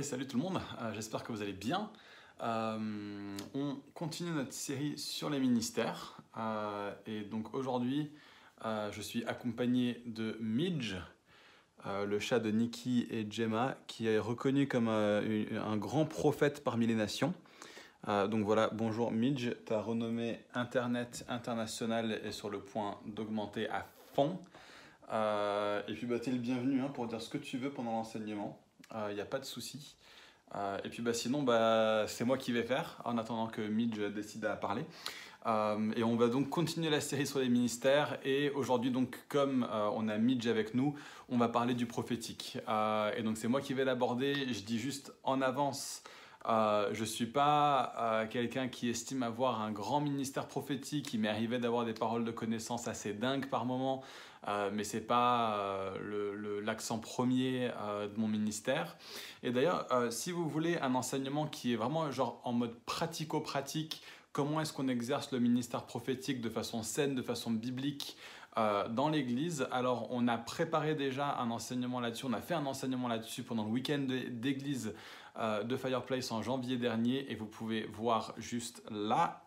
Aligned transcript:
Salut 0.00 0.26
tout 0.26 0.38
le 0.38 0.42
monde, 0.42 0.58
euh, 0.80 0.90
j'espère 0.94 1.22
que 1.22 1.32
vous 1.32 1.42
allez 1.42 1.52
bien. 1.52 1.90
Euh, 2.42 3.36
on 3.52 3.76
continue 3.92 4.30
notre 4.30 4.54
série 4.54 4.96
sur 4.96 5.28
les 5.28 5.38
ministères 5.38 6.16
euh, 6.38 6.94
et 7.06 7.20
donc 7.20 7.52
aujourd'hui 7.52 8.10
je 8.64 9.00
suis 9.02 9.22
accompagné 9.24 10.02
de 10.06 10.38
Midge, 10.40 10.96
le 11.84 12.18
chat 12.20 12.38
de 12.38 12.50
Nikki 12.50 13.06
et 13.10 13.26
Gemma 13.28 13.76
qui 13.86 14.06
est 14.06 14.18
reconnu 14.18 14.66
comme 14.66 14.88
un 14.88 15.76
grand 15.76 16.06
prophète 16.06 16.64
parmi 16.64 16.86
les 16.86 16.94
nations. 16.94 17.34
donc 18.06 18.44
voilà, 18.44 18.70
bonjour 18.72 19.10
Midge, 19.10 19.50
ta 19.66 19.80
renommée 19.80 20.40
internet 20.54 21.24
internationale 21.28 22.20
est 22.24 22.32
sur 22.32 22.50
le 22.50 22.60
point 22.60 22.98
d'augmenter 23.04 23.68
à 23.68 23.86
fond. 24.14 24.38
et 25.12 25.94
puis 25.94 26.06
bah, 26.06 26.20
tu 26.20 26.30
es 26.30 26.32
le 26.32 26.38
bienvenu 26.38 26.80
hein, 26.80 26.90
pour 26.94 27.08
dire 27.08 27.20
ce 27.20 27.28
que 27.28 27.38
tu 27.38 27.58
veux 27.58 27.70
pendant 27.70 27.92
l'enseignement 27.92 28.62
il 28.92 28.98
euh, 28.98 29.14
n'y 29.14 29.20
a 29.20 29.24
pas 29.24 29.38
de 29.38 29.44
souci. 29.44 29.96
Euh, 30.54 30.78
et 30.84 30.88
puis 30.88 31.02
bah, 31.02 31.14
sinon, 31.14 31.42
bah, 31.42 32.04
c'est 32.08 32.24
moi 32.24 32.36
qui 32.36 32.52
vais 32.52 32.62
faire, 32.62 33.00
en 33.04 33.18
attendant 33.18 33.46
que 33.46 33.62
Midge 33.62 34.00
décide 34.14 34.44
à 34.44 34.56
parler. 34.56 34.84
Euh, 35.46 35.90
et 35.96 36.04
on 36.04 36.14
va 36.16 36.28
donc 36.28 36.50
continuer 36.50 36.90
la 36.90 37.00
série 37.00 37.26
sur 37.26 37.38
les 37.38 37.48
ministères. 37.48 38.18
Et 38.24 38.50
aujourd'hui, 38.50 38.90
donc, 38.90 39.18
comme 39.28 39.66
on 39.94 40.08
a 40.08 40.18
Midge 40.18 40.46
avec 40.46 40.74
nous, 40.74 40.94
on 41.28 41.38
va 41.38 41.48
parler 41.48 41.74
du 41.74 41.86
prophétique. 41.86 42.58
et 43.16 43.22
donc, 43.22 43.38
c'est 43.38 43.48
moi 43.48 43.60
qui 43.60 43.74
vais 43.74 43.84
l'aborder. 43.84 44.34
Je 44.52 44.60
dis 44.60 44.78
juste 44.78 45.12
en 45.24 45.40
avance. 45.40 46.02
Je 46.46 47.00
ne 47.00 47.06
suis 47.06 47.26
pas 47.26 48.26
quelqu'un 48.30 48.68
qui 48.68 48.88
estime 48.88 49.22
avoir 49.22 49.60
un 49.62 49.70
grand 49.70 50.00
ministère 50.00 50.46
prophétique. 50.46 51.14
Il 51.14 51.20
m'est 51.20 51.28
arrivé 51.28 51.58
d'avoir 51.58 51.84
des 51.84 51.94
paroles 51.94 52.24
de 52.24 52.32
connaissance 52.32 52.88
assez 52.88 53.12
dingues 53.12 53.48
par 53.48 53.64
moment. 53.64 54.02
Euh, 54.48 54.70
mais 54.72 54.82
ce 54.82 54.96
n'est 54.96 55.02
pas 55.02 55.56
euh, 55.56 56.60
l'accent 56.62 56.98
premier 56.98 57.70
euh, 57.80 58.08
de 58.08 58.18
mon 58.18 58.28
ministère. 58.28 58.96
Et 59.42 59.50
d'ailleurs, 59.50 59.86
si 60.10 60.32
vous 60.32 60.48
voulez 60.48 60.78
un 60.78 60.94
enseignement 60.94 61.46
qui 61.46 61.72
est 61.72 61.76
vraiment 61.76 62.10
genre 62.10 62.40
en 62.44 62.52
mode 62.52 62.74
pratico-pratique, 62.86 64.02
comment 64.32 64.60
est-ce 64.60 64.72
qu'on 64.72 64.88
exerce 64.88 65.30
le 65.32 65.38
ministère 65.38 65.84
prophétique 65.84 66.40
de 66.40 66.48
façon 66.48 66.82
saine, 66.82 67.14
de 67.14 67.22
façon 67.22 67.50
biblique 67.50 68.16
dans 68.56 69.08
l'Église? 69.08 69.66
Alors, 69.70 70.08
on 70.10 70.28
a 70.28 70.38
préparé 70.38 70.94
déjà 70.94 71.36
un 71.38 71.50
enseignement 71.50 72.00
là-dessus, 72.00 72.26
on 72.26 72.32
a 72.32 72.40
fait 72.40 72.54
un 72.54 72.66
enseignement 72.66 73.08
là-dessus 73.08 73.42
pendant 73.42 73.64
le 73.64 73.70
week-end 73.70 74.06
d'Église 74.30 74.94
de 75.36 75.76
Fireplace 75.76 76.30
en 76.30 76.42
janvier 76.42 76.76
dernier, 76.76 77.30
et 77.30 77.34
vous 77.34 77.46
pouvez 77.46 77.86
voir 77.86 78.34
juste 78.36 78.82
là, 78.90 79.42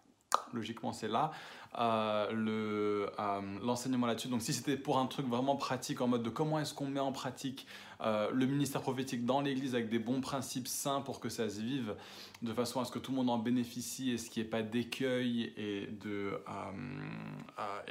logiquement 0.53 0.93
c'est 0.93 1.07
là, 1.07 1.31
euh, 1.77 3.07
euh, 3.19 3.41
l'enseignement 3.61 4.07
là-dessus. 4.07 4.27
Donc 4.27 4.41
si 4.41 4.53
c'était 4.53 4.77
pour 4.77 4.97
un 4.97 5.07
truc 5.07 5.27
vraiment 5.27 5.55
pratique 5.55 6.01
en 6.01 6.07
mode 6.07 6.23
de 6.23 6.29
comment 6.29 6.59
est-ce 6.59 6.73
qu'on 6.73 6.87
met 6.87 6.99
en 6.99 7.11
pratique 7.11 7.67
euh, 8.01 8.29
le 8.31 8.45
ministère 8.45 8.81
prophétique 8.81 9.25
dans 9.25 9.41
l'Église 9.41 9.75
avec 9.75 9.89
des 9.89 9.99
bons 9.99 10.21
principes 10.21 10.67
sains 10.67 11.01
pour 11.01 11.19
que 11.19 11.29
ça 11.29 11.49
se 11.49 11.61
vive 11.61 11.95
de 12.41 12.53
façon 12.53 12.79
à 12.79 12.85
ce 12.85 12.91
que 12.91 12.99
tout 12.99 13.11
le 13.11 13.17
monde 13.17 13.29
en 13.29 13.37
bénéficie 13.37 14.11
et 14.11 14.17
ce 14.17 14.29
qui 14.29 14.39
n'y 14.39 14.45
ait 14.45 14.49
pas 14.49 14.61
d'écueil 14.61 15.53
et 15.57 15.87
de 15.87 16.39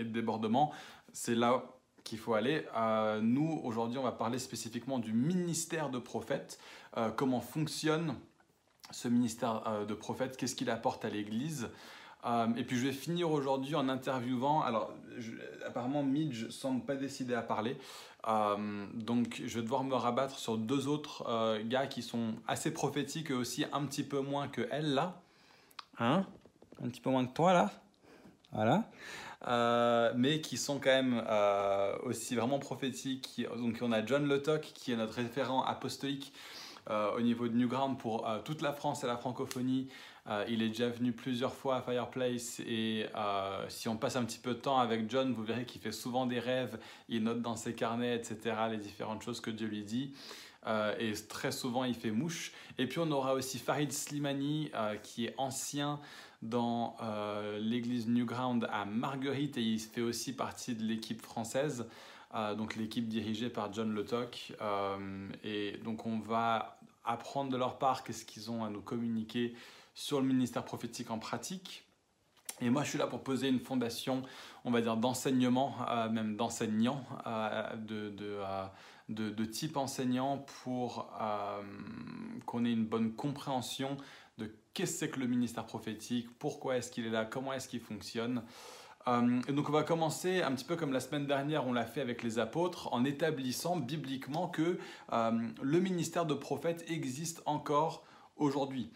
débordement, 0.03 0.72
c'est 1.12 1.34
là 1.34 1.65
qu'il 2.05 2.19
faut 2.19 2.34
aller. 2.34 2.64
nous, 3.22 3.60
aujourd'hui, 3.64 3.98
on 3.98 4.02
va 4.02 4.12
parler 4.12 4.38
spécifiquement 4.38 4.98
du 4.98 5.12
ministère 5.12 5.91
de 5.91 5.98
prophète, 5.98 6.58
comment 7.16 7.41
fonctionne 7.41 8.14
ce 8.91 9.08
ministère 9.08 9.84
de 9.88 9.94
prophète, 9.94 10.36
qu'est-ce 10.36 10.55
qu'il 10.55 10.70
apporte 10.70 11.05
à 11.05 11.08
l'Église? 11.08 11.69
Euh, 12.27 12.47
et 12.56 12.64
puis 12.64 12.78
je 12.78 12.86
vais 12.86 12.92
finir 12.92 13.30
aujourd'hui 13.30 13.75
en 13.75 13.88
interviewant. 13.88 14.62
Alors, 14.62 14.92
apparemment, 15.66 16.02
Midge 16.02 16.48
semble 16.48 16.82
pas 16.82 16.97
décidé 16.97 17.34
à 17.34 17.42
parler. 17.42 17.77
Euh, 18.27 18.86
donc, 18.94 19.42
je 19.44 19.58
vais 19.58 19.62
devoir 19.62 19.84
me 19.84 19.94
rabattre 19.94 20.38
sur 20.38 20.56
deux 20.56 20.88
autres 20.88 21.25
euh, 21.28 21.62
gars 21.64 21.86
qui 21.86 22.02
sont 22.02 22.34
assez 22.48 22.72
prophétiques 22.72 23.30
et 23.30 23.34
aussi 23.34 23.66
un 23.72 23.84
petit 23.84 24.05
peu 24.05 24.20
moins 24.20 24.48
que 24.48 24.66
elle 24.70 24.94
là. 24.94 25.20
Hein? 25.98 26.25
Un 26.82 26.88
petit 26.88 27.00
peu 27.00 27.10
moins 27.10 27.27
que 27.27 27.34
toi 27.34 27.52
là. 27.52 27.70
Voilà. 28.52 28.84
Mais 29.47 30.41
qui 30.41 30.56
sont 30.56 30.78
quand 30.78 30.91
même 30.91 31.22
aussi 32.05 32.34
vraiment 32.34 32.59
prophétiques. 32.59 33.47
Donc, 33.56 33.78
on 33.82 33.93
a 33.93 34.05
John 34.05 34.27
Lotok 34.27 34.62
qui 34.62 34.93
est 34.93 34.97
notre 34.97 35.15
référent 35.15 35.62
apostolique 35.62 36.32
au 36.91 37.21
niveau 37.21 37.49
de 37.49 37.54
Newground 37.56 37.99
pour 37.99 38.27
toute 38.44 38.62
la 38.62 38.72
France 38.72 39.04
et 39.04 39.06
la 39.06 39.16
francophonie. 39.16 39.88
Euh, 40.26 40.44
il 40.48 40.62
est 40.62 40.68
déjà 40.68 40.88
venu 40.88 41.12
plusieurs 41.12 41.54
fois 41.54 41.76
à 41.76 41.82
Fireplace 41.82 42.60
et 42.60 43.06
euh, 43.14 43.68
si 43.68 43.88
on 43.88 43.96
passe 43.96 44.16
un 44.16 44.24
petit 44.24 44.38
peu 44.38 44.54
de 44.54 44.58
temps 44.58 44.78
avec 44.78 45.10
John, 45.10 45.34
vous 45.34 45.42
verrez 45.42 45.66
qu'il 45.66 45.82
fait 45.82 45.92
souvent 45.92 46.24
des 46.24 46.40
rêves, 46.40 46.78
il 47.10 47.24
note 47.24 47.42
dans 47.42 47.56
ses 47.56 47.74
carnets, 47.74 48.16
etc., 48.16 48.56
les 48.70 48.78
différentes 48.78 49.22
choses 49.22 49.40
que 49.40 49.50
Dieu 49.50 49.68
lui 49.68 49.84
dit. 49.84 50.14
Euh, 50.66 50.94
et 50.98 51.12
très 51.28 51.52
souvent, 51.52 51.84
il 51.84 51.94
fait 51.94 52.10
mouche. 52.10 52.52
Et 52.78 52.86
puis, 52.86 53.00
on 53.00 53.10
aura 53.10 53.34
aussi 53.34 53.58
Farid 53.58 53.92
Slimani, 53.92 54.70
qui 55.02 55.26
est 55.26 55.34
ancien 55.36 56.00
dans 56.41 56.96
l'église 57.60 58.08
Newground 58.08 58.66
à 58.72 58.86
Marguerite 58.86 59.58
et 59.58 59.62
il 59.62 59.78
fait 59.78 60.00
aussi 60.00 60.34
partie 60.34 60.74
de 60.74 60.82
l'équipe 60.82 61.20
française, 61.20 61.86
donc 62.56 62.76
l'équipe 62.76 63.08
dirigée 63.08 63.50
par 63.50 63.72
John 63.72 63.92
Lotok. 63.94 64.52
et 65.42 65.78
donc, 65.84 66.06
on 66.06 66.18
va 66.18 66.78
apprendre 67.04 67.50
de 67.50 67.56
leur 67.58 67.78
part 67.78 68.02
qu'est-ce 68.02 68.24
qu'ils 68.24 68.50
ont 68.50 68.64
à 68.64 68.70
nous 68.70 68.80
communiquer 68.80 69.54
sur 69.94 70.21
le 70.21 70.27
ministère 70.27 70.65
prophétique 70.65 71.10
en 71.10 71.19
pratique. 71.19 71.87
Et 72.60 72.71
moi, 72.71 72.84
je 72.84 72.91
suis 72.91 72.99
là 72.99 73.06
pour 73.06 73.22
poser 73.22 73.49
une 73.49 73.59
fondation, 73.59 74.22
on 74.65 74.71
va 74.71 74.81
dire, 74.81 74.97
d'enseignement, 74.97 75.75
euh, 75.88 76.09
même 76.09 76.37
d'enseignants, 76.37 77.05
euh, 77.27 77.75
de, 77.77 78.15
euh, 78.21 78.66
de, 79.09 79.44
type 79.44 79.77
enseignant, 79.77 80.38
pour 80.62 81.10
qu'on 82.47 82.65
ait 82.65 82.72
une 82.72 82.87
bonne 82.87 83.12
compréhension 83.15 83.97
de 84.38 84.54
qu'est-ce 84.72 84.93
que 84.93 84.99
c'est 84.99 85.10
que 85.10 85.21
le 85.21 85.27
ministère 85.27 85.66
prophétique, 85.66 86.28
pourquoi 86.38 86.77
est-ce 86.77 86.91
qu'il 86.91 87.06
est 87.06 87.10
là, 87.10 87.25
comment 87.25 87.53
est-ce 87.53 87.69
qu'il 87.69 87.81
fonctionne. 87.81 88.43
et 89.06 89.53
donc, 89.53 89.69
on 89.69 89.72
va 89.72 89.83
commencer 89.83 90.43
un 90.43 90.53
petit 90.53 90.65
peu 90.65 90.77
comme 90.77 90.93
la 90.93 91.00
semaine 91.00 91.27
dernière, 91.27 91.66
on 91.66 91.72
l'a 91.72 91.84
fait 91.84 92.00
avec 92.00 92.22
les 92.22 92.38
apôtres, 92.38 92.93
en 92.93 93.04
établissant 93.04 93.77
bibliquement 93.77 94.49
que 94.49 94.78
le 95.12 95.81
ministère 95.81 96.25
de 96.25 96.34
prophète 96.34 96.84
existe 96.88 97.43
encore 97.47 98.04
aujourd'hui. 98.37 98.91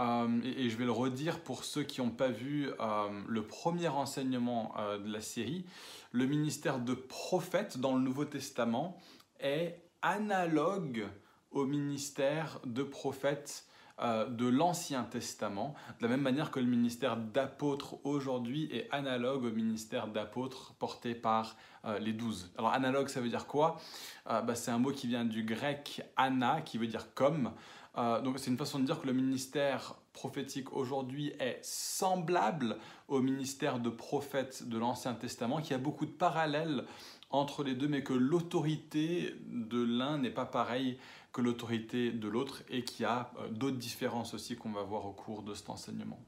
Euh, 0.00 0.40
et, 0.42 0.70
je 0.70 0.76
vais 0.76 0.84
le 0.84 0.92
redire 0.92 1.40
pour 1.40 1.64
ceux 1.64 1.84
qui 1.84 2.00
n'ont 2.00 2.10
pas 2.10 2.28
vu 2.28 2.68
euh, 2.80 3.22
le 3.28 3.42
premier 3.42 3.88
enseignement 3.88 4.74
euh, 4.78 4.98
de 4.98 5.12
la 5.12 5.20
série. 5.20 5.64
Le 6.10 6.26
ministère 6.26 6.80
de 6.80 6.94
prophète 6.94 7.78
dans 7.78 7.94
le 7.94 8.00
Nouveau 8.00 8.24
Testament 8.24 8.98
est 9.40 9.80
analogue 10.02 11.06
au 11.50 11.64
ministère 11.66 12.60
de 12.64 12.82
prophète 12.82 13.66
de 14.00 14.48
l'Ancien 14.48 15.04
Testament, 15.04 15.76
de 16.00 16.06
la 16.06 16.08
même 16.08 16.20
manière 16.20 16.50
que 16.50 16.58
le 16.58 16.66
ministère 16.66 17.16
d'apôtre 17.16 18.04
aujourd'hui 18.04 18.68
est 18.72 18.88
analogue 18.90 19.44
au 19.44 19.52
ministère 19.52 20.08
d'apôtre 20.08 20.74
porté 20.80 21.14
par 21.14 21.56
les 22.00 22.12
douze. 22.12 22.52
Alors 22.58 22.72
analogue, 22.72 23.08
ça 23.08 23.20
veut 23.20 23.28
dire 23.28 23.46
quoi? 23.46 23.80
Bah, 24.26 24.56
C'est 24.56 24.72
un 24.72 24.78
mot 24.78 24.90
qui 24.90 25.06
vient 25.06 25.24
du 25.24 25.44
grec 25.44 26.02
ana, 26.16 26.60
qui 26.60 26.76
veut 26.76 26.88
dire 26.88 27.14
comme. 27.14 27.52
Euh, 27.96 28.20
donc 28.20 28.38
c'est 28.38 28.50
une 28.50 28.58
façon 28.58 28.78
de 28.80 28.84
dire 28.84 29.00
que 29.00 29.06
le 29.06 29.12
ministère 29.12 29.94
prophétique 30.12 30.72
aujourd'hui 30.72 31.32
est 31.38 31.58
semblable 31.62 32.78
au 33.08 33.20
ministère 33.20 33.78
de 33.78 33.90
prophète 33.90 34.68
de 34.68 34.78
l'Ancien 34.78 35.14
Testament, 35.14 35.60
qu'il 35.60 35.72
y 35.72 35.74
a 35.74 35.78
beaucoup 35.78 36.06
de 36.06 36.10
parallèles 36.10 36.84
entre 37.30 37.62
les 37.62 37.74
deux, 37.74 37.88
mais 37.88 38.02
que 38.02 38.12
l'autorité 38.12 39.34
de 39.46 39.82
l'un 39.82 40.18
n'est 40.18 40.30
pas 40.30 40.46
pareille 40.46 40.98
que 41.32 41.40
l'autorité 41.40 42.12
de 42.12 42.28
l'autre 42.28 42.62
et 42.68 42.84
qu'il 42.84 43.02
y 43.02 43.06
a 43.06 43.32
euh, 43.38 43.48
d'autres 43.48 43.76
différences 43.76 44.34
aussi 44.34 44.56
qu'on 44.56 44.70
va 44.70 44.82
voir 44.82 45.06
au 45.06 45.12
cours 45.12 45.42
de 45.42 45.54
cet 45.54 45.70
enseignement. 45.70 46.20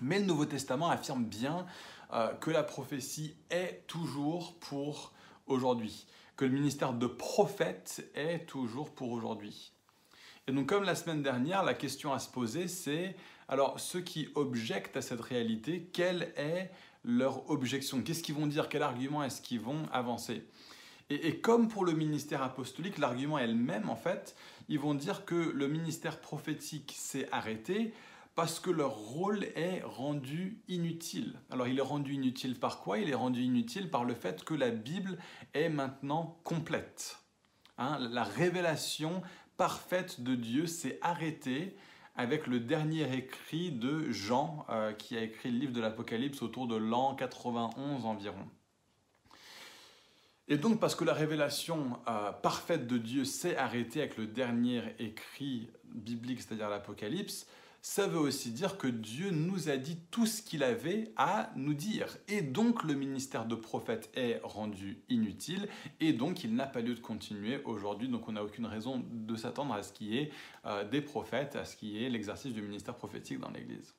Mais 0.00 0.18
le 0.18 0.24
Nouveau 0.24 0.46
Testament 0.46 0.88
affirme 0.88 1.24
bien 1.24 1.66
euh, 2.12 2.32
que 2.34 2.50
la 2.50 2.62
prophétie 2.62 3.36
est 3.50 3.84
toujours 3.86 4.54
pour 4.58 5.12
aujourd'hui, 5.46 6.06
que 6.36 6.44
le 6.44 6.52
ministère 6.52 6.94
de 6.94 7.06
prophète 7.06 8.10
est 8.14 8.46
toujours 8.46 8.94
pour 8.94 9.10
aujourd'hui. 9.12 9.72
Et 10.50 10.52
donc 10.52 10.66
comme 10.66 10.82
la 10.82 10.96
semaine 10.96 11.22
dernière, 11.22 11.62
la 11.62 11.74
question 11.74 12.12
à 12.12 12.18
se 12.18 12.28
poser, 12.28 12.66
c'est, 12.66 13.14
alors 13.48 13.78
ceux 13.78 14.00
qui 14.00 14.26
objectent 14.34 14.96
à 14.96 15.00
cette 15.00 15.20
réalité, 15.20 15.88
quelle 15.92 16.32
est 16.36 16.72
leur 17.04 17.48
objection? 17.48 18.02
Qu'est-ce 18.02 18.24
qu'ils 18.24 18.34
vont 18.34 18.48
dire? 18.48 18.68
Quel 18.68 18.82
argument 18.82 19.22
est-ce 19.22 19.40
qu'ils 19.40 19.60
vont 19.60 19.84
avancer? 19.92 20.42
Et, 21.08 21.38
comme 21.38 21.68
pour 21.68 21.84
le 21.84 21.92
ministère 21.92 22.42
apostolique, 22.42 22.98
l'argument 22.98 23.38
est 23.38 23.46
le 23.46 23.54
même 23.54 23.88
en 23.88 23.94
fait. 23.94 24.34
Ils 24.68 24.80
vont 24.80 24.94
dire 24.94 25.24
que 25.24 25.36
le 25.36 25.68
ministère 25.68 26.20
prophétique 26.20 26.96
s'est 26.96 27.28
arrêté 27.30 27.94
parce 28.34 28.58
que 28.58 28.70
leur 28.70 28.96
rôle 28.96 29.44
est 29.54 29.82
rendu 29.84 30.58
inutile. 30.66 31.38
Alors 31.50 31.68
il 31.68 31.78
est 31.78 31.80
rendu 31.82 32.14
inutile 32.14 32.58
par 32.58 32.80
quoi? 32.80 32.98
Il 32.98 33.08
est 33.08 33.14
rendu 33.14 33.40
inutile 33.40 33.88
par 33.88 34.04
le 34.04 34.14
fait 34.14 34.42
que 34.42 34.54
la 34.54 34.70
Bible 34.70 35.16
est 35.54 35.68
maintenant 35.68 36.40
complète. 36.42 37.20
Hein, 37.82 37.98
la 38.10 38.24
révélation 38.24 39.22
parfaite 39.60 40.22
de 40.22 40.36
Dieu 40.36 40.66
s'est 40.66 40.98
arrêtée 41.02 41.76
avec 42.16 42.46
le 42.46 42.60
dernier 42.60 43.14
écrit 43.14 43.70
de 43.70 44.10
Jean, 44.10 44.64
euh, 44.70 44.94
qui 44.94 45.18
a 45.18 45.22
écrit 45.22 45.50
le 45.50 45.58
livre 45.58 45.74
de 45.74 45.82
l'Apocalypse 45.82 46.40
autour 46.40 46.66
de 46.66 46.76
l'an 46.76 47.14
91 47.14 48.06
environ. 48.06 48.48
Et 50.48 50.56
donc 50.56 50.80
parce 50.80 50.94
que 50.94 51.04
la 51.04 51.12
révélation 51.12 52.00
euh, 52.08 52.32
parfaite 52.32 52.86
de 52.86 52.96
Dieu 52.96 53.26
s'est 53.26 53.54
arrêtée 53.54 54.00
avec 54.00 54.16
le 54.16 54.26
dernier 54.26 54.82
écrit 54.98 55.68
biblique, 55.84 56.40
c'est-à-dire 56.40 56.70
l'Apocalypse, 56.70 57.46
ça 57.82 58.06
veut 58.06 58.18
aussi 58.18 58.50
dire 58.50 58.76
que 58.76 58.86
Dieu 58.86 59.30
nous 59.30 59.70
a 59.70 59.76
dit 59.76 59.98
tout 60.10 60.26
ce 60.26 60.42
qu'il 60.42 60.62
avait 60.62 61.12
à 61.16 61.50
nous 61.56 61.72
dire. 61.72 62.18
Et 62.28 62.42
donc 62.42 62.84
le 62.84 62.94
ministère 62.94 63.46
de 63.46 63.54
prophète 63.54 64.10
est 64.14 64.40
rendu 64.42 65.02
inutile 65.08 65.68
et 65.98 66.12
donc 66.12 66.44
il 66.44 66.54
n'a 66.54 66.66
pas 66.66 66.80
lieu 66.80 66.94
de 66.94 67.00
continuer 67.00 67.62
aujourd'hui. 67.64 68.08
Donc 68.08 68.28
on 68.28 68.32
n'a 68.32 68.44
aucune 68.44 68.66
raison 68.66 69.02
de 69.10 69.36
s'attendre 69.36 69.72
à 69.72 69.82
ce 69.82 69.92
qu'il 69.92 70.08
y 70.08 70.18
ait 70.18 70.30
euh, 70.66 70.86
des 70.88 71.00
prophètes, 71.00 71.56
à 71.56 71.64
ce 71.64 71.76
qu'il 71.76 71.88
y 71.88 72.04
ait 72.04 72.10
l'exercice 72.10 72.52
du 72.52 72.60
ministère 72.60 72.96
prophétique 72.96 73.40
dans 73.40 73.50
l'Église. 73.50 73.94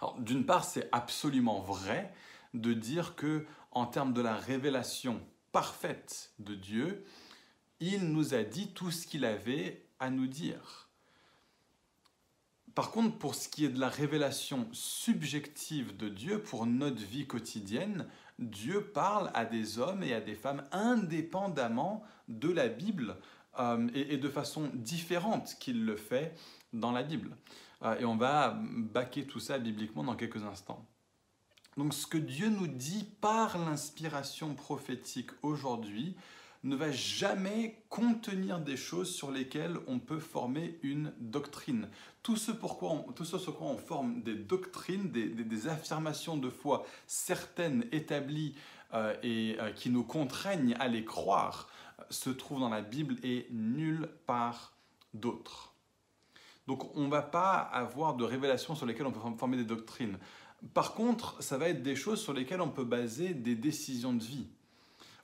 Alors 0.00 0.20
d'une 0.20 0.46
part, 0.46 0.64
c'est 0.64 0.88
absolument 0.92 1.60
vrai 1.60 2.12
de 2.54 2.72
dire 2.74 3.16
que 3.16 3.44
en 3.72 3.86
termes 3.86 4.12
de 4.12 4.20
la 4.20 4.36
révélation 4.36 5.20
parfaite 5.50 6.32
de 6.38 6.54
Dieu, 6.54 7.04
il 7.80 8.12
nous 8.12 8.34
a 8.34 8.44
dit 8.44 8.72
tout 8.72 8.90
ce 8.90 9.06
qu'il 9.06 9.24
avait 9.24 9.84
à 9.98 10.10
nous 10.10 10.26
dire. 10.26 10.81
Par 12.74 12.90
contre, 12.90 13.18
pour 13.18 13.34
ce 13.34 13.48
qui 13.48 13.64
est 13.64 13.68
de 13.68 13.80
la 13.80 13.88
révélation 13.88 14.66
subjective 14.72 15.96
de 15.96 16.08
Dieu 16.08 16.42
pour 16.42 16.64
notre 16.64 17.02
vie 17.02 17.26
quotidienne, 17.26 18.06
Dieu 18.38 18.82
parle 18.82 19.30
à 19.34 19.44
des 19.44 19.78
hommes 19.78 20.02
et 20.02 20.14
à 20.14 20.20
des 20.20 20.34
femmes 20.34 20.64
indépendamment 20.72 22.02
de 22.28 22.50
la 22.50 22.68
Bible 22.68 23.16
euh, 23.58 23.88
et, 23.94 24.16
de 24.16 24.28
façon 24.28 24.70
différente 24.72 25.56
qu'il 25.60 25.84
le 25.84 25.96
fait 25.96 26.34
dans 26.72 26.92
la 26.92 27.02
Bible. 27.02 27.36
Euh, 27.82 27.98
et 27.98 28.04
on 28.06 28.16
va 28.16 28.58
baquer 28.58 29.26
tout 29.26 29.40
ça 29.40 29.58
bibliquement 29.58 30.04
dans 30.04 30.16
quelques 30.16 30.42
instants. 30.42 30.86
Donc 31.76 31.92
ce 31.92 32.06
que 32.06 32.18
Dieu 32.18 32.48
nous 32.48 32.66
dit 32.66 33.04
par 33.20 33.58
l'inspiration 33.58 34.54
prophétique 34.54 35.30
aujourd'hui, 35.42 36.16
ne 36.64 36.76
va 36.76 36.92
jamais 36.92 37.82
contenir 37.88 38.60
des 38.60 38.76
choses 38.76 39.12
sur 39.12 39.30
lesquelles 39.30 39.78
on 39.88 39.98
peut 39.98 40.20
former 40.20 40.78
une 40.82 41.12
doctrine. 41.18 41.88
Tout 42.22 42.36
ce, 42.36 42.52
pourquoi 42.52 43.04
tout 43.16 43.24
ce 43.24 43.38
sur 43.38 43.56
quoi 43.56 43.66
on 43.66 43.78
forme 43.78 44.22
des 44.22 44.34
doctrines, 44.34 45.10
des, 45.10 45.68
affirmations 45.68 46.36
de 46.36 46.50
foi 46.50 46.86
certaines, 47.06 47.84
établies 47.90 48.54
euh, 48.94 49.14
et 49.22 49.56
euh, 49.58 49.72
qui 49.72 49.90
nous 49.90 50.04
contraignent 50.04 50.76
à 50.78 50.86
les 50.86 51.04
croire, 51.04 51.68
se 52.10 52.30
trouve 52.30 52.60
dans 52.60 52.68
la 52.68 52.82
Bible 52.82 53.16
et 53.24 53.46
nulle 53.50 54.08
part 54.26 54.72
d'autre. 55.14 55.74
Donc 56.68 56.96
on 56.96 57.04
ne 57.04 57.10
va 57.10 57.22
pas 57.22 57.54
avoir 57.56 58.14
de 58.14 58.24
révélations 58.24 58.76
sur 58.76 58.86
lesquelles 58.86 59.06
on 59.06 59.12
peut 59.12 59.36
former 59.36 59.56
des 59.56 59.64
doctrines. 59.64 60.18
Par 60.74 60.94
contre, 60.94 61.42
ça 61.42 61.58
va 61.58 61.68
être 61.68 61.82
des 61.82 61.96
choses 61.96 62.22
sur 62.22 62.32
lesquelles 62.32 62.60
on 62.60 62.70
peut 62.70 62.84
baser 62.84 63.34
des 63.34 63.56
décisions 63.56 64.12
de 64.12 64.22
vie 64.22 64.46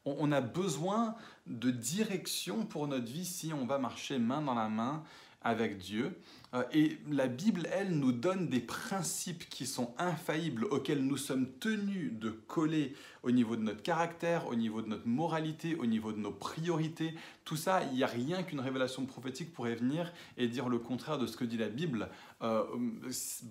on, 0.05 0.33
a 0.33 0.41
besoin 0.41 1.15
de 1.47 1.71
direction 1.71 2.65
pour 2.65 2.89
notre 2.89 3.07
vie 3.07 3.25
si 3.25 3.53
on 3.53 3.67
va 3.67 3.79
marcher 3.79 4.19
main 4.19 4.43
dans 4.43 4.55
la 4.55 4.69
main 4.69 5.03
avec 5.43 5.79
Dieu. 5.79 6.19
Euh, 6.55 6.65
et 6.73 6.99
la 7.11 7.27
Bible, 7.27 7.69
elle, 7.73 7.91
nous 7.99 8.13
donne 8.13 8.49
des 8.49 8.61
principes 8.61 9.49
qui 9.49 9.67
sont 9.67 9.95
infaillibles, 9.99 10.65
auxquels 10.65 11.05
nous 11.05 11.17
sommes 11.17 11.47
tenus 11.61 12.13
de 12.13 12.31
coller 12.31 12.95
au 13.23 13.31
niveau 13.31 13.57
de 13.57 13.63
notre 13.63 13.83
caractère, 13.83 14.47
au 14.49 14.55
niveau 14.55 14.83
de 14.83 14.89
notre 14.89 15.07
moralité, 15.07 15.77
au 15.77 15.87
niveau 15.87 16.13
de 16.13 16.19
nos 16.19 16.33
priorités. 16.33 17.15
Tout 17.45 17.57
ça, 17.57 17.83
il 17.85 17.97
n'y 17.97 18.03
a 18.03 18.09
rien 18.09 18.43
qu'une 18.43 18.61
révélation 18.61 19.05
prophétique 19.05 19.53
pourrait 19.53 19.75
venir 19.75 20.13
et 20.37 20.49
dire 20.49 20.69
le 20.69 20.79
contraire 20.79 21.19
de 21.19 21.27
ce 21.27 21.37
que 21.37 21.45
dit 21.45 21.59
la 21.59 21.69
Bible 21.69 22.09
euh, 22.41 22.65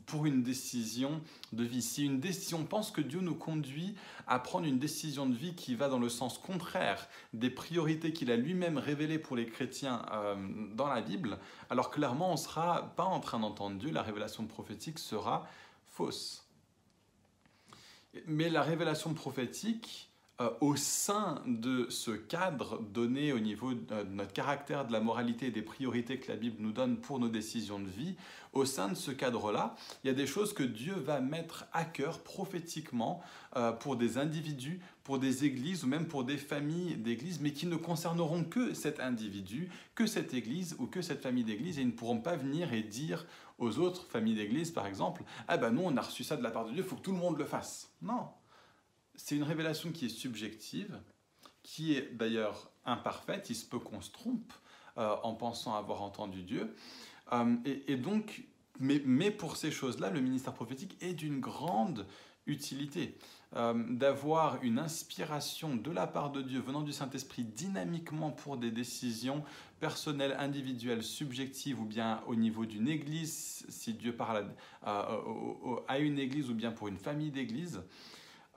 pour 0.05 0.25
une 0.25 0.43
décision 0.43 1.21
de 1.51 1.65
vie. 1.65 1.81
Si 1.81 2.05
une 2.05 2.21
décision 2.21 2.63
pense 2.63 2.89
que 2.89 3.01
Dieu 3.01 3.19
nous 3.19 3.35
conduit 3.35 3.95
à 4.27 4.39
prendre 4.39 4.65
une 4.65 4.79
décision 4.79 5.25
de 5.25 5.35
vie 5.35 5.55
qui 5.55 5.75
va 5.75 5.89
dans 5.89 5.99
le 5.99 6.07
sens 6.07 6.37
contraire 6.37 7.09
des 7.33 7.49
priorités 7.49 8.13
qu'il 8.13 8.31
a 8.31 8.37
lui-même 8.37 8.77
révélées 8.77 9.19
pour 9.19 9.35
les 9.35 9.45
chrétiens 9.45 10.05
euh, 10.13 10.35
dans 10.73 10.87
la 10.87 11.01
Bible, 11.01 11.37
alors 11.69 11.91
clairement, 11.91 12.31
on 12.31 12.37
sera 12.37 12.93
pas 12.95 13.03
en 13.03 13.19
train 13.19 13.39
d'entendre 13.39 13.77
Dieu, 13.77 13.91
la 13.91 14.03
révélation 14.03 14.45
prophétique 14.45 14.99
sera 14.99 15.47
fausse. 15.85 16.47
Mais 18.25 18.49
la 18.49 18.61
révélation 18.61 19.13
prophétique, 19.13 20.06
euh, 20.39 20.51
au 20.61 20.75
sein 20.75 21.41
de 21.47 21.87
ce 21.89 22.11
cadre 22.11 22.79
donné 22.79 23.33
au 23.33 23.39
niveau 23.39 23.73
de 23.73 24.03
notre 24.11 24.33
caractère, 24.33 24.85
de 24.85 24.93
la 24.93 24.99
moralité 24.99 25.47
et 25.47 25.51
des 25.51 25.63
priorités 25.63 26.19
que 26.19 26.31
la 26.31 26.37
Bible 26.37 26.57
nous 26.59 26.71
donne 26.71 26.97
pour 26.97 27.17
nos 27.17 27.27
décisions 27.27 27.79
de 27.79 27.89
vie, 27.89 28.15
au 28.53 28.63
sein 28.63 28.87
de 28.87 28.93
ce 28.93 29.09
cadre-là, 29.09 29.75
il 30.03 30.07
y 30.07 30.09
a 30.11 30.13
des 30.13 30.27
choses 30.27 30.53
que 30.53 30.61
Dieu 30.61 30.93
va 30.93 31.21
mettre 31.21 31.65
à 31.73 31.85
cœur 31.85 32.19
prophétiquement 32.19 33.21
euh, 33.55 33.71
pour 33.71 33.95
des 33.95 34.19
individus, 34.19 34.79
pour 35.03 35.17
des 35.17 35.43
églises 35.43 35.83
ou 35.83 35.87
même 35.87 36.07
pour 36.07 36.23
des 36.23 36.37
familles 36.37 36.97
d'églises, 36.97 37.39
mais 37.41 37.51
qui 37.51 37.65
ne 37.65 37.75
concerneront 37.75 38.43
que 38.43 38.75
cet 38.75 38.99
individu, 38.99 39.69
que 39.95 40.05
cette 40.05 40.35
église 40.35 40.75
ou 40.77 40.85
que 40.85 41.01
cette 41.01 41.23
famille 41.23 41.45
d'église, 41.45 41.79
et 41.79 41.81
ils 41.81 41.87
ne 41.87 41.93
pourront 41.93 42.19
pas 42.21 42.35
venir 42.35 42.73
et 42.73 42.83
dire 42.83 43.25
aux 43.57 43.79
autres 43.79 44.05
familles 44.05 44.35
d'église, 44.35 44.69
par 44.69 44.85
exemple, 44.85 45.23
ah 45.47 45.57
ben 45.57 45.71
non, 45.71 45.87
on 45.87 45.97
a 45.97 46.01
reçu 46.01 46.23
ça 46.23 46.37
de 46.37 46.43
la 46.43 46.51
part 46.51 46.65
de 46.65 46.73
Dieu, 46.73 46.83
il 46.83 46.87
faut 46.87 46.95
que 46.95 47.01
tout 47.01 47.11
le 47.11 47.17
monde 47.17 47.39
le 47.39 47.45
fasse. 47.45 47.89
Non, 48.03 48.27
c'est 49.17 49.35
une 49.35 49.43
révélation 49.43 49.91
qui 49.91 50.05
est 50.05 50.09
subjective, 50.09 50.97
qui 51.63 51.95
est 51.95 52.15
d'ailleurs 52.15 52.71
imparfaite, 52.85 53.49
il 53.49 53.55
se 53.55 53.65
peut 53.65 53.79
qu'on 53.79 53.99
se 53.99 54.11
trompe 54.11 54.53
euh, 54.97 55.15
en 55.23 55.33
pensant 55.33 55.75
avoir 55.75 56.01
entendu 56.01 56.43
Dieu. 56.43 56.73
Euh, 57.33 57.55
et, 57.65 57.97
donc, 57.97 58.43
mais, 58.79 59.31
pour 59.31 59.57
ces 59.57 59.71
choses-là, 59.71 60.11
le 60.11 60.21
ministère 60.21 60.53
prophétique 60.53 60.97
est 61.01 61.13
d'une 61.13 61.39
grande 61.39 62.07
utilité. 62.45 63.17
Euh, 63.55 63.73
d'avoir 63.89 64.61
une 64.61 64.77
inspiration 64.77 65.75
de 65.75 65.91
la 65.91 66.05
part 66.05 66.31
de 66.31 66.41
Dieu 66.41 66.59
venant 66.59 66.81
du 66.81 66.93
Saint-Esprit 66.93 67.43
dynamiquement 67.43 68.31
pour 68.31 68.57
des 68.57 68.71
décisions 68.71 69.43
personnelles, 69.79 70.35
individuelles, 70.39 71.03
subjectives 71.03 71.79
ou 71.79 71.85
bien 71.85 72.21
au 72.27 72.35
niveau 72.35 72.65
d'une 72.65 72.87
église, 72.87 73.65
si 73.69 73.93
Dieu 73.93 74.15
parle 74.15 74.53
à 74.83 75.99
une 75.99 76.19
église 76.19 76.49
ou 76.49 76.53
bien 76.53 76.71
pour 76.71 76.87
une 76.87 76.97
famille 76.97 77.31
d'église. 77.31 77.81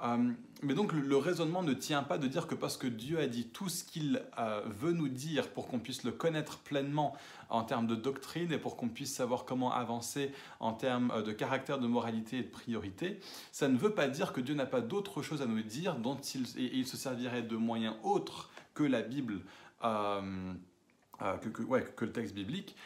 Euh, 0.02 0.32
mais 0.62 0.74
donc 0.74 0.92
le, 0.92 1.16
raisonnement 1.16 1.62
ne 1.62 1.72
tient 1.72 2.02
pas 2.02 2.18
de 2.18 2.26
dire 2.26 2.46
que 2.46 2.54
parce 2.54 2.76
que 2.76 2.86
Dieu 2.86 3.18
a 3.18 3.26
dit 3.26 3.48
tout 3.48 3.68
ce 3.68 3.84
qu'il 3.84 4.22
euh, 4.38 4.62
veut 4.66 4.92
nous 4.92 5.08
dire 5.08 5.50
pour 5.50 5.68
qu'on 5.68 5.78
puisse 5.78 6.04
le 6.04 6.12
connaître 6.12 6.58
pleinement 6.58 7.16
en 7.48 7.64
termes 7.64 7.86
de 7.86 7.94
doctrine 7.94 8.52
et 8.52 8.58
pour 8.58 8.76
qu'on 8.76 8.88
puisse 8.88 9.14
savoir 9.14 9.44
comment 9.44 9.72
avancer 9.72 10.32
en 10.58 10.72
termes 10.72 11.10
euh, 11.12 11.22
de 11.22 11.32
caractère, 11.32 11.78
de 11.78 11.86
moralité 11.86 12.38
et 12.38 12.42
de 12.42 12.50
priorité, 12.50 13.20
ça 13.52 13.68
ne 13.68 13.76
veut 13.76 13.94
pas 13.94 14.08
dire 14.08 14.32
que 14.32 14.40
Dieu 14.40 14.54
n'a 14.54 14.66
pas 14.66 14.80
d'autre 14.80 15.22
chose 15.22 15.42
à 15.42 15.46
nous 15.46 15.62
dire 15.62 15.96
dont 15.96 16.16
il, 16.16 16.46
il 16.56 16.86
se 16.86 16.96
servirait 16.96 17.42
de 17.42 17.56
moyens 17.56 17.94
autres 18.02 18.50
que 18.74 18.84
la 18.84 19.02
Bible, 19.02 19.40
que, 19.82 22.04
le 22.04 22.12
texte 22.12 22.34
biblique, 22.34 22.76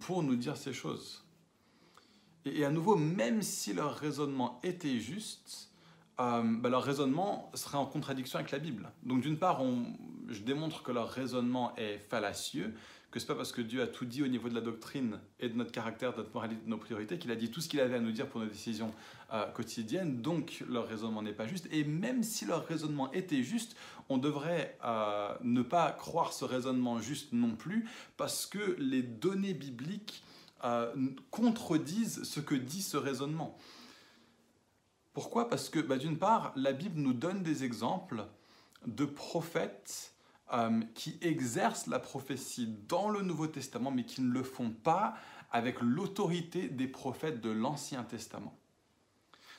pour 0.00 0.22
nous 0.22 0.36
dire 0.36 0.56
ces 0.56 0.72
choses. 0.72 1.24
Et, 2.44 2.60
et 2.60 2.64
à 2.64 2.70
nouveau, 2.70 2.96
même 2.96 3.42
si 3.42 3.72
leur 3.72 3.96
raisonnement 3.96 4.60
était 4.62 5.00
juste, 5.00 5.65
euh, 6.18 6.42
bah, 6.42 6.70
leur 6.70 6.82
raisonnement 6.82 7.50
serait 7.54 7.76
en 7.76 7.84
contradiction 7.84 8.38
avec 8.38 8.50
la 8.50 8.58
Bible. 8.58 8.90
Donc 9.02 9.20
d'une 9.20 9.38
part, 9.38 9.60
je 10.28 10.40
démontre 10.40 10.82
que 10.82 10.90
leur 10.90 11.10
raisonnement 11.10 11.74
est 11.76 11.98
fallacieux, 11.98 12.74
que 13.10 13.20
c'est 13.20 13.26
pas 13.26 13.34
parce 13.34 13.52
que 13.52 13.60
Dieu 13.60 13.82
a 13.82 13.86
tout 13.86 14.06
dit 14.06 14.22
au 14.22 14.26
niveau 14.26 14.48
de 14.48 14.54
la 14.54 14.62
doctrine 14.62 15.18
et 15.40 15.48
de 15.50 15.54
notre 15.54 15.72
caractère, 15.72 16.12
de 16.12 16.18
notre 16.18 16.32
moralité, 16.32 16.64
de 16.64 16.70
nos 16.70 16.78
priorités, 16.78 17.18
qu'il 17.18 17.30
a 17.30 17.36
dit 17.36 17.50
tout 17.50 17.60
ce 17.60 17.68
qu'il 17.68 17.80
avait 17.80 17.96
à 17.96 18.00
nous 18.00 18.12
dire 18.12 18.28
pour 18.28 18.40
nos 18.40 18.46
décisions 18.46 18.92
euh, 19.34 19.44
quotidiennes. 19.52 20.22
Donc 20.22 20.64
leur 20.68 20.88
raisonnement 20.88 21.20
n'est 21.20 21.34
pas 21.34 21.46
juste. 21.46 21.68
Et 21.70 21.84
même 21.84 22.22
si 22.22 22.46
leur 22.46 22.66
raisonnement 22.66 23.12
était 23.12 23.42
juste, 23.42 23.76
on 24.08 24.16
devrait 24.16 24.78
euh, 24.84 25.34
ne 25.42 25.60
pas 25.60 25.92
croire 25.92 26.32
ce 26.32 26.46
raisonnement 26.46 26.98
juste 26.98 27.34
non 27.34 27.56
plus, 27.56 27.86
parce 28.16 28.46
que 28.46 28.76
les 28.78 29.02
données 29.02 29.54
bibliques 29.54 30.22
contredisent 31.30 32.24
ce 32.24 32.40
que 32.40 32.56
dit 32.56 32.82
ce 32.82 32.96
raisonnement. 32.96 33.56
Pourquoi? 35.16 35.48
Parce 35.48 35.70
que 35.70 35.78
bah, 35.78 35.96
d'une 35.96 36.18
part, 36.18 36.52
la 36.56 36.74
Bible 36.74 37.00
nous 37.00 37.14
donne 37.14 37.42
des 37.42 37.64
exemples 37.64 38.26
de 38.86 39.06
prophètes 39.06 40.12
euh, 40.52 40.82
qui 40.94 41.16
exercent 41.22 41.86
la 41.86 41.98
prophétie 41.98 42.68
dans 42.86 43.08
le 43.08 43.22
Nouveau 43.22 43.46
Testament, 43.46 43.90
mais 43.90 44.04
qui 44.04 44.20
ne 44.20 44.30
le 44.30 44.42
font 44.42 44.68
pas 44.68 45.14
avec 45.50 45.80
l'autorité 45.80 46.68
des 46.68 46.86
prophètes 46.86 47.40
de 47.40 47.48
l'Ancien 47.48 48.02
Testament. 48.02 48.58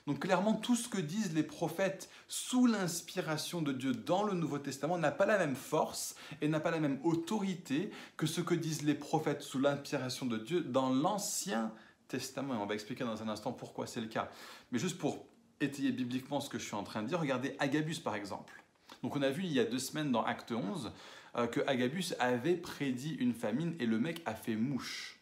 Donc 0.06 0.20
clairement, 0.20 0.54
tout 0.54 0.76
ce 0.76 0.88
que 0.88 1.00
disent 1.00 1.34
les 1.34 1.42
prophètes 1.42 2.08
sous 2.28 2.68
l'inspiration 2.68 3.64
de 3.64 3.74
Dieu 3.74 3.94
dans 3.94 4.22
le 4.22 4.36
Nouveau 4.36 4.60
Testament 4.60 5.00
n'a 5.00 5.10
pas 5.10 5.26
la 5.26 5.40
même 5.40 5.56
force 5.56 6.14
et 6.40 6.50
n'a 6.50 6.60
pas 6.60 6.70
la 6.70 6.80
même 6.80 7.00
autorité 7.04 7.90
que 8.16 8.28
ce 8.28 8.42
que 8.42 8.54
disent 8.54 8.84
les 8.84 8.94
prophètes 8.94 9.42
sous 9.42 9.58
l'inspiration 9.58 10.28
de 10.28 10.38
Dieu 10.38 10.62
dans 10.62 10.92
l'Ancien 10.94 11.74
Testament. 12.10 12.54
Et 12.54 12.58
on 12.58 12.68
va 12.68 12.76
expliquer 12.76 13.06
dans 13.06 13.24
un 13.24 13.28
instant 13.28 13.54
pourquoi 13.54 13.88
c'est 13.88 14.02
le 14.02 14.08
cas. 14.08 14.30
Mais 14.72 14.78
juste 14.78 15.00
pour 15.00 15.26
étayer 15.62 15.92
bibliquement 15.92 16.40
ce 16.40 16.50
que 16.50 16.60
je 16.60 16.66
suis 16.66 16.76
en 16.76 16.84
train 16.84 17.04
de 17.04 17.08
dire, 17.08 17.20
regardez 17.20 17.56
Agabus 17.60 18.00
par 18.04 18.16
exemple. 18.16 18.64
Donc 19.04 19.16
on 19.16 19.22
a 19.22 19.30
vu 19.30 19.44
il 19.44 19.52
y 19.52 19.60
a 19.60 19.66
deux 19.66 19.80
semaines 19.80 20.12
dans 20.12 20.24
Acte 20.24 20.52
11 20.52 20.92
euh, 21.36 21.48
que 21.48 21.62
Agabus 21.68 22.14
avait 22.20 22.56
prédit 22.56 23.16
une 23.16 23.34
famine 23.34 23.76
et 23.80 23.86
le 23.86 24.00
mec 24.00 24.22
a 24.26 24.34
fait 24.34 24.56
mouche. 24.56 25.20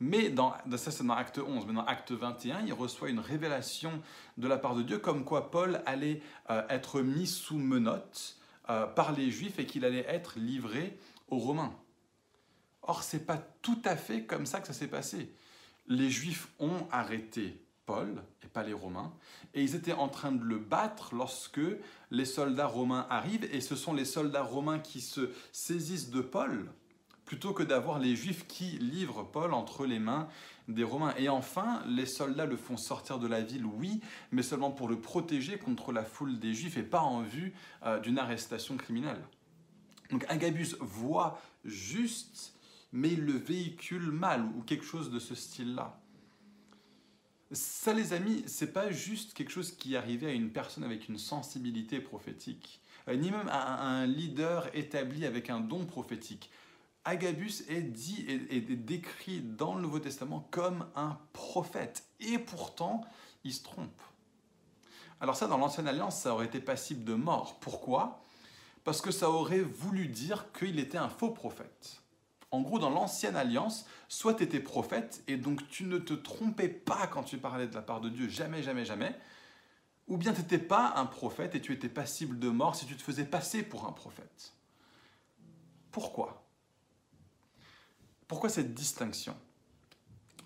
Mais 0.00 0.28
dans, 0.28 0.52
ça 0.76 0.90
c'est 0.90 1.04
dans 1.04 1.14
Acte 1.14 1.38
11, 1.38 1.66
mais 1.66 1.72
dans 1.72 1.84
Acte 1.84 2.12
21, 2.12 2.66
il 2.66 2.72
reçoit 2.72 3.08
une 3.08 3.20
révélation 3.20 4.02
de 4.36 4.48
la 4.48 4.58
part 4.58 4.74
de 4.74 4.82
Dieu 4.82 4.98
comme 4.98 5.24
quoi 5.24 5.50
Paul 5.50 5.82
allait 5.86 6.20
euh, 6.50 6.62
être 6.68 7.00
mis 7.00 7.26
sous 7.26 7.58
menottes 7.58 8.36
euh, 8.68 8.86
par 8.86 9.12
les 9.12 9.30
Juifs 9.30 9.58
et 9.58 9.66
qu'il 9.66 9.84
allait 9.84 10.06
être 10.08 10.38
livré 10.38 10.98
aux 11.28 11.38
Romains. 11.38 11.74
Or, 12.82 13.02
ce 13.02 13.16
n'est 13.16 13.22
pas 13.22 13.38
tout 13.62 13.80
à 13.84 13.96
fait 13.96 14.24
comme 14.24 14.46
ça 14.46 14.60
que 14.60 14.66
ça 14.66 14.72
s'est 14.72 14.88
passé. 14.88 15.32
Les 15.86 16.10
Juifs 16.10 16.48
ont 16.58 16.86
arrêté 16.90 17.63
Paul 17.86 18.22
et 18.42 18.48
pas 18.48 18.62
les 18.62 18.72
Romains, 18.72 19.12
et 19.52 19.62
ils 19.62 19.74
étaient 19.74 19.92
en 19.92 20.08
train 20.08 20.32
de 20.32 20.44
le 20.44 20.58
battre 20.58 21.14
lorsque 21.14 21.60
les 22.10 22.24
soldats 22.24 22.66
romains 22.66 23.06
arrivent, 23.10 23.48
et 23.52 23.60
ce 23.60 23.76
sont 23.76 23.92
les 23.92 24.04
soldats 24.04 24.42
romains 24.42 24.78
qui 24.78 25.00
se 25.00 25.30
saisissent 25.52 26.10
de 26.10 26.20
Paul 26.20 26.70
plutôt 27.24 27.52
que 27.52 27.62
d'avoir 27.62 27.98
les 27.98 28.16
Juifs 28.16 28.46
qui 28.46 28.78
livrent 28.78 29.24
Paul 29.24 29.54
entre 29.54 29.86
les 29.86 29.98
mains 29.98 30.28
des 30.68 30.84
Romains. 30.84 31.14
Et 31.16 31.28
enfin, 31.28 31.82
les 31.86 32.06
soldats 32.06 32.46
le 32.46 32.56
font 32.56 32.76
sortir 32.76 33.18
de 33.18 33.26
la 33.26 33.40
ville, 33.40 33.64
oui, 33.64 34.00
mais 34.30 34.42
seulement 34.42 34.70
pour 34.70 34.88
le 34.88 35.00
protéger 35.00 35.58
contre 35.58 35.92
la 35.92 36.04
foule 36.04 36.38
des 36.38 36.54
Juifs 36.54 36.76
et 36.76 36.82
pas 36.82 37.00
en 37.00 37.22
vue 37.22 37.54
euh, 37.84 37.98
d'une 38.00 38.18
arrestation 38.18 38.76
criminelle. 38.76 39.22
Donc 40.10 40.24
Agabus 40.28 40.76
voit 40.80 41.40
juste, 41.64 42.54
mais 42.92 43.14
le 43.14 43.32
véhicule 43.32 44.10
mal, 44.10 44.44
ou 44.56 44.62
quelque 44.62 44.84
chose 44.84 45.10
de 45.10 45.18
ce 45.18 45.34
style-là. 45.34 45.98
Ça, 47.54 47.92
les 47.92 48.12
amis, 48.12 48.42
c'est 48.46 48.72
pas 48.72 48.90
juste 48.90 49.32
quelque 49.32 49.52
chose 49.52 49.70
qui 49.70 49.94
arrivait 49.94 50.26
à 50.26 50.32
une 50.32 50.50
personne 50.50 50.82
avec 50.82 51.08
une 51.08 51.18
sensibilité 51.18 52.00
prophétique, 52.00 52.80
euh, 53.08 53.14
ni 53.14 53.30
même 53.30 53.48
à 53.48 53.80
un 53.80 54.06
leader 54.06 54.68
établi 54.74 55.24
avec 55.24 55.50
un 55.50 55.60
don 55.60 55.86
prophétique. 55.86 56.50
Agabus 57.04 57.62
est 57.68 57.82
dit 57.82 58.24
et 58.28 58.60
décrit 58.60 59.40
dans 59.40 59.74
le 59.74 59.82
Nouveau 59.82 60.00
Testament 60.00 60.48
comme 60.50 60.86
un 60.96 61.18
prophète. 61.32 62.04
Et 62.18 62.38
pourtant, 62.38 63.02
il 63.44 63.52
se 63.52 63.62
trompe. 63.62 64.02
Alors 65.20 65.36
ça, 65.36 65.46
dans 65.46 65.58
l'Ancienne 65.58 65.86
Alliance, 65.86 66.20
ça 66.20 66.32
aurait 66.32 66.46
été 66.46 66.60
passible 66.60 67.04
de 67.04 67.14
mort. 67.14 67.60
Pourquoi? 67.60 68.24
Parce 68.84 69.00
que 69.00 69.10
ça 69.10 69.30
aurait 69.30 69.60
voulu 69.60 70.08
dire 70.08 70.50
qu'il 70.58 70.78
était 70.80 70.98
un 70.98 71.10
faux 71.10 71.30
prophète. 71.30 72.00
En 72.54 72.60
gros, 72.60 72.78
dans 72.78 72.90
l'Ancienne 72.90 73.34
Alliance, 73.34 73.84
soit 74.08 74.34
tu 74.34 74.44
étais 74.44 74.60
prophète 74.60 75.24
et 75.26 75.36
donc 75.36 75.68
tu 75.68 75.82
ne 75.84 75.98
te 75.98 76.14
trompais 76.14 76.68
pas 76.68 77.08
quand 77.08 77.24
tu 77.24 77.36
parlais 77.36 77.66
de 77.66 77.74
la 77.74 77.82
part 77.82 78.00
de 78.00 78.08
Dieu, 78.08 78.28
jamais, 78.28 78.62
jamais, 78.62 78.84
jamais, 78.84 79.12
ou 80.06 80.16
bien 80.16 80.32
tu 80.32 80.40
n'étais 80.40 80.58
pas 80.58 80.92
un 80.94 81.04
prophète 81.04 81.56
et 81.56 81.60
tu 81.60 81.72
étais 81.72 81.88
passible 81.88 82.38
de 82.38 82.48
mort 82.48 82.76
si 82.76 82.86
tu 82.86 82.96
te 82.96 83.02
faisais 83.02 83.24
passer 83.24 83.64
pour 83.64 83.86
un 83.86 83.92
prophète. 83.92 84.52
Pourquoi? 85.90 86.46
Pourquoi 88.28 88.48
cette 88.48 88.72
distinction 88.72 89.36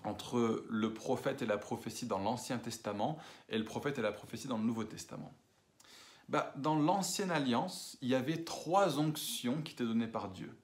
entre 0.03 0.65
le 0.67 0.91
prophète 0.91 1.43
et 1.43 1.45
la 1.45 1.59
prophétie 1.59 2.07
dans 2.07 2.17
l'Ancien 2.17 2.57
Testament 2.57 3.19
et 3.49 3.57
le 3.59 3.65
prophète 3.65 3.99
et 3.99 4.01
la 4.01 4.11
prophétie 4.11 4.47
dans 4.47 4.57
le 4.57 4.63
Nouveau 4.63 4.83
Testament? 4.83 5.31
Bah, 6.27 6.53
Dans 6.57 6.75
l'Ancienne 6.75 7.29
Alliance, 7.29 7.99
il 8.01 8.09
y 8.09 8.15
avait 8.15 8.43
trois 8.43 8.97
onctions 8.97 9.61
qui 9.61 9.73
étaient 9.73 9.85
données 9.85 10.07
par 10.07 10.29
Dieu. 10.29 10.57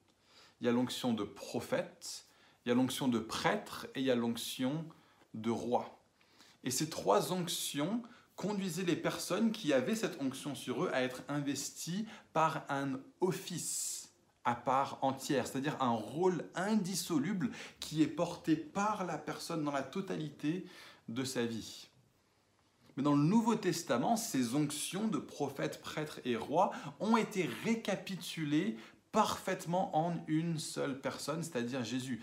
Il 0.60 0.66
y 0.66 0.68
a 0.68 0.72
l'onction 0.72 1.12
de 1.12 1.24
prophète, 1.24 2.26
il 2.64 2.70
y 2.70 2.72
a 2.72 2.74
l'onction 2.74 3.08
de 3.08 3.18
prêtre 3.18 3.86
et 3.94 4.00
il 4.00 4.06
y 4.06 4.10
a 4.10 4.14
l'onction 4.14 4.84
de 5.34 5.50
roi. 5.50 6.00
Et 6.64 6.70
ces 6.70 6.88
trois 6.88 7.32
onctions 7.32 8.02
conduisaient 8.34 8.84
les 8.84 8.96
personnes 8.96 9.52
qui 9.52 9.72
avaient 9.72 9.94
cette 9.94 10.20
onction 10.20 10.54
sur 10.54 10.84
eux 10.84 10.90
à 10.92 11.02
être 11.02 11.22
investies 11.28 12.06
par 12.32 12.64
un 12.68 13.00
office 13.20 13.96
à 14.44 14.54
part 14.54 14.98
entière, 15.02 15.46
c'est-à-dire 15.46 15.76
un 15.82 15.90
rôle 15.90 16.44
indissoluble 16.54 17.50
qui 17.80 18.02
est 18.02 18.06
porté 18.06 18.54
par 18.54 19.04
la 19.04 19.18
personne 19.18 19.64
dans 19.64 19.72
la 19.72 19.82
totalité 19.82 20.66
de 21.08 21.24
sa 21.24 21.44
vie. 21.44 21.88
Mais 22.96 23.02
dans 23.02 23.14
le 23.14 23.22
Nouveau 23.22 23.56
Testament, 23.56 24.16
ces 24.16 24.54
onctions 24.54 25.08
de 25.08 25.18
prophètes, 25.18 25.80
prêtres 25.80 26.20
et 26.24 26.36
rois 26.36 26.70
ont 27.00 27.16
été 27.16 27.50
récapitulées 27.64 28.76
parfaitement 29.16 29.96
en 29.96 30.14
une 30.26 30.58
seule 30.58 31.00
personne, 31.00 31.42
c'est-à-dire 31.42 31.82
Jésus. 31.82 32.20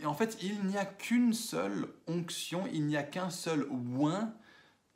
Et 0.00 0.04
en 0.04 0.14
fait, 0.14 0.36
il 0.42 0.64
n'y 0.64 0.76
a 0.76 0.84
qu'une 0.84 1.32
seule 1.32 1.86
onction, 2.08 2.66
il 2.72 2.86
n'y 2.86 2.96
a 2.96 3.04
qu'un 3.04 3.30
seul 3.30 3.68
oin 3.70 4.34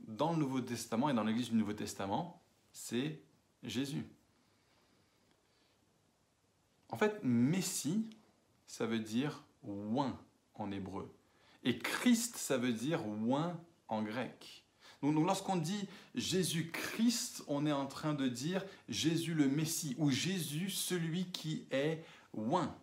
dans 0.01 0.33
le 0.33 0.39
Nouveau 0.39 0.61
Testament 0.61 1.11
et 1.11 1.15
dans 1.15 1.23
l'Église 1.23 1.51
du 1.51 1.55
Nouveau 1.55 1.75
Testament, 1.75 2.43
c'est 2.73 3.23
Jésus. 3.63 4.05
En 6.89 6.97
fait, 6.97 7.21
Messie, 7.23 8.11
ça 8.67 8.87
veut 8.87 8.99
dire 8.99 9.45
oin 9.63 10.19
en 10.55 10.73
hébreu. 10.73 11.15
Et 11.63 11.79
Christ, 11.79 12.37
ça 12.37 12.59
veut 12.59 12.73
dire 12.73 13.07
oin 13.07 13.61
en 13.87 14.03
grec. 14.03 14.62
Donc, 15.03 15.27
lorsqu'on 15.27 15.57
dit 15.57 15.89
Jésus-Christ, 16.15 17.43
on 17.49 17.67
est 17.67 17.73
en 17.73 17.87
train 17.87 18.15
de 18.15 18.29
dire 18.29 18.65
Jésus 18.89 19.35
le 19.35 19.49
Messie 19.49 19.97
ou 19.99 20.11
Jésus 20.11 20.71
celui 20.71 21.27
qui 21.27 21.67
est 21.73 22.05
oin. 22.35 22.75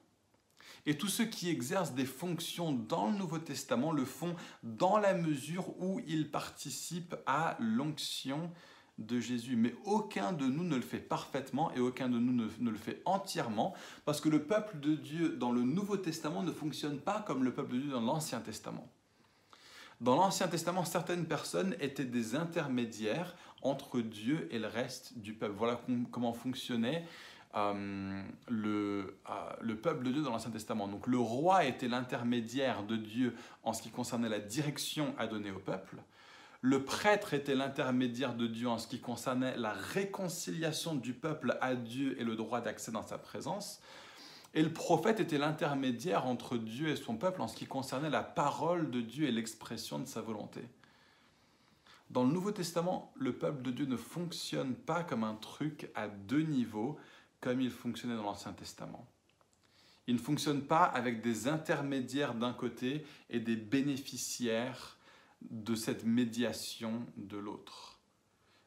Et 0.85 0.97
tous 0.97 1.07
ceux 1.07 1.25
qui 1.25 1.49
exercent 1.49 1.93
des 1.93 2.05
fonctions 2.05 2.73
dans 2.73 3.09
le 3.09 3.17
Nouveau 3.17 3.39
Testament 3.39 3.91
le 3.91 4.05
font 4.05 4.35
dans 4.63 4.97
la 4.97 5.13
mesure 5.13 5.69
où 5.81 6.01
ils 6.07 6.29
participent 6.29 7.15
à 7.25 7.57
l'onction 7.59 8.51
de 8.97 9.19
Jésus. 9.19 9.55
Mais 9.55 9.75
aucun 9.85 10.33
de 10.33 10.45
nous 10.45 10.63
ne 10.63 10.75
le 10.75 10.81
fait 10.81 10.99
parfaitement 10.99 11.71
et 11.73 11.79
aucun 11.79 12.09
de 12.09 12.19
nous 12.19 12.33
ne, 12.33 12.71
le 12.71 12.77
fait 12.77 13.01
entièrement 13.05 13.73
parce 14.05 14.19
que 14.19 14.29
le 14.29 14.43
peuple 14.43 14.79
de 14.79 14.95
Dieu 14.95 15.29
dans 15.38 15.51
le 15.51 15.61
Nouveau 15.61 15.97
Testament 15.97 16.43
ne 16.43 16.51
fonctionne 16.51 16.99
pas 16.99 17.21
comme 17.21 17.43
le 17.43 17.53
peuple 17.53 17.73
de 17.73 17.79
Dieu 17.79 17.91
dans 17.91 18.01
l'Ancien 18.01 18.39
Testament. 18.41 18.91
Dans 20.01 20.15
l'Ancien 20.15 20.47
Testament, 20.47 20.85
certaines 20.85 21.25
personnes 21.25 21.75
étaient 21.81 22.05
des 22.05 22.35
intermédiaires 22.35 23.35
entre 23.61 23.99
Dieu 23.99 24.47
et 24.51 24.57
le 24.57 24.67
reste 24.67 25.17
du 25.17 25.33
peuple. 25.33 25.55
Voilà 25.57 25.81
comment 26.11 26.31
fonctionnait 26.31 27.05
euh, 27.55 28.21
le, 28.47 29.17
euh, 29.29 29.33
le, 29.59 29.75
peuple 29.75 30.05
de 30.05 30.11
Dieu 30.11 30.21
dans 30.21 30.31
l'Ancien 30.31 30.51
Testament. 30.51 30.87
Donc 30.87 31.07
le 31.07 31.17
roi 31.17 31.65
était 31.65 31.89
l'intermédiaire 31.89 32.83
de 32.83 32.95
Dieu 32.95 33.35
en 33.63 33.73
ce 33.73 33.81
qui 33.81 33.89
concernait 33.89 34.29
la 34.29 34.39
direction 34.39 35.13
à 35.17 35.27
donner 35.27 35.51
au 35.51 35.59
peuple. 35.59 35.97
Le 36.61 36.83
prêtre 36.83 37.33
était 37.33 37.55
l'intermédiaire 37.55 38.35
de 38.35 38.47
Dieu 38.47 38.69
en 38.69 38.77
ce 38.77 38.87
qui 38.87 38.99
concernait 38.99 39.57
la 39.57 39.71
réconciliation 39.71 40.95
du 40.95 41.13
peuple 41.13 41.57
à 41.59 41.75
Dieu 41.75 42.19
et 42.19 42.23
le 42.23 42.35
droit 42.35 42.61
d'accès 42.61 42.91
dans 42.91 43.05
sa 43.05 43.17
présence. 43.17 43.81
Et 44.53 44.63
le 44.63 44.73
prophète 44.73 45.19
était 45.19 45.37
l'intermédiaire 45.37 46.25
entre 46.25 46.57
Dieu 46.57 46.89
et 46.89 46.95
son 46.95 47.17
peuple 47.17 47.41
en 47.41 47.47
ce 47.47 47.55
qui 47.55 47.67
concernait 47.67 48.09
la 48.09 48.23
parole 48.23 48.89
de 48.89 49.01
Dieu 49.01 49.27
et 49.27 49.31
l'expression 49.31 49.99
de 49.99 50.05
sa 50.05 50.21
volonté. 50.21 50.61
Dans 52.09 52.23
le 52.23 52.31
Nouveau 52.31 52.51
Testament, 52.51 53.13
le 53.15 53.37
peuple 53.37 53.61
de 53.61 53.71
Dieu 53.71 53.85
ne 53.85 53.97
fonctionne 53.97 54.73
pas 54.73 55.03
comme 55.03 55.23
un 55.23 55.35
truc 55.35 55.91
à 55.93 56.07
deux 56.07 56.41
niveaux 56.41 56.97
comme 57.39 57.61
il 57.61 57.69
fonctionnait 57.69 58.15
dans 58.15 58.23
l'Ancien 58.23 58.53
Testament. 58.53 59.07
Il 60.07 60.15
ne 60.15 60.19
fonctionne 60.19 60.63
pas 60.63 60.85
avec 60.85 61.21
des 61.21 61.47
intermédiaires 61.47 62.33
d'un 62.33 62.51
côté 62.51 63.05
et 63.29 63.39
des 63.39 63.55
bénéficiaires 63.55 64.97
de 65.51 65.75
cette 65.75 66.03
médiation 66.03 67.05
de 67.15 67.37
l'autre. 67.37 67.99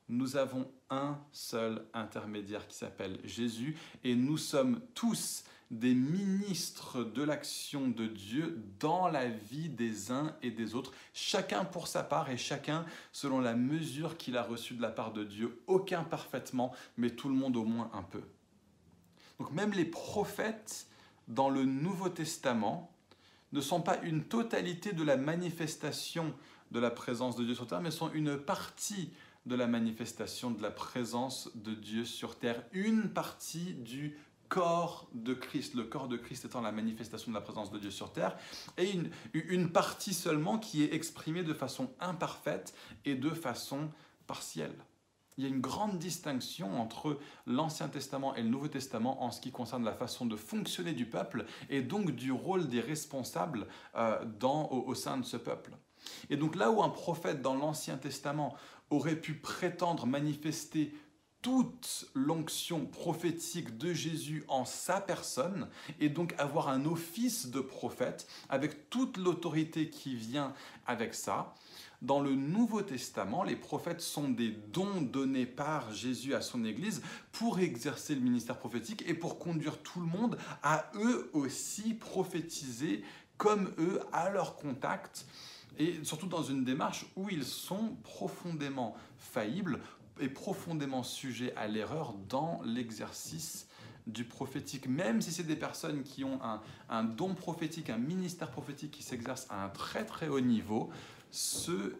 Nous 0.08 0.36
avons 0.36 0.70
un 0.88 1.18
seul 1.32 1.84
intermédiaire 1.94 2.68
qui 2.68 2.76
s'appelle 2.76 3.18
Jésus 3.24 3.76
et 4.04 4.14
nous 4.14 4.38
sommes 4.38 4.80
tous 4.94 5.42
des 5.72 5.94
ministres 5.94 7.02
de 7.02 7.22
l'action 7.22 7.88
de 7.88 8.06
Dieu 8.06 8.62
dans 8.78 9.08
la 9.08 9.28
vie 9.28 9.70
des 9.70 10.12
uns 10.12 10.36
et 10.42 10.50
des 10.50 10.74
autres, 10.74 10.92
chacun 11.14 11.64
pour 11.64 11.88
sa 11.88 12.02
part 12.02 12.30
et 12.30 12.36
chacun 12.36 12.84
selon 13.10 13.40
la 13.40 13.54
mesure 13.54 14.18
qu'il 14.18 14.36
a 14.36 14.42
reçue 14.42 14.74
de 14.74 14.82
la 14.82 14.90
part 14.90 15.12
de 15.12 15.24
Dieu, 15.24 15.62
aucun 15.66 16.04
parfaitement, 16.04 16.72
mais 16.98 17.10
tout 17.10 17.28
le 17.28 17.34
monde 17.34 17.56
au 17.56 17.64
moins 17.64 17.90
un 17.94 18.02
peu. 18.02 18.22
Donc 19.38 19.50
même 19.52 19.72
les 19.72 19.86
prophètes 19.86 20.86
dans 21.26 21.48
le 21.48 21.64
Nouveau 21.64 22.10
Testament 22.10 22.92
ne 23.52 23.60
sont 23.62 23.80
pas 23.80 23.98
une 24.02 24.24
totalité 24.24 24.92
de 24.92 25.02
la 25.02 25.16
manifestation 25.16 26.34
de 26.70 26.80
la 26.80 26.90
présence 26.90 27.36
de 27.36 27.44
Dieu 27.44 27.54
sur 27.54 27.66
terre, 27.66 27.80
mais 27.80 27.90
sont 27.90 28.12
une 28.12 28.36
partie 28.36 29.10
de 29.46 29.54
la 29.54 29.66
manifestation 29.66 30.50
de 30.50 30.62
la 30.62 30.70
présence 30.70 31.50
de 31.54 31.74
Dieu 31.74 32.04
sur 32.04 32.38
terre, 32.38 32.62
une 32.72 33.08
partie 33.08 33.74
du 33.74 34.16
corps 34.52 35.08
de 35.14 35.32
Christ, 35.32 35.72
le 35.72 35.84
corps 35.84 36.08
de 36.08 36.18
Christ 36.18 36.44
étant 36.44 36.60
la 36.60 36.72
manifestation 36.72 37.30
de 37.30 37.34
la 37.34 37.40
présence 37.40 37.70
de 37.70 37.78
Dieu 37.78 37.90
sur 37.90 38.12
terre, 38.12 38.36
et 38.76 38.92
une, 39.32 39.72
partie 39.72 40.12
seulement 40.12 40.58
qui 40.58 40.82
est 40.82 40.92
exprimée 40.92 41.42
de 41.42 41.54
façon 41.54 41.90
imparfaite 42.00 42.74
et 43.06 43.14
de 43.14 43.30
façon 43.30 43.88
partielle. 44.26 44.76
Il 45.38 45.44
y 45.44 45.46
a 45.46 45.48
une 45.48 45.62
grande 45.62 45.98
distinction 45.98 46.78
entre 46.78 47.18
l'Ancien 47.46 47.88
Testament 47.88 48.34
et 48.34 48.42
le 48.42 48.50
Nouveau 48.50 48.68
Testament 48.68 49.22
en 49.22 49.30
ce 49.30 49.40
qui 49.40 49.52
concerne 49.52 49.84
la 49.84 49.94
façon 49.94 50.26
de 50.26 50.36
fonctionner 50.36 50.92
du 50.92 51.06
peuple 51.06 51.46
et 51.70 51.80
donc 51.80 52.10
du 52.10 52.30
rôle 52.30 52.68
des 52.68 52.80
responsables 52.80 53.66
euh, 53.96 54.22
au 54.42 54.94
sein 54.94 55.16
de 55.16 55.24
ce 55.24 55.38
peuple. 55.38 55.72
Et 56.28 56.36
donc 56.36 56.56
là 56.56 56.70
où 56.70 56.82
un 56.82 56.90
prophète 56.90 57.40
dans 57.40 57.54
l'Ancien 57.54 57.96
Testament 57.96 58.54
aurait 58.90 59.16
pu 59.16 59.32
prétendre 59.32 60.04
manifester 60.04 60.92
toute 61.42 62.06
l'onction 62.14 62.86
prophétique 62.86 63.76
de 63.76 63.92
Jésus 63.92 64.44
en 64.48 64.64
sa 64.64 65.00
personne 65.00 65.68
et 66.00 66.08
donc 66.08 66.34
avoir 66.38 66.68
un 66.68 66.84
office 66.86 67.48
de 67.48 67.60
prophète 67.60 68.28
avec 68.48 68.88
toute 68.90 69.16
l'autorité 69.16 69.90
qui 69.90 70.14
vient 70.14 70.54
avec 70.86 71.14
ça. 71.14 71.54
Dans 72.00 72.20
le 72.20 72.34
Nouveau 72.34 72.82
Testament, 72.82 73.44
les 73.44 73.56
prophètes 73.56 74.00
sont 74.00 74.28
des 74.28 74.50
dons 74.50 75.02
donnés 75.02 75.46
par 75.46 75.92
Jésus 75.92 76.34
à 76.34 76.40
son 76.40 76.64
Église 76.64 77.02
pour 77.32 77.58
exercer 77.58 78.14
le 78.14 78.20
ministère 78.20 78.58
prophétique 78.58 79.04
et 79.06 79.14
pour 79.14 79.38
conduire 79.38 79.78
tout 79.78 80.00
le 80.00 80.06
monde 80.06 80.38
à 80.62 80.90
eux 80.94 81.30
aussi 81.32 81.94
prophétiser 81.94 83.04
comme 83.36 83.72
eux 83.78 84.00
à 84.12 84.30
leur 84.30 84.56
contact 84.56 85.26
et 85.78 86.00
surtout 86.04 86.26
dans 86.26 86.42
une 86.42 86.64
démarche 86.64 87.06
où 87.16 87.28
ils 87.30 87.44
sont 87.44 87.96
profondément 88.02 88.96
faillibles 89.18 89.80
et 90.20 90.28
profondément 90.28 91.02
sujets 91.02 91.54
à 91.56 91.66
l'erreur 91.66 92.14
dans 92.28 92.60
l'exercice 92.64 93.68
du 94.06 94.24
prophétique, 94.24 94.88
même 94.88 95.20
si 95.20 95.30
c'est 95.30 95.44
des 95.44 95.56
personnes 95.56 96.02
qui 96.02 96.24
ont 96.24 96.40
un, 96.88 97.04
don 97.04 97.34
prophétique, 97.34 97.88
un 97.90 97.98
ministère 97.98 98.50
prophétique 98.50 98.90
qui 98.90 99.02
s'exerce 99.02 99.46
à 99.48 99.64
un 99.64 99.68
très 99.68 100.04
très 100.04 100.28
haut 100.28 100.40
niveau, 100.40 100.90
ce, 101.30 101.94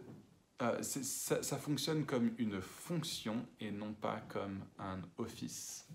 euh, 0.62 0.82
ça, 0.82 1.56
fonctionne 1.56 2.04
comme 2.04 2.32
une 2.38 2.60
fonction 2.60 3.46
et 3.60 3.70
non 3.70 3.92
pas 3.92 4.20
comme 4.28 4.60
un 4.78 5.00
office. 5.18 5.86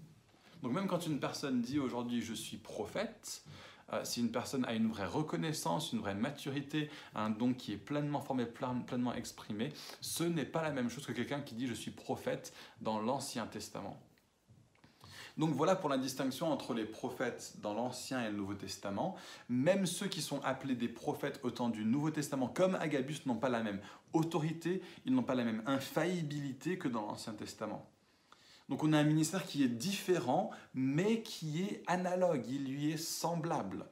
Donc 0.64 0.74
même 0.74 0.88
quand 0.88 1.06
une 1.06 1.20
personne 1.20 1.62
dit 1.62 1.80
aujourd'hui 1.80 2.22
je 2.22 2.34
suis 2.34 2.58
prophète, 2.58 3.44
euh, 3.94 4.03
si 4.03 4.20
une 4.22 4.32
personne 4.32 4.65
a 4.65 4.74
une 4.74 4.88
vraie 4.88 5.06
reconnaissance, 5.06 5.94
une 5.94 6.00
vraie 6.00 6.15
maturité, 6.15 6.89
un 7.15 7.29
don 7.29 7.53
qui 7.53 7.74
est 7.74 7.77
pleinement 7.77 8.22
formé, 8.22 8.46
pleinement 8.46 9.13
exprimé, 9.13 9.72
ce 10.01 10.24
n'est 10.24 10.46
pas 10.46 10.62
la 10.62 10.72
même 10.72 10.89
chose 10.89 11.06
que 11.06 11.13
quelqu'un 11.13 11.41
qui 11.41 11.56
dit 11.56 11.67
je 11.67 11.74
suis 11.74 11.91
prophète 11.91 12.53
dans 12.82 13.00
l'Ancien 13.00 13.46
Testament. 13.48 13.98
Donc 15.38 15.51
voilà 15.51 15.75
pour 15.75 15.89
la 15.89 16.00
distinction 16.00 16.51
entre 16.51 16.74
les 16.74 16.86
prophètes 16.86 17.53
dans 17.62 17.74
l'Ancien 17.74 18.24
et 18.25 18.32
le 18.32 18.36
Nouveau 18.36 18.56
Testament. 18.56 19.15
Même 19.50 19.86
ceux 19.86 20.08
qui 20.08 20.22
sont 20.22 20.41
appelés 20.44 20.75
des 20.75 20.88
prophètes 20.88 21.39
au 21.44 21.51
temps 21.51 21.70
du 21.70 21.86
Nouveau 21.86 22.10
Testament, 22.10 22.48
comme 22.48 22.75
Agabus, 22.75 23.20
n'ont 23.27 23.36
pas 23.36 23.50
la 23.50 23.62
même 23.62 23.79
autorité, 24.13 24.82
ils 25.06 25.13
n'ont 25.13 25.24
pas 25.24 25.36
la 25.36 25.44
même 25.44 25.62
infaillibilité 25.67 26.79
que 26.79 26.88
dans 26.88 27.03
l'Ancien 27.03 27.34
Testament. 27.34 27.88
Donc 28.70 28.84
on 28.84 28.94
a 28.94 28.98
un 28.98 29.04
ministère 29.04 29.46
qui 29.46 29.64
est 29.64 29.70
différent, 29.70 30.52
mais 30.74 31.22
qui 31.22 31.64
est 31.64 31.84
analogue, 31.88 32.46
il 32.50 32.66
lui 32.66 32.92
est 32.92 32.98
semblable. 32.98 33.86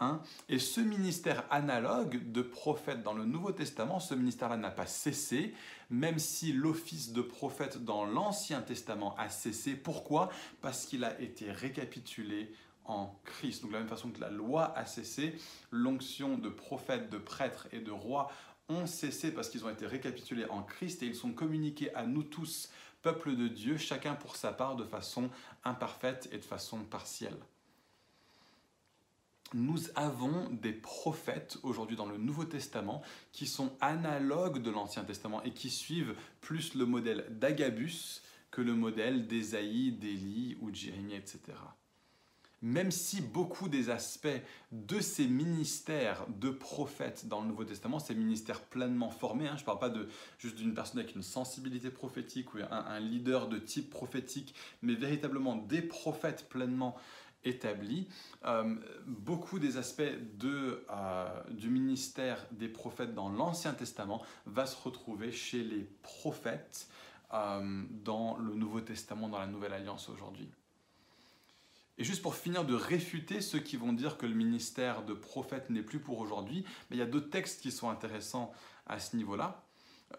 Hein. 0.00 0.20
Et 0.48 0.58
ce 0.58 0.80
ministère 0.80 1.44
analogue 1.50 2.32
de 2.32 2.42
prophète 2.42 3.02
dans 3.02 3.12
le 3.12 3.24
Nouveau 3.24 3.52
Testament, 3.52 4.00
ce 4.00 4.14
ministère-là 4.14 4.56
n'a 4.56 4.70
pas 4.70 4.86
cessé, 4.86 5.54
même 5.90 6.18
si 6.18 6.52
l'office 6.52 7.12
de 7.12 7.22
prophète 7.22 7.84
dans 7.84 8.04
l'Ancien 8.04 8.62
Testament 8.62 9.14
a 9.16 9.28
cessé. 9.28 9.74
Pourquoi? 9.74 10.30
Parce 10.60 10.86
qu'il 10.86 11.04
a 11.04 11.20
été 11.20 11.52
récapitulé 11.52 12.52
en 12.84 13.14
Christ. 13.24 13.62
Donc 13.62 13.70
de 13.70 13.76
la 13.76 13.80
même 13.80 13.88
façon 13.88 14.10
que 14.10 14.20
la 14.20 14.30
loi 14.30 14.76
a 14.76 14.86
cessé, 14.86 15.34
l'onction 15.70 16.36
de 16.36 16.48
prophète, 16.48 17.10
de 17.10 17.18
prêtre 17.18 17.68
et 17.72 17.78
de 17.78 17.92
roi 17.92 18.30
ont 18.68 18.86
cessé 18.86 19.32
parce 19.32 19.50
qu'ils 19.50 19.64
ont 19.64 19.70
été 19.70 19.86
récapitulés 19.86 20.46
en 20.46 20.62
Christ 20.62 21.02
et 21.02 21.06
ils 21.06 21.14
sont 21.14 21.32
communiqués 21.32 21.94
à 21.94 22.06
nous 22.06 22.22
tous 22.22 22.70
peuple 23.02 23.36
de 23.36 23.48
Dieu, 23.48 23.76
chacun 23.76 24.14
pour 24.14 24.36
sa 24.36 24.52
part 24.52 24.76
de 24.76 24.84
façon 24.84 25.30
imparfaite 25.64 26.28
et 26.32 26.38
de 26.38 26.44
façon 26.44 26.84
partielle. 26.84 27.36
Nous 29.54 29.80
avons 29.96 30.48
des 30.50 30.72
prophètes 30.72 31.58
aujourd'hui 31.62 31.96
dans 31.96 32.06
le 32.06 32.16
Nouveau 32.16 32.44
Testament 32.44 33.02
qui 33.32 33.46
sont 33.46 33.76
analogues 33.80 34.62
de 34.62 34.70
l'Ancien 34.70 35.04
Testament 35.04 35.42
et 35.42 35.52
qui 35.52 35.68
suivent 35.68 36.14
plus 36.40 36.74
le 36.74 36.86
modèle 36.86 37.26
d'Agabus 37.28 38.22
que 38.50 38.62
le 38.62 38.74
modèle 38.74 39.26
d'Ésaïe, 39.26 39.92
d'Élie 39.92 40.56
ou 40.60 40.70
de 40.70 40.76
Jérémie, 40.76 41.14
etc 41.14 41.54
même 42.62 42.92
si 42.92 43.20
beaucoup 43.20 43.68
des 43.68 43.90
aspects 43.90 44.28
de 44.70 45.00
ces 45.00 45.26
ministères 45.26 46.26
de 46.28 46.50
prophètes 46.50 47.26
dans 47.26 47.40
le 47.40 47.48
Nouveau 47.48 47.64
Testament, 47.64 47.98
ces 47.98 48.14
ministères 48.14 48.60
pleinement 48.60 49.10
formés, 49.10 49.48
hein, 49.48 49.56
je 49.56 49.62
ne 49.62 49.66
parle 49.66 49.80
pas 49.80 49.90
de, 49.90 50.08
juste 50.38 50.56
d'une 50.56 50.72
personne 50.72 51.00
avec 51.00 51.14
une 51.16 51.22
sensibilité 51.22 51.90
prophétique 51.90 52.54
ou 52.54 52.58
un, 52.70 53.00
leader 53.00 53.48
de 53.48 53.58
type 53.58 53.90
prophétique, 53.90 54.54
mais 54.80 54.94
véritablement 54.94 55.56
des 55.56 55.82
prophètes 55.82 56.48
pleinement 56.48 56.96
établis, 57.44 58.08
euh, 58.44 58.76
beaucoup 59.06 59.58
des 59.58 59.76
aspects 59.76 60.02
de, 60.38 60.84
euh, 60.90 61.42
du 61.50 61.68
ministère 61.68 62.46
des 62.52 62.68
prophètes 62.68 63.14
dans 63.14 63.28
l'Ancien 63.28 63.74
Testament 63.74 64.22
va 64.46 64.66
se 64.66 64.80
retrouver 64.80 65.32
chez 65.32 65.64
les 65.64 65.88
prophètes 66.02 66.88
euh, 67.34 67.82
dans 68.04 68.36
le 68.36 68.54
Nouveau 68.54 68.80
Testament, 68.80 69.28
dans 69.28 69.40
la 69.40 69.48
Nouvelle 69.48 69.72
Alliance 69.72 70.08
aujourd'hui. 70.08 70.48
Et 71.98 72.04
juste 72.04 72.22
pour 72.22 72.34
finir 72.34 72.64
de 72.64 72.74
réfuter 72.74 73.40
ceux 73.40 73.58
qui 73.58 73.76
vont 73.76 73.92
dire 73.92 74.16
que 74.16 74.26
le 74.26 74.34
ministère 74.34 75.04
de 75.04 75.12
prophète 75.12 75.70
n'est 75.70 75.82
plus 75.82 76.00
pour 76.00 76.18
aujourd'hui, 76.18 76.64
mais 76.90 76.96
il 76.96 76.98
y 76.98 77.02
a 77.02 77.06
d'autres 77.06 77.30
textes 77.30 77.60
qui 77.60 77.70
sont 77.70 77.90
intéressants 77.90 78.52
à 78.86 78.98
ce 78.98 79.16
niveau-là. 79.16 79.64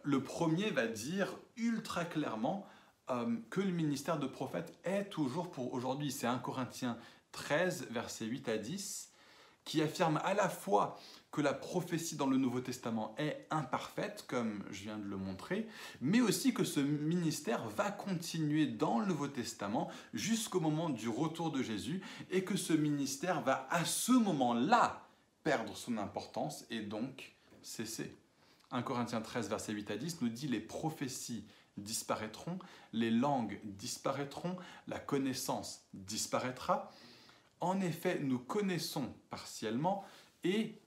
Le 0.04 0.22
premier 0.24 0.70
va 0.70 0.88
dire 0.88 1.36
ultra 1.58 2.06
clairement 2.06 2.68
euh, 3.10 3.36
que 3.50 3.62
le 3.62 3.72
ministère 3.72 4.20
de 4.20 4.28
prophète 4.28 4.78
est 4.84 5.06
toujours 5.06 5.52
pour 5.52 5.74
aujourd'hui. 5.74 6.12
C'est 6.12 6.28
1 6.28 6.38
Corinthiens 6.40 6.98
13, 7.32 7.88
versets 7.90 8.26
8 8.26 8.50
à 8.50 8.58
10, 8.58 9.12
qui 9.66 9.82
affirme 9.82 10.22
à 10.24 10.34
la 10.34 10.50
fois 10.50 11.00
que 11.34 11.42
la 11.42 11.56
prophétie 11.56 12.16
dans 12.16 12.28
le 12.28 12.38
Nouveau 12.38 12.62
Testament 12.62 13.16
est 13.18 13.48
imparfaite, 13.50 14.24
comme 14.28 14.64
je 14.70 14.84
viens 14.84 15.00
de 15.00 15.10
le 15.10 15.18
montrer, 15.18 15.68
mais 16.00 16.22
aussi 16.22 16.54
que 16.54 16.64
ce 16.64 16.80
ministère 16.80 17.68
va 17.70 17.90
continuer 17.90 18.68
dans 18.68 19.00
le 19.00 19.08
Nouveau 19.08 19.28
Testament 19.28 19.90
jusqu'au 20.14 20.60
moment 20.60 20.90
du 20.90 21.10
retour 21.10 21.52
de 21.52 21.64
Jésus, 21.64 22.04
et 22.30 22.44
que 22.44 22.56
ce 22.56 22.72
ministère 22.72 23.42
va 23.42 23.68
à 23.72 23.84
ce 23.84 24.12
moment-là 24.12 25.08
perdre 25.44 25.76
son 25.76 25.98
importance 25.98 26.66
et 26.70 26.82
donc 26.82 27.34
cesser. 27.64 28.16
1 28.70 28.84
Corinthiens 28.84 29.22
13, 29.22 29.50
verset 29.50 29.74
8 29.74 29.90
à 29.90 29.98
10 29.98 30.22
nous 30.22 30.30
dit 30.30 30.48
les 30.48 30.60
prophéties 30.60 31.46
disparaîtront, 31.78 32.60
les 32.94 33.10
langues 33.10 33.60
disparaîtront, 33.64 34.56
la 34.88 35.00
connaissance 35.00 35.82
disparaîtra. 35.96 36.92
En 37.60 37.82
effet, 37.82 38.20
nous 38.20 38.38
connaissons 38.38 39.12
partiellement 39.32 40.06
et 40.44 40.80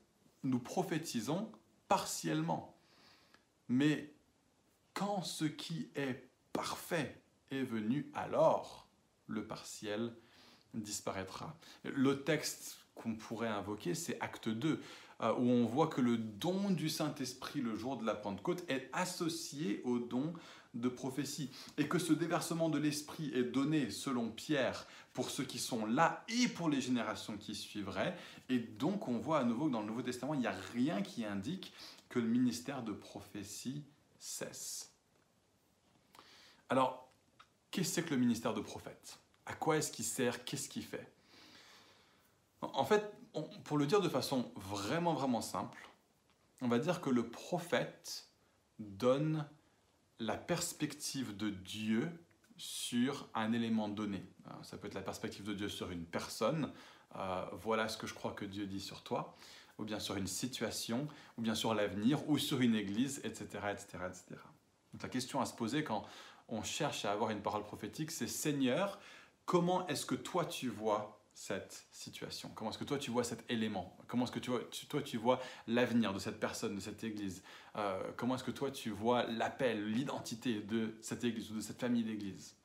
nous 0.42 0.58
prophétisons 0.58 1.50
partiellement. 1.88 2.76
Mais 3.68 4.12
quand 4.94 5.22
ce 5.22 5.44
qui 5.44 5.90
est 5.94 6.28
parfait 6.52 7.20
est 7.50 7.62
venu, 7.62 8.10
alors 8.14 8.88
le 9.26 9.46
partiel 9.46 10.12
disparaîtra. 10.74 11.56
Le 11.84 12.22
texte 12.22 12.78
qu'on 12.94 13.14
pourrait 13.14 13.48
invoquer, 13.48 13.94
c'est 13.94 14.20
Acte 14.20 14.48
2, 14.48 14.80
euh, 15.22 15.32
où 15.34 15.48
on 15.48 15.64
voit 15.66 15.88
que 15.88 16.00
le 16.00 16.16
don 16.16 16.70
du 16.70 16.88
Saint-Esprit 16.88 17.60
le 17.60 17.74
jour 17.74 17.96
de 17.96 18.04
la 18.04 18.14
Pentecôte 18.14 18.64
est 18.68 18.88
associé 18.92 19.80
au 19.84 19.98
don 19.98 20.32
de 20.74 20.88
prophétie, 20.88 21.50
et 21.78 21.88
que 21.88 21.98
ce 21.98 22.12
déversement 22.12 22.68
de 22.68 22.78
l'Esprit 22.78 23.30
est 23.34 23.44
donné, 23.44 23.90
selon 23.90 24.30
Pierre, 24.30 24.86
pour 25.16 25.30
ceux 25.30 25.44
qui 25.44 25.58
sont 25.58 25.86
là 25.86 26.26
et 26.28 26.46
pour 26.46 26.68
les 26.68 26.82
générations 26.82 27.38
qui 27.38 27.54
suivraient. 27.54 28.14
Et 28.50 28.58
donc 28.58 29.08
on 29.08 29.16
voit 29.16 29.38
à 29.38 29.44
nouveau 29.44 29.66
que 29.66 29.72
dans 29.72 29.80
le 29.80 29.86
Nouveau 29.86 30.02
Testament, 30.02 30.34
il 30.34 30.40
n'y 30.40 30.46
a 30.46 30.54
rien 30.74 31.00
qui 31.00 31.24
indique 31.24 31.72
que 32.10 32.18
le 32.18 32.28
ministère 32.28 32.82
de 32.82 32.92
prophétie 32.92 33.82
cesse. 34.18 34.92
Alors, 36.68 37.10
qu'est-ce 37.70 38.02
que 38.02 38.10
le 38.10 38.20
ministère 38.20 38.52
de 38.52 38.60
prophète? 38.60 39.18
À 39.46 39.54
quoi 39.54 39.78
est-ce 39.78 39.90
qu'il 39.90 40.04
sert? 40.04 40.44
Qu'est-ce 40.44 40.68
qu'il 40.68 40.84
fait? 40.84 41.10
En 42.60 42.84
fait, 42.84 43.10
pour 43.64 43.78
le 43.78 43.86
dire 43.86 44.02
de 44.02 44.10
façon 44.10 44.52
vraiment, 44.54 45.14
vraiment 45.14 45.40
simple, 45.40 45.88
on 46.60 46.68
va 46.68 46.78
dire 46.78 47.00
que 47.00 47.08
le 47.08 47.26
prophète 47.26 48.28
donne 48.78 49.48
la 50.18 50.36
perspective 50.36 51.34
de 51.34 51.48
Dieu 51.48 52.12
sur 52.56 53.28
un 53.34 53.52
élément 53.52 53.88
donné. 53.88 54.24
Ça 54.62 54.76
peut 54.76 54.86
être 54.86 54.94
la 54.94 55.02
perspective 55.02 55.44
de 55.44 55.54
Dieu 55.54 55.68
sur 55.68 55.90
une 55.90 56.04
personne, 56.04 56.72
euh, 57.16 57.44
voilà 57.52 57.88
ce 57.88 57.96
que 57.96 58.06
je 58.06 58.14
crois 58.14 58.32
que 58.32 58.44
Dieu 58.44 58.66
dit 58.66 58.80
sur 58.80 59.02
toi, 59.02 59.36
ou 59.78 59.84
bien 59.84 59.98
sur 59.98 60.16
une 60.16 60.26
situation, 60.26 61.06
ou 61.38 61.42
bien 61.42 61.54
sur 61.54 61.74
l'avenir, 61.74 62.28
ou 62.28 62.38
sur 62.38 62.60
une 62.60 62.74
église, 62.74 63.20
etc., 63.24 63.44
etc., 63.70 63.86
etc. 64.06 64.24
Donc 64.92 65.02
la 65.02 65.08
question 65.08 65.40
à 65.40 65.46
se 65.46 65.54
poser 65.54 65.84
quand 65.84 66.04
on 66.48 66.62
cherche 66.62 67.04
à 67.04 67.12
avoir 67.12 67.30
une 67.30 67.42
parole 67.42 67.64
prophétique, 67.64 68.10
c'est 68.10 68.26
Seigneur, 68.26 68.98
comment 69.44 69.86
est-ce 69.88 70.06
que 70.06 70.14
toi 70.14 70.44
tu 70.44 70.68
vois? 70.68 71.15
Cette 71.36 71.86
situation? 71.90 72.50
Comment 72.54 72.70
est-ce 72.70 72.78
que 72.78 72.84
toi 72.84 72.98
tu 72.98 73.10
vois 73.10 73.22
cet 73.22 73.44
élément? 73.50 73.94
Comment 74.08 74.24
est-ce 74.24 74.32
que 74.32 74.38
tu 74.38 74.50
vois, 74.50 74.62
toi 74.88 75.02
tu 75.02 75.18
vois 75.18 75.38
l'avenir 75.66 76.14
de 76.14 76.18
cette 76.18 76.40
personne, 76.40 76.74
de 76.74 76.80
cette 76.80 77.04
église? 77.04 77.42
Euh, 77.76 78.10
Comment 78.16 78.36
est-ce 78.36 78.42
que 78.42 78.50
toi 78.50 78.70
tu 78.70 78.88
vois 78.88 79.24
l'appel, 79.24 79.86
l'identité 79.92 80.60
de 80.60 80.96
cette 81.02 81.24
église 81.24 81.52
ou 81.52 81.56
de 81.56 81.60
cette 81.60 81.78
famille 81.78 82.04
d'église? 82.04 82.56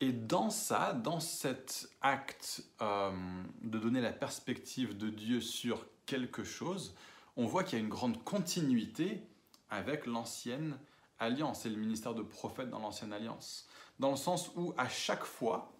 Et 0.00 0.12
dans 0.12 0.48
ça, 0.48 0.94
dans 0.94 1.20
cet 1.20 1.90
acte 2.00 2.64
euh, 2.80 3.12
de 3.60 3.78
donner 3.78 4.00
la 4.00 4.12
perspective 4.14 4.96
de 4.96 5.10
Dieu 5.10 5.42
sur 5.42 5.84
quelque 6.06 6.42
chose, 6.42 6.96
on 7.36 7.44
voit 7.44 7.64
qu'il 7.64 7.78
y 7.78 7.82
a 7.82 7.84
une 7.84 7.90
grande 7.90 8.24
continuité 8.24 9.20
avec 9.68 10.06
l'ancienne 10.06 10.78
alliance, 11.18 11.60
c'est 11.62 11.68
le 11.68 11.76
ministère 11.76 12.14
de 12.14 12.22
prophète 12.22 12.70
dans 12.70 12.78
l'ancienne 12.78 13.12
alliance. 13.12 13.68
Dans 13.98 14.10
le 14.10 14.16
sens 14.16 14.50
où 14.56 14.74
à 14.76 14.88
chaque 14.88 15.24
fois, 15.24 15.72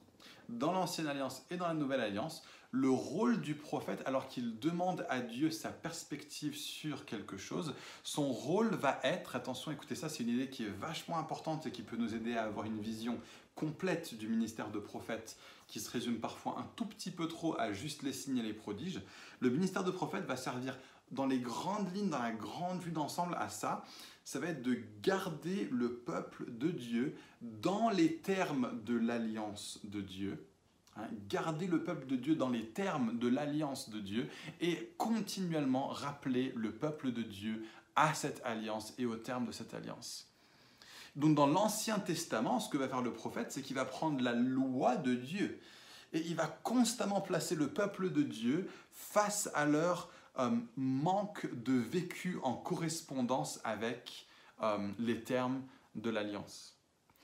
dans 0.48 0.72
l'ancienne 0.72 1.08
alliance 1.08 1.44
et 1.50 1.56
dans 1.56 1.66
la 1.66 1.74
nouvelle 1.74 2.00
alliance, 2.00 2.42
le 2.72 2.90
rôle 2.90 3.40
du 3.40 3.54
prophète, 3.54 4.02
alors 4.06 4.28
qu'il 4.28 4.58
demande 4.58 5.06
à 5.08 5.20
Dieu 5.20 5.50
sa 5.50 5.70
perspective 5.70 6.56
sur 6.56 7.04
quelque 7.04 7.36
chose, 7.36 7.74
son 8.02 8.28
rôle 8.28 8.74
va 8.74 9.00
être, 9.02 9.36
attention, 9.36 9.70
écoutez 9.70 9.94
ça, 9.94 10.08
c'est 10.08 10.22
une 10.22 10.30
idée 10.30 10.50
qui 10.50 10.64
est 10.64 10.78
vachement 10.78 11.18
importante 11.18 11.66
et 11.66 11.70
qui 11.70 11.82
peut 11.82 11.96
nous 11.96 12.14
aider 12.14 12.36
à 12.36 12.44
avoir 12.44 12.66
une 12.66 12.80
vision 12.80 13.18
complète 13.54 14.16
du 14.18 14.28
ministère 14.28 14.70
de 14.70 14.78
prophète, 14.78 15.38
qui 15.66 15.80
se 15.80 15.90
résume 15.90 16.18
parfois 16.18 16.56
un 16.58 16.66
tout 16.76 16.84
petit 16.84 17.10
peu 17.10 17.26
trop 17.28 17.58
à 17.58 17.72
juste 17.72 18.02
les 18.02 18.12
signes 18.12 18.38
et 18.38 18.42
les 18.42 18.52
prodiges. 18.52 19.00
Le 19.40 19.48
ministère 19.48 19.82
de 19.82 19.90
prophète 19.90 20.26
va 20.26 20.36
servir 20.36 20.76
dans 21.10 21.26
les 21.26 21.38
grandes 21.38 21.94
lignes, 21.94 22.10
dans 22.10 22.22
la 22.22 22.32
grande 22.32 22.80
vue 22.82 22.90
d'ensemble 22.90 23.36
à 23.36 23.48
ça, 23.48 23.84
ça 24.26 24.40
va 24.40 24.48
être 24.48 24.62
de 24.62 24.76
garder 25.02 25.70
le 25.72 25.94
peuple 25.94 26.44
de 26.50 26.70
Dieu 26.70 27.16
dans 27.40 27.88
les 27.88 28.16
termes 28.16 28.78
de 28.84 28.94
l'alliance 28.94 29.80
de 29.84 30.02
Dieu, 30.02 30.46
Hein, 30.98 31.08
garder 31.28 31.66
le 31.66 31.82
peuple 31.82 32.06
de 32.06 32.16
Dieu 32.16 32.36
dans 32.36 32.48
les 32.48 32.64
termes 32.70 33.18
de 33.18 33.28
l'alliance 33.28 33.90
de 33.90 34.00
Dieu 34.00 34.30
et 34.62 34.94
continuellement 34.96 35.88
rappeler 35.88 36.54
le 36.56 36.72
peuple 36.72 37.12
de 37.12 37.20
Dieu 37.20 37.66
à 37.96 38.14
cette 38.14 38.40
alliance 38.44 38.94
et 38.96 39.04
au 39.04 39.16
terme 39.16 39.46
de 39.46 39.52
cette 39.52 39.74
alliance. 39.74 40.26
Donc 41.14 41.34
dans 41.34 41.46
l'Ancien 41.46 41.98
Testament, 41.98 42.60
ce 42.60 42.70
que 42.70 42.78
va 42.78 42.88
faire 42.88 43.02
le 43.02 43.12
prophète, 43.12 43.52
c'est 43.52 43.60
qu'il 43.60 43.76
va 43.76 43.84
prendre 43.84 44.22
la 44.22 44.32
loi 44.32 44.96
de 44.96 45.14
Dieu 45.14 45.60
et 46.14 46.20
il 46.20 46.34
va 46.34 46.46
constamment 46.46 47.20
placer 47.20 47.56
le 47.56 47.68
peuple 47.68 48.10
de 48.10 48.22
Dieu 48.22 48.70
face 48.92 49.50
à 49.54 49.66
leur 49.66 50.10
euh, 50.38 50.50
manque 50.76 51.46
de 51.62 51.72
vécu 51.72 52.38
en 52.42 52.54
correspondance 52.54 53.60
avec 53.64 54.26
euh, 54.62 54.88
les 54.98 55.22
termes 55.22 55.62
de 55.94 56.10
l'alliance. 56.10 56.78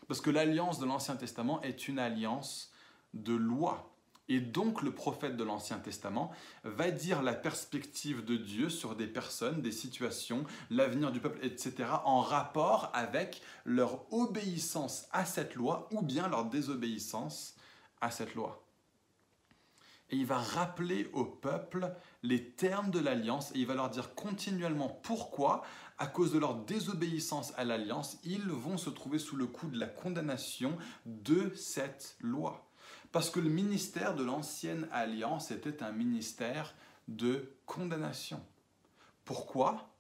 Parce 0.09 0.21
que 0.21 0.31
l'alliance 0.31 0.79
de 0.79 0.87
l'Ancien 0.87 1.17
Testament 1.17 1.63
est 1.63 1.89
une 1.89 1.99
alliance 1.99 2.73
de 3.15 3.35
loi. 3.35 3.93
Et 4.29 4.41
donc 4.41 4.83
le 4.83 4.95
prophète 4.95 5.37
de 5.37 5.45
l'Ancien 5.45 5.79
Testament 5.79 6.31
va 6.65 6.91
dire 6.91 7.23
la 7.23 7.35
perspective 7.35 8.25
de 8.25 8.37
Dieu 8.37 8.71
sur 8.71 8.95
des 8.95 9.07
personnes, 9.07 9.61
des 9.61 9.73
situations, 9.73 10.45
l'avenir 10.71 11.13
du 11.13 11.21
peuple, 11.21 11.45
etc., 11.45 11.89
en 12.05 12.21
rapport 12.21 12.91
avec 12.95 13.43
leur 13.65 14.13
obéissance 14.13 15.07
à 15.13 15.25
cette 15.25 15.55
loi 15.55 15.89
ou 15.93 16.03
bien 16.03 16.29
leur 16.29 16.47
désobéissance 16.47 17.57
à 18.01 18.11
cette 18.11 18.35
loi. 18.35 18.65
Et 20.11 20.17
il 20.17 20.27
va 20.27 20.39
rappeler 20.39 21.09
au 21.15 21.25
peuple 21.25 21.93
les 22.23 22.51
termes 22.51 22.91
de 22.91 22.99
l'alliance 22.99 23.51
et 23.55 23.59
il 23.59 23.67
va 23.67 23.75
leur 23.75 23.91
dire 23.91 24.15
continuellement 24.15 24.89
pourquoi, 24.89 25.63
à 25.99 26.07
cause 26.07 26.33
de 26.33 26.39
leur 26.39 26.55
désobéissance 26.55 27.53
à 27.57 27.65
l'alliance, 27.65 28.19
ils 28.25 28.49
vont 28.49 28.77
se 28.77 28.91
trouver 28.91 29.19
sous 29.19 29.37
le 29.37 29.47
coup 29.47 29.69
de 29.69 29.79
la 29.79 29.87
condamnation 29.87 30.77
de 31.07 31.53
cette 31.55 32.17
loi. 32.21 32.69
Parce 33.11 33.29
que 33.29 33.41
le 33.41 33.51
ministère 33.51 34.15
de 34.15 34.25
l'ancienne 34.25 34.89
alliance 34.93 35.51
était 35.51 35.83
un 35.83 35.93
ministère 35.93 36.75
de 37.09 37.53
condamnation. 37.67 38.41
Pourquoi? 39.25 39.91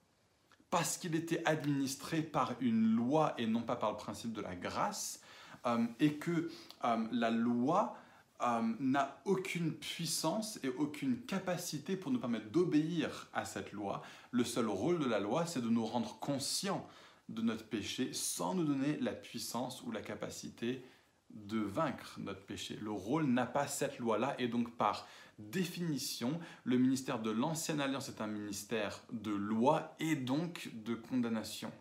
Parce 0.71 0.97
qu'il 0.97 1.15
était 1.15 1.47
administré 1.47 2.23
par 2.23 2.55
une 2.61 2.97
loi 2.97 3.35
et 3.37 3.47
non 3.47 3.63
pas 3.63 3.77
par 3.77 3.91
le 3.91 3.99
principe 3.99 4.33
de 4.33 4.41
la 4.41 4.55
grâce, 4.55 5.21
euh, 5.67 5.87
et 6.01 6.15
que 6.15 6.51
euh, 6.85 7.07
la 7.13 7.31
loi 7.31 7.97
euh, 8.43 8.63
n'a 8.81 9.21
aucune 9.25 9.73
puissance 9.73 10.59
et 10.63 10.69
aucune 10.69 11.21
capacité 11.23 11.97
pour 11.97 12.11
nous 12.11 12.19
permettre 12.19 12.51
d'obéir 12.51 13.29
à 13.33 13.45
cette 13.45 13.73
loi. 13.73 14.03
Le 14.31 14.45
seul 14.45 14.67
rôle 14.67 14.99
de 14.99 15.07
la 15.07 15.21
loi, 15.21 15.47
c'est 15.47 15.63
de 15.63 15.69
nous 15.69 15.85
rendre 15.85 16.19
conscients 16.19 16.87
de 17.29 17.43
notre 17.43 17.65
péché 17.65 18.13
sans 18.13 18.55
nous 18.55 18.65
donner 18.65 18.99
la 19.01 19.13
puissance 19.13 19.83
ou 19.83 19.91
la 19.91 20.01
capacité 20.01 20.85
de 21.31 21.59
vaincre 21.59 22.17
notre 22.19 22.45
péché. 22.45 22.79
Le 22.81 22.91
rôle 22.91 23.27
n'a 23.27 23.47
pas 23.47 23.67
cette 23.67 23.99
loi-là 23.99 24.35
et 24.39 24.49
donc 24.49 24.77
par 24.77 25.07
définition, 25.39 26.39
le 26.65 26.79
ministère 26.79 27.21
de 27.21 27.31
l'Ancienne 27.31 27.81
Alliance 27.81 28.09
est 28.09 28.21
un 28.21 28.27
ministère 28.27 29.03
de 29.13 29.33
loi 29.33 29.95
et 29.99 30.15
donc 30.15 30.71
de 30.75 30.95
condamnation. 30.95 31.73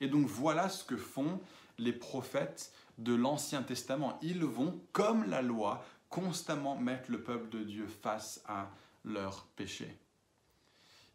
Et 0.00 0.08
donc 0.08 0.26
voilà 0.26 0.68
ce 0.68 0.84
que 0.84 0.96
font 0.96 1.40
les 1.78 1.92
prophètes 1.92 2.72
de 2.98 3.14
l'Ancien 3.14 3.62
Testament. 3.62 4.18
Ils 4.22 4.44
vont, 4.44 4.80
comme 4.92 5.24
la 5.24 5.42
loi, 5.42 5.84
constamment 6.10 6.76
mettre 6.76 7.10
le 7.10 7.22
peuple 7.22 7.48
de 7.50 7.62
Dieu 7.62 7.86
face 7.86 8.42
à 8.46 8.70
leur 9.04 9.46
péché. 9.56 9.96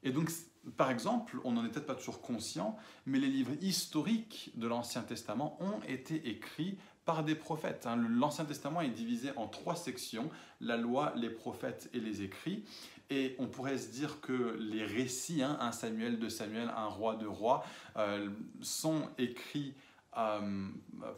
Et 0.04 0.12
donc, 0.12 0.30
par 0.78 0.92
exemple, 0.92 1.40
on 1.44 1.54
n'en 1.54 1.66
est 1.66 1.70
peut-être 1.70 1.86
pas 1.86 1.96
toujours 1.96 2.22
conscient, 2.22 2.78
mais 3.06 3.20
les 3.20 3.28
livres 3.28 3.54
historiques 3.62 4.52
de 4.56 4.68
l'Ancien 4.68 5.02
Testament 5.02 5.58
ont 5.62 5.82
été 5.88 6.30
écrits 6.30 6.78
par 7.06 7.24
des 7.24 7.36
prophètes. 7.36 7.86
Hein. 7.86 7.98
L'Ancien 8.10 8.46
Testament 8.46 8.82
est 8.82 8.90
divisé 8.90 9.32
en 9.36 9.48
trois 9.48 9.76
sections, 9.76 10.30
la 10.62 10.78
loi, 10.78 11.14
les 11.16 11.30
prophètes 11.30 11.90
et 11.94 12.00
les 12.00 12.22
écrits. 12.22 12.64
Et 13.10 13.36
on 13.40 13.48
pourrait 13.48 13.78
se 13.78 13.92
dire 13.92 14.22
que 14.22 14.58
les 14.60 14.86
récits, 14.86 15.44
hein, 15.44 15.58
un 15.60 15.74
Samuel, 15.74 16.20
de 16.20 16.30
Samuel, 16.30 16.72
un 16.76 16.88
roi, 16.88 17.16
de 17.16 17.28
roi, 17.28 17.66
euh, 17.98 18.30
sont 18.62 19.10
écrits, 19.18 19.74
euh, 20.18 20.68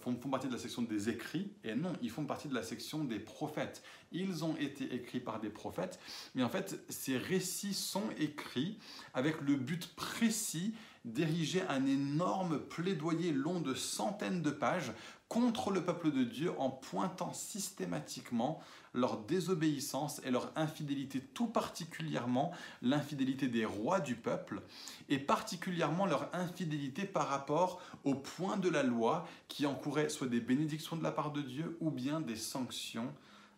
font, 0.02 0.16
font, 0.16 0.30
partie 0.30 0.48
de 0.48 0.54
la 0.54 0.60
section 0.60 0.82
des 0.82 1.10
écrits, 1.10 1.52
et 1.64 1.76
non, 1.76 1.94
ils 2.02 2.10
font 2.10 2.26
partie 2.26 2.48
de 2.48 2.54
la 2.54 2.64
section 2.64 3.04
des 3.04 3.20
prophètes. 3.20 3.84
Ils 4.12 4.44
ont 4.44 4.56
été 4.58 4.94
écrits 4.94 5.20
par 5.20 5.40
des 5.40 5.50
prophètes, 5.50 6.00
mais 6.34 6.44
en 6.44 6.50
fait, 6.50 6.84
ces 6.90 7.18
récits 7.18 7.74
sont 7.74 8.10
écrits 8.18 8.78
avec 9.14 9.42
le 9.42 9.56
but 9.56 9.88
précis 9.96 10.74
d'ériger 11.06 11.62
un 11.70 11.86
énorme 11.86 12.60
plaidoyer 12.60 13.32
long 13.32 13.60
de 13.60 13.76
centaines 13.76 14.42
de 14.42 14.50
pages 14.50 14.92
contre 15.36 15.70
le 15.70 15.84
peuple 15.84 16.12
de 16.14 16.24
Dieu 16.24 16.54
en 16.60 16.70
pointant 16.70 17.34
systématiquement 17.34 18.62
leur 18.94 19.18
désobéissance 19.18 20.22
et 20.24 20.32
leur 20.32 20.50
infidélité, 20.56 21.20
tout 21.20 21.48
particulièrement 21.48 22.54
l'infidélité 22.82 23.50
des 23.50 23.66
rois 23.66 24.00
du 24.00 24.16
peuple, 24.16 24.62
et 25.10 25.20
particulièrement 25.20 26.06
leur 26.06 26.34
infidélité 26.34 27.04
par 27.04 27.28
rapport 27.28 27.82
au 28.06 28.16
point 28.16 28.56
de 28.56 28.70
la 28.70 28.84
loi 28.84 29.28
qui 29.50 29.66
encourait 29.66 30.08
soit 30.08 30.28
des 30.28 30.40
bénédictions 30.40 30.96
de 30.96 31.04
la 31.04 31.12
part 31.12 31.34
de 31.34 31.42
Dieu 31.42 31.76
ou 31.82 31.92
bien 31.92 32.22
des 32.22 32.38
sanctions 32.38 33.14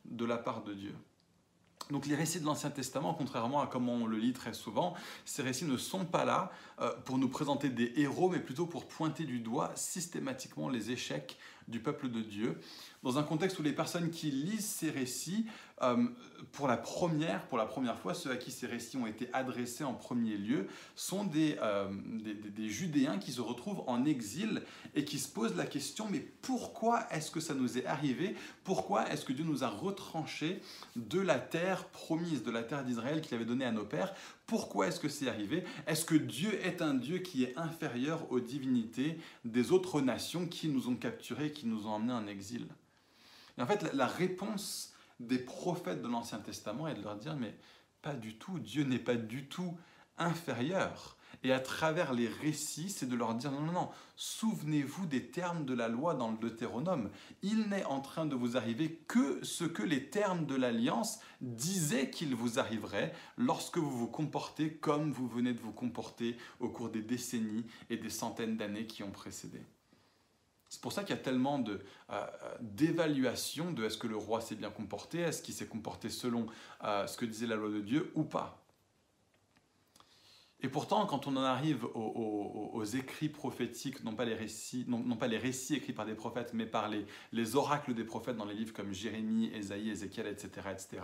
de 0.05 0.25
la 0.25 0.39
part 0.39 0.63
de 0.63 0.73
Dieu. 0.73 0.95
Donc 1.91 2.05
les 2.05 2.15
récits 2.15 2.39
de 2.39 2.45
l'Ancien 2.45 2.69
Testament, 2.69 3.13
contrairement 3.13 3.61
à 3.61 3.67
comme 3.67 3.87
on 3.87 4.05
le 4.07 4.17
lit 4.17 4.33
très 4.33 4.53
souvent, 4.53 4.93
ces 5.25 5.41
récits 5.41 5.65
ne 5.65 5.77
sont 5.77 6.05
pas 6.05 6.25
là 6.25 6.51
euh, 6.81 6.91
pour 7.05 7.17
nous 7.17 7.29
présenter 7.29 7.69
des 7.69 7.93
héros, 7.95 8.29
mais 8.29 8.39
plutôt 8.39 8.65
pour 8.65 8.87
pointer 8.87 9.23
du 9.23 9.39
doigt 9.39 9.71
systématiquement 9.75 10.69
les 10.69 10.91
échecs 10.91 11.37
du 11.67 11.79
peuple 11.79 12.09
de 12.09 12.21
Dieu, 12.21 12.57
dans 13.03 13.17
un 13.17 13.23
contexte 13.23 13.59
où 13.59 13.63
les 13.63 13.73
personnes 13.73 14.09
qui 14.09 14.31
lisent 14.31 14.65
ces 14.65 14.89
récits, 14.89 15.45
euh, 15.83 16.07
pour 16.51 16.67
la 16.67 16.77
première, 16.77 17.45
pour 17.47 17.57
la 17.57 17.65
première 17.65 17.99
fois, 17.99 18.13
ceux 18.13 18.31
à 18.31 18.37
qui 18.37 18.51
ces 18.51 18.65
récits 18.65 18.97
ont 18.97 19.05
été 19.05 19.29
adressés 19.33 19.83
en 19.83 19.93
premier 19.93 20.35
lieu, 20.37 20.67
sont 20.95 21.23
des, 21.23 21.57
euh, 21.61 21.87
des, 22.23 22.33
des, 22.33 22.69
Judéens 22.69 23.19
qui 23.19 23.31
se 23.31 23.41
retrouvent 23.41 23.83
en 23.85 24.05
exil 24.05 24.63
et 24.95 25.05
qui 25.05 25.19
se 25.19 25.27
posent 25.27 25.55
la 25.55 25.65
question, 25.65 26.07
mais 26.09 26.19
pourquoi 26.41 27.05
est-ce 27.11 27.29
que 27.29 27.39
ça 27.39 27.53
nous 27.53 27.77
est 27.77 27.85
arrivé? 27.85 28.35
Pourquoi 28.63 29.09
est-ce 29.11 29.25
que 29.25 29.33
Dieu 29.33 29.45
nous 29.45 29.63
a 29.63 29.69
retranchés 29.69 30.61
de 30.95 31.19
la 31.19 31.37
terre 31.37 31.85
promise, 31.89 32.43
de 32.43 32.51
la 32.51 32.63
terre 32.63 32.83
d'Israël 32.83 33.21
qu'il 33.21 33.35
avait 33.35 33.45
donnée 33.45 33.65
à 33.65 33.71
nos 33.71 33.85
pères? 33.85 34.13
Pourquoi 34.47 34.87
est-ce 34.87 34.99
que 34.99 35.09
c'est 35.09 35.27
arrivé? 35.27 35.65
Est-ce 35.85 36.05
que 36.05 36.15
Dieu 36.15 36.53
est 36.65 36.81
un 36.81 36.93
Dieu 36.93 37.19
qui 37.19 37.43
est 37.43 37.57
inférieur 37.57 38.31
aux 38.31 38.39
divinités 38.39 39.19
des 39.43 39.73
autres 39.73 39.99
nations 40.01 40.47
qui 40.47 40.69
nous 40.69 40.87
ont 40.87 40.95
capturés, 40.95 41.51
qui 41.51 41.67
nous 41.67 41.85
ont 41.85 41.91
emmenés 41.91 42.13
en 42.13 42.27
exil? 42.27 42.65
Et 43.57 43.61
en 43.61 43.67
fait, 43.67 43.93
la 43.93 44.07
réponse 44.07 44.93
des 45.19 45.39
prophètes 45.39 46.01
de 46.01 46.07
l'Ancien 46.07 46.39
Testament 46.39 46.87
est 46.87 46.95
de 46.95 47.03
leur 47.03 47.17
dire, 47.17 47.35
mais 47.35 47.55
pas 48.01 48.13
du 48.13 48.35
tout, 48.35 48.57
Dieu 48.59 48.83
n'est 48.83 48.99
pas 48.99 49.15
du 49.15 49.47
tout 49.47 49.77
inférieur. 50.17 51.16
Et 51.43 51.51
à 51.51 51.59
travers 51.59 52.13
les 52.13 52.27
récits, 52.27 52.89
c'est 52.89 53.07
de 53.07 53.15
leur 53.15 53.35
dire 53.35 53.51
non, 53.51 53.61
non, 53.61 53.71
non, 53.71 53.89
souvenez-vous 54.15 55.05
des 55.05 55.27
termes 55.27 55.65
de 55.65 55.73
la 55.73 55.87
loi 55.87 56.15
dans 56.15 56.31
le 56.31 56.37
Deutéronome. 56.37 57.09
Il 57.43 57.69
n'est 57.69 57.85
en 57.85 58.01
train 58.01 58.25
de 58.25 58.35
vous 58.35 58.57
arriver 58.57 59.03
que 59.07 59.43
ce 59.43 59.63
que 59.63 59.83
les 59.83 60.09
termes 60.09 60.45
de 60.45 60.55
l'alliance 60.55 61.19
disaient 61.41 62.09
qu'il 62.09 62.35
vous 62.35 62.59
arriverait 62.59 63.13
lorsque 63.37 63.77
vous 63.77 63.91
vous 63.91 64.07
comportez 64.07 64.73
comme 64.73 65.11
vous 65.11 65.27
venez 65.27 65.53
de 65.53 65.61
vous 65.61 65.73
comporter 65.73 66.37
au 66.59 66.69
cours 66.69 66.89
des 66.89 67.01
décennies 67.01 67.65
et 67.89 67.97
des 67.97 68.09
centaines 68.09 68.57
d'années 68.57 68.87
qui 68.87 69.03
ont 69.03 69.11
précédé. 69.11 69.61
C'est 70.69 70.81
pour 70.81 70.91
ça 70.91 71.03
qu'il 71.03 71.15
y 71.15 71.19
a 71.19 71.21
tellement 71.21 71.59
de, 71.59 71.79
euh, 72.09 72.25
d'évaluation 72.59 73.71
de 73.71 73.85
est-ce 73.85 73.97
que 73.97 74.07
le 74.07 74.17
roi 74.17 74.41
s'est 74.41 74.55
bien 74.55 74.69
comporté, 74.69 75.19
est-ce 75.19 75.41
qu'il 75.41 75.53
s'est 75.53 75.67
comporté 75.67 76.09
selon 76.09 76.47
euh, 76.83 77.07
ce 77.07 77.15
que 77.17 77.25
disait 77.25 77.47
la 77.47 77.55
loi 77.55 77.69
de 77.69 77.79
Dieu 77.79 78.11
ou 78.15 78.23
pas. 78.23 78.66
Et 80.61 80.69
pourtant, 80.69 81.05
quand 81.05 81.27
on 81.27 81.35
en 81.37 81.43
arrive 81.43 81.85
aux, 81.93 82.83
écrits 82.83 83.29
prophétiques, 83.29 84.03
non 84.03 84.15
pas, 84.15 84.25
les 84.25 84.33
récits, 84.33 84.85
non, 84.87 85.15
pas 85.15 85.27
les 85.27 85.37
récits 85.37 85.75
écrits 85.75 85.93
par 85.93 86.05
des 86.05 86.15
prophètes, 86.15 86.51
mais 86.53 86.65
par 86.65 86.89
les, 86.89 87.05
les, 87.31 87.55
oracles 87.55 87.93
des 87.93 88.03
prophètes 88.03 88.37
dans 88.37 88.45
les 88.45 88.55
livres 88.55 88.73
comme 88.73 88.91
Jérémie, 88.91 89.51
Ésaïe, 89.53 89.89
Ézéchiel, 89.89 90.27
etc., 90.27 90.69
etc., 90.71 91.03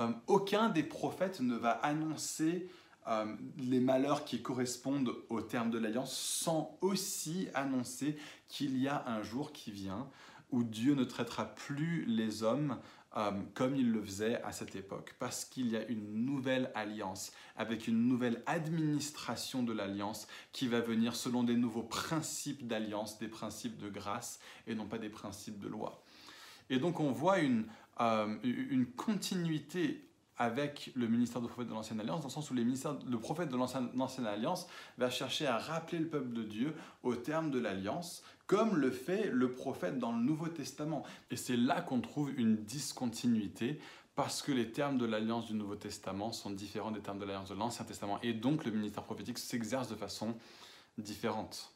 euh, 0.00 0.10
aucun 0.26 0.68
des 0.68 0.82
prophètes 0.82 1.40
ne 1.40 1.54
va 1.54 1.70
annoncer 1.70 2.68
euh, 3.06 3.36
les 3.58 3.80
malheurs 3.80 4.24
qui 4.24 4.42
correspondent 4.42 5.14
au 5.28 5.40
terme 5.40 5.70
de 5.70 5.78
l'alliance, 5.78 6.16
sans 6.16 6.76
aussi 6.80 7.48
annoncer 7.54 8.16
qu'il 8.48 8.78
y 8.78 8.88
a 8.88 9.04
un 9.06 9.22
jour 9.22 9.52
qui 9.52 9.70
vient 9.70 10.08
où 10.50 10.62
Dieu 10.62 10.94
ne 10.94 11.04
traitera 11.04 11.46
plus 11.46 12.04
les 12.06 12.42
hommes 12.42 12.78
euh, 13.16 13.30
comme 13.54 13.76
il 13.76 13.92
le 13.92 14.02
faisait 14.02 14.42
à 14.42 14.50
cette 14.52 14.74
époque, 14.74 15.14
parce 15.18 15.44
qu'il 15.44 15.68
y 15.68 15.76
a 15.76 15.86
une 15.86 16.24
nouvelle 16.24 16.72
alliance, 16.74 17.32
avec 17.56 17.86
une 17.86 18.08
nouvelle 18.08 18.42
administration 18.46 19.62
de 19.62 19.72
l'alliance 19.72 20.26
qui 20.52 20.66
va 20.66 20.80
venir 20.80 21.14
selon 21.14 21.44
des 21.44 21.56
nouveaux 21.56 21.82
principes 21.82 22.66
d'alliance, 22.66 23.18
des 23.18 23.28
principes 23.28 23.78
de 23.78 23.88
grâce 23.88 24.40
et 24.66 24.74
non 24.74 24.86
pas 24.86 24.98
des 24.98 25.10
principes 25.10 25.60
de 25.60 25.68
loi. 25.68 26.02
Et 26.70 26.78
donc 26.78 26.98
on 26.98 27.12
voit 27.12 27.38
une, 27.38 27.66
euh, 28.00 28.36
une 28.42 28.86
continuité 28.86 30.04
avec 30.36 30.90
le 30.94 31.06
ministère 31.06 31.40
du 31.40 31.46
prophète 31.46 31.68
de 31.68 31.74
l'Ancienne 31.74 32.00
Alliance, 32.00 32.20
dans 32.20 32.28
le 32.28 32.32
sens 32.32 32.50
où 32.50 32.54
les 32.54 32.64
le 32.64 33.18
prophète 33.18 33.48
de 33.48 33.56
l'Ancienne 33.56 34.26
Alliance 34.26 34.66
va 34.98 35.10
chercher 35.10 35.46
à 35.46 35.58
rappeler 35.58 35.98
le 35.98 36.08
peuple 36.08 36.32
de 36.32 36.42
Dieu 36.42 36.74
au 37.02 37.14
terme 37.14 37.50
de 37.50 37.58
l'Alliance, 37.58 38.24
comme 38.46 38.76
le 38.76 38.90
fait 38.90 39.30
le 39.30 39.52
prophète 39.52 39.98
dans 39.98 40.12
le 40.12 40.22
Nouveau 40.22 40.48
Testament. 40.48 41.04
Et 41.30 41.36
c'est 41.36 41.56
là 41.56 41.80
qu'on 41.80 42.00
trouve 42.00 42.32
une 42.38 42.56
discontinuité, 42.56 43.80
parce 44.16 44.42
que 44.42 44.52
les 44.52 44.70
termes 44.70 44.98
de 44.98 45.06
l'Alliance 45.06 45.46
du 45.46 45.54
Nouveau 45.54 45.76
Testament 45.76 46.32
sont 46.32 46.50
différents 46.50 46.90
des 46.92 47.00
termes 47.00 47.18
de 47.18 47.24
l'Alliance 47.24 47.48
de 47.48 47.54
l'Ancien 47.54 47.84
Testament, 47.84 48.20
et 48.22 48.32
donc 48.32 48.64
le 48.64 48.72
ministère 48.72 49.04
prophétique 49.04 49.38
s'exerce 49.38 49.88
de 49.88 49.96
façon 49.96 50.36
différente. 50.98 51.72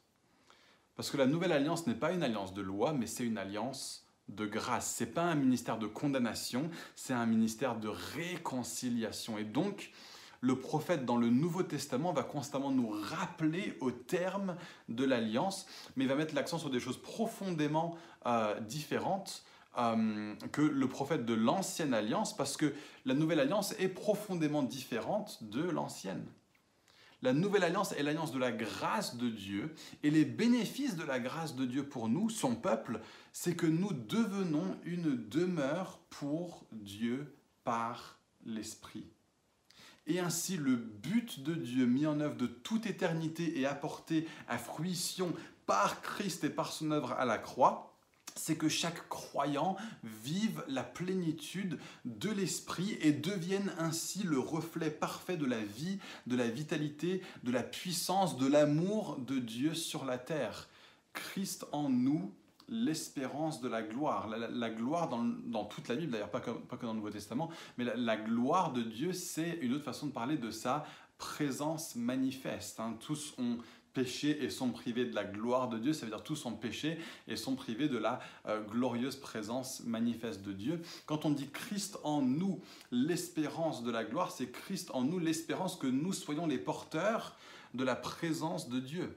Parce 0.96 1.10
que 1.10 1.16
la 1.16 1.26
Nouvelle 1.26 1.52
Alliance 1.52 1.86
n'est 1.86 1.94
pas 1.94 2.12
une 2.12 2.24
alliance 2.24 2.52
de 2.54 2.62
loi, 2.62 2.92
mais 2.92 3.06
c'est 3.06 3.24
une 3.24 3.38
alliance 3.38 4.04
de 4.28 4.46
grâce. 4.46 4.94
C'est 4.96 5.06
pas 5.06 5.22
un 5.22 5.34
ministère 5.34 5.78
de 5.78 5.86
condamnation, 5.86 6.70
c'est 6.96 7.14
un 7.14 7.26
ministère 7.26 7.76
de 7.76 7.88
réconciliation. 7.88 9.38
Et 9.38 9.44
donc, 9.44 9.92
le 10.40 10.56
prophète 10.56 11.04
dans 11.04 11.16
le 11.16 11.30
Nouveau 11.30 11.62
Testament 11.62 12.12
va 12.12 12.22
constamment 12.22 12.70
nous 12.70 12.88
rappeler 12.88 13.76
au 13.80 13.90
terme 13.90 14.56
de 14.88 15.04
l'alliance, 15.04 15.66
mais 15.96 16.04
il 16.04 16.08
va 16.08 16.14
mettre 16.14 16.34
l'accent 16.34 16.58
sur 16.58 16.70
des 16.70 16.80
choses 16.80 17.00
profondément 17.00 17.96
euh, 18.26 18.58
différentes 18.60 19.44
euh, 19.78 20.34
que 20.52 20.62
le 20.62 20.88
prophète 20.88 21.24
de 21.24 21.34
l'ancienne 21.34 21.94
alliance, 21.94 22.36
parce 22.36 22.56
que 22.56 22.72
la 23.04 23.14
nouvelle 23.14 23.40
alliance 23.40 23.74
est 23.78 23.88
profondément 23.88 24.62
différente 24.62 25.42
de 25.42 25.62
l'ancienne. 25.62 26.24
La 27.20 27.32
nouvelle 27.32 27.64
alliance 27.64 27.92
est 27.92 28.02
l'alliance 28.04 28.30
de 28.30 28.38
la 28.38 28.52
grâce 28.52 29.16
de 29.16 29.28
Dieu. 29.28 29.74
Et 30.04 30.10
les 30.10 30.24
bénéfices 30.24 30.94
de 30.94 31.02
la 31.02 31.18
grâce 31.18 31.56
de 31.56 31.64
Dieu 31.64 31.84
pour 31.84 32.08
nous, 32.08 32.30
son 32.30 32.54
peuple, 32.54 33.00
c'est 33.40 33.54
que 33.54 33.66
nous 33.66 33.92
devenons 33.92 34.76
une 34.82 35.28
demeure 35.28 36.00
pour 36.10 36.66
Dieu 36.72 37.32
par 37.62 38.18
l'Esprit. 38.44 39.06
Et 40.08 40.18
ainsi, 40.18 40.56
le 40.56 40.74
but 40.74 41.44
de 41.44 41.54
Dieu 41.54 41.86
mis 41.86 42.04
en 42.04 42.18
œuvre 42.18 42.34
de 42.34 42.48
toute 42.48 42.86
éternité 42.86 43.60
et 43.60 43.64
apporté 43.64 44.26
à 44.48 44.58
fruition 44.58 45.32
par 45.66 46.02
Christ 46.02 46.42
et 46.42 46.50
par 46.50 46.72
son 46.72 46.90
œuvre 46.90 47.12
à 47.12 47.24
la 47.24 47.38
croix, 47.38 47.96
c'est 48.34 48.56
que 48.56 48.68
chaque 48.68 49.08
croyant 49.08 49.76
vive 50.02 50.64
la 50.66 50.82
plénitude 50.82 51.78
de 52.06 52.30
l'esprit 52.30 52.98
et 53.02 53.12
devienne 53.12 53.72
ainsi 53.78 54.24
le 54.24 54.40
reflet 54.40 54.90
parfait 54.90 55.36
de 55.36 55.46
la 55.46 55.62
vie, 55.62 56.00
de 56.26 56.34
la 56.34 56.48
vitalité, 56.48 57.22
de 57.44 57.52
la 57.52 57.62
puissance, 57.62 58.36
de 58.36 58.48
l'amour 58.48 59.16
de 59.20 59.38
Dieu 59.38 59.74
sur 59.74 60.04
la 60.04 60.18
terre. 60.18 60.68
Christ 61.12 61.66
en 61.70 61.88
nous, 61.88 62.34
l'espérance 62.68 63.60
de 63.60 63.68
la 63.68 63.82
gloire. 63.82 64.28
La, 64.28 64.70
gloire 64.70 65.08
dans, 65.08 65.64
toute 65.64 65.88
la 65.88 65.96
Bible, 65.96 66.12
d'ailleurs 66.12 66.30
pas 66.30 66.40
que, 66.40 66.50
dans 66.50 66.92
le 66.92 66.98
Nouveau 66.98 67.10
Testament, 67.10 67.50
mais 67.76 67.84
la, 67.84 68.16
gloire 68.16 68.72
de 68.72 68.82
Dieu, 68.82 69.12
c'est 69.12 69.58
une 69.60 69.74
autre 69.74 69.84
façon 69.84 70.06
de 70.06 70.12
parler 70.12 70.36
de 70.36 70.50
sa 70.50 70.86
présence 71.18 71.96
manifeste. 71.96 72.80
Hein. 72.80 72.96
Tous 73.00 73.34
ont 73.38 73.58
péché 73.94 74.44
et 74.44 74.50
sont 74.50 74.70
privés 74.70 75.06
de 75.06 75.14
la 75.14 75.24
gloire 75.24 75.68
de 75.68 75.78
Dieu, 75.78 75.92
ça 75.92 76.06
veut 76.06 76.12
dire 76.12 76.22
tous 76.22 76.36
sont 76.36 76.52
péchés 76.52 76.98
et 77.26 77.34
sont 77.34 77.56
privés 77.56 77.88
de 77.88 77.98
la 77.98 78.20
euh, 78.46 78.60
glorieuse 78.62 79.16
présence 79.16 79.80
manifeste 79.84 80.42
de 80.42 80.52
Dieu. 80.52 80.80
Quand 81.06 81.24
on 81.24 81.30
dit 81.30 81.48
Christ 81.48 81.98
en 82.04 82.22
nous, 82.22 82.60
l'espérance 82.92 83.82
de 83.82 83.90
la 83.90 84.04
gloire, 84.04 84.30
c'est 84.30 84.50
Christ 84.52 84.90
en 84.92 85.02
nous, 85.02 85.18
l'espérance 85.18 85.74
que 85.74 85.88
nous 85.88 86.12
soyons 86.12 86.46
les 86.46 86.58
porteurs 86.58 87.34
de 87.74 87.82
la 87.82 87.96
présence 87.96 88.68
de 88.68 88.78
Dieu. 88.78 89.16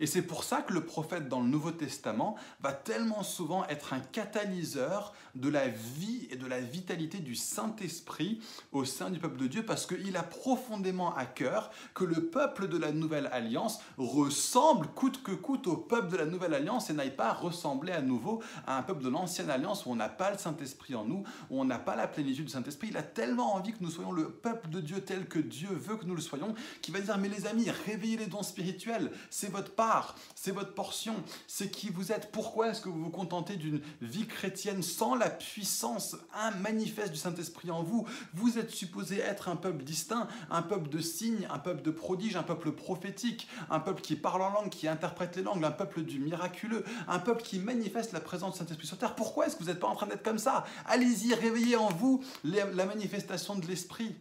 Et 0.00 0.06
c'est 0.06 0.22
pour 0.22 0.44
ça 0.44 0.62
que 0.62 0.72
le 0.72 0.84
prophète 0.84 1.28
dans 1.28 1.40
le 1.40 1.48
Nouveau 1.48 1.70
Testament 1.70 2.36
va 2.60 2.72
tellement 2.72 3.22
souvent 3.22 3.66
être 3.66 3.92
un 3.92 4.00
catalyseur 4.00 5.12
de 5.34 5.48
la 5.48 5.68
vie 5.68 6.28
et 6.30 6.36
de 6.36 6.46
la 6.46 6.60
vitalité 6.60 7.18
du 7.18 7.34
Saint-Esprit 7.34 8.40
au 8.72 8.84
sein 8.84 9.10
du 9.10 9.18
peuple 9.18 9.36
de 9.36 9.46
Dieu, 9.46 9.64
parce 9.64 9.86
qu'il 9.86 10.16
a 10.16 10.22
profondément 10.22 11.14
à 11.14 11.26
cœur 11.26 11.70
que 11.94 12.04
le 12.04 12.26
peuple 12.26 12.68
de 12.68 12.78
la 12.78 12.92
Nouvelle 12.92 13.28
Alliance 13.32 13.80
ressemble 13.98 14.88
coûte 14.88 15.22
que 15.22 15.32
coûte 15.32 15.66
au 15.66 15.76
peuple 15.76 16.10
de 16.10 16.16
la 16.16 16.26
Nouvelle 16.26 16.54
Alliance 16.54 16.90
et 16.90 16.92
n'aille 16.92 17.14
pas 17.14 17.32
ressembler 17.32 17.92
à 17.92 18.00
nouveau 18.00 18.42
à 18.66 18.78
un 18.78 18.82
peuple 18.82 19.02
de 19.02 19.08
l'Ancienne 19.08 19.50
Alliance 19.50 19.86
où 19.86 19.90
on 19.90 19.96
n'a 19.96 20.08
pas 20.08 20.30
le 20.30 20.38
Saint-Esprit 20.38 20.94
en 20.94 21.04
nous, 21.04 21.24
où 21.50 21.60
on 21.60 21.64
n'a 21.64 21.78
pas 21.78 21.96
la 21.96 22.06
plénitude 22.06 22.46
du 22.46 22.52
Saint-Esprit. 22.52 22.88
Il 22.90 22.96
a 22.96 23.02
tellement 23.02 23.54
envie 23.54 23.72
que 23.72 23.82
nous 23.82 23.90
soyons 23.90 24.12
le 24.12 24.30
peuple 24.30 24.68
de 24.68 24.80
Dieu 24.80 25.00
tel 25.00 25.26
que 25.26 25.38
Dieu 25.38 25.70
veut 25.70 25.96
que 25.96 26.04
nous 26.04 26.14
le 26.14 26.20
soyons, 26.20 26.54
qu'il 26.82 26.94
va 26.94 27.00
dire, 27.00 27.18
mais 27.18 27.28
les 27.28 27.46
amis, 27.46 27.70
réveillez 27.86 28.16
les 28.16 28.26
dons 28.26 28.42
spirituels, 28.42 29.10
c'est 29.30 29.50
votre 29.50 29.73
part, 29.74 30.14
c'est 30.34 30.50
votre 30.50 30.74
portion, 30.74 31.14
c'est 31.46 31.70
qui 31.70 31.90
vous 31.90 32.12
êtes. 32.12 32.30
Pourquoi 32.32 32.68
est-ce 32.68 32.80
que 32.80 32.88
vous 32.88 33.04
vous 33.04 33.10
contentez 33.10 33.56
d'une 33.56 33.80
vie 34.00 34.26
chrétienne 34.26 34.82
sans 34.82 35.14
la 35.14 35.30
puissance 35.30 36.16
un 36.34 36.50
manifeste 36.52 37.12
du 37.12 37.18
Saint-Esprit 37.18 37.70
en 37.70 37.82
vous? 37.82 38.06
Vous 38.34 38.58
êtes 38.58 38.70
supposé 38.70 39.18
être 39.18 39.48
un 39.48 39.56
peuple 39.56 39.84
distinct, 39.84 40.28
un 40.50 40.62
peuple 40.62 40.88
de 40.88 41.00
signes, 41.00 41.48
un 41.50 41.58
peuple 41.58 41.82
de 41.82 41.90
prodiges, 41.90 42.36
un 42.36 42.42
peuple 42.42 42.72
prophétique, 42.72 43.48
un 43.70 43.80
peuple 43.80 44.02
qui 44.02 44.16
parle 44.16 44.42
en 44.42 44.50
langue, 44.50 44.70
qui 44.70 44.88
interprète 44.88 45.36
les 45.36 45.42
langues, 45.42 45.64
un 45.64 45.70
peuple 45.70 46.02
du 46.02 46.18
miraculeux, 46.18 46.84
un 47.08 47.18
peuple 47.18 47.42
qui 47.42 47.58
manifeste 47.58 48.12
la 48.12 48.20
présence 48.20 48.52
du 48.52 48.58
Saint-Esprit 48.58 48.86
sur 48.86 48.98
terre. 48.98 49.14
Pourquoi 49.14 49.46
est-ce 49.46 49.56
que 49.56 49.62
vous 49.62 49.70
n'êtes 49.70 49.80
pas 49.80 49.88
en 49.88 49.94
train 49.94 50.06
d'être 50.06 50.22
comme 50.22 50.38
ça? 50.38 50.64
Allez-y, 50.86 51.34
réveillez 51.34 51.76
en 51.76 51.88
vous 51.88 52.22
la 52.44 52.86
manifestation 52.86 53.56
de 53.56 53.66
l'Esprit. 53.66 54.14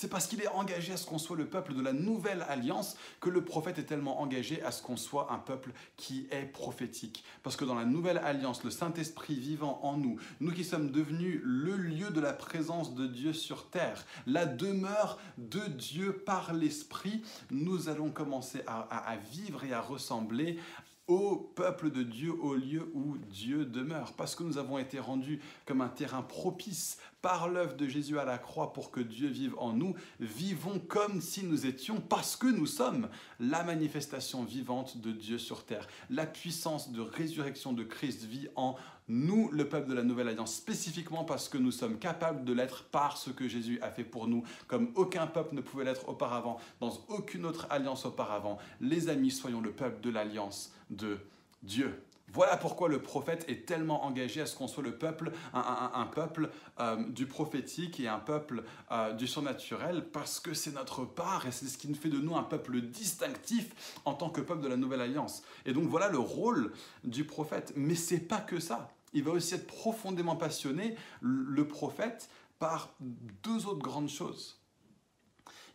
C'est 0.00 0.06
parce 0.06 0.28
qu'il 0.28 0.40
est 0.40 0.46
engagé 0.46 0.92
à 0.92 0.96
ce 0.96 1.04
qu'on 1.04 1.18
soit 1.18 1.36
le 1.36 1.46
peuple 1.46 1.74
de 1.74 1.82
la 1.82 1.92
nouvelle 1.92 2.46
alliance 2.48 2.96
que 3.18 3.30
le 3.30 3.42
prophète 3.42 3.80
est 3.80 3.86
tellement 3.86 4.20
engagé 4.20 4.62
à 4.62 4.70
ce 4.70 4.80
qu'on 4.80 4.96
soit 4.96 5.32
un 5.32 5.38
peuple 5.38 5.72
qui 5.96 6.28
est 6.30 6.44
prophétique. 6.44 7.24
Parce 7.42 7.56
que 7.56 7.64
dans 7.64 7.74
la 7.74 7.84
nouvelle 7.84 8.18
alliance, 8.18 8.62
le 8.62 8.70
Saint-Esprit 8.70 9.34
vivant 9.34 9.80
en 9.82 9.96
nous, 9.96 10.16
nous 10.38 10.52
qui 10.52 10.62
sommes 10.62 10.92
devenus 10.92 11.40
le 11.42 11.76
lieu 11.76 12.10
de 12.10 12.20
la 12.20 12.32
présence 12.32 12.94
de 12.94 13.08
Dieu 13.08 13.32
sur 13.32 13.70
terre, 13.70 14.06
la 14.28 14.46
demeure 14.46 15.18
de 15.36 15.66
Dieu 15.66 16.12
par 16.12 16.54
l'Esprit, 16.54 17.24
nous 17.50 17.88
allons 17.88 18.10
commencer 18.10 18.62
à, 18.68 19.16
vivre 19.32 19.64
et 19.64 19.72
à 19.72 19.80
ressembler 19.80 20.60
au 21.08 21.36
peuple 21.36 21.90
de 21.90 22.02
Dieu, 22.02 22.32
au 22.40 22.54
lieu 22.54 22.90
où 22.94 23.16
Dieu 23.30 23.64
demeure, 23.64 24.12
parce 24.12 24.34
que 24.34 24.42
nous 24.42 24.58
avons 24.58 24.78
été 24.78 25.00
rendus 25.00 25.40
comme 25.64 25.80
un 25.80 25.88
terrain 25.88 26.22
propice 26.22 26.98
par 27.22 27.48
l'œuvre 27.48 27.74
de 27.76 27.88
Jésus 27.88 28.18
à 28.18 28.26
la 28.26 28.36
croix 28.36 28.74
pour 28.74 28.90
que 28.90 29.00
Dieu 29.00 29.28
vive 29.28 29.54
en 29.58 29.72
nous, 29.72 29.94
vivons 30.20 30.78
comme 30.78 31.22
si 31.22 31.44
nous 31.44 31.66
étions, 31.66 32.00
parce 32.00 32.36
que 32.36 32.46
nous 32.46 32.66
sommes 32.66 33.08
la 33.40 33.64
manifestation 33.64 34.44
vivante 34.44 34.98
de 34.98 35.10
Dieu 35.10 35.38
sur 35.38 35.64
terre. 35.64 35.88
La 36.10 36.26
puissance 36.26 36.92
de 36.92 37.00
résurrection 37.00 37.72
de 37.72 37.84
Christ 37.84 38.24
vit 38.24 38.48
en 38.54 38.76
nous, 39.08 39.50
le 39.50 39.68
peuple 39.68 39.88
de 39.88 39.94
la 39.94 40.02
Nouvelle 40.02 40.28
Alliance, 40.28 40.54
spécifiquement 40.54 41.24
parce 41.24 41.48
que 41.48 41.58
nous 41.58 41.70
sommes 41.70 41.98
capables 41.98 42.44
de 42.44 42.52
l'être 42.52 42.84
par 42.84 43.16
ce 43.16 43.30
que 43.30 43.48
Jésus 43.48 43.78
a 43.82 43.90
fait 43.90 44.04
pour 44.04 44.28
nous, 44.28 44.44
comme 44.66 44.90
aucun 44.94 45.26
peuple 45.26 45.54
ne 45.54 45.60
pouvait 45.60 45.84
l'être 45.84 46.08
auparavant, 46.08 46.58
dans 46.80 46.92
aucune 47.08 47.46
autre 47.46 47.66
alliance 47.70 48.04
auparavant. 48.04 48.58
Les 48.80 49.08
amis, 49.08 49.30
soyons 49.30 49.60
le 49.60 49.72
peuple 49.72 50.00
de 50.02 50.10
l'alliance 50.10 50.72
de 50.90 51.18
Dieu. 51.62 52.02
Voilà 52.30 52.58
pourquoi 52.58 52.90
le 52.90 53.00
prophète 53.00 53.46
est 53.48 53.66
tellement 53.66 54.04
engagé 54.04 54.42
à 54.42 54.46
ce 54.46 54.54
qu'on 54.54 54.68
soit 54.68 54.82
le 54.82 54.98
peuple, 54.98 55.32
un, 55.54 56.06
peuple 56.14 56.50
euh, 56.78 57.02
du 57.08 57.26
prophétique 57.26 58.00
et 58.00 58.08
un 58.08 58.18
peuple 58.18 58.64
euh, 58.92 59.14
du 59.14 59.26
surnaturel, 59.26 60.04
parce 60.12 60.38
que 60.38 60.52
c'est 60.52 60.74
notre 60.74 61.06
part 61.06 61.46
et 61.46 61.52
c'est 61.52 61.64
ce 61.64 61.78
qui 61.78 61.88
nous 61.88 61.94
fait 61.94 62.10
de 62.10 62.18
nous 62.18 62.36
un 62.36 62.42
peuple 62.42 62.82
distinctif 62.82 64.00
en 64.04 64.12
tant 64.12 64.28
que 64.28 64.42
peuple 64.42 64.60
de 64.60 64.68
la 64.68 64.76
Nouvelle 64.76 65.00
Alliance. 65.00 65.42
Et 65.64 65.72
donc 65.72 65.88
voilà 65.88 66.10
le 66.10 66.18
rôle 66.18 66.72
du 67.02 67.24
prophète. 67.24 67.72
Mais 67.76 67.94
c'est 67.94 68.20
pas 68.20 68.40
que 68.40 68.60
ça. 68.60 68.90
Il 69.12 69.24
va 69.24 69.32
aussi 69.32 69.54
être 69.54 69.66
profondément 69.66 70.36
passionné, 70.36 70.96
le 71.20 71.66
prophète, 71.66 72.30
par 72.58 72.94
deux 73.42 73.66
autres 73.66 73.82
grandes 73.82 74.08
choses. 74.08 74.60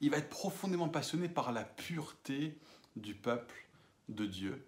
Il 0.01 0.09
va 0.09 0.17
être 0.17 0.29
profondément 0.29 0.89
passionné 0.89 1.29
par 1.29 1.51
la 1.51 1.63
pureté 1.63 2.57
du 2.95 3.15
peuple 3.15 3.67
de 4.09 4.25
Dieu 4.25 4.67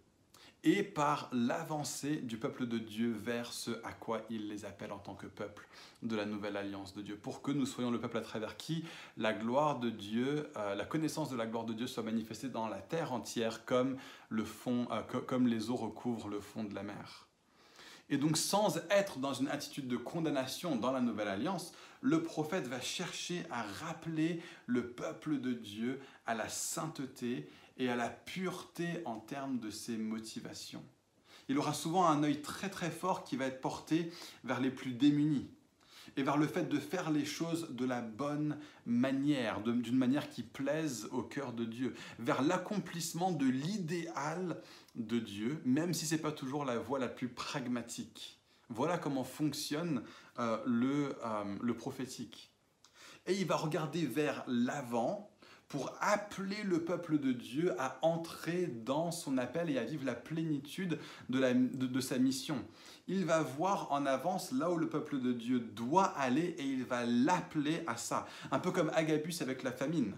et 0.65 0.81
par 0.81 1.29
l'avancée 1.31 2.17
du 2.17 2.37
peuple 2.37 2.65
de 2.65 2.79
Dieu 2.79 3.11
vers 3.11 3.53
ce 3.53 3.69
à 3.83 3.93
quoi 3.93 4.21
il 4.31 4.49
les 4.49 4.65
appelle 4.65 4.91
en 4.91 4.97
tant 4.97 5.13
que 5.13 5.27
peuple 5.27 5.67
de 6.01 6.15
la 6.15 6.25
nouvelle 6.25 6.57
alliance 6.57 6.95
de 6.95 7.03
Dieu, 7.03 7.15
pour 7.15 7.43
que 7.43 7.51
nous 7.51 7.67
soyons 7.67 7.91
le 7.91 7.99
peuple 7.99 8.17
à 8.17 8.21
travers 8.21 8.57
qui 8.57 8.83
la 9.17 9.31
gloire 9.31 9.79
de 9.79 9.91
Dieu, 9.91 10.49
euh, 10.57 10.73
la 10.73 10.85
connaissance 10.85 11.29
de 11.29 11.37
la 11.37 11.45
gloire 11.45 11.65
de 11.65 11.73
Dieu 11.73 11.85
soit 11.85 12.01
manifestée 12.01 12.49
dans 12.49 12.67
la 12.67 12.81
terre 12.81 13.13
entière 13.13 13.63
comme, 13.65 13.97
euh, 14.31 15.01
comme 15.27 15.47
les 15.47 15.69
eaux 15.69 15.75
recouvrent 15.75 16.29
le 16.29 16.39
fond 16.39 16.63
de 16.63 16.73
la 16.73 16.81
mer. 16.81 17.24
Et 18.09 18.17
donc 18.17 18.37
sans 18.37 18.77
être 18.89 19.19
dans 19.19 19.33
une 19.33 19.47
attitude 19.47 19.87
de 19.87 19.97
condamnation 19.97 20.75
dans 20.75 20.91
la 20.91 21.01
nouvelle 21.01 21.27
alliance, 21.27 21.73
le 22.01 22.21
prophète 22.21 22.67
va 22.67 22.79
chercher 22.79 23.43
à 23.49 23.63
rappeler 23.63 24.41
le 24.67 24.91
peuple 24.91 25.39
de 25.39 25.53
Dieu 25.53 25.99
à 26.27 26.35
la 26.35 26.47
sainteté 26.47 27.49
et 27.77 27.89
à 27.89 27.95
la 27.95 28.09
pureté 28.09 29.01
en 29.05 29.19
termes 29.19 29.59
de 29.59 29.71
ses 29.71 29.97
motivations. 29.97 30.83
Il 31.49 31.57
aura 31.57 31.73
souvent 31.73 32.07
un 32.07 32.23
œil 32.23 32.41
très 32.41 32.69
très 32.69 32.91
fort 32.91 33.23
qui 33.23 33.35
va 33.35 33.45
être 33.45 33.61
porté 33.61 34.11
vers 34.43 34.59
les 34.59 34.71
plus 34.71 34.91
démunis 34.91 35.47
et 36.17 36.23
vers 36.23 36.37
le 36.37 36.47
fait 36.47 36.69
de 36.69 36.79
faire 36.79 37.11
les 37.11 37.25
choses 37.25 37.69
de 37.71 37.85
la 37.85 38.01
bonne 38.01 38.57
manière, 38.85 39.61
d'une 39.61 39.97
manière 39.97 40.29
qui 40.29 40.43
plaise 40.43 41.07
au 41.11 41.21
cœur 41.21 41.53
de 41.53 41.65
Dieu, 41.65 41.93
vers 42.19 42.41
l'accomplissement 42.41 43.31
de 43.31 43.45
l'idéal 43.45 44.61
de 44.95 45.19
Dieu, 45.19 45.61
même 45.65 45.93
si 45.93 46.05
ce 46.05 46.15
n'est 46.15 46.21
pas 46.21 46.31
toujours 46.31 46.65
la 46.65 46.77
voie 46.77 46.99
la 46.99 47.07
plus 47.07 47.29
pragmatique. 47.29 48.39
Voilà 48.69 48.97
comment 48.97 49.23
fonctionne 49.23 50.03
euh, 50.39 50.57
le, 50.65 51.15
euh, 51.23 51.55
le 51.61 51.73
prophétique. 51.75 52.51
Et 53.27 53.33
il 53.33 53.45
va 53.45 53.55
regarder 53.55 54.05
vers 54.05 54.43
l'avant 54.47 55.31
pour 55.67 55.91
appeler 55.99 56.61
le 56.63 56.83
peuple 56.83 57.17
de 57.17 57.31
Dieu 57.31 57.73
à 57.79 57.97
entrer 58.01 58.67
dans 58.67 59.11
son 59.11 59.37
appel 59.37 59.69
et 59.69 59.77
à 59.77 59.83
vivre 59.83 60.05
la 60.05 60.13
plénitude 60.13 60.99
de, 61.29 61.99
sa 62.01 62.17
mission. 62.19 62.63
Il 63.07 63.25
va 63.25 63.41
voir 63.41 63.91
en 63.91 64.05
avance 64.05 64.51
là 64.51 64.69
où 64.69 64.77
le 64.77 64.89
peuple 64.89 65.19
de 65.19 65.33
Dieu 65.33 65.59
doit 65.59 66.05
aller 66.17 66.55
et 66.59 66.63
il 66.63 66.83
va 66.85 67.05
l'appeler 67.05 67.83
à 67.87 67.97
ça. 67.97 68.27
Un 68.51 68.59
peu 68.59 68.71
comme 68.71 68.91
Agabus 68.93 69.35
avec 69.41 69.63
la 69.63 69.71
famine. 69.71 70.13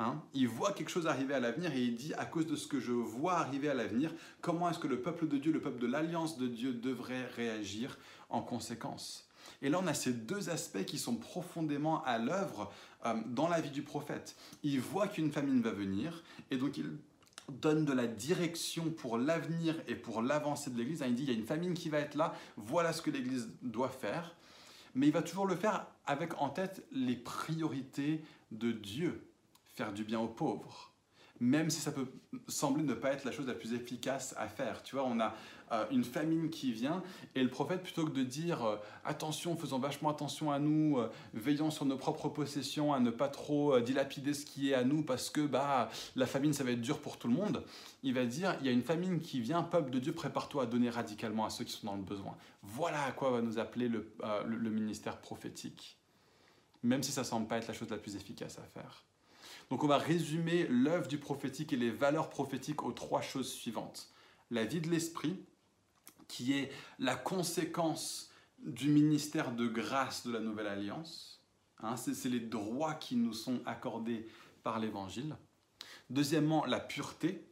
Hein. 0.00 0.22
il 0.32 0.46
voit 0.46 0.72
quelque 0.72 0.90
chose 0.90 1.08
arriver 1.08 1.34
à 1.34 1.40
l'avenir 1.40 1.72
et 1.72 1.82
il 1.82 1.96
dit, 1.96 2.14
à 2.14 2.24
cause 2.24 2.46
de 2.46 2.54
ce 2.54 2.68
que 2.68 2.78
je 2.78 2.92
vois 2.92 3.34
arriver 3.34 3.68
à 3.68 3.74
l'avenir, 3.74 4.14
comment 4.40 4.70
est-ce 4.70 4.78
que 4.78 4.86
le 4.86 5.00
peuple 5.00 5.26
de 5.26 5.38
Dieu, 5.38 5.52
le 5.52 5.60
peuple 5.60 5.80
de 5.80 5.88
l'alliance 5.88 6.38
de 6.38 6.46
Dieu 6.46 6.72
devrait 6.72 7.26
réagir 7.34 7.98
en 8.30 8.40
conséquence? 8.40 9.28
Et 9.60 9.68
là, 9.68 9.80
on 9.82 9.86
a 9.88 9.94
ces 9.94 10.12
deux 10.12 10.50
aspects 10.50 10.84
qui 10.84 10.98
sont 10.98 11.16
profondément 11.16 12.04
à 12.04 12.18
l'œuvre 12.18 12.72
euh, 13.06 13.14
dans 13.26 13.48
la 13.48 13.60
vie 13.60 13.70
du 13.70 13.82
prophète. 13.82 14.36
Il 14.62 14.80
voit 14.80 15.08
qu'une 15.08 15.32
famine 15.32 15.60
va 15.62 15.72
venir 15.72 16.22
et 16.52 16.56
donc 16.58 16.76
il 16.78 16.96
donne 17.48 17.84
de 17.84 17.92
la 17.92 18.06
direction 18.06 18.90
pour 18.90 19.18
l'avenir 19.18 19.74
et 19.88 19.96
pour 19.96 20.22
l'avancée 20.22 20.70
de 20.70 20.78
l'Église. 20.78 21.02
Il 21.04 21.14
dit, 21.16 21.24
il 21.24 21.28
y 21.30 21.34
a 21.34 21.38
une 21.38 21.46
famine 21.46 21.74
qui 21.74 21.88
va 21.88 21.98
être 21.98 22.14
là, 22.14 22.34
voilà 22.56 22.92
ce 22.92 23.02
que 23.02 23.10
l'Église 23.10 23.48
doit 23.62 23.88
faire. 23.88 24.36
Mais 24.94 25.08
il 25.08 25.12
va 25.12 25.22
toujours 25.22 25.46
le 25.46 25.56
faire 25.56 25.86
avec 26.06 26.40
en 26.40 26.50
tête 26.50 26.86
les 26.92 27.16
priorités 27.16 28.22
de 28.52 28.70
Dieu. 28.70 29.27
Faire 29.78 29.92
du 29.92 30.02
bien 30.02 30.18
aux 30.18 30.26
pauvres, 30.26 30.90
même 31.38 31.70
si 31.70 31.80
ça 31.80 31.92
peut 31.92 32.08
sembler 32.48 32.82
ne 32.82 32.94
pas 32.94 33.12
être 33.12 33.24
la 33.24 33.30
chose 33.30 33.46
la 33.46 33.54
plus 33.54 33.74
efficace 33.74 34.34
à 34.36 34.48
faire. 34.48 34.82
Tu 34.82 34.96
vois, 34.96 35.04
on 35.04 35.20
a 35.20 35.36
euh, 35.70 35.84
une 35.92 36.02
famine 36.02 36.50
qui 36.50 36.72
vient, 36.72 37.00
et 37.36 37.44
le 37.44 37.48
prophète, 37.48 37.84
plutôt 37.84 38.04
que 38.04 38.10
de 38.10 38.24
dire 38.24 38.64
euh, 38.64 38.76
attention, 39.04 39.56
faisons 39.56 39.78
vachement 39.78 40.10
attention 40.10 40.50
à 40.50 40.58
nous, 40.58 40.98
euh, 40.98 41.08
veillons 41.32 41.70
sur 41.70 41.84
nos 41.84 41.96
propres 41.96 42.28
possessions, 42.28 42.92
à 42.92 42.98
ne 42.98 43.12
pas 43.12 43.28
trop 43.28 43.78
dilapider 43.78 44.34
ce 44.34 44.44
qui 44.44 44.70
est 44.70 44.74
à 44.74 44.82
nous, 44.82 45.04
parce 45.04 45.30
que 45.30 45.46
bah, 45.46 45.90
la 46.16 46.26
famine, 46.26 46.52
ça 46.52 46.64
va 46.64 46.72
être 46.72 46.80
dur 46.80 47.00
pour 47.00 47.16
tout 47.16 47.28
le 47.28 47.34
monde, 47.34 47.62
il 48.02 48.14
va 48.14 48.26
dire 48.26 48.56
il 48.58 48.66
y 48.66 48.68
a 48.68 48.72
une 48.72 48.82
famine 48.82 49.20
qui 49.20 49.38
vient, 49.38 49.62
peuple 49.62 49.90
de 49.90 50.00
Dieu, 50.00 50.12
prépare-toi 50.12 50.64
à 50.64 50.66
donner 50.66 50.90
radicalement 50.90 51.46
à 51.46 51.50
ceux 51.50 51.62
qui 51.62 51.74
sont 51.74 51.86
dans 51.86 51.94
le 51.94 52.02
besoin. 52.02 52.36
Voilà 52.64 53.04
à 53.04 53.12
quoi 53.12 53.30
va 53.30 53.42
nous 53.42 53.60
appeler 53.60 53.88
le, 53.88 54.10
le 54.44 54.70
ministère 54.70 55.18
prophétique, 55.18 56.00
même 56.82 57.04
si 57.04 57.12
ça 57.12 57.22
semble 57.22 57.46
pas 57.46 57.58
être 57.58 57.68
la 57.68 57.74
chose 57.74 57.90
la 57.90 57.98
plus 57.98 58.16
efficace 58.16 58.58
à 58.58 58.64
faire. 58.64 59.04
Donc 59.70 59.84
on 59.84 59.86
va 59.86 59.98
résumer 59.98 60.66
l'œuvre 60.68 61.08
du 61.08 61.18
prophétique 61.18 61.72
et 61.72 61.76
les 61.76 61.90
valeurs 61.90 62.30
prophétiques 62.30 62.82
aux 62.82 62.92
trois 62.92 63.20
choses 63.20 63.52
suivantes. 63.52 64.10
La 64.50 64.64
vie 64.64 64.80
de 64.80 64.88
l'esprit, 64.88 65.44
qui 66.26 66.52
est 66.52 66.70
la 66.98 67.14
conséquence 67.14 68.30
du 68.58 68.88
ministère 68.88 69.52
de 69.52 69.66
grâce 69.66 70.26
de 70.26 70.32
la 70.32 70.40
Nouvelle 70.40 70.66
Alliance. 70.66 71.42
Hein, 71.80 71.96
c'est 71.96 72.28
les 72.28 72.40
droits 72.40 72.94
qui 72.94 73.16
nous 73.16 73.32
sont 73.32 73.60
accordés 73.66 74.26
par 74.62 74.78
l'Évangile. 74.78 75.36
Deuxièmement, 76.10 76.64
la 76.66 76.80
pureté, 76.80 77.46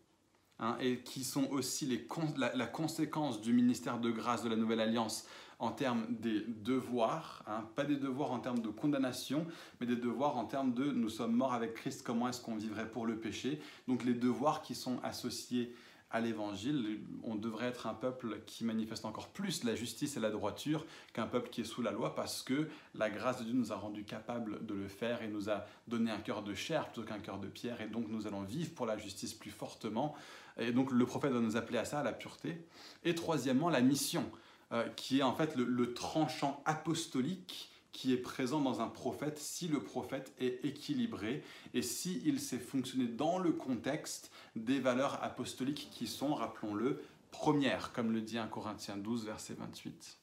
hein, 0.58 0.76
et 0.80 1.00
qui 1.00 1.22
sont 1.22 1.48
aussi 1.50 1.86
les, 1.86 2.06
la, 2.36 2.66
conséquence 2.66 3.40
du 3.40 3.52
ministère 3.52 4.00
de 4.00 4.10
grâce 4.10 4.42
de 4.42 4.48
la 4.48 4.56
Nouvelle 4.56 4.80
Alliance 4.80 5.26
en 5.58 5.70
termes 5.70 6.06
des 6.10 6.44
devoirs, 6.46 7.42
hein, 7.46 7.68
pas 7.74 7.84
des 7.84 7.96
devoirs 7.96 8.32
en 8.32 8.40
termes 8.40 8.60
de 8.60 8.68
condamnation, 8.68 9.46
mais 9.80 9.86
des 9.86 9.96
devoirs 9.96 10.36
en 10.36 10.44
termes 10.44 10.74
de 10.74 10.84
nous 10.84 11.08
sommes 11.08 11.34
morts 11.34 11.54
avec 11.54 11.74
Christ, 11.74 12.02
comment 12.04 12.28
est-ce 12.28 12.40
qu'on 12.40 12.56
vivrait 12.56 12.90
pour 12.90 13.06
le 13.06 13.16
péché? 13.18 13.60
Donc 13.88 14.04
les 14.04 14.14
devoirs 14.14 14.62
qui 14.62 14.74
sont 14.74 15.00
associés 15.02 15.74
à 16.10 16.20
l'évangile, 16.20 17.00
on 17.24 17.34
devrait 17.34 17.66
être 17.66 17.86
un 17.88 17.94
peuple 17.94 18.40
qui 18.46 18.64
manifeste 18.64 19.04
encore 19.04 19.28
plus 19.28 19.64
la 19.64 19.74
justice 19.74 20.16
et 20.16 20.20
la 20.20 20.30
droiture 20.30 20.86
qu'un 21.12 21.26
peuple 21.26 21.50
qui 21.50 21.62
est 21.62 21.64
sous 21.64 21.82
la 21.82 21.90
loi 21.90 22.14
parce 22.14 22.42
que 22.42 22.68
la 22.94 23.10
grâce 23.10 23.40
de 23.40 23.44
Dieu 23.44 23.54
nous 23.54 23.72
a 23.72 23.76
rendu 23.76 24.04
capables 24.04 24.64
de 24.64 24.74
le 24.74 24.86
faire 24.86 25.22
et 25.22 25.28
nous 25.28 25.50
a 25.50 25.66
donné 25.88 26.12
un 26.12 26.20
cœur 26.20 26.42
de 26.42 26.54
chair 26.54 26.86
plutôt 26.86 27.06
qu'un 27.06 27.18
cœur 27.18 27.38
de 27.38 27.48
pierre 27.48 27.80
et 27.80 27.88
donc 27.88 28.06
nous 28.08 28.28
allons 28.28 28.42
vivre 28.42 28.72
pour 28.72 28.86
la 28.86 28.96
justice 28.96 29.34
plus 29.34 29.50
fortement. 29.50 30.14
Et 30.58 30.70
donc 30.70 30.92
le 30.92 31.04
prophète 31.06 31.32
va 31.32 31.40
nous 31.40 31.56
appeler 31.56 31.78
à 31.78 31.84
ça, 31.84 32.00
à 32.00 32.02
la 32.04 32.12
pureté. 32.12 32.64
Et 33.04 33.14
troisièmement, 33.14 33.68
la 33.68 33.80
mission, 33.80 34.30
euh, 34.72 34.88
qui 34.90 35.20
est 35.20 35.22
en 35.22 35.34
fait 35.34 35.56
le 35.56 35.94
tranchant 35.94 36.62
apostolique 36.64 37.70
qui 37.96 38.12
est 38.12 38.18
présent 38.18 38.60
dans 38.60 38.82
un 38.82 38.88
prophète 38.88 39.38
si 39.38 39.68
le 39.68 39.82
prophète 39.82 40.34
est 40.38 40.62
équilibré 40.66 41.42
et 41.72 41.80
si 41.80 42.20
il 42.26 42.40
sait 42.40 42.58
fonctionner 42.58 43.06
dans 43.06 43.38
le 43.38 43.52
contexte 43.52 44.30
des 44.54 44.80
valeurs 44.80 45.24
apostoliques 45.24 45.88
qui 45.90 46.06
sont, 46.06 46.34
rappelons-le, 46.34 47.02
premières, 47.30 47.94
comme 47.94 48.12
le 48.12 48.20
dit 48.20 48.36
1 48.36 48.48
Corinthiens 48.48 48.98
12, 48.98 49.24
verset 49.24 49.54
28. 49.54 50.18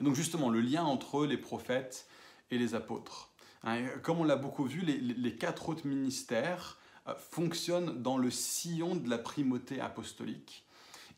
Et 0.00 0.02
donc 0.02 0.16
justement, 0.16 0.50
le 0.50 0.60
lien 0.60 0.82
entre 0.82 1.24
les 1.24 1.36
prophètes 1.36 2.08
et 2.50 2.58
les 2.58 2.74
apôtres. 2.74 3.30
Hein, 3.62 3.86
comme 4.02 4.18
on 4.18 4.24
l'a 4.24 4.34
beaucoup 4.34 4.64
vu, 4.64 4.80
les, 4.80 5.36
quatre 5.36 5.68
autres 5.68 5.86
ministères 5.86 6.78
euh, 7.06 7.14
fonctionnent 7.14 8.02
dans 8.02 8.18
le 8.18 8.32
sillon 8.32 8.96
de 8.96 9.08
la 9.08 9.18
primauté 9.18 9.80
apostolique. 9.80 10.65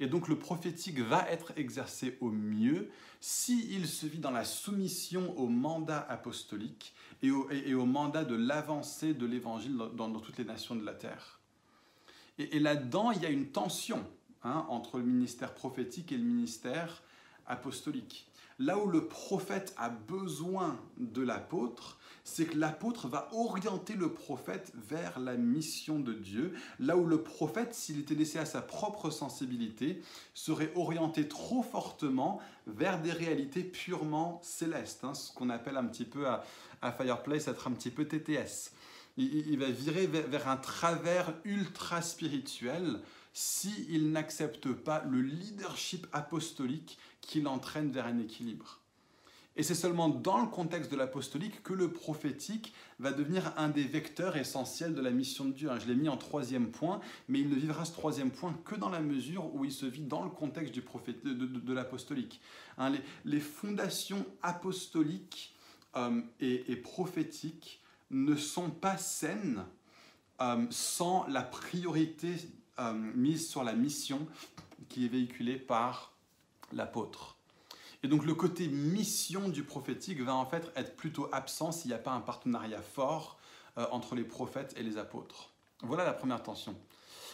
Et 0.00 0.06
donc 0.06 0.28
le 0.28 0.38
prophétique 0.38 1.00
va 1.00 1.28
être 1.30 1.52
exercé 1.56 2.16
au 2.20 2.30
mieux 2.30 2.90
s'il 3.20 3.86
se 3.88 4.06
vit 4.06 4.18
dans 4.18 4.30
la 4.30 4.44
soumission 4.44 5.36
au 5.36 5.48
mandat 5.48 6.06
apostolique 6.08 6.94
et 7.22 7.30
au, 7.74 7.84
mandat 7.84 8.24
de 8.24 8.36
l'avancée 8.36 9.12
de 9.12 9.26
l'évangile 9.26 9.76
dans, 9.96 10.10
toutes 10.20 10.38
les 10.38 10.44
nations 10.44 10.76
de 10.76 10.84
la 10.84 10.94
terre. 10.94 11.40
Et, 12.38 12.60
là-dedans, 12.60 13.10
il 13.10 13.20
y 13.20 13.26
a 13.26 13.30
une 13.30 13.50
tension 13.50 14.06
hein, 14.44 14.64
entre 14.68 14.98
le 14.98 15.04
ministère 15.04 15.52
prophétique 15.52 16.12
et 16.12 16.16
le 16.16 16.22
ministère 16.22 17.02
apostolique. 17.46 18.27
Là 18.58 18.76
où 18.78 18.88
le 18.88 19.06
prophète 19.06 19.72
a 19.76 19.88
besoin 19.88 20.80
de 20.96 21.22
l'apôtre, 21.22 21.98
c'est 22.24 22.46
que 22.46 22.58
l'apôtre 22.58 23.08
va 23.08 23.28
orienter 23.32 23.94
le 23.94 24.12
prophète 24.12 24.72
vers 24.74 25.18
la 25.20 25.36
mission 25.36 26.00
de 26.00 26.12
Dieu, 26.12 26.52
là 26.78 26.96
où 26.96 27.06
le 27.06 27.22
prophète, 27.22 27.72
s'il 27.72 28.00
était 28.00 28.14
laissé 28.14 28.38
à 28.38 28.44
sa 28.44 28.60
propre 28.60 29.10
sensibilité, 29.10 30.02
serait 30.34 30.72
orienté 30.74 31.28
trop 31.28 31.62
fortement 31.62 32.40
vers 32.66 33.00
des 33.00 33.12
réalités 33.12 33.62
purement 33.62 34.40
célestes, 34.42 35.04
hein, 35.04 35.14
ce 35.14 35.32
qu'on 35.32 35.50
appelle 35.50 35.76
un 35.76 35.86
petit 35.86 36.04
peu 36.04 36.26
à, 36.26 36.42
Fireplace 36.92 37.48
être 37.48 37.68
un 37.68 37.72
petit 37.72 37.90
peu 37.90 38.06
TTS. 38.06 38.72
Il, 39.16 39.58
va 39.58 39.68
virer 39.68 40.06
vers, 40.06 40.48
un 40.48 40.56
travers 40.56 41.32
ultra 41.44 42.02
spirituel 42.02 43.00
s'il 43.32 44.10
n'accepte 44.10 44.72
pas 44.72 45.04
le 45.04 45.20
leadership 45.20 46.06
apostolique 46.12 46.98
qui 47.20 47.40
l'entraîne 47.40 47.90
vers 47.90 48.06
un 48.06 48.18
équilibre. 48.18 48.80
Et 49.58 49.64
c'est 49.64 49.74
seulement 49.74 50.08
dans 50.08 50.40
le 50.40 50.46
contexte 50.46 50.88
de 50.88 50.96
l'apostolique 50.96 51.64
que 51.64 51.72
le 51.72 51.90
prophétique 51.90 52.72
va 53.00 53.10
devenir 53.10 53.52
un 53.56 53.68
des 53.68 53.82
vecteurs 53.82 54.36
essentiels 54.36 54.94
de 54.94 55.00
la 55.00 55.10
mission 55.10 55.46
de 55.46 55.50
Dieu. 55.50 55.68
Je 55.80 55.88
l'ai 55.88 55.96
mis 55.96 56.08
en 56.08 56.16
troisième 56.16 56.70
point, 56.70 57.00
mais 57.26 57.40
il 57.40 57.48
ne 57.48 57.56
vivra 57.56 57.84
ce 57.84 57.90
troisième 57.90 58.30
point 58.30 58.56
que 58.64 58.76
dans 58.76 58.88
la 58.88 59.00
mesure 59.00 59.52
où 59.56 59.64
il 59.64 59.72
se 59.72 59.84
vit 59.84 60.04
dans 60.04 60.22
le 60.22 60.30
contexte 60.30 60.72
du 60.72 60.84
de, 61.24 61.72
l'apostolique. 61.74 62.40
Hein, 62.78 62.92
les, 63.24 63.40
fondations 63.40 64.24
apostoliques 64.42 65.56
euh, 65.96 66.20
et, 66.38 66.76
prophétiques 66.76 67.80
ne 68.12 68.36
sont 68.36 68.70
pas 68.70 68.96
saines 68.96 69.64
euh, 70.40 70.66
sans 70.70 71.26
la 71.26 71.42
priorité 71.42 72.28
euh, 72.78 72.92
mise 72.92 73.48
sur 73.48 73.64
la 73.64 73.72
mission 73.72 74.26
qui 74.88 75.04
est 75.04 75.08
véhiculée 75.08 75.56
par 75.56 76.12
l'apôtre. 76.72 77.36
Et 78.02 78.08
donc 78.08 78.24
le 78.24 78.34
côté 78.34 78.68
mission 78.68 79.48
du 79.48 79.64
prophétique 79.64 80.20
va 80.20 80.34
en 80.34 80.46
fait 80.46 80.70
être 80.76 80.96
plutôt 80.96 81.28
absent 81.32 81.72
s'il 81.72 81.88
n'y 81.88 81.94
a 81.94 81.98
pas 81.98 82.12
un 82.12 82.20
partenariat 82.20 82.82
fort 82.82 83.38
euh, 83.76 83.86
entre 83.90 84.14
les 84.14 84.24
prophètes 84.24 84.74
et 84.76 84.82
les 84.82 84.96
apôtres. 84.98 85.50
Voilà 85.82 86.04
la 86.04 86.12
première 86.12 86.42
tension. 86.42 86.76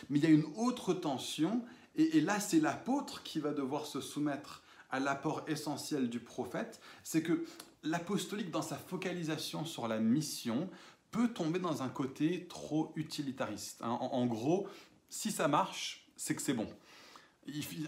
Mais 0.09 0.19
il 0.19 0.25
y 0.25 0.27
a 0.27 0.31
une 0.31 0.47
autre 0.57 0.95
tension, 0.95 1.63
et, 1.97 2.21
là 2.21 2.41
c'est 2.41 2.61
l'apôtre 2.61 3.23
qui 3.23 3.41
va 3.41 3.53
devoir 3.53 3.87
se 3.87 4.01
soumettre 4.01 4.63
à 4.91 5.01
l'apport 5.01 5.45
essentiel 5.47 6.09
du 6.09 6.21
prophète, 6.21 6.81
c'est 7.03 7.23
que 7.23 7.45
l'apostolique 7.83 8.51
dans 8.51 8.63
sa 8.63 8.77
focalisation 8.77 9.65
sur 9.65 9.89
la 9.89 9.99
mission 9.99 10.69
peut 11.11 11.29
tomber 11.29 11.59
dans 11.59 11.83
un 11.83 11.89
côté 11.89 12.47
trop 12.49 12.93
utilitariste. 12.97 13.83
Hein. 13.83 13.91
en 13.91 14.27
gros, 14.27 14.67
si 15.09 15.31
ça 15.31 15.49
marche, 15.49 16.11
c'est 16.17 16.35
que 16.35 16.43
c'est 16.43 16.55
bon. 16.55 16.69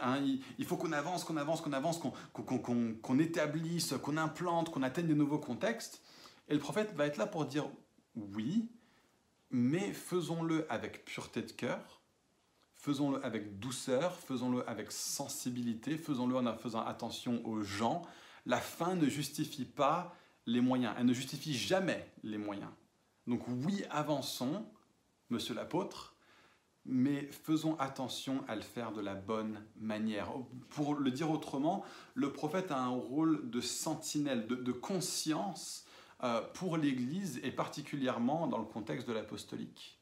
Hein, 0.02 0.22
il, 0.58 0.64
faut 0.64 0.76
qu'on 0.76 0.92
avance, 0.92 1.24
qu'on 1.24 1.36
avance, 1.36 1.60
qu'on 1.60 1.72
avance, 1.72 1.98
qu'on 2.32 3.18
établisse, 3.18 3.94
qu'on 4.02 4.16
implante, 4.16 4.70
qu'on 4.70 4.82
atteigne 4.82 5.06
de 5.06 5.14
nouveaux 5.14 5.38
contextes. 5.38 6.02
Et 6.48 6.54
le 6.54 6.60
prophète 6.60 6.94
va 6.94 7.06
être 7.06 7.16
là 7.16 7.26
pour 7.26 7.46
dire 7.46 7.66
oui, 8.14 8.70
mais 9.50 9.92
faisons-le 9.92 10.70
avec 10.70 11.04
pureté 11.04 11.42
de 11.42 11.52
cœur, 11.52 12.02
faisons-le 12.74 13.24
avec 13.24 13.58
douceur, 13.58 14.16
faisons-le 14.16 14.68
avec 14.68 14.92
sensibilité, 14.92 15.96
faisons-le 15.96 16.36
en 16.36 16.56
faisant 16.56 16.84
attention 16.84 17.44
aux 17.46 17.62
gens. 17.62 18.02
La 18.44 18.60
fin 18.60 18.94
ne 18.94 19.08
justifie 19.08 19.64
pas 19.64 20.14
les 20.46 20.60
moyens, 20.60 20.94
elle 20.98 21.06
ne 21.06 21.14
justifie 21.14 21.54
jamais 21.54 22.12
les 22.22 22.38
moyens. 22.38 22.70
Donc 23.26 23.42
oui, 23.48 23.84
avançons, 23.90 24.66
monsieur 25.30 25.54
l'apôtre, 25.54 26.15
mais 26.88 27.28
faisons 27.44 27.76
attention 27.78 28.44
à 28.48 28.54
le 28.54 28.62
faire 28.62 28.92
de 28.92 29.00
la 29.00 29.14
bonne 29.14 29.62
manière. 29.80 30.30
Pour 30.70 30.94
le 30.94 31.10
dire 31.10 31.30
autrement, 31.30 31.84
le 32.14 32.32
prophète 32.32 32.70
a 32.70 32.78
un 32.78 32.88
rôle 32.88 33.50
de 33.50 33.60
sentinelle, 33.60 34.46
de, 34.46 34.72
conscience 34.72 35.84
euh, 36.22 36.40
pour 36.54 36.76
l'Église 36.76 37.40
et 37.42 37.50
particulièrement 37.50 38.46
dans 38.46 38.58
le 38.58 38.64
contexte 38.64 39.08
de 39.08 39.12
l'apostolique. 39.12 39.98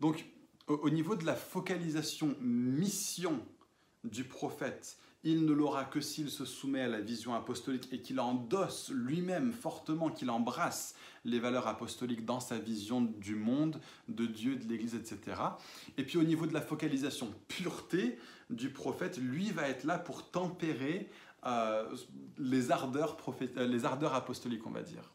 Donc, 0.00 0.26
au 0.66 0.90
niveau 0.90 1.16
de 1.16 1.26
la 1.26 1.34
focalisation 1.34 2.34
mission 2.40 3.40
du 4.04 4.24
prophète 4.24 4.98
il 5.24 5.46
ne 5.46 5.52
l'aura 5.52 5.84
que 5.84 6.00
s'il 6.00 6.30
se 6.30 6.44
soumet 6.44 6.82
à 6.82 6.88
la 6.88 7.00
vision 7.00 7.34
apostolique 7.34 7.88
et 7.92 8.00
qu'il 8.00 8.20
endosse 8.20 8.90
lui-même 8.90 9.52
fortement, 9.52 10.10
qu'il 10.10 10.30
embrasse 10.30 10.94
les 11.24 11.38
valeurs 11.38 11.66
apostoliques 11.66 12.26
dans 12.26 12.40
sa 12.40 12.58
vision 12.58 13.00
du 13.00 13.34
monde, 13.34 13.80
de 14.08 14.26
Dieu, 14.26 14.56
de 14.56 14.68
l'Église, 14.68 14.94
etc. 14.94 15.36
Et 15.96 16.04
puis 16.04 16.18
au 16.18 16.22
niveau 16.22 16.46
de 16.46 16.52
la 16.52 16.60
focalisation 16.60 17.32
pureté 17.48 18.18
du 18.50 18.68
prophète, 18.68 19.18
lui 19.18 19.50
va 19.50 19.68
être 19.68 19.84
là 19.84 19.98
pour 19.98 20.30
tempérer 20.30 21.10
euh, 21.46 21.84
les, 22.38 22.70
ardeurs 22.70 23.16
euh, 23.56 23.66
les 23.66 23.84
ardeurs 23.86 24.14
apostoliques, 24.14 24.66
on 24.66 24.70
va 24.70 24.82
dire. 24.82 25.14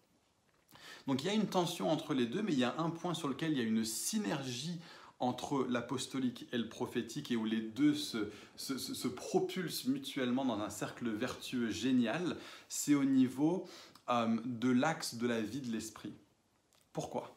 Donc 1.06 1.24
il 1.24 1.28
y 1.28 1.30
a 1.30 1.34
une 1.34 1.48
tension 1.48 1.90
entre 1.90 2.16
les 2.16 2.26
deux, 2.26 2.42
mais 2.42 2.54
il 2.54 2.60
y 2.60 2.64
a 2.64 2.76
un 2.80 2.90
point 2.90 3.14
sur 3.14 3.28
lequel 3.28 3.52
il 3.52 3.58
y 3.58 3.62
a 3.62 3.64
une 3.64 3.86
synergie 3.86 4.80
entre 5.20 5.66
l'apostolique 5.70 6.48
et 6.54 6.58
le 6.58 6.70
prophétique 6.70 7.32
et 7.32 7.36
où 7.36 7.46
les 7.46 7.62
deux 7.62 7.94
se, 7.94 9.08
propulsent 9.08 9.86
mutuellement 9.86 10.46
dans 10.46 10.60
un 10.60 10.70
cercle 10.70 11.10
vertueux 11.10 11.70
génial, 11.70 12.38
c'est 12.70 12.96
au 12.96 13.04
niveau 13.04 13.68
euh, 14.10 14.40
de 14.46 14.70
l'axe 14.70 15.16
de 15.16 15.28
la 15.28 15.42
vie 15.42 15.62
de 15.62 15.72
l'esprit. 15.72 16.14
Pourquoi? 16.94 17.36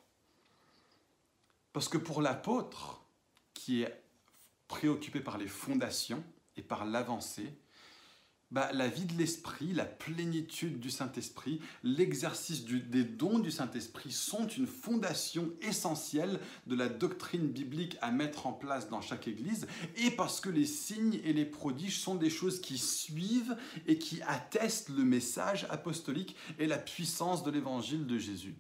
Parce 1.73 1.89
que 1.89 1.99
pour 1.99 2.23
l'apôtre, 2.23 3.03
qui 3.55 3.83
est 3.83 4.03
préoccupé 4.69 5.21
par 5.21 5.39
les 5.39 5.49
fondations 5.49 6.23
et 6.57 6.63
par 6.63 6.85
l'avancée, 6.85 7.53
bah, 8.53 8.71
la 8.75 8.87
vie 8.87 9.07
de 9.07 9.17
l'Esprit, 9.17 9.73
la 9.73 9.87
plénitude 9.87 10.79
du 10.79 10.91
Saint-Esprit, 10.91 11.61
l'exercice 11.83 12.67
des 12.67 13.05
dons 13.05 13.39
du 13.39 13.51
Saint-Esprit 13.51 14.13
sont 14.13 14.47
une 14.47 14.67
fondation 14.67 15.51
essentielle 15.63 16.39
de 16.67 16.77
la 16.77 16.91
doctrine 16.91 17.49
biblique 17.49 17.97
à 18.03 18.11
mettre 18.11 18.47
en 18.47 18.53
place 18.53 18.91
dans 18.91 19.01
chaque 19.01 19.27
Église, 19.27 19.67
et 19.97 20.11
parce 20.11 20.41
que 20.41 20.51
les 20.51 20.67
signes 20.67 21.19
et 21.25 21.33
les 21.33 21.47
prodiges 21.47 21.99
sont 21.99 22.15
des 22.15 22.29
choses 22.29 22.61
qui 22.61 22.77
suivent 22.77 23.57
et 23.87 23.97
qui 23.97 24.21
attestent 24.23 24.91
le 24.91 25.05
message 25.05 25.67
apostolique 25.71 26.37
et 26.59 26.67
la 26.67 26.79
puissance 26.79 27.43
de 27.43 27.51
l'Évangile 27.51 28.07
de 28.07 28.19
Jésus. 28.19 28.55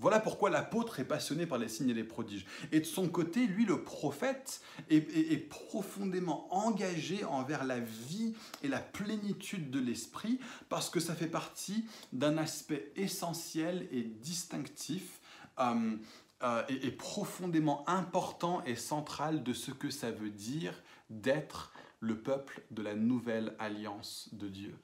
Voilà 0.00 0.20
pourquoi 0.20 0.48
l'apôtre 0.48 1.00
est 1.00 1.04
passionné 1.04 1.44
par 1.44 1.58
les 1.58 1.68
signes 1.68 1.90
et 1.90 1.94
les 1.94 2.04
prodiges. 2.04 2.46
Et 2.70 2.78
de 2.78 2.84
son 2.84 3.08
côté, 3.08 3.48
lui, 3.48 3.64
le 3.64 3.82
prophète, 3.82 4.60
est, 4.90 5.48
profondément 5.48 6.46
engagé 6.54 7.24
envers 7.24 7.64
la 7.64 7.80
vie 7.80 8.34
et 8.62 8.68
la 8.68 8.78
plénitude 8.78 9.70
de 9.70 9.80
l'esprit, 9.80 10.38
parce 10.68 10.88
que 10.88 11.00
ça 11.00 11.16
fait 11.16 11.26
partie 11.26 11.84
d'un 12.12 12.38
aspect 12.38 12.92
essentiel 12.94 13.88
et 13.90 14.02
distinctif. 14.02 15.20
Euh, 15.58 15.96
euh, 16.44 16.62
et, 16.68 16.92
profondément 16.92 17.82
important 17.88 18.62
et 18.64 18.76
central 18.76 19.42
de 19.42 19.52
ce 19.52 19.72
que 19.72 19.90
ça 19.90 20.12
veut 20.12 20.30
dire 20.30 20.72
d'être 21.10 21.72
le 21.98 22.16
peuple 22.16 22.62
de 22.70 22.80
la 22.80 22.94
nouvelle 22.94 23.56
alliance 23.58 24.28
de 24.30 24.46
Dieu. 24.46 24.78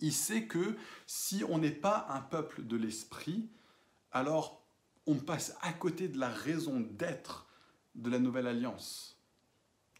Il 0.00 0.14
sait 0.14 0.44
que 0.44 0.76
si 1.06 1.44
on 1.46 1.58
n'est 1.58 1.70
pas 1.70 2.06
un 2.08 2.22
peuple 2.22 2.66
de 2.66 2.78
l'esprit, 2.78 3.50
alors 4.12 4.64
on 5.06 5.16
passe 5.16 5.56
à 5.62 5.72
côté 5.72 6.08
de 6.08 6.18
la 6.18 6.28
raison 6.28 6.80
d'être 6.80 7.46
de 7.94 8.10
la 8.10 8.18
nouvelle 8.18 8.46
alliance. 8.46 9.18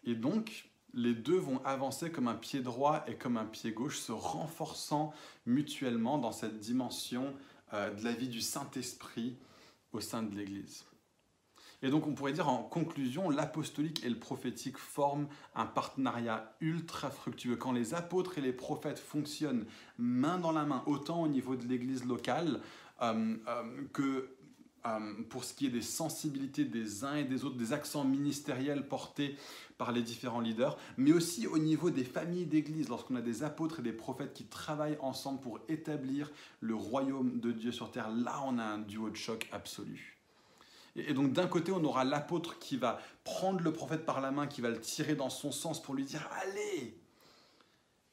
Et 0.05 0.15
donc, 0.15 0.71
les 0.95 1.15
deux 1.15 1.39
vont 1.39 1.65
avancer 1.65 2.11
comme 2.11 2.29
un 2.29 2.35
pied 2.35 2.61
droit 2.61 3.05
et 3.07 3.17
comme 3.17 3.37
un 3.37 3.45
pied 3.45 3.73
gauche, 3.73 3.99
se 3.99 4.13
renforçant 4.13 5.13
mutuellement 5.47 6.19
dans 6.19 6.33
cette 6.33 6.61
dimension 6.61 7.35
euh, 7.73 7.93
de 7.95 8.05
la 8.05 8.13
vie 8.13 8.29
du 8.29 8.41
Saint-Esprit 8.41 9.37
au 9.93 10.01
sein 10.01 10.23
de 10.23 10.35
l'Église. 10.35 10.85
Et 11.81 11.91
donc 11.91 12.07
on 12.07 12.15
pourrait 12.15 12.33
dire 12.33 12.49
en 12.49 12.63
conclusion, 12.63 13.31
l'apostolique 13.31 14.05
et 14.05 14.09
le 14.09 14.19
prophétique 14.19 14.79
forment 14.79 15.29
un 15.55 15.67
partenariat 15.67 16.57
ultra 16.61 17.11
fructueux. 17.11 17.57
Quand 17.57 17.73
les 17.73 17.95
apôtres 17.95 18.39
et 18.39 18.41
les 18.41 18.53
prophètes 18.53 18.99
fonctionnent 18.99 19.65
main 19.97 20.39
dans 20.39 20.51
la 20.51 20.65
main, 20.65 20.83
autant 20.87 21.23
au 21.23 21.29
niveau 21.29 21.55
de 21.55 21.67
l'Église 21.67 22.05
locale 22.05 22.61
que 23.93 24.29
euh, 24.87 25.23
pour 25.29 25.45
ce 25.45 25.55
qui 25.55 25.67
est 25.67 25.71
des 25.71 25.83
sensibilités 25.83 26.65
des 26.65 27.05
uns 27.05 27.17
et 27.17 27.25
des 27.25 27.45
autres, 27.45 27.57
des 27.57 27.73
accents 27.73 28.05
ministériels 28.05 28.87
portés 28.87 29.37
par 29.77 29.91
les 29.93 30.03
différents 30.03 30.41
leaders, 30.41 30.79
mais 30.97 31.13
aussi 31.13 31.47
au 31.47 31.59
niveau 31.59 31.91
des 31.91 32.05
familles 32.05 32.47
d'église, 32.47 32.89
lorsqu'on 32.89 33.17
a 33.17 33.21
des 33.21 33.43
apôtres 33.43 33.81
et 33.81 33.83
des 33.83 33.93
prophètes 33.93 34.35
qui 34.35 34.45
travaillent 34.45 34.99
ensemble 35.01 35.41
pour 35.41 35.59
établir 35.69 36.31
le 36.61 36.75
royaume 36.75 37.41
de 37.41 37.51
Dieu 37.51 37.73
sur 37.73 37.91
terre, 37.91 38.11
là 38.11 38.41
on 38.47 38.59
a 38.59 38.65
un 38.65 38.79
duo 38.79 39.11
de 39.11 39.17
choc 39.17 39.49
absolu. 39.53 40.17
Et 40.97 41.13
donc 41.13 41.33
d'un 41.33 41.47
côté, 41.47 41.73
on 41.73 41.85
aura 41.85 42.05
l'apôtre 42.05 42.59
qui 42.59 42.77
va 42.77 43.01
prendre 43.25 43.61
le 43.61 43.73
prophète 43.73 44.05
par 44.05 44.21
la 44.21 44.31
main, 44.31 44.47
qui 44.47 44.61
va 44.61 44.71
le 44.71 44.81
tirer 44.81 45.15
dans 45.15 45.31
son 45.31 45.53
sens 45.53 45.83
pour 45.83 45.95
lui 45.95 46.05
dire, 46.05 46.29
allez, 46.43 46.97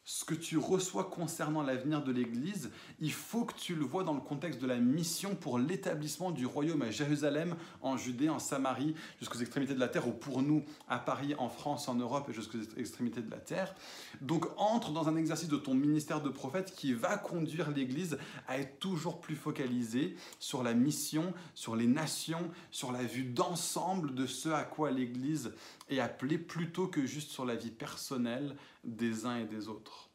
ce 0.07 0.23
que 0.23 0.35
tu 0.35 0.59
reçois 0.59 1.05
concernant 1.05 1.63
l'avenir 1.63 2.03
de 2.03 2.11
l'Église, 2.11 2.69
il 2.99 3.11
faut 3.11 3.43
que 3.43 3.55
tu 3.55 3.73
le 3.73 3.83
vois 3.83 4.03
dans 4.03 4.13
le 4.13 4.21
contexte 4.21 4.61
de 4.61 4.67
la 4.67 4.77
mission 4.77 5.33
pour 5.35 5.57
l'établissement 5.57 6.29
du 6.29 6.45
royaume 6.45 6.83
à 6.83 6.91
Jérusalem, 6.91 7.55
en 7.81 7.97
Judée, 7.97 8.29
en 8.29 8.37
Samarie, 8.37 8.93
jusqu'aux 9.19 9.39
extrémités 9.39 9.73
de 9.73 9.79
la 9.79 9.87
terre, 9.87 10.07
ou 10.07 10.11
pour 10.11 10.43
nous, 10.43 10.63
à 10.87 10.99
Paris, 10.99 11.33
en 11.39 11.49
France, 11.49 11.87
en 11.87 11.95
Europe 11.95 12.29
et 12.29 12.33
jusqu'aux 12.33 12.59
extrémités 12.77 13.21
de 13.21 13.31
la 13.31 13.39
terre. 13.39 13.73
Donc 14.21 14.45
entre 14.57 14.91
dans 14.91 15.09
un 15.09 15.15
exercice 15.15 15.49
de 15.49 15.57
ton 15.57 15.73
ministère 15.73 16.21
de 16.21 16.29
prophète 16.29 16.75
qui 16.75 16.93
va 16.93 17.17
conduire 17.17 17.71
l'Église 17.71 18.19
à 18.47 18.59
être 18.59 18.77
toujours 18.77 19.19
plus 19.19 19.35
focalisée 19.35 20.15
sur 20.39 20.61
la 20.61 20.75
mission, 20.75 21.33
sur 21.55 21.75
les 21.75 21.87
nations, 21.87 22.51
sur 22.69 22.91
la 22.91 23.03
vue 23.03 23.23
d'ensemble 23.23 24.13
de 24.13 24.27
ce 24.27 24.49
à 24.49 24.63
quoi 24.63 24.91
l'Église 24.91 25.51
est 25.89 25.99
appelée, 25.99 26.37
plutôt 26.37 26.87
que 26.87 27.07
juste 27.07 27.31
sur 27.31 27.45
la 27.45 27.55
vie 27.55 27.71
personnelle 27.71 28.55
des 28.85 29.25
uns 29.25 29.37
et 29.37 29.45
des 29.45 29.67
autres. 29.67 30.09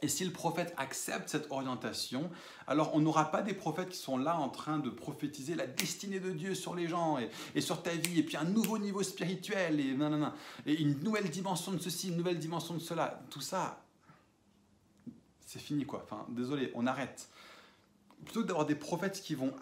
Et 0.00 0.08
si 0.08 0.24
le 0.24 0.30
prophète 0.30 0.72
accepte 0.76 1.28
cette 1.28 1.50
orientation, 1.50 2.30
alors 2.68 2.94
on 2.94 3.00
n'aura 3.00 3.32
pas 3.32 3.42
des 3.42 3.54
prophètes 3.54 3.88
qui 3.88 3.98
sont 3.98 4.16
là 4.16 4.38
en 4.38 4.48
train 4.48 4.78
de 4.78 4.90
prophétiser 4.90 5.56
la 5.56 5.66
destinée 5.66 6.20
de 6.20 6.30
Dieu 6.30 6.54
sur 6.54 6.76
les 6.76 6.86
gens 6.86 7.18
et, 7.54 7.60
sur 7.60 7.82
ta 7.82 7.90
vie, 7.90 8.20
et 8.20 8.22
puis 8.22 8.36
un 8.36 8.44
nouveau 8.44 8.78
niveau 8.78 9.02
spirituel, 9.02 9.80
et, 9.80 10.80
une 10.80 11.00
nouvelle 11.00 11.28
dimension 11.30 11.72
de 11.72 11.78
ceci, 11.78 12.08
une 12.08 12.16
nouvelle 12.16 12.38
dimension 12.38 12.74
de 12.74 12.78
cela. 12.78 13.20
Tout 13.30 13.40
ça, 13.40 13.82
c'est 15.46 15.60
fini 15.60 15.84
quoi. 15.84 16.02
Enfin, 16.04 16.26
désolé, 16.28 16.70
on 16.74 16.86
arrête. 16.86 17.28
Plutôt 18.24 18.44
d'avoir 18.44 18.66
des 18.66 18.76
prophètes 18.76 19.20
qui 19.20 19.34
vont, 19.34 19.52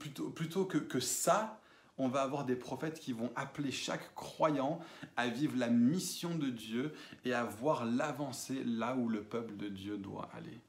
plutôt, 0.00 0.30
plutôt 0.30 0.64
que, 0.64 0.78
que 0.78 0.98
ça, 0.98 1.60
on 1.98 2.08
va 2.08 2.22
avoir 2.22 2.44
des 2.44 2.56
prophètes 2.56 3.00
qui 3.00 3.12
vont 3.12 3.30
appeler 3.36 3.70
chaque 3.70 4.14
croyant 4.14 4.80
à 5.16 5.28
vivre 5.28 5.56
la 5.56 5.68
mission 5.68 6.34
de 6.36 6.50
Dieu 6.50 6.94
et 7.24 7.32
à 7.32 7.44
voir 7.44 7.84
l'avancée 7.84 8.62
là 8.64 8.96
où 8.96 9.08
le 9.08 9.22
peuple 9.22 9.56
de 9.56 9.68
Dieu 9.68 9.96
doit 9.96 10.28
aller. 10.34 10.60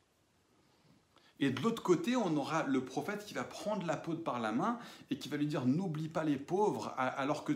Et 1.40 1.52
de 1.52 1.62
l'autre 1.62 1.84
côté, 1.84 2.16
on 2.16 2.36
aura 2.36 2.64
le 2.64 2.84
prophète 2.84 3.26
qui 3.26 3.34
va 3.34 3.44
prendre 3.44 3.86
l'apôtre 3.86 4.24
par 4.24 4.40
la 4.40 4.52
main 4.52 4.80
et 5.12 5.18
qui 5.18 5.30
va 5.30 5.38
lui 5.38 5.46
dire 5.46 5.66
n'oublie 5.66 6.10
pas 6.10 6.24
les 6.24 6.38
pauvres, 6.38 6.94
alors 6.98 7.44
que 7.44 7.54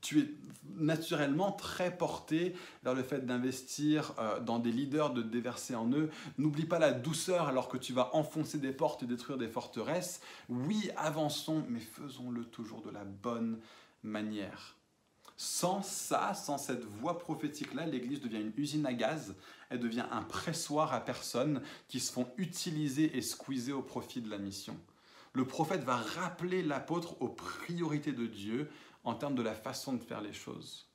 tu 0.00 0.20
es 0.20 0.28
naturellement 0.76 1.52
très 1.52 1.96
porté 1.96 2.54
vers 2.82 2.94
le 2.94 3.02
fait 3.02 3.26
d'investir 3.26 4.14
euh, 4.18 4.40
dans 4.40 4.58
des 4.58 4.72
leaders, 4.72 5.12
de 5.12 5.22
déverser 5.22 5.74
en 5.74 5.90
eux. 5.92 6.10
N'oublie 6.38 6.66
pas 6.66 6.78
la 6.78 6.92
douceur 6.92 7.48
alors 7.48 7.68
que 7.68 7.76
tu 7.76 7.92
vas 7.92 8.14
enfoncer 8.14 8.58
des 8.58 8.72
portes 8.72 9.02
et 9.02 9.06
détruire 9.06 9.38
des 9.38 9.48
forteresses. 9.48 10.20
Oui, 10.48 10.90
avançons, 10.96 11.64
mais 11.68 11.80
faisons-le 11.80 12.44
toujours 12.44 12.82
de 12.82 12.90
la 12.90 13.04
bonne 13.04 13.60
manière. 14.02 14.76
Sans 15.36 15.82
ça, 15.82 16.32
sans 16.34 16.58
cette 16.58 16.84
voix 16.84 17.18
prophétique-là, 17.18 17.86
l'Église 17.86 18.20
devient 18.20 18.40
une 18.40 18.52
usine 18.56 18.86
à 18.86 18.94
gaz, 18.94 19.34
elle 19.68 19.80
devient 19.80 20.06
un 20.12 20.22
pressoir 20.22 20.92
à 20.92 21.00
personnes 21.00 21.60
qui 21.88 21.98
se 21.98 22.12
font 22.12 22.28
utiliser 22.36 23.16
et 23.16 23.22
squeezer 23.22 23.76
au 23.76 23.82
profit 23.82 24.20
de 24.20 24.30
la 24.30 24.38
mission. 24.38 24.76
Le 25.34 25.44
prophète 25.44 25.82
va 25.82 25.96
rappeler 25.96 26.62
l'apôtre 26.62 27.20
aux 27.20 27.28
priorités 27.28 28.12
de 28.12 28.26
Dieu 28.26 28.70
en 29.02 29.14
termes 29.14 29.34
de 29.34 29.42
la 29.42 29.54
façon 29.54 29.92
de 29.92 30.02
faire 30.02 30.20
les 30.20 30.32
choses. 30.32 30.88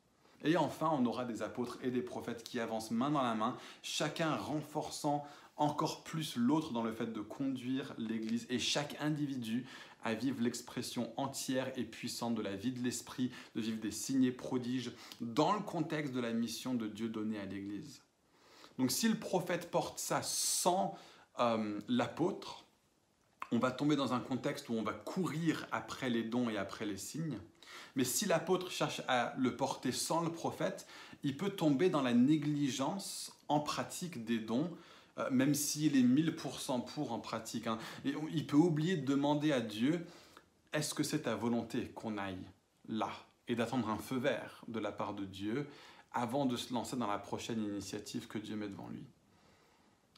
Et 0.44 0.56
enfin, 0.56 0.90
on 0.94 1.06
aura 1.06 1.26
des 1.26 1.42
apôtres 1.42 1.78
et 1.84 1.92
des 1.92 2.02
prophètes 2.02 2.44
qui 2.44 2.60
avancent 2.62 2.92
main 2.92 3.12
dans 3.12 3.22
la 3.22 3.36
main, 3.36 3.58
chacun 3.84 4.36
renforçant 4.36 5.28
encore 5.58 6.06
plus 6.06 6.38
l'autre 6.38 6.72
dans 6.72 6.84
le 6.84 6.94
fait 6.94 7.12
de 7.12 7.20
conduire 7.20 7.94
l'Église 7.98 8.48
et 8.50 8.60
chaque 8.60 8.96
individu 9.02 9.68
à 10.06 10.14
vivre 10.14 10.42
l'expression 10.42 11.12
entière 11.18 11.78
et 11.78 11.84
puissante 11.84 12.36
de 12.36 12.42
la 12.42 12.56
vie 12.56 12.72
de 12.72 12.82
l'Esprit, 12.82 13.32
de 13.56 13.62
vivre 13.62 13.82
des 13.82 13.92
signes 13.92 14.32
prodiges 14.32 14.94
dans 15.20 15.52
le 15.52 15.60
contexte 15.60 16.14
de 16.14 16.22
la 16.22 16.32
mission 16.32 16.74
de 16.74 16.88
Dieu 16.88 17.10
donnée 17.10 17.40
à 17.40 17.46
l'Église. 17.46 18.02
Donc 18.78 18.92
si 18.92 19.10
le 19.10 19.20
prophète 19.20 19.70
porte 19.70 20.00
ça 20.00 20.22
sans 20.24 20.98
euh, 21.40 21.82
l'apôtre, 21.90 22.59
on 23.52 23.60
va 23.60 23.72
tomber 23.72 23.96
dans 23.96 24.14
un 24.14 24.20
contexte 24.20 24.70
où 24.70 24.74
on 24.74 24.84
va 24.84 24.94
courir 24.94 25.68
après 25.72 26.10
les 26.10 26.24
dons 26.24 26.50
et 26.50 26.58
après 26.58 26.86
les 26.86 26.98
signes. 26.98 27.40
Mais 27.96 28.04
si 28.04 28.26
l'apôtre 28.26 28.72
cherche 28.72 29.02
à 29.08 29.34
le 29.38 29.56
porter 29.56 29.92
sans 29.92 30.22
le 30.22 30.32
prophète, 30.32 30.88
il 31.24 31.36
peut 31.36 31.50
tomber 31.50 31.90
dans 31.90 32.02
la 32.02 32.14
négligence 32.14 33.32
en 33.48 33.60
pratique 33.60 34.24
des 34.24 34.40
dons, 34.40 34.70
euh, 35.18 35.30
même 35.32 35.54
s'il 35.54 35.98
est 35.98 36.04
1000% 36.04 36.86
pour 36.86 37.12
en 37.12 37.20
pratique. 37.20 37.68
Hein. 37.68 37.78
Et 38.06 38.14
il 38.32 38.46
peut 38.46 38.58
oublier 38.58 38.96
de 38.96 39.06
demander 39.06 39.52
à 39.52 39.62
Dieu, 39.62 40.06
est-ce 40.72 40.94
que 40.94 41.04
c'est 41.04 41.24
ta 41.24 41.36
volonté 41.36 41.90
qu'on 41.96 42.18
aille 42.18 42.46
là 42.88 43.12
Et 43.48 43.56
d'attendre 43.56 43.90
un 43.90 43.98
feu 43.98 44.18
vert 44.18 44.64
de 44.68 44.80
la 44.80 44.92
part 44.92 45.14
de 45.14 45.26
Dieu 45.26 45.68
avant 46.12 46.46
de 46.46 46.56
se 46.56 46.74
lancer 46.74 46.96
dans 46.96 47.08
la 47.08 47.20
prochaine 47.20 47.64
initiative 47.64 48.28
que 48.28 48.38
Dieu 48.38 48.56
met 48.56 48.68
devant 48.68 48.90
lui? 48.90 49.06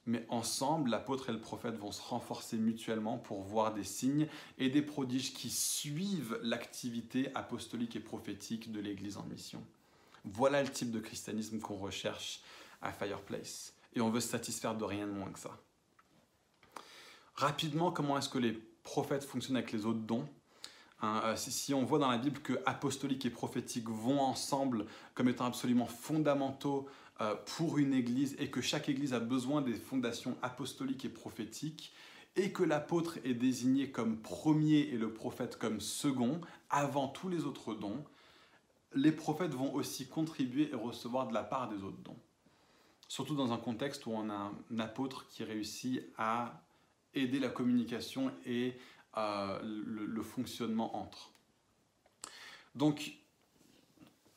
Mais 0.05 0.25
ensemble, 0.29 0.89
l'apôtre 0.89 1.29
et 1.29 1.33
le 1.33 1.39
prophète 1.39 1.75
vont 1.75 1.91
se 1.91 2.01
renforcer 2.01 2.57
mutuellement 2.57 3.17
pour 3.17 3.41
voir 3.43 3.73
des 3.73 3.83
signes 3.83 4.27
et 4.57 4.69
des 4.69 4.81
prodiges 4.81 5.33
qui 5.33 5.49
suivent 5.49 6.39
l'activité 6.41 7.29
apostolique 7.35 7.95
et 7.95 7.99
prophétique 7.99 8.71
de 8.71 8.79
l'Église 8.79 9.17
en 9.17 9.23
mission. 9.23 9.63
Voilà 10.23 10.63
le 10.63 10.69
type 10.69 10.91
de 10.91 10.99
christianisme 10.99 11.59
qu'on 11.59 11.75
recherche 11.75 12.41
à 12.81 12.91
Fireplace. 12.91 13.75
Et 13.93 14.01
on 14.01 14.09
veut 14.09 14.21
se 14.21 14.29
satisfaire 14.29 14.75
de 14.75 14.83
rien 14.83 15.05
de 15.05 15.11
moins 15.11 15.31
que 15.31 15.39
ça. 15.39 15.57
Rapidement, 17.35 17.91
comment 17.91 18.17
est-ce 18.17 18.29
que 18.29 18.37
les 18.37 18.53
prophètes 18.53 19.23
fonctionnent 19.23 19.57
avec 19.57 19.71
les 19.71 19.85
autres 19.85 19.99
dons? 19.99 20.27
Hein, 21.01 21.21
euh, 21.25 21.35
si 21.35 21.73
on 21.73 21.83
voit 21.83 21.97
dans 21.99 22.11
la 22.11 22.17
Bible 22.17 22.39
que 22.41 22.61
apostolique 22.65 23.25
et 23.25 23.31
prophétique 23.31 23.89
vont 23.89 24.19
ensemble 24.19 24.85
comme 25.15 25.29
étant 25.29 25.45
absolument 25.45 25.87
fondamentaux 25.87 26.87
pour 27.45 27.77
une 27.77 27.93
église 27.93 28.35
et 28.39 28.49
que 28.49 28.61
chaque 28.61 28.89
église 28.89 29.13
a 29.13 29.19
besoin 29.19 29.61
des 29.61 29.73
fondations 29.73 30.37
apostoliques 30.41 31.05
et 31.05 31.09
prophétiques 31.09 31.93
et 32.35 32.51
que 32.51 32.63
l'apôtre 32.63 33.19
est 33.23 33.33
désigné 33.33 33.91
comme 33.91 34.17
premier 34.17 34.79
et 34.79 34.97
le 34.97 35.13
prophète 35.13 35.57
comme 35.57 35.81
second 35.81 36.41
avant 36.69 37.07
tous 37.07 37.29
les 37.29 37.43
autres 37.43 37.73
dons, 37.73 38.03
les 38.93 39.11
prophètes 39.11 39.53
vont 39.53 39.73
aussi 39.73 40.07
contribuer 40.07 40.69
et 40.71 40.75
recevoir 40.75 41.27
de 41.27 41.33
la 41.33 41.43
part 41.43 41.69
des 41.69 41.83
autres 41.83 42.01
dons. 42.03 42.19
Surtout 43.07 43.35
dans 43.35 43.51
un 43.51 43.57
contexte 43.57 44.05
où 44.05 44.11
on 44.11 44.29
a 44.29 44.51
un 44.71 44.79
apôtre 44.79 45.27
qui 45.27 45.43
réussit 45.43 46.01
à 46.17 46.63
aider 47.13 47.39
la 47.39 47.49
communication 47.49 48.31
et 48.45 48.77
euh, 49.17 49.59
le, 49.63 50.21
fonctionnement 50.21 50.95
entre. 50.95 51.33
Donc, 52.75 53.17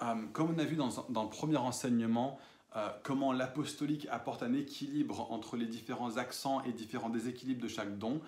euh, 0.03 0.27
comme 0.33 0.51
on 0.51 0.59
a 0.59 0.65
vu 0.65 0.75
dans 0.75 1.23
le 1.23 1.31
premier 1.31 1.57
enseignement, 1.57 2.41
euh, 2.77 2.89
comment 3.05 3.33
l'apostolique 3.33 4.09
apporte 4.11 4.43
un 4.43 4.53
équilibre 4.53 5.31
entre 5.31 5.57
les 5.57 5.67
différents 5.67 6.17
accents 6.17 6.61
et 6.65 6.73
différents 6.73 7.09
déséquilibres 7.09 7.63
de 7.63 7.69
chaque 7.69 7.99
don. 7.99 8.21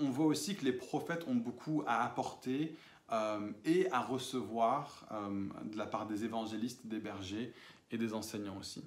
On, 0.00 0.10
voit 0.10 0.26
aussi 0.26 0.56
que 0.56 0.64
les 0.64 0.72
prophètes 0.72 1.24
ont 1.28 1.34
beaucoup 1.36 1.84
à 1.86 2.02
apporter 2.02 2.74
euh, 3.12 3.52
et 3.64 3.88
à 3.92 4.00
recevoir 4.00 5.06
euh, 5.12 5.46
de 5.64 5.76
la 5.76 5.86
part 5.86 6.06
des 6.06 6.24
évangélistes, 6.24 6.86
des 6.86 6.98
bergers 6.98 7.52
et 7.92 7.98
des 7.98 8.12
enseignants 8.12 8.56
aussi. 8.58 8.82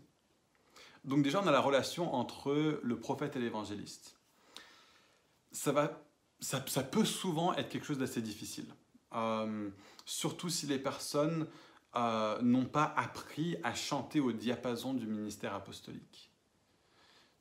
Donc 1.06 1.24
déjà, 1.24 1.42
on 1.42 1.48
a 1.48 1.52
la 1.52 1.62
relation 1.62 2.14
entre 2.14 2.80
le 2.82 3.00
prophète 3.00 3.38
et 3.38 3.40
l'évangéliste. 3.40 4.18
Ça, 5.52 6.02
ça, 6.40 6.84
peut 6.84 7.06
souvent 7.06 7.54
être 7.54 7.70
quelque 7.70 7.86
chose 7.86 8.00
d'assez 8.00 8.22
difficile, 8.22 8.66
surtout 10.06 10.50
si 10.50 10.66
les 10.66 10.80
personnes 10.80 11.48
euh, 11.96 12.42
n'ont 12.42 12.66
pas 12.66 12.94
appris 12.98 13.58
à 13.64 13.74
chanter 13.76 14.20
au 14.20 14.32
diapason 14.32 14.94
du 14.94 15.06
ministère 15.06 15.54
apostolique. 15.54 16.32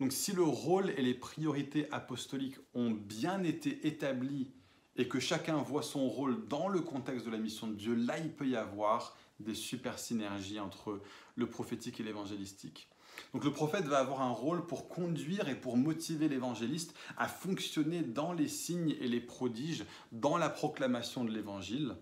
Donc 0.01 0.13
si 0.13 0.33
le 0.33 0.43
rôle 0.43 0.91
et 0.91 1.03
les 1.03 1.15
priorités 1.15 1.91
apostoliques 1.93 2.59
ont 2.75 2.91
bien 2.91 3.43
été 3.45 3.87
établis 3.87 4.51
et 4.97 5.09
que 5.09 5.21
chacun 5.21 5.57
voit 5.59 5.83
son 5.83 6.09
rôle 6.09 6.49
dans 6.49 6.69
le 6.69 6.81
contexte 6.81 7.25
de 7.25 7.31
la 7.31 7.39
mission 7.39 7.67
de 7.67 7.75
Dieu, 7.75 7.95
là 7.95 8.19
il 8.19 8.33
peut 8.33 8.47
y 8.47 8.57
avoir 8.57 9.17
des 9.41 9.55
super 9.55 9.99
synergies 9.99 10.61
entre 10.61 11.01
le 11.37 11.49
prophétique 11.49 12.01
et 12.01 12.03
l'évangélistique. 12.03 12.89
Donc 13.33 13.45
le 13.45 13.53
prophète 13.53 13.85
va 13.85 13.99
avoir 13.99 14.23
un 14.23 14.33
rôle 14.33 14.67
pour 14.67 14.89
conduire 14.89 15.49
et 15.49 15.55
pour 15.55 15.77
motiver 15.77 16.29
l'évangéliste 16.29 16.95
à 17.17 17.29
fonctionner 17.29 18.03
dans 18.03 18.33
les 18.33 18.49
signes 18.49 18.97
et 19.01 19.09
les 19.09 19.21
prodiges, 19.21 19.85
dans 20.13 20.37
la 20.37 20.51
proclamation 20.51 21.25
de 21.25 21.31
l'évangile 21.31 21.97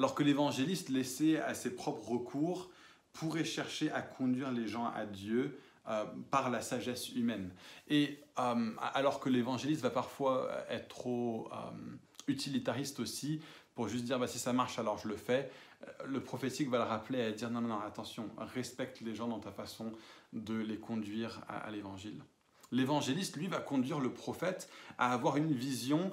alors 0.00 0.14
que 0.14 0.22
l'évangéliste, 0.22 0.88
laissé 0.88 1.36
à 1.36 1.52
ses 1.52 1.74
propres 1.74 2.08
recours, 2.08 2.70
pourrait 3.12 3.44
chercher 3.44 3.90
à 3.90 4.00
conduire 4.00 4.50
les 4.50 4.66
gens 4.66 4.86
à 4.86 5.04
Dieu 5.04 5.60
euh, 5.90 6.06
par 6.30 6.48
la 6.48 6.62
sagesse 6.62 7.10
humaine. 7.10 7.50
Et 7.86 8.18
euh, 8.38 8.70
alors 8.94 9.20
que 9.20 9.28
l'évangéliste 9.28 9.82
va 9.82 9.90
parfois 9.90 10.50
être 10.70 10.88
trop 10.88 11.50
euh, 11.52 11.56
utilitariste 12.28 12.98
aussi, 12.98 13.42
pour 13.74 13.88
juste 13.88 14.06
dire 14.06 14.18
bah, 14.18 14.26
si 14.26 14.38
ça 14.38 14.54
marche 14.54 14.78
alors 14.78 14.96
je 14.96 15.06
le 15.06 15.16
fais, 15.16 15.50
le 16.06 16.22
prophétique 16.22 16.70
va 16.70 16.78
le 16.78 16.84
rappeler 16.84 17.20
à 17.20 17.32
dire 17.32 17.50
non, 17.50 17.60
non, 17.60 17.68
non, 17.68 17.80
attention, 17.80 18.30
respecte 18.38 19.02
les 19.02 19.14
gens 19.14 19.28
dans 19.28 19.38
ta 19.38 19.52
façon 19.52 19.92
de 20.32 20.54
les 20.54 20.78
conduire 20.78 21.42
à, 21.46 21.70
l'évangile. 21.70 22.22
L'évangéliste, 22.72 23.36
lui, 23.36 23.48
va 23.48 23.58
conduire 23.58 24.00
le 24.00 24.14
prophète 24.14 24.70
à 24.96 25.12
avoir 25.12 25.36
une 25.36 25.52
vision 25.52 26.10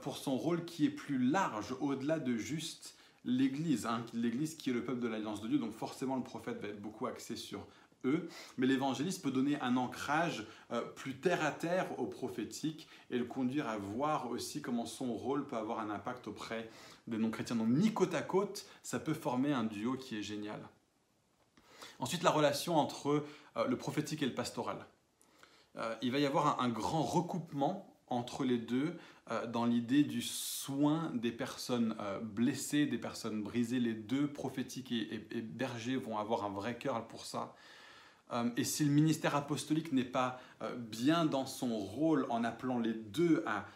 pour 0.00 0.16
son 0.16 0.38
rôle 0.38 0.64
qui 0.64 0.86
est 0.86 0.90
plus 0.90 1.18
large, 1.18 1.74
au-delà 1.80 2.18
de 2.18 2.34
juste 2.34 2.96
l'Église, 3.26 3.86
hein, 3.86 4.04
l'Église 4.14 4.54
qui 4.54 4.70
est 4.70 4.72
le 4.72 4.84
peuple 4.84 5.00
de 5.00 5.08
l'Alliance 5.08 5.42
de 5.42 5.48
Dieu, 5.48 5.58
donc 5.58 5.72
forcément 5.72 6.16
le 6.16 6.22
prophète 6.22 6.60
va 6.60 6.68
être 6.68 6.80
beaucoup 6.80 7.06
axé 7.06 7.36
sur 7.36 7.66
eux, 8.04 8.28
mais 8.56 8.66
l'évangéliste 8.66 9.22
peut 9.22 9.30
donner 9.30 9.60
un 9.60 9.76
ancrage 9.76 10.46
euh, 10.72 10.80
plus 10.80 11.16
terre 11.16 11.44
à 11.44 11.50
terre 11.50 11.98
au 11.98 12.06
prophétique 12.06 12.88
et 13.10 13.18
le 13.18 13.24
conduire 13.24 13.68
à 13.68 13.76
voir 13.76 14.30
aussi 14.30 14.62
comment 14.62 14.86
son 14.86 15.12
rôle 15.14 15.46
peut 15.46 15.56
avoir 15.56 15.80
un 15.80 15.90
impact 15.90 16.28
auprès 16.28 16.70
des 17.06 17.18
non-chrétiens. 17.18 17.56
Donc 17.56 17.68
mis 17.68 17.92
côte 17.92 18.14
à 18.14 18.22
côte, 18.22 18.66
ça 18.82 18.98
peut 18.98 19.14
former 19.14 19.52
un 19.52 19.64
duo 19.64 19.96
qui 19.96 20.16
est 20.16 20.22
génial. 20.22 20.60
Ensuite, 21.98 22.22
la 22.22 22.30
relation 22.30 22.76
entre 22.76 23.24
euh, 23.56 23.66
le 23.66 23.76
prophétique 23.76 24.22
et 24.22 24.26
le 24.26 24.34
pastoral. 24.34 24.86
Euh, 25.76 25.94
il 26.02 26.10
va 26.12 26.18
y 26.18 26.26
avoir 26.26 26.60
un 26.60 26.68
grand 26.68 27.02
recoupement 27.02 27.95
entre 28.08 28.44
les 28.44 28.58
deux 28.58 28.96
euh, 29.30 29.46
dans 29.46 29.64
l'idée 29.64 30.04
du 30.04 30.22
soin 30.22 31.10
des 31.14 31.32
personnes 31.32 31.96
euh, 32.00 32.20
blessées, 32.20 32.86
des 32.86 32.98
personnes 32.98 33.42
brisées. 33.42 33.80
Les 33.80 33.94
deux, 33.94 34.28
prophétiques 34.28 34.92
et, 34.92 35.40
bergers, 35.40 35.96
vont 35.96 36.18
avoir 36.18 36.44
un 36.44 36.50
vrai 36.50 36.78
cœur 36.78 37.06
pour 37.08 37.24
ça. 37.24 37.54
Euh, 38.32 38.50
et 38.56 38.64
si 38.64 38.84
le 38.84 38.92
ministère 38.92 39.34
apostolique 39.34 39.92
n'est 39.92 40.04
pas 40.04 40.40
bien 40.78 41.26
dans 41.26 41.46
son 41.46 41.76
rôle 41.76 42.26
en 42.30 42.44
appelant 42.44 42.78
les 42.78 42.94
deux 42.94 43.44
à, 43.46 43.66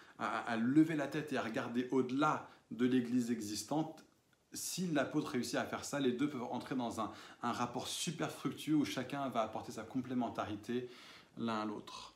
lever 0.56 0.96
la 0.96 1.06
tête 1.06 1.32
et 1.32 1.36
à 1.36 1.42
regarder 1.42 1.88
au-delà 1.90 2.48
de 2.70 2.86
l'Église 2.86 3.30
existante, 3.30 4.04
si 4.52 4.86
l'apôtre 4.88 5.32
réussit 5.32 5.56
à 5.56 5.64
faire 5.64 5.84
ça, 5.84 5.98
les 5.98 6.12
deux 6.12 6.28
peuvent 6.28 6.44
entrer 6.50 6.74
dans 6.74 7.00
un, 7.00 7.12
un 7.42 7.52
rapport 7.52 7.86
super 7.88 8.30
fructueux 8.30 8.74
où 8.74 8.84
chacun 8.84 9.28
va 9.28 9.42
apporter 9.42 9.72
sa 9.72 9.82
complémentarité 9.82 10.88
l'un 11.38 11.62
à 11.62 11.64
l'autre. 11.64 12.09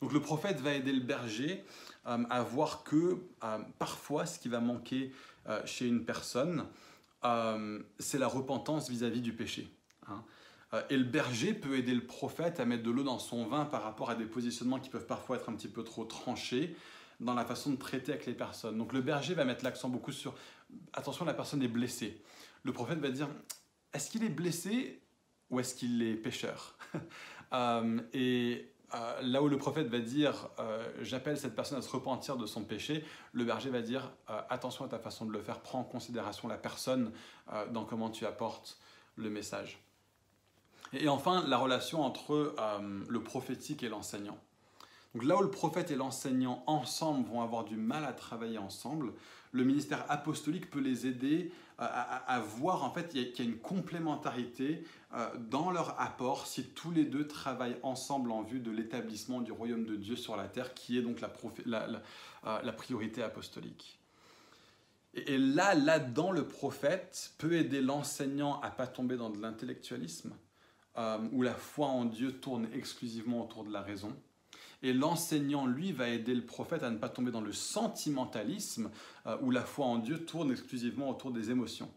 Donc 0.00 0.12
le 0.12 0.20
prophète 0.20 0.60
va 0.60 0.72
aider 0.72 0.92
le 0.92 1.00
berger 1.00 1.64
euh, 2.06 2.24
à 2.30 2.42
voir 2.42 2.84
que 2.84 3.18
euh, 3.44 3.58
parfois 3.78 4.26
ce 4.26 4.38
qui 4.38 4.48
va 4.48 4.60
manquer 4.60 5.12
euh, 5.48 5.60
chez 5.66 5.86
une 5.86 6.04
personne, 6.04 6.66
c'est 7.98 8.18
la 8.18 8.28
repentance 8.28 8.88
vis-à-vis 8.88 9.20
du 9.20 9.34
péché. 9.34 9.68
Hein. 10.08 10.24
Et 10.88 10.96
le 10.96 11.04
berger 11.04 11.52
peut 11.52 11.76
aider 11.76 11.92
le 11.92 12.06
prophète 12.06 12.60
à 12.60 12.64
mettre 12.64 12.82
de 12.82 12.90
l'eau 12.90 13.02
dans 13.02 13.18
son 13.18 13.44
vin 13.44 13.66
par 13.66 13.82
rapport 13.82 14.08
à 14.08 14.14
des 14.14 14.24
positionnements 14.24 14.80
qui 14.80 14.88
peuvent 14.88 15.04
parfois 15.04 15.36
être 15.36 15.50
un 15.50 15.54
petit 15.54 15.68
peu 15.68 15.84
trop 15.84 16.04
tranchés 16.04 16.74
dans 17.18 17.34
la 17.34 17.44
façon 17.44 17.72
de 17.72 17.76
traiter 17.76 18.12
avec 18.12 18.24
les 18.24 18.32
personnes. 18.32 18.78
Donc 18.78 18.94
le 18.94 19.02
berger 19.02 19.34
va 19.34 19.44
mettre 19.44 19.64
l'accent 19.64 19.90
beaucoup 19.90 20.12
sur 20.12 20.34
attention, 20.94 21.26
la 21.26 21.34
personne 21.34 21.62
est 21.62 21.68
blessée. 21.68 22.22
Le 22.62 22.72
prophète 22.72 23.00
va 23.00 23.10
dire 23.10 23.28
est-ce 23.92 24.08
qu'il 24.10 24.24
est 24.24 24.30
blessé 24.30 25.02
ou 25.50 25.60
est-ce 25.60 25.74
qu'il 25.74 26.02
est 26.02 26.14
pécheur? 26.14 26.78
Et 28.14 28.72
euh, 28.94 29.20
là 29.22 29.42
où 29.42 29.48
le 29.48 29.56
prophète 29.56 29.88
va 29.88 30.00
dire 30.00 30.48
euh, 30.58 30.88
j'appelle 31.00 31.38
cette 31.38 31.54
personne 31.54 31.78
à 31.78 31.82
se 31.82 31.90
repentir 31.90 32.36
de 32.36 32.46
son 32.46 32.64
péché, 32.64 33.04
le 33.32 33.44
berger 33.44 33.70
va 33.70 33.82
dire 33.82 34.10
euh, 34.30 34.40
attention 34.48 34.84
à 34.84 34.88
ta 34.88 34.98
façon 34.98 35.26
de 35.26 35.32
le 35.32 35.40
faire, 35.40 35.60
prends 35.60 35.80
en 35.80 35.84
considération 35.84 36.48
la 36.48 36.58
personne 36.58 37.12
dans 37.72 37.84
comment 37.84 38.10
tu 38.10 38.26
apportes 38.26 38.78
le 39.16 39.28
message. 39.28 39.82
Et, 40.92 41.08
enfin, 41.08 41.44
la 41.48 41.58
relation 41.58 42.02
entre 42.02 42.54
le 43.08 43.22
prophétique 43.22 43.82
et 43.82 43.88
l'enseignant. 43.88 44.38
Donc 45.14 45.24
là 45.24 45.36
où 45.36 45.42
le 45.42 45.50
prophète 45.50 45.90
et 45.90 45.96
l'enseignant 45.96 46.62
ensemble 46.68 47.28
vont 47.28 47.42
avoir 47.42 47.64
du 47.64 47.76
mal 47.76 48.04
à 48.04 48.12
travailler 48.12 48.58
ensemble, 48.58 49.12
le 49.52 49.64
ministère 49.64 50.04
apostolique 50.08 50.70
peut 50.70 50.80
les 50.80 51.06
aider 51.06 51.52
à, 51.80 52.40
voir 52.40 52.84
en 52.84 52.90
fait 52.90 53.08
qu'il 53.08 53.22
y, 53.22 53.40
a 53.40 53.44
une 53.44 53.58
complémentarité 53.58 54.84
euh, 55.14 55.28
dans 55.38 55.70
leur 55.70 55.98
apport 55.98 56.46
si 56.46 56.64
tous 56.64 56.90
les 56.90 57.06
deux 57.06 57.26
travaillent 57.26 57.78
ensemble 57.82 58.32
en 58.32 58.42
vue 58.42 58.60
de 58.60 58.70
l'établissement 58.70 59.40
du 59.40 59.50
royaume 59.50 59.86
de 59.86 59.96
Dieu 59.96 60.14
sur 60.14 60.36
la 60.36 60.46
terre, 60.46 60.74
qui 60.74 60.98
est 60.98 61.02
donc 61.02 61.22
la, 61.22 61.32
euh, 62.46 62.72
priorité 62.72 63.22
apostolique. 63.22 63.98
Et, 65.14 65.38
là, 65.38 65.74
là-dedans, 65.74 66.32
le 66.32 66.46
prophète 66.46 67.32
peut 67.38 67.54
aider 67.54 67.80
l'enseignant 67.80 68.60
à 68.60 68.70
pas 68.70 68.86
tomber 68.86 69.16
dans 69.16 69.30
de 69.30 69.40
l'intellectualisme, 69.40 70.36
euh, 70.98 71.18
où 71.32 71.40
la 71.40 71.54
foi 71.54 71.86
en 71.86 72.04
Dieu 72.04 72.32
tourne 72.32 72.68
exclusivement 72.74 73.42
autour 73.42 73.64
de 73.64 73.72
la 73.72 73.80
raison 73.80 74.14
et 74.82 74.92
l'enseignant, 74.92 75.66
lui, 75.66 75.92
va 75.92 76.08
aider 76.08 76.34
le 76.34 76.44
prophète 76.44 76.82
à 76.82 76.90
ne 76.90 76.98
pas 76.98 77.08
tomber 77.08 77.30
dans 77.30 77.40
le 77.40 77.52
sentimentalisme 77.52 78.90
euh, 79.26 79.36
où 79.42 79.50
la 79.50 79.62
foi 79.62 79.86
en 79.86 79.98
Dieu 79.98 80.24
tourne 80.24 80.50
exclusivement 80.50 81.10
autour 81.10 81.30
des 81.30 81.50
émotions. 81.50 81.90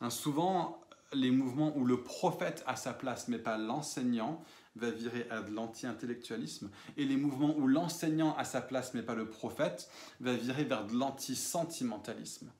Hein, 0.00 0.10
souvent, 0.10 0.80
les 1.12 1.30
mouvements 1.30 1.76
où 1.76 1.84
le 1.84 2.02
prophète 2.02 2.64
a 2.66 2.76
sa 2.76 2.92
place, 2.92 3.28
mais 3.28 3.38
pas 3.38 3.58
l'enseignant, 3.58 4.42
va 4.76 4.90
virer 4.90 5.26
à 5.30 5.42
de 5.42 5.52
l'anti-intellectualisme. 5.52 6.70
Et 6.96 7.04
les 7.04 7.16
mouvements 7.16 7.56
où 7.56 7.66
l'enseignant 7.66 8.36
a 8.36 8.44
sa 8.44 8.60
place, 8.60 8.94
mais 8.94 9.02
pas 9.02 9.14
le 9.14 9.28
prophète, 9.28 9.90
va 10.20 10.34
virer 10.34 10.64
vers 10.64 10.86
de 10.86 10.94
l'anti-sentimentalisme. 10.94 12.50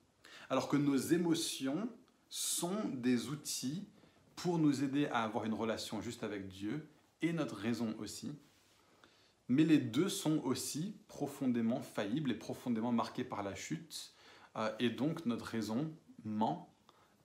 Alors 0.49 0.67
que 0.67 0.77
nos 0.77 0.97
émotions 0.97 1.89
sont 2.29 2.77
des 2.93 3.27
outils 3.27 3.85
pour 4.35 4.57
nous 4.57 4.83
aider 4.83 5.07
à 5.07 5.23
avoir 5.23 5.45
une 5.45 5.53
relation 5.53 6.01
juste 6.01 6.23
avec 6.23 6.47
Dieu 6.47 6.87
et 7.21 7.33
notre 7.33 7.55
raison 7.55 7.95
aussi, 7.99 8.31
mais 9.51 9.65
les 9.65 9.79
deux 9.79 10.07
sont 10.07 10.39
aussi 10.45 10.95
profondément 11.09 11.81
faillibles 11.81 12.31
et 12.31 12.35
profondément 12.35 12.93
marqués 12.93 13.25
par 13.25 13.43
la 13.43 13.53
chute, 13.53 14.13
euh, 14.55 14.71
et 14.79 14.89
donc 14.89 15.25
notre 15.25 15.45
raison 15.45 15.91
ment 16.23 16.73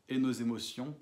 et 0.09 0.19
nos 0.19 0.33
émotions 0.33 0.97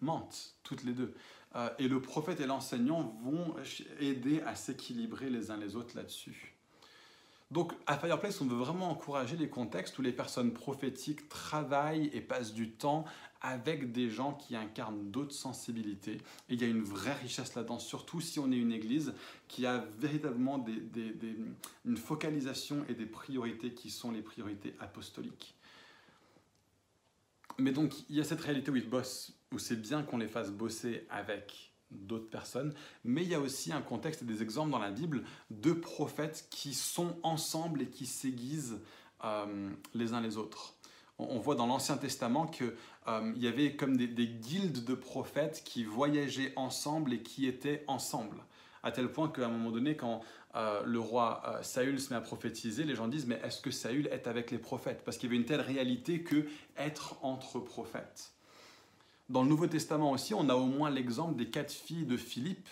mentent, 0.00 0.56
toutes 0.62 0.82
les 0.84 0.94
deux. 0.94 1.14
Euh, 1.54 1.68
et 1.78 1.86
le 1.86 2.00
prophète 2.00 2.40
et 2.40 2.46
l'enseignant 2.46 3.14
vont 3.22 3.54
aider 3.98 4.40
à 4.42 4.54
s'équilibrer 4.54 5.28
les 5.28 5.50
uns 5.50 5.58
les 5.58 5.76
autres 5.76 5.94
là-dessus. 5.96 6.56
Donc 7.50 7.74
à 7.86 7.98
Fireplace, 7.98 8.40
on 8.40 8.46
veut 8.46 8.56
vraiment 8.56 8.90
encourager 8.90 9.36
les 9.36 9.50
contextes 9.50 9.98
où 9.98 10.02
les 10.02 10.12
personnes 10.12 10.54
prophétiques 10.54 11.28
travaillent 11.28 12.08
et 12.14 12.22
passent 12.22 12.54
du 12.54 12.70
temps 12.70 13.04
avec 13.40 13.92
des 13.92 14.10
gens 14.10 14.34
qui 14.34 14.54
incarnent 14.54 15.10
d'autres 15.10 15.34
sensibilités. 15.34 16.18
Et 16.48 16.54
il 16.54 16.60
y 16.60 16.64
a 16.64 16.68
une 16.68 16.82
vraie 16.82 17.14
richesse 17.14 17.54
là-dedans, 17.54 17.78
surtout 17.78 18.20
si 18.20 18.38
on 18.38 18.52
est 18.52 18.56
une 18.56 18.72
église 18.72 19.14
qui 19.48 19.66
a 19.66 19.84
véritablement 19.98 20.64
une 21.84 21.96
focalisation 21.96 22.84
et 22.88 22.94
des 22.94 23.06
priorités 23.06 23.72
qui 23.72 23.90
sont 23.90 24.10
les 24.10 24.22
priorités 24.22 24.74
apostoliques. 24.80 25.54
Mais 27.58 27.72
donc, 27.72 27.94
il 28.08 28.16
y 28.16 28.20
a 28.20 28.24
cette 28.24 28.40
réalité 28.40 28.70
où 28.70 28.76
ils 28.76 28.88
bossent, 28.88 29.32
où 29.52 29.58
c'est 29.58 29.80
bien 29.80 30.02
qu'on 30.02 30.18
les 30.18 30.28
fasse 30.28 30.50
bosser 30.50 31.06
avec 31.10 31.72
d'autres 31.90 32.30
personnes, 32.30 32.72
mais 33.04 33.22
il 33.22 33.28
y 33.28 33.34
a 33.34 33.40
aussi 33.40 33.72
un 33.72 33.82
contexte 33.82 34.22
et 34.22 34.24
des 34.24 34.42
exemples 34.42 34.70
dans 34.70 34.78
la 34.78 34.92
Bible 34.92 35.24
de 35.50 35.72
prophètes 35.72 36.46
qui 36.50 36.72
sont 36.72 37.16
ensemble 37.24 37.82
et 37.82 37.88
qui 37.88 38.06
s'aiguisent 38.06 38.78
euh, 39.24 39.70
les 39.94 40.12
uns 40.12 40.20
les 40.20 40.36
autres 40.36 40.76
on 41.28 41.38
voit 41.38 41.54
dans 41.54 41.66
l'Ancien 41.66 41.96
Testament 41.96 42.46
qu'il 42.46 42.72
euh, 43.08 43.32
y 43.36 43.46
avait 43.46 43.76
comme 43.76 43.96
des, 43.96 44.26
guildes 44.26 44.84
de 44.84 44.94
prophètes 44.94 45.62
qui 45.64 45.84
voyageaient 45.84 46.52
ensemble 46.56 47.14
et 47.14 47.20
qui 47.20 47.46
étaient 47.46 47.82
ensemble. 47.86 48.36
À 48.82 48.92
tel 48.92 49.10
point 49.10 49.28
qu'à 49.28 49.46
un 49.46 49.48
moment 49.48 49.70
donné, 49.70 49.96
quand 49.96 50.20
euh, 50.54 50.82
le 50.84 50.98
roi 50.98 51.42
euh, 51.46 51.62
Saül 51.62 51.98
se 51.98 52.10
met 52.10 52.16
à 52.16 52.20
prophétiser, 52.20 52.84
les 52.84 52.94
gens 52.94 53.08
disent 53.08 53.26
Mais 53.26 53.40
est-ce 53.42 53.62
que 53.62 53.70
Saül 53.70 54.06
est 54.08 54.26
avec 54.26 54.50
les 54.50 54.58
prophètes? 54.58 55.02
Parce 55.04 55.16
qu'il 55.16 55.28
y 55.28 55.32
avait 55.32 55.40
une 55.40 55.46
telle 55.46 55.60
réalité 55.62 56.22
que 56.22 56.46
être 56.76 57.16
entre 57.22 57.58
prophètes. 57.58 58.32
Dans 59.30 59.42
le 59.42 59.48
Nouveau 59.48 59.66
Testament 59.66 60.10
aussi, 60.12 60.34
on 60.34 60.48
a 60.48 60.54
au 60.54 60.66
moins 60.66 60.90
l'exemple 60.90 61.36
des 61.36 61.48
quatre 61.48 61.72
filles 61.72 62.04
de 62.04 62.16
Philippe 62.16 62.68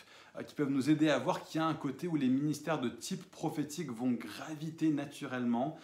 qui 0.47 0.55
peuvent 0.55 0.71
nous 0.71 0.91
aider 0.91 1.09
à 1.09 1.19
voir 1.19 1.45
qu'il 1.45 1.61
y 1.61 1.65
a 1.65 1.67
un 1.67 1.75
côté 1.75 2.07
où 2.07 2.17
les 2.17 2.29
ministères 2.29 2.81
de 2.81 2.89
type 2.89 3.29
prophétique 3.31 3.91
vont 3.91 4.11
graviter 4.11 4.91
naturellement 4.91 5.79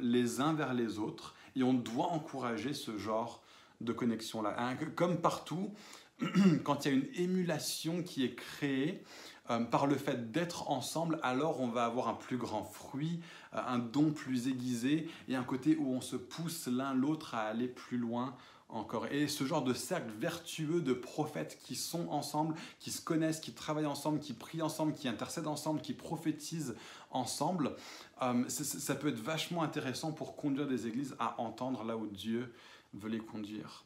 les 0.00 0.40
uns 0.40 0.52
vers 0.52 0.74
les 0.74 0.98
autres 0.98 1.34
et 1.56 1.62
on 1.62 1.74
doit 1.74 2.08
encourager 2.08 2.74
ce 2.74 2.96
genre 2.98 3.41
de 3.84 3.92
connexion-là. 3.92 4.54
Hein, 4.58 4.76
comme 4.94 5.20
partout, 5.20 5.72
quand 6.64 6.84
il 6.84 6.92
y 6.92 6.94
a 6.94 6.98
une 6.98 7.08
émulation 7.14 8.02
qui 8.02 8.24
est 8.24 8.34
créée 8.34 9.02
euh, 9.50 9.60
par 9.60 9.86
le 9.86 9.96
fait 9.96 10.30
d'être 10.30 10.70
ensemble, 10.70 11.18
alors 11.22 11.60
on 11.60 11.68
va 11.68 11.84
avoir 11.84 12.08
un 12.08 12.14
plus 12.14 12.36
grand 12.36 12.64
fruit, 12.64 13.20
euh, 13.54 13.58
un 13.66 13.78
don 13.78 14.12
plus 14.12 14.48
aiguisé 14.48 15.08
et 15.28 15.34
un 15.34 15.42
côté 15.42 15.76
où 15.76 15.92
on 15.92 16.00
se 16.00 16.16
pousse 16.16 16.68
l'un 16.68 16.94
l'autre 16.94 17.34
à 17.34 17.42
aller 17.42 17.68
plus 17.68 17.98
loin 17.98 18.36
encore. 18.68 19.06
Et 19.06 19.28
ce 19.28 19.44
genre 19.44 19.62
de 19.62 19.74
cercle 19.74 20.10
vertueux 20.18 20.80
de 20.80 20.92
prophètes 20.92 21.58
qui 21.62 21.74
sont 21.74 22.08
ensemble, 22.08 22.54
qui 22.78 22.90
se 22.90 23.02
connaissent, 23.02 23.40
qui 23.40 23.52
travaillent 23.52 23.86
ensemble, 23.86 24.18
qui 24.18 24.32
prient 24.32 24.62
ensemble, 24.62 24.94
qui 24.94 25.08
intercèdent 25.08 25.46
ensemble, 25.46 25.80
qui 25.80 25.92
prophétisent 25.92 26.76
ensemble, 27.10 27.74
euh, 28.22 28.44
ça 28.48 28.94
peut 28.94 29.08
être 29.08 29.20
vachement 29.20 29.62
intéressant 29.62 30.12
pour 30.12 30.36
conduire 30.36 30.66
des 30.66 30.86
églises 30.86 31.14
à 31.18 31.40
entendre 31.40 31.84
là 31.84 31.96
où 31.96 32.06
Dieu 32.06 32.54
veut 32.94 33.08
les 33.08 33.18
conduire. 33.18 33.84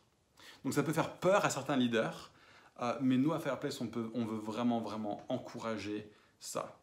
Donc 0.65 0.75
ça 0.75 0.83
peut 0.83 0.93
faire 0.93 1.15
peur 1.15 1.45
à 1.45 1.51
certains 1.51 1.77
leaders, 1.77 2.31
euh, 2.81 2.97
mais 3.01 3.17
nous, 3.17 3.33
à 3.33 3.41
Fairplace, 3.41 3.81
on, 3.81 3.91
on 4.15 4.25
veut 4.25 4.39
vraiment, 4.39 4.81
vraiment 4.81 5.25
encourager 5.29 6.11
ça. 6.41 6.79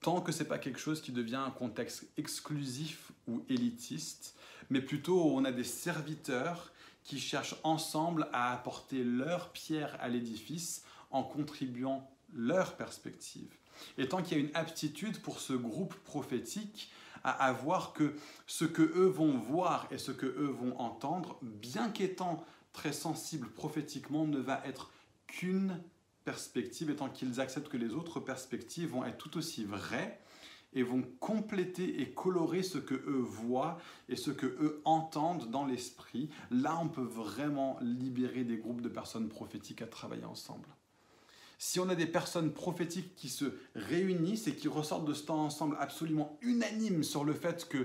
Tant 0.00 0.20
que 0.20 0.32
ce 0.32 0.42
n'est 0.42 0.48
pas 0.48 0.58
quelque 0.58 0.78
chose 0.78 1.00
qui 1.00 1.12
devient 1.12 1.36
un 1.36 1.50
contexte 1.50 2.08
exclusif 2.16 3.12
ou 3.26 3.44
élitiste, 3.48 4.36
mais 4.70 4.80
plutôt 4.80 5.22
on 5.34 5.44
a 5.44 5.52
des 5.52 5.64
serviteurs 5.64 6.72
qui 7.02 7.18
cherchent 7.18 7.56
ensemble 7.64 8.28
à 8.32 8.52
apporter 8.52 9.02
leur 9.02 9.50
pierre 9.50 9.96
à 10.00 10.08
l'édifice 10.08 10.84
en 11.10 11.22
contribuant 11.22 12.08
leur 12.34 12.76
perspective. 12.76 13.48
Et 13.96 14.08
tant 14.08 14.22
qu'il 14.22 14.36
y 14.36 14.40
a 14.40 14.44
une 14.44 14.54
aptitude 14.54 15.20
pour 15.20 15.40
ce 15.40 15.52
groupe 15.52 15.94
prophétique 16.04 16.90
à 17.28 17.46
avoir 17.46 17.92
que 17.92 18.14
ce 18.46 18.64
que 18.64 18.82
eux 18.82 19.08
vont 19.08 19.36
voir 19.36 19.86
et 19.90 19.98
ce 19.98 20.12
que 20.12 20.26
eux 20.26 20.54
vont 20.60 20.78
entendre, 20.78 21.38
bien 21.42 21.90
qu'étant 21.90 22.44
très 22.72 22.92
sensibles 22.92 23.48
prophétiquement, 23.48 24.26
ne 24.26 24.38
va 24.38 24.62
être 24.64 24.90
qu'une 25.26 25.80
perspective, 26.24 26.90
et 26.90 26.96
tant 26.96 27.08
qu'ils 27.08 27.40
acceptent 27.40 27.68
que 27.68 27.76
les 27.76 27.94
autres 27.94 28.20
perspectives 28.20 28.90
vont 28.90 29.04
être 29.04 29.18
tout 29.18 29.36
aussi 29.38 29.64
vraies, 29.64 30.20
et 30.74 30.82
vont 30.82 31.02
compléter 31.20 32.02
et 32.02 32.10
colorer 32.12 32.62
ce 32.62 32.78
que 32.78 32.94
eux 32.94 33.24
voient 33.24 33.78
et 34.08 34.16
ce 34.16 34.30
que 34.30 34.46
eux 34.46 34.82
entendent 34.84 35.50
dans 35.50 35.64
l'esprit. 35.64 36.28
Là, 36.50 36.78
on 36.80 36.88
peut 36.88 37.00
vraiment 37.00 37.78
libérer 37.80 38.44
des 38.44 38.58
groupes 38.58 38.82
de 38.82 38.88
personnes 38.88 39.28
prophétiques 39.28 39.82
à 39.82 39.86
travailler 39.86 40.26
ensemble. 40.26 40.68
Si 41.60 41.80
on 41.80 41.88
a 41.88 41.96
des 41.96 42.06
personnes 42.06 42.52
prophétiques 42.52 43.16
qui 43.16 43.28
se 43.28 43.46
réunissent 43.74 44.46
et 44.46 44.54
qui 44.54 44.68
ressortent 44.68 45.04
de 45.04 45.12
ce 45.12 45.24
temps 45.24 45.44
ensemble 45.44 45.76
absolument 45.80 46.38
unanimes 46.40 47.02
sur 47.02 47.24
le 47.24 47.34
fait 47.34 47.68
que, 47.68 47.78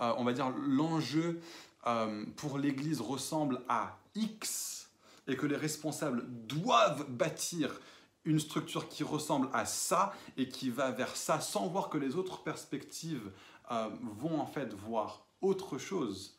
euh, 0.00 0.14
on 0.16 0.24
va 0.24 0.32
dire, 0.32 0.48
l'enjeu 0.66 1.38
euh, 1.86 2.24
pour 2.36 2.56
l'Église 2.56 3.02
ressemble 3.02 3.60
à 3.68 3.98
X 4.14 4.88
et 5.26 5.36
que 5.36 5.44
les 5.44 5.56
responsables 5.56 6.24
doivent 6.46 7.04
bâtir 7.10 7.78
une 8.24 8.40
structure 8.40 8.88
qui 8.88 9.04
ressemble 9.04 9.50
à 9.52 9.66
ça 9.66 10.14
et 10.38 10.48
qui 10.48 10.70
va 10.70 10.90
vers 10.90 11.14
ça 11.14 11.38
sans 11.40 11.68
voir 11.68 11.90
que 11.90 11.98
les 11.98 12.16
autres 12.16 12.42
perspectives 12.42 13.30
euh, 13.70 13.90
vont 14.16 14.40
en 14.40 14.46
fait 14.46 14.72
voir 14.72 15.26
autre 15.42 15.78
chose 15.78 16.34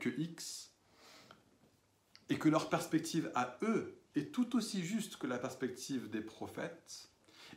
que 0.00 0.10
X 0.20 0.70
et 2.28 2.38
que 2.38 2.50
leur 2.50 2.68
perspective 2.68 3.32
à 3.34 3.56
eux 3.62 3.95
est 4.16 4.32
tout 4.32 4.56
aussi 4.56 4.82
juste 4.82 5.16
que 5.16 5.26
la 5.26 5.38
perspective 5.38 6.10
des 6.10 6.20
prophètes 6.20 7.10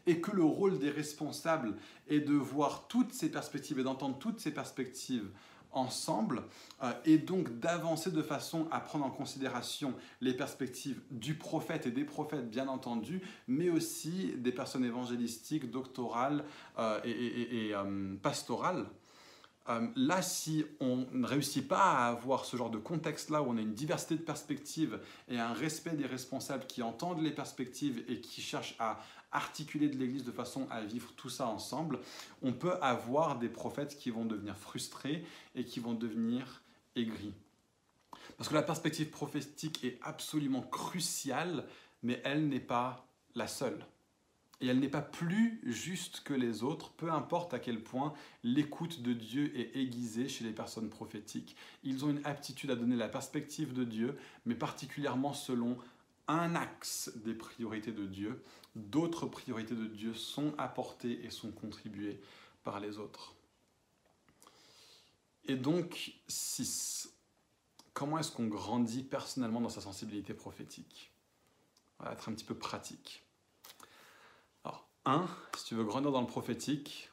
et 0.05 0.21
que 0.21 0.31
le 0.31 0.43
rôle 0.43 0.79
des 0.79 0.89
responsables 0.89 1.75
est 2.07 2.19
de 2.19 2.33
voir 2.33 2.87
toutes 2.87 3.13
ces 3.13 3.29
perspectives 3.29 3.79
et 3.79 3.83
d'entendre 3.83 4.17
toutes 4.17 4.39
ces 4.39 4.53
perspectives 4.53 5.29
ensemble 5.71 6.43
euh, 6.81 6.91
et 7.05 7.17
donc 7.17 7.59
d'avancer 7.59 8.11
de 8.11 8.21
façon 8.21 8.67
à 8.71 8.79
prendre 8.79 9.05
en 9.05 9.11
considération 9.11 9.93
les 10.21 10.33
perspectives 10.33 11.01
du 11.11 11.35
prophète 11.35 11.85
et 11.85 11.91
des 11.91 12.05
prophètes 12.05 12.49
bien 12.49 12.67
entendu, 12.67 13.21
mais 13.47 13.69
aussi 13.69 14.33
des 14.37 14.51
personnes 14.51 14.85
évangélistiques, 14.85 15.69
doctorales 15.69 16.43
euh, 16.79 16.99
et, 17.03 17.71
euh, 17.73 18.15
pastorales. 18.21 18.85
Là, 19.95 20.21
si 20.21 20.65
on 20.79 21.05
ne 21.11 21.27
réussit 21.27 21.67
pas 21.67 21.83
à 21.83 22.07
avoir 22.07 22.45
ce 22.45 22.57
genre 22.57 22.69
de 22.69 22.77
contexte-là 22.77 23.41
où 23.41 23.47
on 23.51 23.57
a 23.57 23.61
une 23.61 23.73
diversité 23.73 24.15
de 24.15 24.21
perspectives 24.21 24.99
et 25.27 25.39
un 25.39 25.53
respect 25.53 25.91
des 25.91 26.05
responsables 26.05 26.65
qui 26.65 26.81
entendent 26.81 27.21
les 27.21 27.31
perspectives 27.31 28.03
et 28.07 28.19
qui 28.19 28.41
cherchent 28.41 28.75
à 28.79 28.99
articuler 29.31 29.87
de 29.87 29.97
l'Église 29.97 30.23
de 30.23 30.31
façon 30.31 30.67
à 30.71 30.81
vivre 30.81 31.11
tout 31.15 31.29
ça 31.29 31.47
ensemble, 31.47 31.99
on 32.41 32.53
peut 32.53 32.73
avoir 32.81 33.37
des 33.37 33.49
prophètes 33.49 33.97
qui 33.97 34.09
vont 34.09 34.25
devenir 34.25 34.57
frustrés 34.57 35.23
et 35.55 35.65
qui 35.65 35.79
vont 35.79 35.93
devenir 35.93 36.61
aigris. 36.95 37.33
Parce 38.37 38.49
que 38.49 38.55
la 38.55 38.63
perspective 38.63 39.09
prophétique 39.09 39.83
est 39.83 39.99
absolument 40.01 40.61
cruciale, 40.61 41.65
mais 42.01 42.21
elle 42.23 42.47
n'est 42.47 42.59
pas 42.59 43.05
la 43.35 43.47
seule. 43.47 43.85
Et 44.61 44.67
elle 44.67 44.79
n'est 44.79 44.89
pas 44.89 45.01
plus 45.01 45.61
juste 45.63 46.21
que 46.21 46.33
les 46.33 46.63
autres, 46.63 46.91
peu 46.91 47.11
importe 47.11 47.53
à 47.53 47.59
quel 47.59 47.81
point 47.81 48.13
l'écoute 48.43 49.01
de 49.01 49.13
Dieu 49.13 49.57
est 49.57 49.77
aiguisée 49.77 50.27
chez 50.27 50.43
les 50.43 50.51
personnes 50.51 50.89
prophétiques. 50.89 51.55
Ils 51.83 52.03
ont 52.03 52.09
une 52.09 52.25
aptitude 52.25 52.69
à 52.71 52.75
donner 52.75 52.97
la 52.97 53.07
perspective 53.07 53.73
de 53.73 53.85
Dieu, 53.85 54.17
mais 54.45 54.55
particulièrement 54.55 55.33
selon 55.33 55.77
un 56.27 56.55
axe 56.55 57.11
des 57.23 57.33
priorités 57.33 57.93
de 57.93 58.05
Dieu. 58.05 58.43
D'autres 58.75 59.27
priorités 59.27 59.75
de 59.75 59.87
Dieu 59.87 60.13
sont 60.13 60.53
apportées 60.57 61.23
et 61.25 61.29
sont 61.29 61.51
contribuées 61.51 62.19
par 62.63 62.79
les 62.79 62.97
autres. 62.97 63.35
Et 65.45 65.55
donc, 65.55 66.13
6. 66.27 67.13
Comment 67.93 68.19
est-ce 68.19 68.31
qu'on 68.31 68.47
grandit 68.47 69.03
personnellement 69.03 69.61
dans 69.61 69.69
sa 69.69 69.81
sensibilité 69.81 70.33
prophétique? 70.33 71.11
On 71.99 72.03
va 72.03 72.11
être 72.11 72.29
un 72.29 72.33
petit 72.33 72.45
peu 72.45 72.55
pratique. 72.55 73.23
Si 75.57 75.65
tu 75.65 75.75
veux 75.75 75.83
grandir 75.83 76.11
dans 76.11 76.21
le 76.21 76.27
prophétique, 76.27 77.09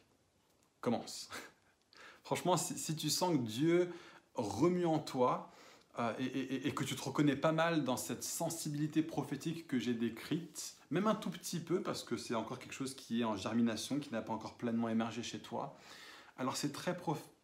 commence. 0.80 1.28
Franchement, 2.24 2.56
si, 2.56 2.96
tu 2.96 3.10
sens 3.10 3.32
que 3.32 3.42
Dieu 3.42 3.92
remue 4.34 4.86
en 4.86 4.98
toi 4.98 5.50
euh, 5.98 6.12
et, 6.18 6.72
que 6.72 6.84
tu 6.84 6.96
te 6.96 7.02
reconnais 7.02 7.36
pas 7.36 7.52
mal 7.52 7.84
dans 7.84 7.96
cette 7.96 8.24
sensibilité 8.24 9.02
prophétique 9.02 9.66
que 9.66 9.78
j'ai 9.78 9.94
décrite, 9.94 10.76
même 10.90 11.06
un 11.06 11.14
tout 11.14 11.30
petit 11.30 11.60
peu, 11.60 11.80
parce 11.80 12.02
que 12.02 12.16
c'est 12.16 12.34
encore 12.34 12.58
quelque 12.58 12.74
chose 12.74 12.94
qui 12.94 13.20
est 13.20 13.24
en 13.24 13.36
germination, 13.36 13.98
qui 13.98 14.12
n'a 14.12 14.22
pas 14.22 14.32
encore 14.32 14.54
pleinement 14.54 14.88
émergé 14.88 15.22
chez 15.22 15.38
toi, 15.38 15.76
alors 16.36 16.56
c'est 16.56 16.72
très 16.72 16.96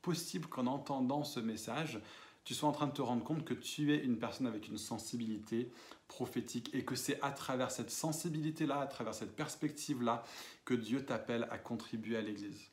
possible 0.03 0.49
qu'en 0.49 0.67
entendant 0.67 1.25
ce 1.25 1.41
message, 1.41 2.01
tu 2.45 2.55
sois 2.55 2.68
en 2.68 2.72
train 2.72 2.86
de 2.86 2.93
te 2.93 3.03
rendre 3.03 3.24
compte 3.24 3.45
que 3.45 3.55
tu 3.55 3.95
es 3.95 3.99
une 3.99 4.18
personne 4.18 4.47
avec 4.47 4.68
une 4.68 4.78
sensibilité 4.78 5.70
prophétique 6.09 6.74
et 6.74 6.84
que 6.84 6.95
c'est 6.95 7.20
à 7.22 7.30
travers 7.30 7.70
cette 7.70 7.90
sensibilité-là, 7.90 8.80
à 8.80 8.86
travers 8.86 9.14
cette 9.14 9.34
perspective-là, 9.36 10.24
que 10.64 10.74
Dieu 10.74 11.05
t'appelle 11.05 11.47
à 11.51 11.59
contribuer 11.59 12.16
à 12.16 12.20
l'Église. 12.20 12.70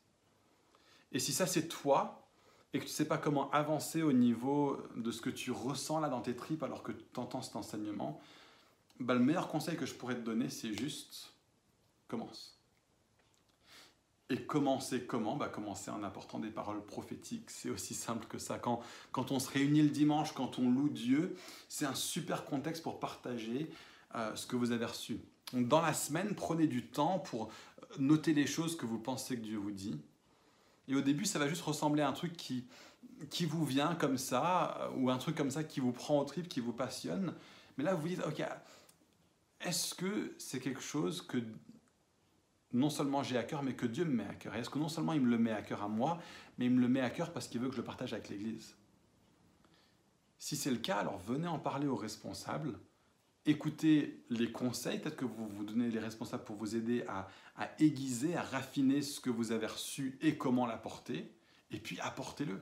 Et 1.12 1.18
si 1.18 1.32
ça 1.32 1.46
c'est 1.46 1.68
toi, 1.68 2.28
et 2.72 2.78
que 2.78 2.84
tu 2.84 2.90
ne 2.90 2.94
sais 2.94 3.08
pas 3.08 3.18
comment 3.18 3.50
avancer 3.50 4.02
au 4.02 4.12
niveau 4.12 4.80
de 4.96 5.10
ce 5.10 5.20
que 5.20 5.30
tu 5.30 5.50
ressens 5.50 5.98
là 6.00 6.08
dans 6.08 6.20
tes 6.20 6.36
tripes 6.36 6.62
alors 6.62 6.82
que 6.82 6.92
tu 6.92 7.18
entends 7.20 7.42
cet 7.42 7.56
enseignement, 7.56 8.20
bah, 9.00 9.14
le 9.14 9.20
meilleur 9.20 9.48
conseil 9.48 9.76
que 9.76 9.86
je 9.86 9.94
pourrais 9.94 10.14
te 10.14 10.20
donner, 10.20 10.50
c'est 10.50 10.72
juste 10.72 11.32
commence. 12.06 12.59
Et 14.30 14.40
commencer 14.42 15.02
comment 15.02 15.36
bah 15.36 15.48
Commencer 15.48 15.90
en 15.90 16.04
apportant 16.04 16.38
des 16.38 16.50
paroles 16.50 16.84
prophétiques. 16.84 17.50
C'est 17.50 17.68
aussi 17.68 17.94
simple 17.94 18.26
que 18.26 18.38
ça. 18.38 18.58
Quand, 18.58 18.80
quand 19.10 19.32
on 19.32 19.40
se 19.40 19.50
réunit 19.50 19.82
le 19.82 19.88
dimanche, 19.88 20.32
quand 20.32 20.60
on 20.60 20.70
loue 20.70 20.88
Dieu, 20.88 21.36
c'est 21.68 21.84
un 21.84 21.96
super 21.96 22.44
contexte 22.44 22.84
pour 22.84 23.00
partager 23.00 23.68
euh, 24.14 24.34
ce 24.36 24.46
que 24.46 24.54
vous 24.54 24.70
avez 24.70 24.84
reçu. 24.84 25.20
Donc, 25.52 25.66
dans 25.66 25.80
la 25.80 25.92
semaine, 25.92 26.36
prenez 26.36 26.68
du 26.68 26.86
temps 26.86 27.18
pour 27.18 27.50
noter 27.98 28.32
les 28.32 28.46
choses 28.46 28.76
que 28.76 28.86
vous 28.86 29.00
pensez 29.00 29.36
que 29.36 29.42
Dieu 29.42 29.58
vous 29.58 29.72
dit. 29.72 30.00
Et 30.86 30.94
au 30.94 31.00
début, 31.00 31.24
ça 31.24 31.40
va 31.40 31.48
juste 31.48 31.62
ressembler 31.62 32.02
à 32.02 32.08
un 32.08 32.12
truc 32.12 32.36
qui, 32.36 32.64
qui 33.30 33.46
vous 33.46 33.64
vient 33.64 33.96
comme 33.96 34.16
ça, 34.16 34.78
euh, 34.80 34.90
ou 34.96 35.10
un 35.10 35.18
truc 35.18 35.34
comme 35.34 35.50
ça 35.50 35.64
qui 35.64 35.80
vous 35.80 35.92
prend 35.92 36.20
au 36.20 36.24
trip, 36.24 36.48
qui 36.48 36.60
vous 36.60 36.72
passionne. 36.72 37.34
Mais 37.76 37.84
là, 37.84 37.94
vous 37.94 38.02
vous 38.02 38.08
dites, 38.08 38.24
ok, 38.24 38.44
est-ce 39.60 39.94
que 39.94 40.34
c'est 40.38 40.60
quelque 40.60 40.80
chose 40.80 41.20
que 41.22 41.38
non 42.72 42.90
seulement 42.90 43.22
j'ai 43.22 43.36
à 43.36 43.42
cœur, 43.42 43.62
mais 43.62 43.74
que 43.74 43.86
Dieu 43.86 44.04
me 44.04 44.14
met 44.14 44.26
à 44.26 44.34
cœur. 44.34 44.54
est-ce 44.54 44.70
que 44.70 44.78
non 44.78 44.88
seulement 44.88 45.12
il 45.12 45.20
me 45.20 45.30
le 45.30 45.38
met 45.38 45.52
à 45.52 45.62
cœur 45.62 45.82
à 45.82 45.88
moi, 45.88 46.18
mais 46.58 46.66
il 46.66 46.70
me 46.70 46.80
le 46.80 46.88
met 46.88 47.00
à 47.00 47.10
cœur 47.10 47.32
parce 47.32 47.48
qu'il 47.48 47.60
veut 47.60 47.68
que 47.68 47.74
je 47.74 47.80
le 47.80 47.84
partage 47.84 48.12
avec 48.12 48.28
l'Église? 48.28 48.76
Si 50.38 50.56
c'est 50.56 50.70
le 50.70 50.78
cas, 50.78 50.96
alors 50.96 51.18
venez 51.18 51.48
en 51.48 51.58
parler 51.58 51.86
aux 51.86 51.96
responsables, 51.96 52.78
écoutez 53.44 54.24
les 54.30 54.52
conseils, 54.52 54.98
peut-être 54.98 55.16
que 55.16 55.24
vous 55.24 55.48
vous 55.48 55.64
donnez 55.64 55.90
les 55.90 55.98
responsables 55.98 56.44
pour 56.44 56.56
vous 56.56 56.76
aider 56.76 57.04
à, 57.08 57.28
aiguiser, 57.78 58.36
à 58.36 58.42
raffiner 58.42 59.02
ce 59.02 59.20
que 59.20 59.30
vous 59.30 59.52
avez 59.52 59.66
reçu 59.66 60.18
et 60.22 60.38
comment 60.38 60.66
l'apporter, 60.66 61.30
et 61.70 61.78
puis 61.78 61.98
apportez-le. 62.00 62.60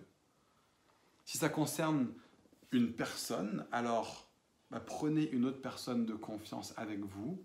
Si 1.24 1.38
ça 1.38 1.48
concerne 1.48 2.12
une 2.72 2.92
personne, 2.92 3.66
alors 3.70 4.28
bah, 4.70 4.80
prenez 4.80 5.28
une 5.30 5.44
autre 5.44 5.60
personne 5.60 6.04
de 6.04 6.14
confiance 6.14 6.74
avec 6.76 7.00
vous, 7.00 7.44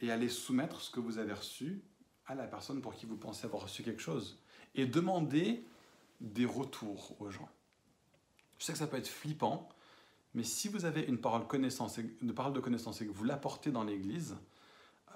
et 0.00 0.10
allez 0.10 0.28
soumettre 0.28 0.80
ce 0.80 0.90
que 0.90 1.00
vous 1.00 1.18
avez 1.18 1.32
reçu 1.32 1.82
à 2.26 2.34
la 2.34 2.46
personne 2.46 2.80
pour 2.80 2.94
qui 2.94 3.06
vous 3.06 3.16
pensez 3.16 3.46
avoir 3.46 3.62
reçu 3.62 3.82
quelque 3.82 4.02
chose. 4.02 4.38
Et 4.74 4.86
demandez 4.86 5.64
des 6.20 6.46
retours 6.46 7.20
aux 7.20 7.30
gens. 7.30 7.48
Je 8.58 8.64
sais 8.64 8.72
que 8.72 8.78
ça 8.78 8.86
peut 8.86 8.96
être 8.96 9.08
flippant, 9.08 9.68
mais 10.32 10.42
si 10.42 10.68
vous 10.68 10.84
avez 10.84 11.02
une 11.02 11.18
parole, 11.18 11.46
connaissance, 11.46 11.98
une 11.98 12.34
parole 12.34 12.52
de 12.52 12.60
connaissance 12.60 13.00
et 13.00 13.06
que 13.06 13.12
vous 13.12 13.24
l'apportez 13.24 13.70
dans 13.70 13.84
l'Église, 13.84 14.36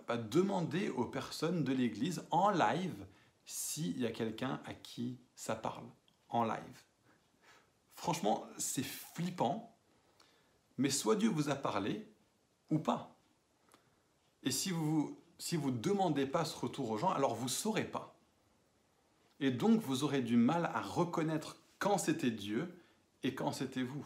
bah 0.07 0.17
demandez 0.17 0.89
aux 0.89 1.05
personnes 1.05 1.65
de 1.65 1.73
l'Église 1.73 2.25
en 2.31 2.51
live 2.51 3.07
s'il 3.45 3.99
y 3.99 4.07
a 4.07 4.11
quelqu'un 4.11 4.61
à 4.65 4.75
qui 4.75 5.19
ça 5.35 5.55
parle, 5.55 5.85
en 6.29 6.45
live. 6.45 6.83
Franchement, 7.95 8.47
c'est 8.57 8.85
flippant, 8.85 9.77
mais 10.79 10.91
soit 10.91 11.17
Dieu 11.17 11.29
vous 11.29 11.51
a 11.51 11.57
parlé 11.57 12.09
ou 12.71 12.79
pas. 12.79 13.18
Et 14.43 14.51
si 14.51 14.71
vous 14.71 15.19
si 15.39 15.57
vous 15.57 15.71
demandez 15.71 16.27
pas 16.27 16.45
ce 16.45 16.57
retour 16.57 16.91
aux 16.91 16.99
gens, 16.99 17.11
alors 17.11 17.35
vous 17.35 17.49
saurez 17.49 17.85
pas. 17.85 18.17
Et 19.41 19.51
donc 19.51 19.81
vous 19.81 20.03
aurez 20.03 20.21
du 20.21 20.37
mal 20.37 20.67
à 20.75 20.81
reconnaître 20.81 21.63
quand 21.79 21.97
c'était 21.97 22.33
Dieu 22.33 22.75
et 23.23 23.35
quand 23.35 23.53
c'était 23.53 23.85
vous. 23.85 24.05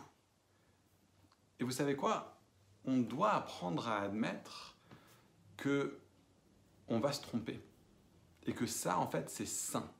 Et 1.59 1.65
vous 1.65 1.71
savez 1.71 1.97
quoi? 1.97 2.39
On 2.85 2.99
doit 2.99 3.33
apprendre 3.33 3.89
à 3.89 4.01
admettre 4.01 4.77
que 5.57 5.99
on 6.89 7.01
va 7.01 7.13
se 7.13 7.23
tromper 7.23 7.61
et 8.45 8.53
que 8.53 8.67
ça 8.67 8.99
en 8.99 9.07
fait 9.07 9.31
c'est 9.31 9.47
sain. 9.47 9.91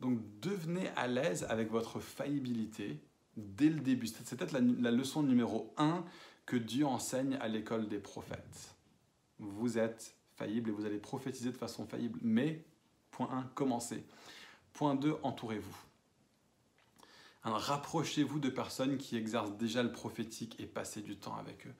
Donc 0.00 0.18
devenez 0.40 0.88
à 0.96 1.08
l'aise 1.08 1.44
avec 1.50 1.70
votre 1.70 2.00
faillibilité 2.00 3.02
dès 3.36 3.68
le 3.68 3.80
début. 3.80 4.06
C'est 4.06 4.36
peut-être 4.36 4.52
la, 4.52 4.60
la 4.60 4.90
leçon 4.90 5.22
numéro 5.22 5.74
1 5.76 6.04
que 6.46 6.56
Dieu 6.56 6.86
enseigne 6.86 7.34
à 7.34 7.48
l'école 7.48 7.88
des 7.88 7.98
prophètes 7.98 8.74
vous 9.40 9.78
êtes 9.78 10.14
faillible 10.36 10.70
et 10.70 10.72
vous 10.72 10.84
allez 10.84 10.98
prophétiser 10.98 11.50
de 11.50 11.56
façon 11.56 11.86
faillible. 11.86 12.18
Mais, 12.22 12.64
point 13.10 13.30
1, 13.30 13.42
commencez. 13.54 14.04
Point 14.72 14.94
2, 14.94 15.16
entourez-vous. 15.22 15.76
rapprochez-vous 17.42 18.38
de 18.38 18.50
personnes 18.50 18.96
qui 18.98 19.16
exercent 19.16 19.56
déjà 19.56 19.82
le 19.82 19.92
prophétique 19.92 20.58
et 20.60 20.66
passez 20.66 21.02
du 21.02 21.16
temps 21.16 21.36
avec 21.36 21.66
eux. 21.66 21.74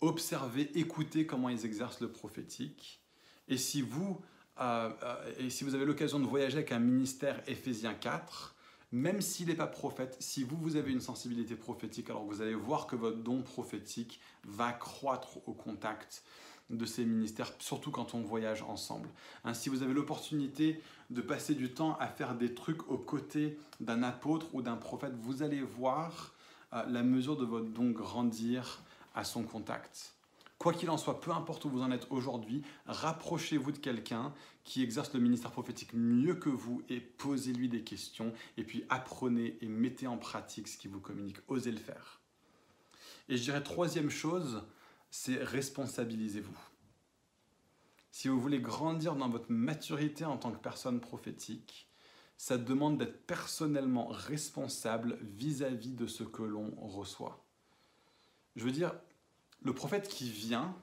Observez, 0.00 0.70
écoutez 0.78 1.26
comment 1.26 1.48
ils 1.48 1.64
exercent 1.64 2.00
le 2.00 2.10
prophétique. 2.10 3.00
Et 3.48 3.58
si 3.58 3.82
vous, 3.82 4.20
euh, 4.60 4.90
euh, 5.02 5.32
et 5.38 5.50
si 5.50 5.64
vous 5.64 5.74
avez 5.74 5.84
l'occasion 5.84 6.18
de 6.18 6.26
voyager 6.26 6.58
avec 6.58 6.72
un 6.72 6.78
ministère 6.78 7.42
Éphésiens 7.46 7.94
4, 7.94 8.54
même 8.92 9.20
s'il 9.20 9.48
n'est 9.48 9.54
pas 9.54 9.66
prophète, 9.66 10.16
si 10.20 10.44
vous, 10.44 10.56
vous 10.56 10.76
avez 10.76 10.92
une 10.92 11.00
sensibilité 11.00 11.56
prophétique, 11.56 12.10
alors 12.10 12.24
vous 12.24 12.42
allez 12.42 12.54
voir 12.54 12.86
que 12.86 12.96
votre 12.96 13.18
don 13.18 13.42
prophétique 13.42 14.20
va 14.44 14.72
croître 14.72 15.38
au 15.48 15.52
contact 15.52 16.22
de 16.70 16.86
ces 16.86 17.04
ministères, 17.04 17.52
surtout 17.58 17.90
quand 17.90 18.14
on 18.14 18.22
voyage 18.22 18.62
ensemble. 18.62 19.08
Ainsi, 19.44 19.68
vous 19.68 19.82
avez 19.82 19.92
l'opportunité 19.92 20.80
de 21.10 21.20
passer 21.20 21.54
du 21.54 21.72
temps 21.72 21.96
à 21.98 22.08
faire 22.08 22.34
des 22.34 22.54
trucs 22.54 22.88
aux 22.88 22.98
côtés 22.98 23.58
d'un 23.80 24.02
apôtre 24.02 24.54
ou 24.54 24.62
d'un 24.62 24.76
prophète. 24.76 25.12
Vous 25.20 25.42
allez 25.42 25.60
voir 25.60 26.34
euh, 26.72 26.84
la 26.88 27.02
mesure 27.02 27.36
de 27.36 27.44
votre 27.44 27.68
don 27.68 27.90
grandir 27.90 28.82
à 29.14 29.24
son 29.24 29.42
contact. 29.42 30.14
Quoi 30.58 30.72
qu'il 30.72 30.88
en 30.88 30.96
soit, 30.96 31.20
peu 31.20 31.30
importe 31.30 31.64
où 31.66 31.68
vous 31.68 31.82
en 31.82 31.90
êtes 31.90 32.06
aujourd'hui, 32.10 32.62
rapprochez-vous 32.86 33.72
de 33.72 33.78
quelqu'un 33.78 34.32
qui 34.62 34.82
exerce 34.82 35.12
le 35.12 35.20
ministère 35.20 35.50
prophétique 35.50 35.92
mieux 35.92 36.36
que 36.36 36.48
vous 36.48 36.82
et 36.88 37.00
posez-lui 37.00 37.68
des 37.68 37.82
questions 37.82 38.32
et 38.56 38.64
puis 38.64 38.84
apprenez 38.88 39.58
et 39.60 39.68
mettez 39.68 40.06
en 40.06 40.16
pratique 40.16 40.68
ce 40.68 40.78
qu'il 40.78 40.90
vous 40.90 41.00
communique. 41.00 41.36
Osez 41.48 41.70
le 41.70 41.78
faire. 41.78 42.20
Et 43.28 43.36
je 43.36 43.42
dirais 43.42 43.62
troisième 43.62 44.10
chose, 44.10 44.62
c'est 45.16 45.44
responsabilisez-vous. 45.44 46.58
Si 48.10 48.26
vous 48.26 48.40
voulez 48.40 48.58
grandir 48.58 49.14
dans 49.14 49.28
votre 49.28 49.52
maturité 49.52 50.24
en 50.24 50.36
tant 50.36 50.50
que 50.50 50.58
personne 50.58 51.00
prophétique, 51.00 51.88
ça 52.36 52.58
demande 52.58 52.98
d'être 52.98 53.24
personnellement 53.24 54.08
responsable 54.08 55.16
vis-à-vis 55.22 55.92
de 55.92 56.08
ce 56.08 56.24
que 56.24 56.42
l'on 56.42 56.74
reçoit. 56.80 57.46
Je 58.56 58.64
veux 58.64 58.72
dire, 58.72 58.92
le 59.62 59.72
prophète 59.72 60.08
qui 60.08 60.28
vient, 60.28 60.74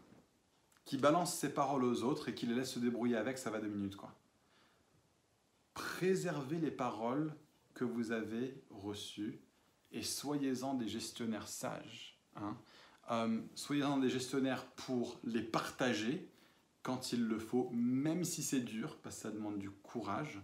qui 0.85 0.97
balance 0.97 1.35
ses 1.35 1.53
paroles 1.53 1.83
aux 1.83 2.03
autres 2.03 2.29
et 2.29 2.33
qui 2.33 2.45
les 2.45 2.55
laisse 2.55 2.71
se 2.71 2.79
débrouiller 2.79 3.17
avec, 3.17 3.37
ça 3.37 3.49
va 3.49 3.59
deux 3.59 3.67
minutes 3.67 3.97
quoi. 3.97 4.15
Préservez 5.73 6.57
les 6.57 6.71
paroles 6.71 7.35
que 7.73 7.83
vous 7.83 8.13
avez 8.13 8.63
reçues 8.69 9.41
et 9.91 10.03
soyez-en 10.03 10.75
des 10.75 10.87
gestionnaires 10.87 11.49
sages. 11.49 12.17
Hein. 12.37 12.55
Euh, 13.09 13.41
soyez-en 13.55 13.97
des 13.97 14.09
gestionnaires 14.09 14.65
pour 14.67 15.19
les 15.23 15.41
partager 15.41 16.29
quand 16.83 17.13
il 17.13 17.23
le 17.25 17.39
faut, 17.39 17.69
même 17.73 18.23
si 18.23 18.43
c'est 18.43 18.61
dur, 18.61 18.97
parce 19.01 19.15
que 19.15 19.21
ça 19.23 19.31
demande 19.31 19.59
du 19.59 19.69
courage, 19.69 20.39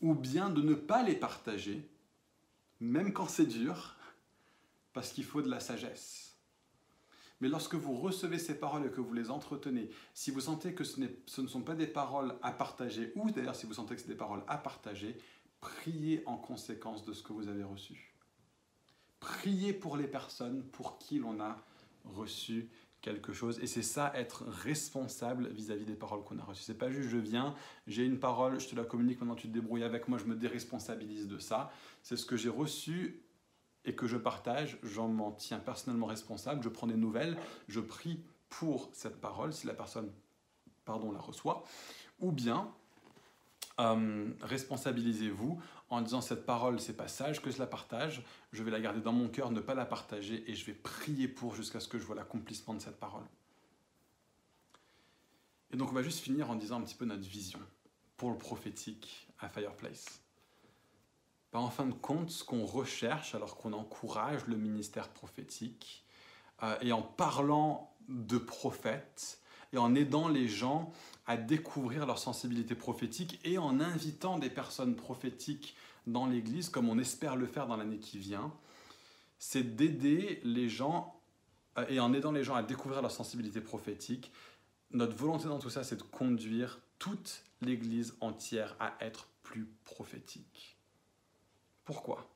ou 0.00 0.14
bien 0.14 0.50
de 0.50 0.62
ne 0.62 0.74
pas 0.74 1.02
les 1.02 1.14
partager, 1.14 1.88
même 2.80 3.12
quand 3.12 3.28
c'est 3.28 3.46
dur, 3.46 3.96
parce 4.92 5.12
qu'il 5.12 5.24
faut 5.24 5.42
de 5.42 5.50
la 5.50 5.60
sagesse. 5.60 6.36
Mais 7.40 7.48
lorsque 7.48 7.74
vous 7.74 7.94
recevez 7.94 8.38
ces 8.38 8.58
paroles 8.58 8.86
et 8.86 8.90
que 8.90 9.00
vous 9.00 9.14
les 9.14 9.30
entretenez, 9.30 9.90
si 10.12 10.32
vous 10.32 10.40
sentez 10.40 10.74
que 10.74 10.82
ce, 10.82 11.00
ce 11.26 11.40
ne 11.40 11.46
sont 11.46 11.62
pas 11.62 11.76
des 11.76 11.86
paroles 11.86 12.36
à 12.42 12.50
partager, 12.50 13.12
ou 13.14 13.30
d'ailleurs 13.30 13.54
si 13.54 13.66
vous 13.66 13.74
sentez 13.74 13.94
que 13.94 14.00
c'est 14.00 14.08
des 14.08 14.16
paroles 14.16 14.42
à 14.48 14.58
partager, 14.58 15.16
priez 15.60 16.22
en 16.26 16.36
conséquence 16.36 17.04
de 17.04 17.12
ce 17.12 17.22
que 17.22 17.32
vous 17.32 17.48
avez 17.48 17.62
reçu. 17.62 18.14
Priez 19.20 19.72
pour 19.72 19.96
les 19.96 20.08
personnes 20.08 20.64
pour 20.64 20.98
qui 20.98 21.18
l'on 21.18 21.40
a 21.40 21.64
reçu 22.14 22.68
quelque 23.00 23.32
chose. 23.32 23.58
Et 23.60 23.66
c'est 23.66 23.82
ça, 23.82 24.12
être 24.14 24.44
responsable 24.44 25.48
vis-à-vis 25.48 25.84
des 25.84 25.94
paroles 25.94 26.24
qu'on 26.24 26.38
a 26.38 26.44
reçues. 26.44 26.64
C'est 26.64 26.78
pas 26.78 26.90
juste 26.90 27.08
je 27.08 27.18
viens, 27.18 27.54
j'ai 27.86 28.04
une 28.04 28.18
parole, 28.18 28.58
je 28.58 28.68
te 28.68 28.74
la 28.74 28.84
communique, 28.84 29.20
maintenant 29.20 29.36
tu 29.36 29.48
te 29.48 29.52
débrouilles 29.52 29.84
avec 29.84 30.08
moi, 30.08 30.18
je 30.18 30.24
me 30.24 30.34
déresponsabilise 30.34 31.28
de 31.28 31.38
ça. 31.38 31.70
C'est 32.02 32.16
ce 32.16 32.26
que 32.26 32.36
j'ai 32.36 32.48
reçu 32.48 33.22
et 33.84 33.94
que 33.94 34.06
je 34.06 34.16
partage, 34.16 34.78
j'en 34.82 35.08
m'en 35.08 35.30
tiens 35.30 35.58
personnellement 35.58 36.06
responsable, 36.06 36.62
je 36.62 36.68
prends 36.68 36.88
des 36.88 36.96
nouvelles, 36.96 37.38
je 37.68 37.80
prie 37.80 38.20
pour 38.48 38.90
cette 38.92 39.20
parole 39.20 39.52
si 39.52 39.66
la 39.66 39.74
personne 39.74 40.10
pardon, 40.88 41.12
la 41.12 41.20
reçoit, 41.20 41.64
ou 42.18 42.32
bien 42.32 42.72
euh, 43.78 44.30
responsabilisez-vous 44.40 45.60
en 45.90 46.02
disant 46.02 46.20
cette 46.20 46.44
parole, 46.44 46.80
c'est 46.80 46.96
pas 46.96 47.08
sage 47.08 47.40
que 47.40 47.50
je 47.50 47.58
la 47.58 47.66
partage, 47.66 48.22
je 48.52 48.62
vais 48.62 48.70
la 48.70 48.80
garder 48.80 49.00
dans 49.00 49.12
mon 49.12 49.28
cœur, 49.28 49.50
ne 49.50 49.60
pas 49.60 49.74
la 49.74 49.86
partager 49.86 50.48
et 50.50 50.54
je 50.54 50.64
vais 50.66 50.74
prier 50.74 51.28
pour 51.28 51.54
jusqu'à 51.54 51.80
ce 51.80 51.88
que 51.88 51.98
je 51.98 52.04
vois 52.04 52.16
l'accomplissement 52.16 52.74
de 52.74 52.80
cette 52.80 52.98
parole. 52.98 53.24
Et 55.70 55.76
donc 55.76 55.90
on 55.90 55.94
va 55.94 56.02
juste 56.02 56.20
finir 56.20 56.50
en 56.50 56.56
disant 56.56 56.78
un 56.78 56.82
petit 56.82 56.94
peu 56.94 57.04
notre 57.04 57.26
vision 57.26 57.60
pour 58.16 58.30
le 58.30 58.38
prophétique 58.38 59.28
à 59.38 59.48
Fireplace. 59.48 60.20
Bah, 61.52 61.60
en 61.60 61.70
fin 61.70 61.86
de 61.86 61.94
compte, 61.94 62.30
ce 62.30 62.44
qu'on 62.44 62.66
recherche 62.66 63.34
alors 63.34 63.56
qu'on 63.56 63.72
encourage 63.72 64.46
le 64.46 64.56
ministère 64.56 65.08
prophétique 65.08 66.04
euh, 66.62 66.76
et 66.82 66.92
en 66.92 67.02
parlant 67.02 67.94
de 68.08 68.38
prophètes 68.38 69.40
et 69.72 69.78
en 69.78 69.94
aidant 69.94 70.28
les 70.28 70.48
gens 70.48 70.92
à 71.26 71.36
découvrir 71.36 72.06
leur 72.06 72.18
sensibilité 72.18 72.74
prophétique 72.74 73.38
et 73.44 73.58
en 73.58 73.80
invitant 73.80 74.38
des 74.38 74.50
personnes 74.50 74.96
prophétiques 74.96 75.76
dans 76.06 76.26
l'Église, 76.26 76.70
comme 76.70 76.88
on 76.88 76.98
espère 76.98 77.36
le 77.36 77.46
faire 77.46 77.66
dans 77.66 77.76
l'année 77.76 77.98
qui 77.98 78.18
vient, 78.18 78.52
c'est 79.38 79.76
d'aider 79.76 80.40
les 80.42 80.68
gens, 80.68 81.20
euh, 81.76 81.86
et 81.88 82.00
en 82.00 82.12
aidant 82.14 82.32
les 82.32 82.44
gens 82.44 82.54
à 82.54 82.62
découvrir 82.62 83.02
leur 83.02 83.10
sensibilité 83.10 83.60
prophétique, 83.60 84.32
notre 84.90 85.14
volonté 85.14 85.48
dans 85.48 85.58
tout 85.58 85.70
ça, 85.70 85.84
c'est 85.84 85.96
de 85.96 86.02
conduire 86.02 86.80
toute 86.98 87.44
l'Église 87.60 88.14
entière 88.20 88.74
à 88.80 88.96
être 89.00 89.28
plus 89.42 89.66
prophétique. 89.84 90.78
Pourquoi? 91.84 92.26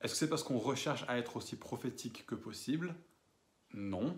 Est-ce 0.00 0.14
que 0.14 0.18
c'est 0.18 0.28
parce 0.28 0.42
qu'on 0.42 0.58
recherche 0.58 1.04
à 1.08 1.18
être 1.18 1.36
aussi 1.36 1.56
prophétique 1.56 2.24
que 2.26 2.34
possible? 2.34 2.94
Non 3.74 4.16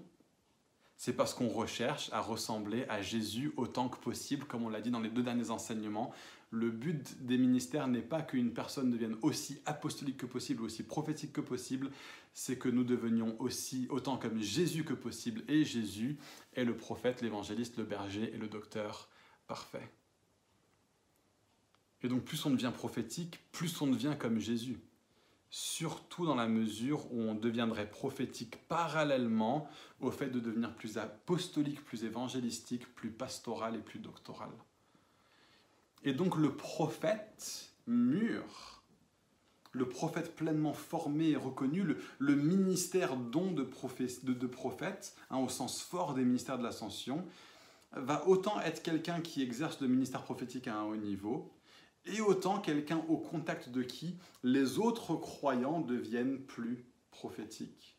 c'est 1.04 1.12
parce 1.12 1.34
qu'on 1.34 1.48
recherche 1.48 2.08
à 2.14 2.22
ressembler 2.22 2.86
à 2.88 3.02
Jésus 3.02 3.52
autant 3.58 3.90
que 3.90 3.98
possible, 3.98 4.46
comme 4.46 4.62
on 4.62 4.70
l'a 4.70 4.80
dit 4.80 4.90
dans 4.90 5.00
les 5.00 5.10
deux 5.10 5.22
derniers 5.22 5.50
enseignements. 5.50 6.14
Le 6.50 6.70
but 6.70 7.26
des 7.26 7.36
ministères 7.36 7.88
n'est 7.88 8.00
pas 8.00 8.22
qu'une 8.22 8.54
personne 8.54 8.90
devienne 8.90 9.18
aussi 9.20 9.60
apostolique 9.66 10.16
que 10.16 10.24
possible, 10.24 10.62
aussi 10.62 10.82
prophétique 10.82 11.34
que 11.34 11.42
possible, 11.42 11.90
c'est 12.32 12.56
que 12.56 12.70
nous 12.70 12.84
devenions 12.84 13.38
aussi 13.38 13.86
autant 13.90 14.16
comme 14.16 14.40
Jésus 14.40 14.82
que 14.82 14.94
possible. 14.94 15.42
Et 15.46 15.62
Jésus 15.66 16.16
est 16.54 16.64
le 16.64 16.74
prophète, 16.74 17.20
l'évangéliste, 17.20 17.76
le 17.76 17.84
berger 17.84 18.32
et 18.32 18.38
le 18.38 18.48
docteur 18.48 19.10
parfait. 19.46 19.92
Et 22.02 22.08
donc 22.08 22.24
plus 22.24 22.46
on 22.46 22.50
devient 22.50 22.72
prophétique, 22.74 23.40
plus 23.52 23.78
on 23.82 23.88
devient 23.88 24.14
comme 24.18 24.38
Jésus 24.38 24.78
surtout 25.56 26.26
dans 26.26 26.34
la 26.34 26.48
mesure 26.48 27.06
où 27.12 27.20
on 27.20 27.36
deviendrait 27.36 27.88
prophétique 27.88 28.56
parallèlement 28.66 29.68
au 30.00 30.10
fait 30.10 30.26
de 30.26 30.40
devenir 30.40 30.74
plus 30.74 30.98
apostolique, 30.98 31.84
plus 31.84 32.02
évangélistique, 32.02 32.92
plus 32.96 33.10
pastoral 33.12 33.76
et 33.76 33.78
plus 33.78 34.00
doctoral. 34.00 34.50
Et 36.02 36.12
donc 36.12 36.36
le 36.36 36.56
prophète 36.56 37.70
mûr, 37.86 38.82
le 39.70 39.88
prophète 39.88 40.34
pleinement 40.34 40.72
formé 40.72 41.30
et 41.30 41.36
reconnu, 41.36 41.84
le, 42.18 42.34
ministère 42.34 43.14
don 43.14 43.52
de, 43.52 43.62
prophète, 43.62 45.14
hein, 45.30 45.38
au 45.38 45.48
sens 45.48 45.80
fort 45.82 46.14
des 46.14 46.24
ministères 46.24 46.58
de 46.58 46.64
l'ascension, 46.64 47.24
va 47.92 48.26
autant 48.26 48.60
être 48.60 48.82
quelqu'un 48.82 49.20
qui 49.20 49.40
exerce 49.40 49.80
le 49.80 49.86
ministère 49.86 50.24
prophétique 50.24 50.66
à 50.66 50.74
un 50.74 50.82
haut 50.82 50.96
niveau, 50.96 51.52
et 52.06 52.20
autant 52.20 52.60
quelqu'un 52.60 53.02
au 53.08 53.16
contact 53.16 53.68
de 53.68 53.82
qui 53.82 54.16
les 54.42 54.78
autres 54.78 55.14
croyants 55.14 55.80
deviennent 55.80 56.38
plus 56.38 56.84
prophétiques. 57.10 57.96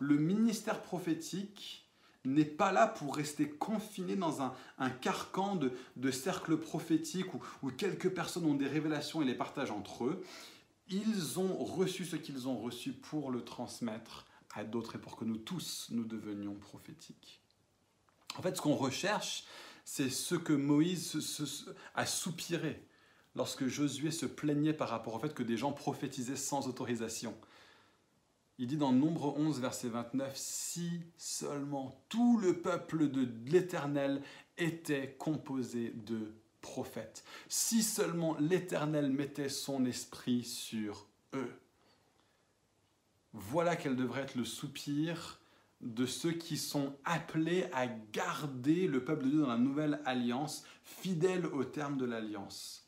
Le 0.00 0.16
ministère 0.16 0.82
prophétique 0.82 1.88
n'est 2.24 2.44
pas 2.44 2.72
là 2.72 2.86
pour 2.86 3.16
rester 3.16 3.48
confiné 3.48 4.14
dans 4.14 4.42
un, 4.42 4.90
carcan 5.00 5.56
de, 5.56 5.72
de 5.96 6.10
cercles 6.10 6.56
prophétiques 6.56 7.34
où, 7.34 7.40
où 7.62 7.70
quelques 7.70 8.10
personnes 8.10 8.44
ont 8.44 8.54
des 8.54 8.68
révélations 8.68 9.22
et 9.22 9.24
les 9.24 9.34
partagent 9.34 9.72
entre 9.72 10.04
eux. 10.04 10.24
Ils 10.88 11.40
ont 11.40 11.56
reçu 11.56 12.04
ce 12.04 12.16
qu'ils 12.16 12.46
ont 12.48 12.58
reçu 12.58 12.92
pour 12.92 13.30
le 13.30 13.44
transmettre 13.44 14.26
à 14.54 14.64
d'autres 14.64 14.96
et 14.96 14.98
pour 15.00 15.16
que 15.16 15.24
nous 15.24 15.38
tous, 15.38 15.88
nous 15.90 16.04
devenions 16.04 16.54
prophétiques. 16.54 17.40
En 18.36 18.42
fait, 18.42 18.56
ce 18.56 18.62
qu'on 18.62 18.76
recherche, 18.76 19.44
c'est 19.84 20.10
ce 20.10 20.34
que 20.34 20.52
Moïse 20.52 21.68
a 21.94 22.06
soupiré 22.06 22.86
lorsque 23.34 23.66
Josué 23.66 24.10
se 24.10 24.26
plaignait 24.26 24.72
par 24.72 24.88
rapport 24.88 25.14
au 25.14 25.18
fait 25.18 25.34
que 25.34 25.42
des 25.42 25.56
gens 25.56 25.72
prophétisaient 25.72 26.36
sans 26.36 26.68
autorisation. 26.68 27.34
Il 28.58 28.66
dit 28.66 28.76
dans 28.76 28.92
Nombre 28.92 29.34
11, 29.38 29.60
verset 29.60 29.88
29, 29.88 30.36
Si 30.36 31.00
seulement 31.16 32.04
tout 32.08 32.38
le 32.38 32.60
peuple 32.60 33.08
de 33.08 33.28
l'Éternel 33.50 34.22
était 34.58 35.16
composé 35.18 35.90
de 35.90 36.34
prophètes, 36.60 37.24
si 37.48 37.82
seulement 37.82 38.36
l'Éternel 38.38 39.10
mettait 39.10 39.48
son 39.48 39.84
esprit 39.84 40.44
sur 40.44 41.08
eux. 41.34 41.52
Voilà 43.32 43.76
quel 43.76 43.96
devrait 43.96 44.22
être 44.22 44.34
le 44.34 44.44
soupir 44.44 45.40
de 45.80 46.06
ceux 46.06 46.32
qui 46.32 46.56
sont 46.56 46.94
appelés 47.04 47.66
à 47.72 47.86
garder 47.86 48.86
le 48.86 49.02
peuple 49.02 49.24
de 49.24 49.30
Dieu 49.30 49.40
dans 49.40 49.48
la 49.48 49.58
nouvelle 49.58 50.00
alliance, 50.04 50.64
fidèles 50.84 51.46
au 51.46 51.64
terme 51.64 51.96
de 51.96 52.04
l'alliance. 52.04 52.81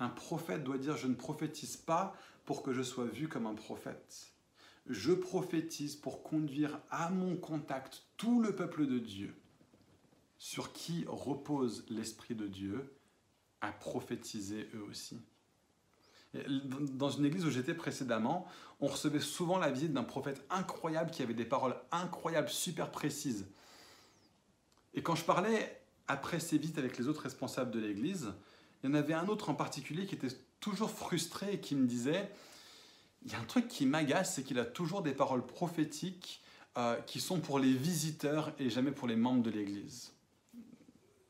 Un 0.00 0.08
prophète 0.08 0.64
doit 0.64 0.78
dire, 0.78 0.96
je 0.96 1.06
ne 1.06 1.14
prophétise 1.14 1.76
pas 1.76 2.16
pour 2.46 2.62
que 2.62 2.72
je 2.72 2.82
sois 2.82 3.04
vu 3.04 3.28
comme 3.28 3.46
un 3.46 3.54
prophète. 3.54 4.32
Je 4.88 5.12
prophétise 5.12 5.94
pour 5.94 6.22
conduire 6.22 6.80
à 6.90 7.10
mon 7.10 7.36
contact 7.36 8.02
tout 8.16 8.40
le 8.40 8.56
peuple 8.56 8.86
de 8.86 8.98
Dieu, 8.98 9.34
sur 10.38 10.72
qui 10.72 11.04
repose 11.06 11.84
l'Esprit 11.90 12.34
de 12.34 12.46
Dieu, 12.46 12.96
à 13.60 13.72
prophétiser 13.72 14.70
eux 14.74 14.82
aussi. 14.88 15.20
Dans 16.94 17.10
une 17.10 17.26
église 17.26 17.44
où 17.44 17.50
j'étais 17.50 17.74
précédemment, 17.74 18.46
on 18.80 18.86
recevait 18.86 19.20
souvent 19.20 19.58
la 19.58 19.70
visite 19.70 19.92
d'un 19.92 20.02
prophète 20.02 20.42
incroyable 20.48 21.10
qui 21.10 21.22
avait 21.22 21.34
des 21.34 21.44
paroles 21.44 21.76
incroyables, 21.92 22.48
super 22.48 22.90
précises. 22.90 23.46
Et 24.94 25.02
quand 25.02 25.14
je 25.14 25.24
parlais 25.24 25.82
après 26.08 26.40
ces 26.40 26.56
visites 26.56 26.78
avec 26.78 26.96
les 26.96 27.06
autres 27.06 27.22
responsables 27.22 27.70
de 27.70 27.80
l'église, 27.80 28.32
il 28.82 28.90
y 28.90 28.92
en 28.92 28.94
avait 28.94 29.14
un 29.14 29.28
autre 29.28 29.50
en 29.50 29.54
particulier 29.54 30.06
qui 30.06 30.14
était 30.14 30.34
toujours 30.60 30.90
frustré 30.90 31.54
et 31.54 31.60
qui 31.60 31.74
me 31.74 31.86
disait, 31.86 32.30
il 33.24 33.32
y 33.32 33.34
a 33.34 33.40
un 33.40 33.44
truc 33.44 33.68
qui 33.68 33.86
m'agace, 33.86 34.34
c'est 34.34 34.42
qu'il 34.42 34.58
a 34.58 34.64
toujours 34.64 35.02
des 35.02 35.12
paroles 35.12 35.44
prophétiques 35.44 36.42
euh, 36.78 36.96
qui 37.02 37.20
sont 37.20 37.40
pour 37.40 37.58
les 37.58 37.72
visiteurs 37.72 38.52
et 38.58 38.70
jamais 38.70 38.92
pour 38.92 39.08
les 39.08 39.16
membres 39.16 39.42
de 39.42 39.50
l'Église. 39.50 40.12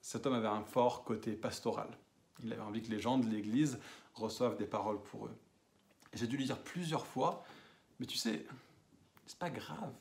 Cet 0.00 0.26
homme 0.26 0.34
avait 0.34 0.48
un 0.48 0.62
fort 0.62 1.04
côté 1.04 1.32
pastoral. 1.32 1.88
Il 2.42 2.52
avait 2.52 2.62
envie 2.62 2.82
que 2.82 2.90
les 2.90 3.00
gens 3.00 3.18
de 3.18 3.26
l'Église 3.26 3.78
reçoivent 4.14 4.56
des 4.56 4.66
paroles 4.66 5.02
pour 5.02 5.26
eux. 5.26 5.36
J'ai 6.12 6.26
dû 6.26 6.36
lui 6.36 6.44
dire 6.44 6.58
plusieurs 6.58 7.06
fois, 7.06 7.44
mais 7.98 8.06
tu 8.06 8.16
sais, 8.16 8.46
c'est 9.26 9.38
pas 9.38 9.50
grave. 9.50 9.92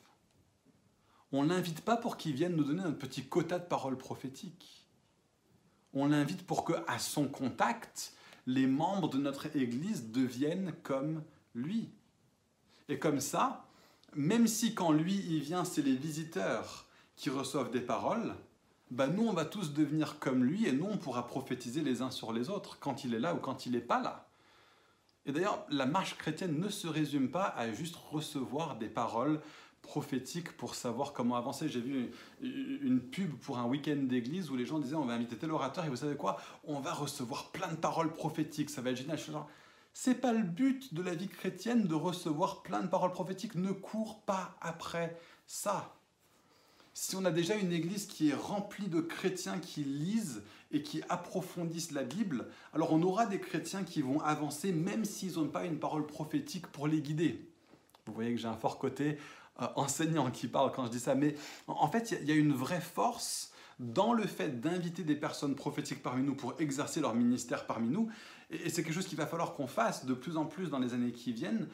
On 1.32 1.44
l'invite 1.44 1.82
pas 1.82 1.96
pour 1.96 2.16
qu'il 2.16 2.34
vienne 2.34 2.56
nous 2.56 2.64
donner 2.64 2.82
un 2.82 2.92
petit 2.92 3.24
quota 3.24 3.58
de 3.58 3.66
paroles 3.66 3.96
prophétiques 3.98 4.79
on 5.94 6.06
l'invite 6.06 6.46
pour 6.46 6.64
que, 6.64 6.74
à 6.86 6.98
son 6.98 7.28
contact, 7.28 8.14
les 8.46 8.66
membres 8.66 9.08
de 9.08 9.18
notre 9.18 9.54
Église 9.56 10.10
deviennent 10.10 10.72
comme 10.82 11.22
lui. 11.54 11.90
Et 12.88 12.98
comme 12.98 13.20
ça, 13.20 13.64
même 14.14 14.46
si 14.46 14.74
quand 14.74 14.92
lui 14.92 15.14
il 15.14 15.40
vient, 15.40 15.64
c'est 15.64 15.82
les 15.82 15.94
visiteurs 15.94 16.86
qui 17.16 17.30
reçoivent 17.30 17.70
des 17.70 17.80
paroles, 17.80 18.34
bah 18.90 19.06
nous 19.06 19.26
on 19.26 19.32
va 19.32 19.44
tous 19.44 19.72
devenir 19.72 20.18
comme 20.18 20.42
lui 20.42 20.66
et 20.66 20.72
nous 20.72 20.86
on 20.86 20.96
pourra 20.96 21.26
prophétiser 21.26 21.82
les 21.82 22.02
uns 22.02 22.10
sur 22.10 22.32
les 22.32 22.50
autres 22.50 22.78
quand 22.80 23.04
il 23.04 23.14
est 23.14 23.20
là 23.20 23.34
ou 23.34 23.38
quand 23.38 23.66
il 23.66 23.72
n'est 23.72 23.80
pas 23.80 24.02
là. 24.02 24.28
Et 25.26 25.32
d'ailleurs, 25.32 25.64
la 25.68 25.86
marche 25.86 26.16
chrétienne 26.16 26.58
ne 26.58 26.68
se 26.68 26.88
résume 26.88 27.30
pas 27.30 27.44
à 27.44 27.70
juste 27.72 27.96
recevoir 27.96 28.78
des 28.78 28.88
paroles 28.88 29.40
prophétique 29.82 30.56
pour 30.56 30.74
savoir 30.74 31.12
comment 31.12 31.36
avancer. 31.36 31.68
J'ai 31.68 31.80
vu 31.80 32.10
une 32.40 33.00
pub 33.00 33.32
pour 33.38 33.58
un 33.58 33.66
week-end 33.66 33.96
d'église 33.96 34.50
où 34.50 34.56
les 34.56 34.66
gens 34.66 34.78
disaient 34.78 34.94
on 34.94 35.04
va 35.04 35.14
inviter 35.14 35.36
tel 35.36 35.50
orateur 35.50 35.84
et 35.84 35.88
vous 35.88 35.96
savez 35.96 36.16
quoi 36.16 36.40
On 36.64 36.80
va 36.80 36.92
recevoir 36.92 37.50
plein 37.50 37.68
de 37.68 37.76
paroles 37.76 38.12
prophétiques, 38.12 38.70
ça 38.70 38.82
va 38.82 38.90
être 38.90 38.96
génial. 38.96 39.18
C'est 39.92 40.14
pas 40.14 40.32
le 40.32 40.42
but 40.42 40.94
de 40.94 41.02
la 41.02 41.14
vie 41.14 41.28
chrétienne 41.28 41.86
de 41.86 41.94
recevoir 41.94 42.62
plein 42.62 42.80
de 42.80 42.86
paroles 42.86 43.12
prophétiques. 43.12 43.56
Ne 43.56 43.72
cours 43.72 44.20
pas 44.20 44.56
après 44.60 45.18
ça. 45.46 45.96
Si 46.92 47.16
on 47.16 47.24
a 47.24 47.30
déjà 47.30 47.54
une 47.54 47.72
église 47.72 48.06
qui 48.06 48.30
est 48.30 48.34
remplie 48.34 48.88
de 48.88 49.00
chrétiens 49.00 49.58
qui 49.58 49.84
lisent 49.84 50.42
et 50.70 50.82
qui 50.82 51.02
approfondissent 51.08 51.92
la 51.92 52.04
Bible, 52.04 52.48
alors 52.72 52.92
on 52.92 53.02
aura 53.02 53.26
des 53.26 53.40
chrétiens 53.40 53.84
qui 53.84 54.02
vont 54.02 54.20
avancer 54.20 54.72
même 54.72 55.04
s'ils 55.04 55.34
n'ont 55.34 55.48
pas 55.48 55.64
une 55.64 55.78
parole 55.78 56.06
prophétique 56.06 56.66
pour 56.66 56.88
les 56.88 57.00
guider. 57.00 57.48
Vous 58.06 58.12
voyez 58.12 58.34
que 58.34 58.40
j'ai 58.40 58.48
un 58.48 58.56
fort 58.56 58.78
côté 58.78 59.18
euh, 59.60 59.66
enseignant 59.76 60.30
qui 60.30 60.48
parle 60.48 60.72
quand 60.72 60.86
je 60.86 60.90
dis 60.90 61.00
ça, 61.00 61.14
mais 61.14 61.34
en 61.66 61.88
fait, 61.88 62.16
il 62.20 62.28
y, 62.28 62.32
a 62.32 62.34
une 62.34 62.52
vraie 62.52 62.80
force 62.80 63.52
dans 63.78 64.12
le 64.12 64.26
fait 64.26 64.60
d'inviter 64.60 65.04
des 65.04 65.16
personnes 65.16 65.54
prophétiques 65.54 66.02
parmi 66.02 66.22
nous 66.22 66.34
pour 66.34 66.54
exercer 66.60 67.00
leur 67.00 67.14
ministère 67.14 67.66
parmi 67.66 67.88
nous. 67.88 68.10
Et, 68.50 68.68
c'est 68.68 68.82
quelque 68.82 68.94
chose 68.94 69.06
qu'il 69.06 69.18
va 69.18 69.26
falloir 69.26 69.54
qu'on 69.54 69.66
fasse 69.66 70.04
de 70.04 70.14
plus 70.14 70.36
en 70.36 70.44
plus 70.44 70.70
dans 70.70 70.78
les 70.78 70.94
années 70.94 71.12
qui 71.12 71.32
viennent, 71.32 71.68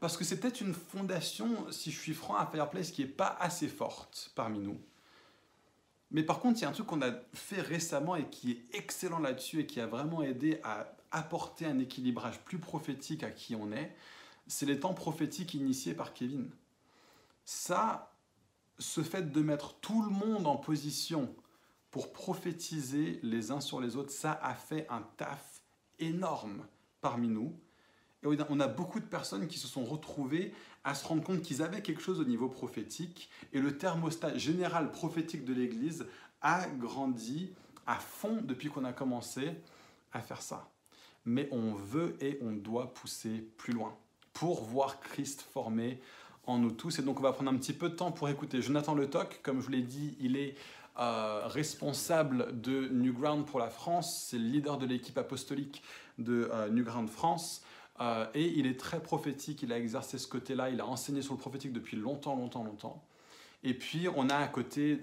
parce 0.00 0.16
que 0.16 0.24
c'est 0.24 0.40
peut-être 0.40 0.60
une 0.60 0.74
fondation, 0.74 1.70
si 1.70 1.90
je 1.92 1.98
suis 1.98 2.14
franc, 2.14 2.36
à 2.36 2.46
Fireplace 2.46 2.90
qui 2.90 3.02
n'est 3.02 3.08
pas 3.08 3.36
assez 3.38 3.68
forte 3.68 4.32
parmi 4.34 4.58
nous. 4.58 4.80
Mais 6.10 6.22
par 6.22 6.40
contre, 6.40 6.58
il 6.58 6.62
y 6.62 6.64
a 6.66 6.68
un 6.68 6.72
truc 6.72 6.86
qu'on 6.86 7.02
a 7.02 7.12
fait 7.32 7.60
récemment 7.60 8.16
et 8.16 8.28
qui 8.28 8.52
est 8.52 8.76
excellent 8.76 9.18
là-dessus 9.18 9.60
et 9.60 9.66
qui 9.66 9.80
a 9.80 9.86
vraiment 9.86 10.22
aidé 10.22 10.60
à 10.62 10.94
apporter 11.10 11.66
un 11.66 11.78
équilibrage 11.78 12.40
plus 12.40 12.58
prophétique 12.58 13.22
à 13.22 13.30
qui 13.30 13.54
on 13.54 13.72
est, 13.72 13.94
c'est 14.46 14.66
les 14.66 14.80
temps 14.80 14.94
prophétiques 14.94 15.54
initiés 15.54 15.94
par 15.94 16.12
Kevin. 16.12 16.50
Ça, 17.44 18.12
ce 18.78 19.02
fait 19.02 19.30
de 19.30 19.42
mettre 19.42 19.74
tout 19.80 20.02
le 20.02 20.10
monde 20.10 20.46
en 20.46 20.56
position 20.56 21.34
pour 21.90 22.12
prophétiser 22.12 23.20
les 23.22 23.50
uns 23.50 23.60
sur 23.60 23.80
les 23.80 23.96
autres, 23.96 24.10
ça 24.10 24.32
a 24.42 24.54
fait 24.54 24.86
un 24.88 25.02
taf 25.16 25.62
énorme 25.98 26.66
parmi 27.00 27.28
nous. 27.28 27.54
Et 28.22 28.28
on 28.48 28.60
a 28.60 28.68
beaucoup 28.68 29.00
de 29.00 29.04
personnes 29.04 29.48
qui 29.48 29.58
se 29.58 29.66
sont 29.66 29.84
retrouvées 29.84 30.54
à 30.84 30.94
se 30.94 31.06
rendre 31.06 31.22
compte 31.22 31.42
qu'ils 31.42 31.62
avaient 31.62 31.82
quelque 31.82 32.00
chose 32.00 32.20
au 32.20 32.24
niveau 32.24 32.48
prophétique 32.48 33.28
et 33.52 33.60
le 33.60 33.76
thermostat 33.76 34.38
général 34.38 34.90
prophétique 34.90 35.44
de 35.44 35.52
l'Église 35.52 36.06
a 36.40 36.66
grandi 36.68 37.52
à 37.86 37.96
fond 37.96 38.40
depuis 38.42 38.68
qu'on 38.68 38.84
a 38.84 38.92
commencé 38.92 39.50
à 40.12 40.20
faire 40.20 40.40
ça. 40.40 40.70
Mais 41.24 41.48
on 41.52 41.74
veut 41.74 42.16
et 42.20 42.38
on 42.42 42.52
doit 42.52 42.94
pousser 42.94 43.46
plus 43.56 43.72
loin 43.72 43.96
pour 44.32 44.64
voir 44.64 45.00
Christ 45.00 45.42
formé 45.42 46.00
en 46.46 46.58
nous 46.58 46.70
tous. 46.70 46.98
Et 46.98 47.02
donc 47.02 47.20
on 47.20 47.22
va 47.22 47.32
prendre 47.32 47.50
un 47.50 47.56
petit 47.56 47.72
peu 47.72 47.88
de 47.88 47.94
temps 47.94 48.12
pour 48.12 48.28
écouter 48.28 48.62
Jonathan 48.62 48.94
Le 48.94 49.08
Toc. 49.08 49.40
Comme 49.42 49.60
je 49.60 49.66
vous 49.66 49.72
l'ai 49.72 49.82
dit, 49.82 50.16
il 50.20 50.36
est 50.36 50.54
euh, 50.98 51.46
responsable 51.46 52.60
de 52.60 52.88
Newground 52.88 53.46
pour 53.46 53.58
la 53.58 53.70
France. 53.70 54.26
C'est 54.28 54.38
le 54.38 54.44
leader 54.44 54.76
de 54.76 54.86
l'équipe 54.86 55.16
apostolique 55.16 55.82
de 56.18 56.50
euh, 56.52 56.68
Newground 56.68 57.08
France. 57.08 57.62
Euh, 58.00 58.26
et 58.34 58.46
il 58.58 58.66
est 58.66 58.78
très 58.78 59.00
prophétique, 59.00 59.62
il 59.62 59.72
a 59.72 59.78
exercé 59.78 60.18
ce 60.18 60.26
côté-là, 60.26 60.70
il 60.70 60.80
a 60.80 60.86
enseigné 60.86 61.22
sur 61.22 61.34
le 61.34 61.38
prophétique 61.38 61.72
depuis 61.72 61.96
longtemps, 61.96 62.36
longtemps, 62.36 62.64
longtemps. 62.64 63.02
Et 63.62 63.74
puis 63.74 64.08
on 64.16 64.28
a 64.28 64.34
à 64.34 64.48
côté 64.48 64.98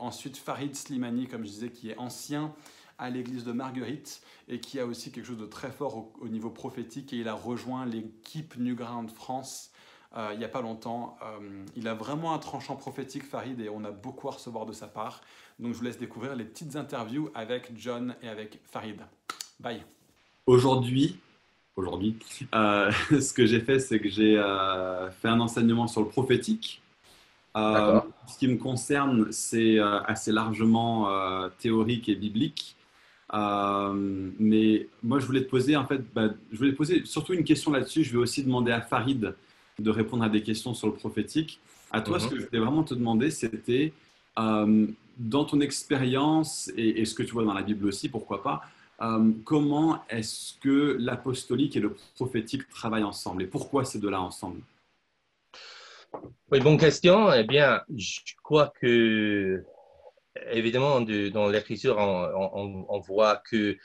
ensuite 0.00 0.38
Farid 0.38 0.74
Slimani, 0.74 1.26
comme 1.26 1.44
je 1.44 1.50
disais, 1.50 1.70
qui 1.70 1.90
est 1.90 1.98
ancien 1.98 2.54
à 2.96 3.10
l'église 3.10 3.44
de 3.44 3.52
Marguerite 3.52 4.22
et 4.48 4.60
qui 4.60 4.80
a 4.80 4.86
aussi 4.86 5.12
quelque 5.12 5.26
chose 5.26 5.38
de 5.38 5.46
très 5.46 5.70
fort 5.70 5.96
au, 5.96 6.12
au 6.22 6.28
niveau 6.28 6.48
prophétique 6.48 7.12
et 7.12 7.18
il 7.18 7.28
a 7.28 7.34
rejoint 7.34 7.84
l'équipe 7.84 8.56
Newground 8.56 9.10
France 9.10 9.72
euh, 10.16 10.30
il 10.32 10.38
n'y 10.38 10.44
a 10.44 10.48
pas 10.48 10.62
longtemps. 10.62 11.18
Euh, 11.22 11.64
il 11.76 11.86
a 11.86 11.94
vraiment 11.94 12.32
un 12.32 12.38
tranchant 12.38 12.76
prophétique, 12.76 13.24
Farid, 13.24 13.60
et 13.60 13.68
on 13.68 13.84
a 13.84 13.90
beaucoup 13.90 14.28
à 14.28 14.32
recevoir 14.32 14.64
de 14.64 14.72
sa 14.72 14.86
part. 14.86 15.20
Donc 15.58 15.74
je 15.74 15.78
vous 15.78 15.84
laisse 15.84 15.98
découvrir 15.98 16.34
les 16.34 16.44
petites 16.44 16.76
interviews 16.76 17.30
avec 17.34 17.72
John 17.76 18.14
et 18.22 18.28
avec 18.28 18.58
Farid. 18.64 19.00
Bye. 19.60 19.82
Aujourd'hui, 20.46 21.18
aujourd'hui, 21.76 22.16
euh, 22.54 22.90
ce 23.10 23.32
que 23.34 23.44
j'ai 23.44 23.60
fait, 23.60 23.80
c'est 23.80 24.00
que 24.00 24.08
j'ai 24.08 24.36
fait 25.20 25.28
un 25.28 25.40
enseignement 25.40 25.88
sur 25.88 26.00
le 26.00 26.08
prophétique. 26.08 26.80
ce 27.54 28.38
qui 28.38 28.48
me 28.48 28.56
concerne, 28.56 29.30
c'est 29.30 29.78
assez 29.78 30.32
largement 30.32 31.10
théorique 31.58 32.08
et 32.08 32.14
biblique. 32.14 32.76
mais 33.30 34.88
moi, 35.02 35.18
je 35.18 35.26
voulais 35.26 35.42
te 35.42 35.50
poser, 35.50 35.76
en 35.76 35.84
fait, 35.84 36.00
bah, 36.14 36.28
je 36.50 36.56
voulais 36.56 36.72
te 36.72 36.76
poser 36.76 37.04
surtout 37.04 37.34
une 37.34 37.44
question 37.44 37.72
là-dessus. 37.72 38.04
Je 38.04 38.12
vais 38.12 38.22
aussi 38.22 38.42
demander 38.42 38.72
à 38.72 38.80
Farid 38.80 39.34
de 39.78 39.90
répondre 39.90 40.24
à 40.24 40.28
des 40.28 40.42
questions 40.42 40.74
sur 40.74 40.88
le 40.88 40.94
prophétique. 40.94 41.60
À 41.90 42.00
toi, 42.00 42.18
ce 42.18 42.26
mhm. 42.26 42.30
que 42.30 42.40
je 42.40 42.46
voulais 42.46 42.58
vraiment 42.58 42.84
te 42.84 42.94
demander, 42.94 43.30
c'était 43.30 43.92
euh, 44.38 44.86
dans 45.16 45.44
ton 45.44 45.60
expérience 45.60 46.70
et, 46.76 47.04
ce 47.04 47.14
que 47.14 47.22
tu 47.22 47.32
vois 47.32 47.44
dans 47.44 47.54
la 47.54 47.62
Bible 47.62 47.86
aussi, 47.86 48.08
pourquoi 48.08 48.42
pas, 48.42 48.62
euh, 49.00 49.30
comment 49.44 50.04
est-ce 50.08 50.54
que 50.60 50.96
l'apostolique 50.98 51.76
et 51.76 51.80
le 51.80 51.94
prophétique 52.16 52.68
travaillent 52.68 53.04
ensemble 53.04 53.42
et 53.42 53.46
pourquoi 53.46 53.84
ces 53.84 53.98
deux-là 53.98 54.20
ensemble? 54.20 54.60
Oui, 56.50 56.60
bonne 56.60 56.78
question. 56.78 57.32
Eh 57.32 57.44
bien, 57.44 57.82
je 57.94 58.34
crois 58.42 58.72
que, 58.80 59.62
évidemment, 60.50 61.00
dans 61.00 61.48
l'Écriture, 61.48 61.96
on, 61.98 62.98
voit 63.00 63.36
que 63.36 63.76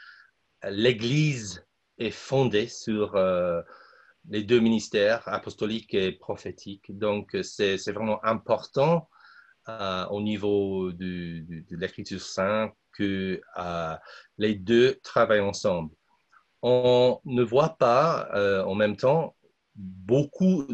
l'Église 0.69 1.65
est 1.97 2.11
fondée 2.11 2.67
sur 2.67 3.15
euh, 3.15 3.61
les 4.29 4.43
deux 4.43 4.59
ministères, 4.59 5.21
apostolique 5.27 5.93
et 5.93 6.11
prophétique. 6.11 6.97
Donc, 6.97 7.37
c'est 7.43 7.91
vraiment 7.91 8.23
important 8.23 9.09
euh, 9.69 10.05
au 10.07 10.21
niveau 10.21 10.91
de 10.91 11.45
l'Écriture 11.71 12.21
sainte 12.21 12.73
que 12.93 13.41
euh, 13.57 13.95
les 14.37 14.55
deux 14.55 14.99
travaillent 15.03 15.39
ensemble. 15.39 15.95
On 16.61 17.19
ne 17.25 17.43
voit 17.43 17.77
pas 17.77 18.29
euh, 18.33 18.63
en 18.63 18.75
même 18.75 18.95
temps 18.95 19.35
beaucoup 19.75 20.65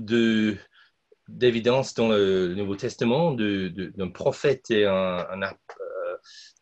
d'évidence 1.27 1.93
dans 1.93 2.09
le, 2.09 2.53
Nouveau 2.53 2.75
Testament 2.75 3.33
d'un 3.33 4.09
prophète 4.09 4.69
et 4.71 4.85
un, 4.85 5.25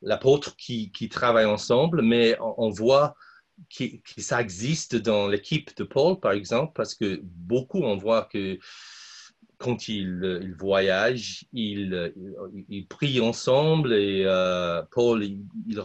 l'apôtre 0.01 0.55
qui, 0.55 0.91
qui, 0.91 1.09
travaillent 1.09 1.45
ensemble, 1.45 2.01
mais 2.01 2.37
on 2.39 2.69
voit 2.69 3.15
qui, 3.69 4.01
ça 4.17 4.41
existe 4.41 4.95
dans 4.95 5.27
l'équipe 5.27 5.75
de 5.77 5.83
Paul, 5.83 6.19
par 6.19 6.31
exemple, 6.31 6.73
parce 6.75 6.95
que 6.95 7.19
beaucoup, 7.23 7.79
on 7.79 7.97
voit 7.97 8.25
que 8.25 8.59
quand 9.57 9.87
ils 9.87 10.39
il 10.43 10.53
voyagent, 10.53 11.45
ils, 11.51 12.13
ils, 12.69 12.87
prient 12.87 13.21
ensemble 13.21 13.93
et 13.93 14.23
euh, 14.25 14.83
Paul 14.91 15.23
il, 15.23 15.79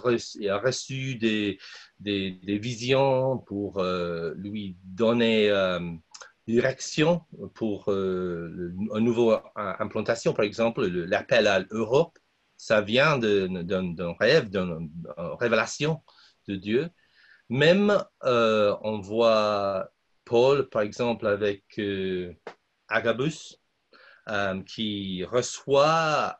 a 0.48 0.58
reçu 0.58 1.14
des, 1.16 1.58
des, 1.98 2.58
visions 2.58 3.38
pour 3.38 3.78
euh, 3.78 4.34
lui 4.36 4.76
donner 4.84 5.50
euh, 5.50 5.80
direction 6.46 7.22
pour 7.54 7.88
une 7.88 8.74
nouvelle 9.00 9.40
implantation, 9.56 10.34
par 10.34 10.44
exemple, 10.44 10.86
l'appel 10.86 11.46
à 11.46 11.60
l'Europe. 11.70 12.18
Ça 12.56 12.80
vient 12.80 13.18
d'un 13.18 14.14
rêve, 14.20 14.50
d'une 14.50 14.90
révélation 15.40 16.02
de 16.46 16.56
Dieu. 16.56 16.90
Même, 17.52 18.02
euh, 18.24 18.74
on 18.80 18.98
voit 18.98 19.90
Paul, 20.24 20.70
par 20.70 20.80
exemple, 20.80 21.26
avec 21.26 21.62
euh, 21.78 22.32
Agabus, 22.88 23.58
euh, 24.30 24.62
qui 24.62 25.22
reçoit 25.24 26.38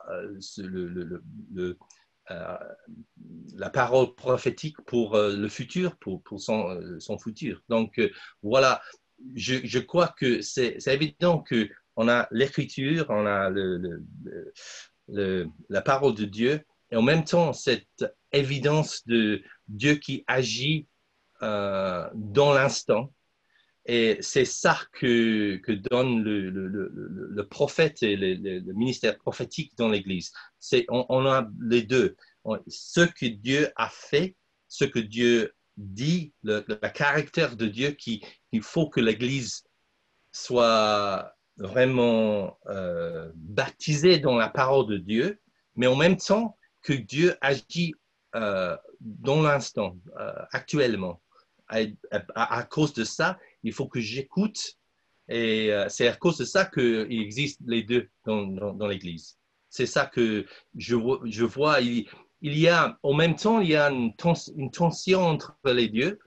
la 2.30 3.68
parole 3.68 4.14
prophétique 4.14 4.80
pour 4.86 5.18
le 5.18 5.48
futur, 5.48 5.98
pour, 5.98 6.22
son, 6.38 7.18
futur. 7.18 7.60
Donc, 7.68 8.00
voilà, 8.42 8.80
je, 9.34 9.78
crois 9.80 10.08
que 10.18 10.40
c'est 10.40 10.78
évident 10.86 11.44
qu'on 11.46 12.08
a 12.08 12.26
l'écriture, 12.30 13.04
on 13.10 13.26
a 13.26 13.50
la 15.08 15.82
parole 15.82 16.14
de 16.14 16.24
Dieu, 16.24 16.64
et 16.90 16.96
en 16.96 17.02
même 17.02 17.24
temps, 17.24 17.52
cette 17.52 18.06
évidence 18.32 19.06
de 19.06 19.42
Dieu 19.68 19.96
qui 19.96 20.24
agit 20.26 20.86
euh, 21.42 22.08
dans 22.14 22.52
l'instant. 22.52 23.12
Et 23.86 24.18
c'est 24.20 24.44
ça 24.44 24.78
que, 24.92 25.60
donne 25.90 26.22
le, 26.22 27.48
prophète 27.48 28.00
et 28.04 28.14
le, 28.14 28.60
ministère 28.74 29.18
prophétique 29.18 29.72
dans 29.76 29.88
l'Église. 29.88 30.30
C'est, 30.60 30.86
on, 30.88 31.26
a 31.26 31.48
les 31.60 31.82
deux. 31.82 32.14
Ce 32.68 33.00
que 33.00 33.26
Dieu 33.26 33.72
a 33.74 33.88
fait, 33.88 34.36
ce 34.68 34.84
que 34.84 35.00
Dieu 35.00 35.52
dit, 35.76 36.32
le, 36.44 36.60
caractère 36.94 37.56
de 37.56 37.66
Dieu 37.66 37.90
qui 37.90 38.24
il 38.52 38.62
faut 38.62 38.88
que 38.88 39.00
l'Église 39.00 39.64
soit 40.30 41.34
vraiment 41.56 42.56
euh, 42.66 43.32
baptisée 43.34 44.20
dans 44.20 44.36
la 44.36 44.48
parole 44.48 44.86
de 44.86 44.98
Dieu, 44.98 45.40
mais 45.74 45.88
en 45.88 45.96
même 45.96 46.18
temps 46.18 46.56
que 46.82 46.92
Dieu 46.92 47.36
agit 47.40 47.94
euh, 48.36 48.76
dans 49.00 49.42
l'instant, 49.42 49.96
actuellement 50.52 51.20
à, 52.34 52.62
cause 52.64 52.92
de 52.92 53.04
ça, 53.04 53.38
il 53.62 53.72
faut 53.72 53.86
que 53.86 54.00
j'écoute. 54.00 54.78
Et 55.28 55.72
euh, 55.72 55.88
c'est 55.88 56.08
à 56.08 56.14
cause 56.14 56.38
de 56.38 56.44
ça 56.44 56.64
qu'il 56.64 57.20
existe 57.20 57.60
les 57.64 57.82
deux 57.82 58.08
dans, 58.26 58.86
l'Église. 58.86 59.38
C'est 59.70 59.86
ça 59.86 60.06
que 60.06 60.44
je, 60.76 60.94
vois. 60.94 61.80
Il, 61.80 62.06
y 62.42 62.68
a, 62.68 62.98
en 63.02 63.14
même 63.14 63.36
temps, 63.36 63.60
il 63.60 63.70
y 63.70 63.76
a 63.76 63.90
une, 63.90 64.14
tension 64.14 65.20
entre 65.20 65.56
les 65.64 65.88
deux, 65.88 66.18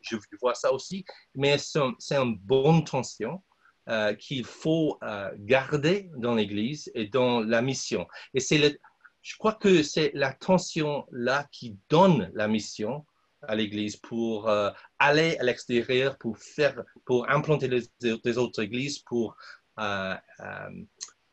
je 0.00 0.16
vois 0.40 0.54
ça 0.54 0.72
aussi, 0.72 1.04
mais 1.34 1.58
c'est 1.58 2.16
une 2.16 2.38
bonne 2.38 2.84
tension 2.84 3.42
euh, 3.88 4.14
qu'il 4.14 4.44
faut 4.44 4.98
euh, 5.02 5.30
garder 5.38 6.10
dans 6.16 6.34
l'Église 6.34 6.90
et 6.94 7.06
dans 7.06 7.40
la 7.40 7.60
mission. 7.62 8.06
Et 8.34 8.40
c'est 8.40 8.78
je 9.22 9.36
crois 9.36 9.54
que 9.54 9.82
c'est 9.82 10.10
la 10.14 10.32
tension 10.32 11.06
là 11.10 11.46
qui 11.52 11.76
donne 11.90 12.30
la 12.34 12.48
mission 12.48 13.04
à 13.42 13.54
l'Église 13.54 13.96
pour 13.96 14.48
euh, 14.48 14.70
aller 14.98 15.36
à 15.38 15.44
l'extérieur, 15.44 16.18
pour 16.18 16.38
faire, 16.38 16.82
pour 17.04 17.30
implanter 17.30 17.68
les, 17.68 18.38
autres 18.38 18.62
églises, 18.62 18.98
pour 18.98 19.36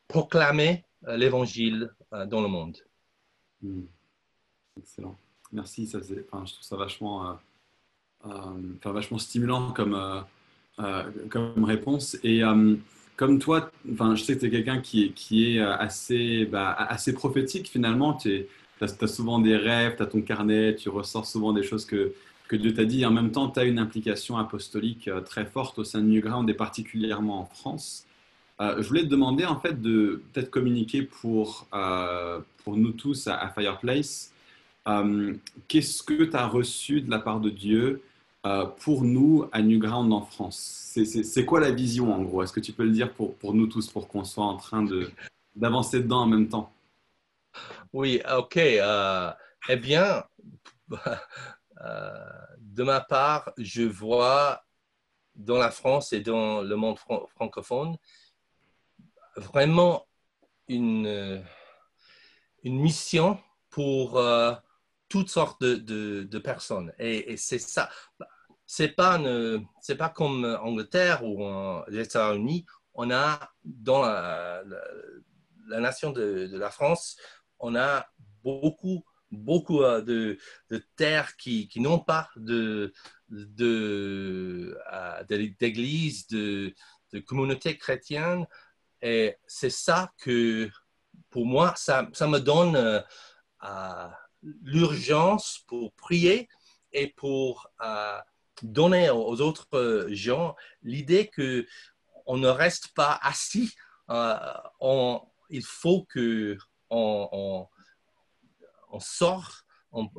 proclamer 0.07 0.85
l'Évangile 1.07 1.89
dans 2.11 2.41
le 2.41 2.47
monde. 2.47 2.77
Hmm. 3.61 3.85
Excellent. 4.77 5.17
Merci. 5.51 5.89
Je 5.91 5.99
trouve 6.27 6.47
ça 6.61 6.75
vachement, 6.75 7.29
euh, 7.29 7.33
euh, 8.25 8.91
vachement 8.91 9.17
stimulant 9.17 9.71
comme, 9.71 9.95
euh, 10.79 11.03
réponse. 11.63 12.17
Et 12.23 12.41
comme 13.15 13.39
toi, 13.39 13.71
je 13.85 14.15
sais 14.21 14.35
que 14.35 14.41
tu 14.41 14.45
es 14.47 14.49
quelqu'un 14.49 14.81
qui, 14.81 15.55
est 15.55 15.59
assez, 15.59 16.45
bah, 16.45 16.73
assez 16.73 17.13
prophétique 17.13 17.69
finalement. 17.69 18.17
As, 18.83 19.07
souvent 19.07 19.39
des 19.39 19.55
rêves, 19.55 19.95
tu 19.97 20.03
as 20.03 20.07
ton 20.07 20.21
carnet, 20.21 20.75
tu 20.75 20.89
ressors 20.89 21.25
souvent 21.25 21.53
des 21.53 21.63
choses 21.63 21.85
que, 21.85 22.13
que 22.47 22.55
Dieu 22.55 22.73
t'a 22.73 22.85
dit. 22.85 23.05
En 23.05 23.11
même 23.11 23.31
temps, 23.31 23.49
tu 23.49 23.59
as 23.59 23.63
une 23.63 23.79
implication 23.79 24.37
apostolique 24.37 25.09
très 25.25 25.45
forte 25.45 25.79
au 25.79 25.83
sein 25.83 26.01
de 26.01 26.07
Newground 26.07 26.49
et 26.49 26.53
particulièrement 26.53 27.41
en 27.41 27.45
France. 27.45 28.05
je 28.59 28.87
voulais 28.87 29.03
te 29.03 29.07
demander 29.07 29.45
en 29.45 29.59
fait 29.59 29.81
de 29.81 30.21
peut-être 30.33 30.49
communiquer 30.49 31.03
pour, 31.03 31.67
pour 32.63 32.77
nous 32.77 32.91
tous 32.91 33.27
à 33.27 33.49
Fireplace 33.49 34.31
euh, 34.87 35.33
qu'est-ce 35.67 36.03
que 36.03 36.23
tu 36.23 36.35
as 36.35 36.47
reçu 36.47 37.01
de 37.01 37.09
la 37.09 37.19
part 37.19 37.39
de 37.39 37.49
Dieu 37.49 38.01
euh, 38.45 38.65
pour 38.65 39.03
nous 39.03 39.45
à 39.51 39.61
Newground 39.61 40.11
en 40.13 40.21
France? 40.21 40.97
C'est 41.03 41.45
quoi 41.45 41.59
la 41.59 41.71
vision 41.71 42.13
en 42.13 42.21
gros? 42.21 42.43
Est-ce 42.43 42.53
que 42.53 42.59
tu 42.59 42.71
peux 42.71 42.85
le 42.85 42.91
dire 42.91 43.11
pour, 43.11 43.35
pour 43.35 43.53
nous 43.53 43.67
tous, 43.67 43.87
pour 43.87 44.07
qu'on 44.07 44.23
soit 44.23 44.45
en 44.45 44.55
train 44.55 44.85
d'avancer 45.55 46.01
dedans 46.01 46.21
en 46.21 46.27
même 46.27 46.47
temps? 46.47 46.71
Oui, 47.93 48.21
ok. 48.29 48.57
Euh, 48.57 49.31
eh 49.69 49.75
bien, 49.77 50.23
de 52.59 52.83
ma 52.83 53.01
part, 53.01 53.51
je 53.57 53.83
vois 53.83 54.63
dans 55.35 55.57
la 55.57 55.71
France 55.71 56.13
et 56.13 56.21
dans 56.21 56.61
le 56.61 56.75
monde 56.75 56.97
francophone 56.97 57.97
vraiment 59.35 60.07
une, 60.67 61.43
une 62.63 62.79
mission 62.79 63.37
pour 63.69 64.21
toutes 65.09 65.29
sortes 65.29 65.61
de, 65.61 66.37
personnes. 66.39 66.93
Et, 66.99 67.37
c'est 67.37 67.59
ça. 67.59 67.89
C'est 68.65 68.89
pas, 68.89 69.19
pas 69.97 70.09
comme 70.09 70.45
Angleterre 70.61 71.23
ou 71.23 71.43
les 71.87 72.01
États-Unis. 72.01 72.65
On 72.93 73.11
a 73.11 73.39
dans 73.63 74.01
la, 74.01 74.63
nation 75.67 76.11
de, 76.11 76.49
la 76.57 76.69
France, 76.69 77.17
on 77.65 77.75
a 77.75 78.07
beaucoup, 78.43 79.03
beaucoup 79.31 79.81
euh, 79.81 80.01
de, 80.01 80.37
terres 80.95 81.35
qui, 81.37 81.69
n'ont 81.77 81.99
pas 81.99 82.29
de, 82.35 82.93
euh, 83.31 85.23
d'église, 85.59 86.27
de, 86.27 86.73
communauté 87.25 87.77
chrétienne. 87.77 88.45
Et 89.01 89.35
c'est 89.47 89.69
ça 89.69 90.11
que, 90.19 90.69
pour 91.29 91.45
moi, 91.45 91.73
ça, 91.77 92.07
ça 92.13 92.27
me 92.27 92.39
donne 92.39 92.75
euh, 92.75 94.07
l'urgence 94.61 95.63
pour 95.67 95.93
prier 95.93 96.49
et 96.91 97.07
pour 97.07 97.67
donner 98.61 99.09
aux 99.09 99.41
autres 99.41 100.07
gens 100.09 100.55
l'idée 100.83 101.27
que 101.27 101.65
on 102.25 102.37
ne 102.37 102.47
reste 102.47 102.89
pas 102.95 103.19
assis. 103.21 103.73
Euh, 104.09 104.37
il 105.49 105.63
faut 105.63 106.05
que 106.05 106.57
on, 106.89 107.67
sort, 108.99 109.63
on, 109.91 110.09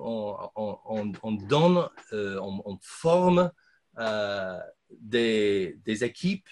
on 0.54 1.32
donne, 1.32 1.88
euh, 2.12 2.38
on, 2.40 2.78
forme 2.82 3.50
des, 4.90 5.78
des, 5.84 6.04
équipes 6.04 6.48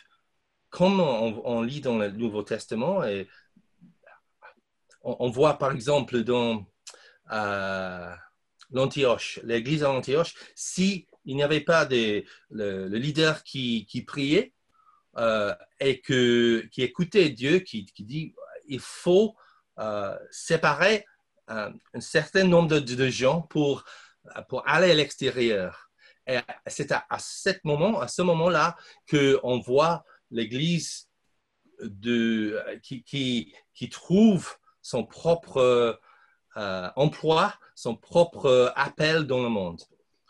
comme 0.70 1.00
on, 1.00 1.62
lit 1.62 1.80
dans 1.80 1.98
le 1.98 2.10
Nouveau 2.10 2.42
Testament. 2.42 3.04
Et 3.04 3.28
on, 5.02 5.30
voit 5.30 5.58
par 5.58 5.72
exemple 5.72 6.22
dans 6.24 6.66
à 7.26 8.16
l'Antioche, 8.70 9.40
l'église 9.44 9.84
à 9.84 9.92
l'Antioche, 9.92 10.34
s'il 10.54 11.06
n'y 11.26 11.42
avait 11.42 11.60
pas 11.60 11.86
le, 11.88 12.86
leader 12.88 13.42
qui, 13.44 14.04
priait 14.06 14.52
euh, 15.16 15.54
et 15.80 16.00
qui 16.00 16.82
écoutait 16.82 17.30
Dieu, 17.30 17.60
qui, 17.60 17.86
dit 17.98 18.34
il 18.66 18.80
faut 18.80 19.36
euh, 19.38 19.43
séparer 20.30 21.06
euh, 21.50 21.70
un 21.92 22.00
certain 22.00 22.44
nombre 22.44 22.78
de, 22.78 23.08
gens 23.08 23.42
pour, 23.42 23.84
pour 24.48 24.66
aller 24.68 24.90
à 24.90 24.94
l'extérieur. 24.94 25.90
Et 26.26 26.38
c'est 26.66 26.90
à, 26.92 27.06
moment, 27.64 28.00
à 28.00 28.08
ce 28.08 28.22
moment-là 28.22 28.76
qu'on 29.10 29.60
voit 29.60 30.04
l'Église 30.30 31.08
de, 31.82 32.64
qui, 32.82 33.04
qui, 33.74 33.88
trouve 33.90 34.56
son 34.80 35.04
propre 35.04 36.00
euh, 36.56 36.88
emploie 36.94 37.52
son 37.74 37.96
propre 37.96 38.46
euh, 38.46 38.70
appel 38.76 39.24
dans 39.24 39.42
le 39.42 39.48
monde. 39.48 39.82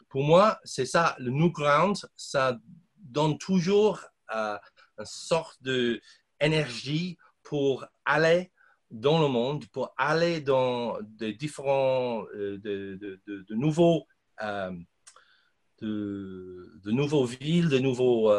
Pour 0.09 0.25
moi, 0.25 0.59
c'est 0.65 0.87
ça, 0.87 1.15
le 1.19 1.31
New 1.31 1.51
Ground, 1.51 1.99
ça 2.17 2.59
donne 2.97 3.37
toujours 3.37 4.01
euh, 4.35 4.57
une 4.99 5.05
sorte 5.05 5.63
d'énergie 5.63 7.19
pour 7.43 7.85
aller 8.07 8.51
dans 8.95 9.21
le 9.21 9.29
monde, 9.29 9.67
pour 9.73 9.93
aller 9.97 10.41
dans 10.41 10.97
des 11.03 11.33
différents, 11.33 12.25
de, 12.33 12.57
de, 12.63 13.21
de, 13.27 13.55
nouveaux, 13.55 14.07
de, 14.41 14.77
nouveaux 16.85 17.25
villes, 17.25 17.69
de 17.69 17.79
nouveaux 17.79 18.33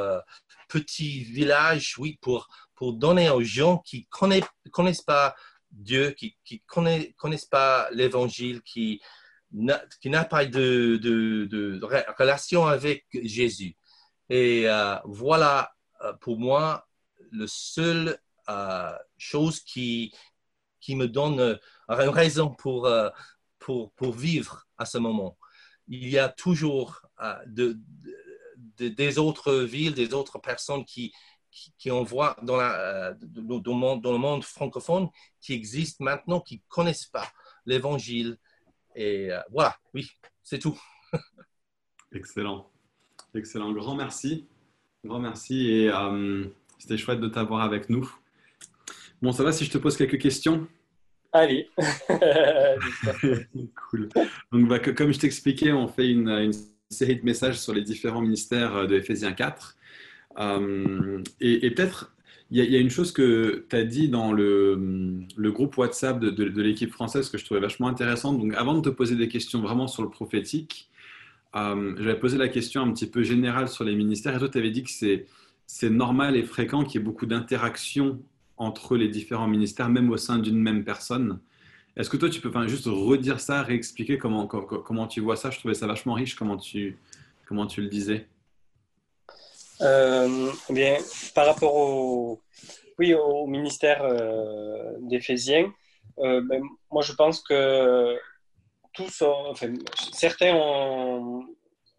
petits 0.69 1.23
villages, 1.23 1.95
oui, 1.97 2.17
pour, 2.21 2.47
pour 2.73 2.93
donner 2.93 3.29
aux 3.29 3.43
gens 3.43 3.79
qui 3.79 4.07
ne 4.21 4.69
connaissent 4.69 5.01
pas 5.01 5.35
Dieu, 5.71 6.11
qui 6.11 6.37
ne 6.77 7.11
connaissent 7.17 7.45
pas 7.45 7.89
l'Évangile, 7.91 8.61
qui 8.61 9.01
n'a 9.51 10.25
pas 10.25 10.45
de, 10.45 10.97
de, 11.01 11.79
relation 12.17 12.65
avec 12.65 13.05
Jésus. 13.13 13.75
Et 14.29 14.67
euh, 14.67 14.95
voilà, 15.05 15.71
euh, 16.01 16.13
pour 16.13 16.39
moi, 16.39 16.87
le 17.31 17.45
seul 17.47 18.17
euh, 18.49 18.91
chose 19.17 19.59
qui, 19.59 20.13
qui 20.85 20.95
me 20.95 21.07
donne 21.07 21.59
une 21.89 22.09
raison 22.09 22.49
pour, 22.49 22.87
pour, 23.57 23.91
pour, 23.93 24.13
vivre 24.13 24.67
à 24.77 24.85
ce 24.85 24.99
moment. 24.99 25.35
Il 25.87 26.07
y 26.07 26.19
a 26.19 26.29
toujours 26.29 27.01
de, 27.47 27.79
des 28.77 29.17
autres 29.17 29.53
villes, 29.55 29.95
des 29.95 30.13
autres 30.13 30.37
personnes 30.37 30.85
qui, 30.85 31.11
qui, 31.77 31.91
on 31.91 32.03
voit 32.03 32.35
dans, 32.43 32.57
la, 32.57 33.09
euh, 33.09 33.13
dans, 33.13 34.11
le 34.11 34.17
monde, 34.17 34.43
francophone 34.43 35.09
qui 35.41 35.53
existent 35.53 36.03
maintenant, 36.03 36.39
qui 36.39 36.57
ne 36.57 36.61
connaissent 36.67 37.05
pas 37.07 37.27
l'évangile. 37.65 38.37
Et 38.95 39.31
euh, 39.31 39.39
voilà, 39.51 39.75
oui, 39.93 40.09
c'est 40.43 40.59
tout. 40.59 40.79
Excellent. 42.11 42.69
Excellent. 43.33 43.71
Grand 43.71 43.95
merci. 43.95 44.47
Grand 45.03 45.19
merci. 45.19 45.67
Et 45.69 45.89
euh, 45.89 46.45
c'était 46.77 46.97
chouette 46.97 47.19
de 47.19 47.27
t'avoir 47.27 47.61
avec 47.61 47.89
nous. 47.89 48.09
Bon, 49.25 49.31
ça 49.31 49.43
va 49.43 49.51
si 49.51 49.65
je 49.65 49.71
te 49.71 49.79
pose 49.79 49.97
quelques 49.97 50.19
questions? 50.19 50.67
Allez. 51.33 51.67
cool. 53.89 54.07
Donc, 54.51 54.67
bah, 54.67 54.77
comme 54.77 55.11
je 55.11 55.17
t'expliquais, 55.17 55.71
on 55.71 55.87
fait 55.87 56.11
une, 56.11 56.29
une, 56.29 56.53
série 56.91 57.15
de 57.15 57.25
messages 57.25 57.59
sur 57.59 57.73
les 57.73 57.81
différents 57.81 58.21
ministères 58.21 58.85
de 58.85 58.95
Ephésiens 58.95 59.31
4. 59.31 59.77
Euh, 60.37 61.23
et, 61.41 61.71
peut-être, 61.71 62.15
il 62.51 62.63
y, 62.63 62.75
a 62.75 62.79
une 62.79 62.91
chose 62.91 63.11
que 63.11 63.65
tu 63.67 63.75
as 63.75 63.83
dit 63.83 64.09
dans 64.09 64.31
le, 64.31 65.25
le 65.35 65.51
groupe 65.51 65.75
WhatsApp 65.75 66.19
de, 66.19 66.29
de, 66.29 66.61
l'équipe 66.61 66.91
française 66.91 67.27
que 67.29 67.39
je 67.39 67.45
trouvais 67.45 67.61
vachement 67.61 67.87
intéressante. 67.87 68.37
Donc, 68.37 68.53
avant 68.53 68.75
de 68.75 68.81
te 68.81 68.89
poser 68.89 69.15
des 69.15 69.27
questions 69.27 69.59
vraiment 69.59 69.87
sur 69.87 70.03
le 70.03 70.09
prophétique, 70.11 70.91
euh, 71.55 71.95
j'avais 71.97 72.19
posé 72.19 72.37
la 72.37 72.47
question 72.47 72.83
un 72.83 72.93
petit 72.93 73.09
peu 73.09 73.23
générale 73.23 73.69
sur 73.69 73.85
les 73.85 73.95
ministères. 73.95 74.35
Et 74.35 74.37
toi, 74.37 74.49
tu 74.49 74.59
avais 74.59 74.69
dit 74.69 74.83
que 74.83 74.91
c'est 75.65 75.89
normal 75.89 76.35
et 76.35 76.43
fréquent 76.43 76.83
qu'il 76.83 77.01
y 77.01 77.03
ait 77.03 77.05
beaucoup 77.05 77.25
d'interactions 77.25 78.21
entre 78.57 78.95
les 78.95 79.07
différents 79.07 79.47
ministères, 79.47 79.89
même 79.89 80.09
au 80.09 80.17
sein 80.17 80.39
d'une 80.39 80.57
même 80.57 80.83
personne. 80.83 81.39
Est-ce 81.97 82.09
que 82.09 82.17
toi, 82.17 82.29
tu 82.29 82.41
peux 82.41 82.67
juste 82.67 82.87
redire 82.87 83.39
ça, 83.39 83.61
réexpliquer 83.61 84.17
comment, 84.17 84.47
comment, 84.47 85.07
tu 85.07 85.21
vois 85.21 85.35
ça? 85.35 85.49
Je 85.49 85.59
trouvais 85.59 85.73
ça 85.73 85.87
vachement 85.87 86.13
riche, 86.13 86.35
comment 86.35 86.57
tu, 86.57 86.97
comment 87.47 87.67
tu 87.67 87.81
le 87.81 87.87
disais. 87.87 88.27
Euh, 89.81 90.51
bien, 90.69 90.97
par 91.33 91.45
rapport 91.47 91.75
au, 91.75 92.41
oui, 92.99 93.13
au 93.13 93.45
ministère 93.47 94.03
euh, 94.03 94.93
d'Éphésiens, 94.99 95.73
euh, 96.19 96.41
ben, 96.41 96.63
moi 96.91 97.01
je 97.01 97.11
pense 97.11 97.41
que 97.41 98.17
tous, 98.93 99.21
enfin, 99.21 99.73
certains 100.13 100.55
ont 100.55 101.45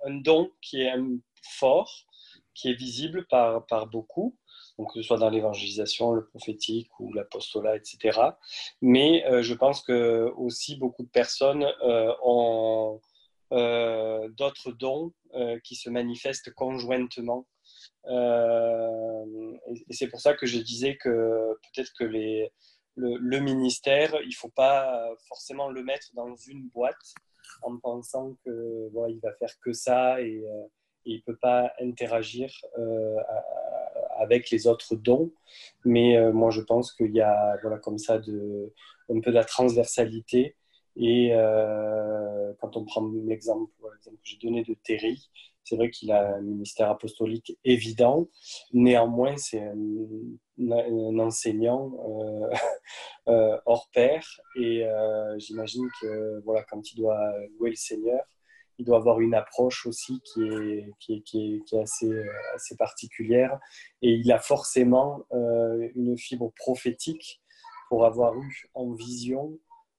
un 0.06 0.14
don 0.14 0.50
qui 0.62 0.80
est 0.80 0.94
fort, 1.42 2.06
qui 2.54 2.70
est 2.70 2.74
visible 2.74 3.26
par, 3.28 3.66
par 3.66 3.86
beaucoup, 3.86 4.34
donc 4.78 4.92
que 4.92 5.00
ce 5.00 5.06
soit 5.06 5.18
dans 5.18 5.30
l'évangélisation, 5.30 6.12
le 6.12 6.24
prophétique 6.24 6.90
ou 7.00 7.12
l'apostolat, 7.12 7.76
etc. 7.76 8.20
Mais 8.82 9.24
euh, 9.26 9.42
je 9.42 9.54
pense 9.54 9.82
que 9.82 10.32
aussi 10.36 10.76
beaucoup 10.76 11.02
de 11.02 11.08
personnes 11.08 11.66
euh, 11.82 12.12
ont 12.22 13.00
euh, 13.52 14.28
d'autres 14.30 14.72
dons 14.72 15.12
qui 15.64 15.74
se 15.74 15.90
manifestent 15.90 16.54
conjointement. 16.54 17.46
et 18.08 19.92
c'est 19.92 20.08
pour 20.08 20.20
ça 20.20 20.32
que 20.32 20.46
je 20.46 20.58
disais 20.58 20.96
que 20.96 21.58
peut-être 21.62 21.92
que 21.98 22.04
le, 22.04 23.40
ministère, 23.40 24.16
il 24.22 24.30
ne 24.30 24.34
faut 24.34 24.48
pas 24.48 25.06
forcément 25.28 25.68
le 25.68 25.84
mettre 25.84 26.06
dans 26.14 26.34
une 26.36 26.70
boîte 26.70 27.14
en 27.60 27.76
pensant 27.76 28.34
que 28.46 28.88
voilà, 28.94 29.12
il 29.12 29.20
va 29.20 29.34
faire 29.34 29.52
que 29.60 29.74
ça 29.74 30.22
et, 30.22 30.42
il 31.06 31.16
ne 31.16 31.22
peut 31.22 31.38
pas 31.40 31.72
interagir 31.80 32.50
avec 34.18 34.50
les 34.50 34.66
autres 34.66 34.94
dons. 34.96 35.32
Mais 35.84 36.16
euh, 36.16 36.32
moi, 36.32 36.50
je 36.50 36.60
pense 36.60 36.92
qu'il 36.92 37.14
y 37.14 37.20
a 37.20 37.56
voilà, 37.62 37.78
comme 37.78 37.98
ça 37.98 38.18
de, 38.18 38.72
un 39.08 39.20
peu 39.20 39.30
de 39.30 39.36
la 39.36 39.44
transversalité. 39.44 40.56
Et 40.96 41.30
euh, 41.32 42.52
quand 42.60 42.76
on 42.76 42.84
prend 42.84 43.06
l'exemple 43.26 43.70
que 43.82 44.10
j'ai 44.22 44.38
donné 44.38 44.64
de 44.64 44.74
Terry, 44.82 45.28
c'est 45.62 45.76
vrai 45.76 45.90
qu'il 45.90 46.10
a 46.12 46.36
un 46.36 46.40
ministère 46.40 46.90
apostolique 46.90 47.58
évident. 47.64 48.28
Néanmoins, 48.72 49.36
c'est 49.36 49.60
un, 49.60 51.18
enseignant 51.18 51.92
euh, 53.28 53.58
hors 53.66 53.90
pair. 53.92 54.24
Et 54.56 54.86
j'imagine 55.38 55.86
que 56.00 56.40
voilà, 56.44 56.62
quand 56.62 56.92
il 56.92 56.96
doit 56.96 57.20
louer 57.58 57.70
le 57.70 57.76
Seigneur, 57.76 58.24
il 58.78 58.84
doit 58.84 58.98
avoir 58.98 59.20
une 59.20 59.34
approche 59.34 59.86
aussi 59.86 60.20
qui 60.20 60.42
est, 60.42 60.92
qui 61.00 61.14
est, 61.14 61.20
qui 61.22 61.62
est, 61.72 61.80
assez, 61.80 62.10
assez, 62.54 62.76
particulière. 62.76 63.58
Et 64.02 64.12
il 64.12 64.30
a 64.32 64.38
forcément 64.38 65.24
euh, 65.32 65.88
une 65.94 66.16
fibre 66.18 66.52
prophétique 66.56 67.40
pour 67.88 68.04
avoir 68.04 68.34
eu 68.34 68.68
en 68.74 68.92
vision 68.92 69.58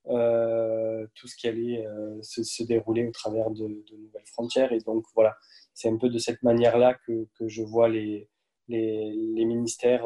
euh, 0.09 1.05
tout 1.15 1.27
ce 1.27 1.35
qui 1.35 1.47
allait 1.47 1.85
euh, 1.85 2.21
se, 2.21 2.63
dérouler 2.63 3.07
au 3.07 3.11
travers 3.11 3.49
de, 3.49 3.63
nouvelles 3.63 4.27
frontières. 4.27 4.71
Et 4.71 4.79
donc 4.79 5.05
voilà, 5.15 5.35
c'est 5.73 5.89
un 5.89 5.97
peu 5.97 6.09
de 6.09 6.17
cette 6.17 6.43
manière-là 6.43 6.95
que, 7.05 7.27
que, 7.37 7.47
je 7.47 7.63
vois 7.63 7.89
les, 7.89 8.29
les, 8.67 9.11
les 9.11 9.45
ministères. 9.45 10.05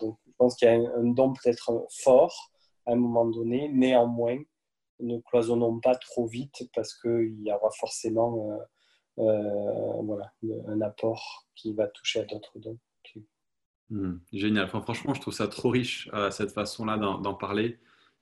donc 0.00 0.18
je 0.26 0.32
pense 0.38 0.56
qu'il 0.56 0.68
y 0.68 0.70
a 0.70 0.74
un 0.74 1.04
don 1.04 1.32
peut-être 1.32 1.86
fort 1.90 2.52
à 2.86 2.92
un 2.92 2.96
moment 2.96 3.26
donné, 3.26 3.68
néanmoins 3.68 4.38
ne 5.00 5.18
cloisonnons 5.18 5.80
pas 5.80 5.94
trop 5.94 6.26
vite 6.26 6.68
parce 6.74 6.94
qu'il 6.94 7.42
y 7.42 7.52
aura 7.52 7.70
forcément 7.78 8.50
euh, 8.50 9.22
euh, 9.22 10.02
voilà, 10.02 10.32
un 10.68 10.80
apport 10.80 11.46
qui 11.54 11.72
va 11.72 11.86
toucher 11.88 12.20
à 12.20 12.24
d'autres 12.24 12.58
dons. 12.58 12.78
Hmm, 13.88 14.16
génial. 14.32 14.68
franchement, 14.68 15.14
je 15.14 15.20
trouve 15.20 15.34
ça 15.34 15.46
trop 15.46 15.70
riche, 15.70 16.10
euh, 16.12 16.30
cette 16.30 16.50
façon-là 16.50 16.96
d'en 16.96 17.34
parler. 17.34 17.78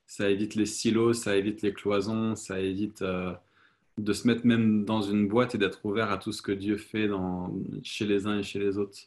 Ça 0.06 0.28
évite 0.28 0.54
les 0.56 0.66
silos, 0.66 1.14
ça 1.14 1.36
évite 1.36 1.62
les 1.62 1.72
cloisons, 1.72 2.36
ça 2.36 2.60
évite 2.60 3.02
de 3.96 4.12
se 4.12 4.26
mettre 4.26 4.44
même 4.44 4.84
dans 4.84 5.00
une 5.00 5.26
boîte 5.26 5.54
et 5.54 5.58
d'être 5.58 5.82
ouvert 5.86 6.10
à 6.10 6.18
tout 6.18 6.32
ce 6.32 6.42
que 6.42 6.52
Dieu 6.52 6.76
fait 6.76 7.08
dans, 7.08 7.50
chez 7.82 8.04
les 8.04 8.26
uns 8.26 8.40
et 8.40 8.42
chez 8.42 8.58
les 8.58 8.76
autres. 8.76 8.98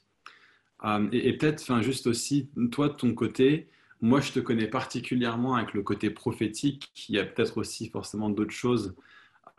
et, 1.11 1.29
et 1.29 1.37
peut-être, 1.37 1.81
juste 1.83 2.07
aussi, 2.07 2.49
toi 2.71 2.89
de 2.89 2.93
ton 2.93 3.13
côté, 3.13 3.69
moi, 4.01 4.21
je 4.21 4.31
te 4.31 4.39
connais 4.39 4.67
particulièrement 4.67 5.55
avec 5.55 5.73
le 5.73 5.81
côté 5.81 6.09
prophétique. 6.09 6.91
Il 7.09 7.15
y 7.15 7.19
a 7.19 7.25
peut-être 7.25 7.57
aussi 7.57 7.89
forcément 7.89 8.29
d'autres 8.29 8.51
choses 8.51 8.95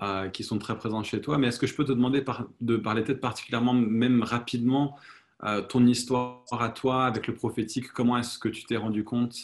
euh, 0.01 0.29
qui 0.29 0.45
sont 0.45 0.59
très 0.59 0.77
présentes 0.77 1.07
chez 1.07 1.21
toi. 1.21 1.39
Mais 1.39 1.49
est-ce 1.49 1.59
que 1.59 1.67
je 1.67 1.75
peux 1.75 1.85
te 1.85 1.93
demander 1.93 2.25
de 2.61 2.77
parler 2.77 3.03
peut-être 3.03 3.21
particulièrement, 3.21 3.75
même 3.75 4.23
rapidement, 4.23 4.97
euh, 5.45 5.63
ton 5.63 5.85
histoire 5.87 6.45
à 6.51 6.69
toi 6.69 7.05
avec 7.05 7.27
le 7.27 7.35
prophétique? 7.35 7.89
Comment 7.89 8.17
est-ce 8.19 8.39
que 8.39 8.49
tu 8.49 8.65
t'es 8.65 8.77
rendu 8.77 9.03
compte 9.03 9.37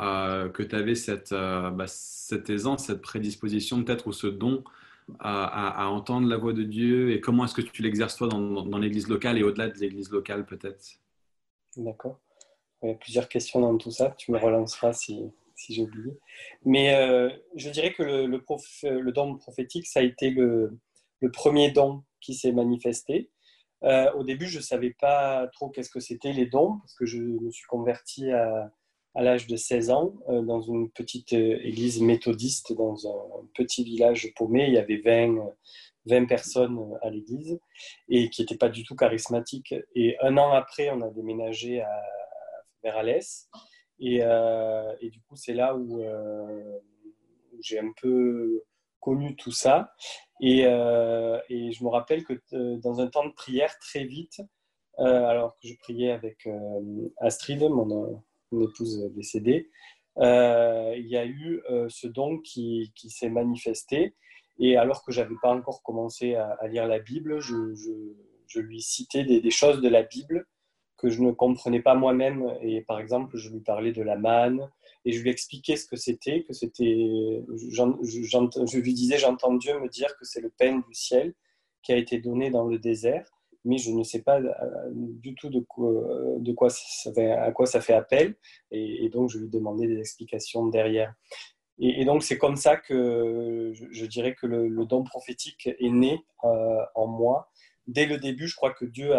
euh, 0.00 0.48
que 0.48 0.62
tu 0.62 0.76
avais 0.76 0.94
cette, 0.94 1.32
bah, 1.32 1.86
cette 1.88 2.50
aisance, 2.50 2.86
cette 2.86 3.02
prédisposition 3.02 3.82
peut-être 3.82 4.06
ou 4.06 4.12
ce 4.12 4.28
don 4.28 4.62
à, 5.18 5.88
entendre 5.88 6.28
la 6.28 6.36
voix 6.36 6.52
de 6.52 6.62
Dieu? 6.62 7.10
Et 7.10 7.20
comment 7.20 7.46
est-ce 7.46 7.54
que 7.54 7.62
tu 7.62 7.82
l'exerces 7.82 8.14
toi 8.14 8.28
dans 8.28 8.78
l'église 8.78 9.08
locale 9.08 9.38
et 9.38 9.42
au-delà 9.42 9.68
de 9.68 9.78
l'église 9.78 10.12
locale 10.12 10.46
peut-être? 10.46 11.00
D'accord. 11.76 12.20
Il 12.82 12.88
y 12.88 12.92
a 12.92 12.94
plusieurs 12.94 13.28
questions 13.28 13.60
dans 13.60 13.76
tout 13.76 13.90
ça. 13.90 14.14
Tu 14.16 14.32
me 14.32 14.38
relanceras 14.38 14.92
si, 14.92 15.30
si 15.60 15.74
j'ai 15.74 15.82
oublié. 15.82 16.12
Mais 16.64 16.94
euh, 16.94 17.30
je 17.54 17.70
dirais 17.70 17.92
que 17.92 18.02
le, 18.02 19.12
don 19.12 19.36
prophétique, 19.36 19.86
ça 19.86 20.00
a 20.00 20.02
été 20.02 20.30
le, 20.30 20.78
premier 21.32 21.70
don 21.70 22.02
qui 22.20 22.34
s'est 22.34 22.52
manifesté. 22.52 23.30
Euh, 23.84 24.10
au 24.12 24.24
début, 24.24 24.46
je 24.46 24.58
ne 24.58 24.62
savais 24.62 24.94
pas 24.98 25.46
trop 25.52 25.68
qu'est-ce 25.68 25.90
que 25.90 26.00
c'était 26.00 26.32
les 26.32 26.46
dons, 26.46 26.78
parce 26.80 26.94
que 26.94 27.06
je 27.06 27.18
me 27.18 27.50
suis 27.50 27.66
converti 27.66 28.30
à, 28.30 28.72
à 29.14 29.22
l'âge 29.22 29.46
de 29.46 29.56
16 29.56 29.90
ans 29.90 30.14
euh, 30.28 30.42
dans 30.42 30.60
une 30.60 30.90
petite 30.90 31.32
église 31.32 32.00
méthodiste 32.00 32.72
dans 32.72 33.06
un 33.06 33.46
petit 33.54 33.84
village 33.84 34.32
paumé. 34.36 34.66
Il 34.66 34.74
y 34.74 34.78
avait 34.78 34.98
20, 34.98 35.36
20 36.06 36.26
personnes 36.26 36.78
à 37.02 37.10
l'église 37.10 37.58
et 38.08 38.30
qui 38.30 38.42
n'étaient 38.42 38.56
pas 38.56 38.68
du 38.68 38.84
tout 38.84 38.96
charismatiques. 38.96 39.74
Et 39.94 40.16
un 40.20 40.36
an 40.38 40.52
après, 40.52 40.90
on 40.90 41.00
a 41.02 41.10
déménagé 41.10 41.80
à 41.80 42.02
vers 42.82 42.96
Alès. 42.96 43.48
Et, 44.00 44.20
euh, 44.22 44.94
et, 45.00 45.10
du 45.10 45.20
coup, 45.22 45.36
c'est 45.36 45.52
là 45.52 45.76
où, 45.76 46.02
euh, 46.02 46.78
j'ai 47.60 47.78
un 47.78 47.92
peu 48.00 48.62
connu 48.98 49.36
tout 49.36 49.52
ça. 49.52 49.92
Et, 50.40 50.64
euh, 50.66 51.38
je 51.48 51.84
me 51.84 51.88
rappelle 51.88 52.24
que 52.24 52.40
dans 52.78 53.00
un 53.00 53.08
temps 53.08 53.26
de 53.26 53.32
prière, 53.32 53.78
très 53.78 54.04
vite, 54.04 54.40
alors 54.98 55.56
que 55.60 55.68
je 55.68 55.74
priais 55.78 56.10
avec 56.10 56.46
Astrid, 57.18 57.60
mon, 57.60 58.22
épouse 58.52 59.10
décédée, 59.14 59.70
il 60.16 61.06
y 61.06 61.16
a 61.16 61.26
eu 61.26 61.62
ce 61.88 62.06
don 62.06 62.38
qui, 62.40 62.92
s'est 63.08 63.30
manifesté. 63.30 64.14
Et 64.58 64.76
alors 64.76 65.02
que 65.04 65.12
j'avais 65.12 65.36
pas 65.42 65.50
encore 65.50 65.82
commencé 65.82 66.34
à, 66.34 66.66
lire 66.68 66.86
la 66.86 66.98
Bible, 66.98 67.40
je, 67.40 68.58
lui 68.58 68.80
citais 68.82 69.24
des, 69.24 69.50
choses 69.50 69.80
de 69.80 69.88
la 69.88 70.02
Bible 70.02 70.46
que 71.00 71.08
je 71.08 71.22
ne 71.22 71.32
comprenais 71.32 71.80
pas 71.80 71.94
moi-même. 71.94 72.54
Et 72.62 72.82
par 72.82 73.00
exemple, 73.00 73.36
je 73.36 73.50
lui 73.50 73.60
parlais 73.60 73.92
de 73.92 74.02
la 74.02 74.16
manne 74.16 74.68
et 75.04 75.12
je 75.12 75.22
lui 75.22 75.30
expliquais 75.30 75.76
ce 75.76 75.86
que 75.86 75.96
c'était, 75.96 76.42
que 76.42 76.52
c'était, 76.52 77.42
je 77.56 78.78
lui 78.78 78.94
disais, 78.94 79.16
j'entends 79.16 79.54
Dieu 79.54 79.78
me 79.80 79.88
dire 79.88 80.14
que 80.18 80.24
c'est 80.24 80.40
le 80.40 80.50
pain 80.50 80.78
du 80.78 80.94
ciel 80.94 81.34
qui 81.82 81.92
a 81.92 81.96
été 81.96 82.18
donné 82.18 82.50
dans 82.50 82.66
le 82.66 82.78
désert, 82.78 83.24
mais 83.64 83.78
je 83.78 83.90
ne 83.90 84.02
sais 84.02 84.22
pas 84.22 84.38
euh, 84.40 84.50
du 84.92 85.34
tout 85.34 85.48
de 85.48 85.60
quoi, 85.60 85.90
de 86.38 86.52
quoi 86.52 86.68
à 87.16 87.52
quoi 87.52 87.66
ça 87.66 87.80
fait 87.80 87.94
appel. 87.94 88.36
Et, 88.70 89.08
donc, 89.08 89.30
je 89.30 89.38
lui 89.38 89.48
demandais 89.48 89.86
des 89.86 89.98
explications 89.98 90.66
derrière. 90.66 91.14
Et, 91.78 92.04
donc, 92.04 92.22
c'est 92.22 92.36
comme 92.36 92.56
ça 92.56 92.76
que 92.76 93.72
je, 93.72 94.04
dirais 94.04 94.34
que 94.34 94.46
le, 94.46 94.84
don 94.84 95.02
prophétique 95.02 95.66
est 95.66 95.90
né 95.90 96.22
euh, 96.44 96.84
en 96.94 97.06
moi. 97.06 97.50
Dès 97.90 98.06
le 98.06 98.18
début, 98.18 98.46
je 98.46 98.54
crois 98.54 98.72
que 98.72 98.84
Dieu 98.84 99.12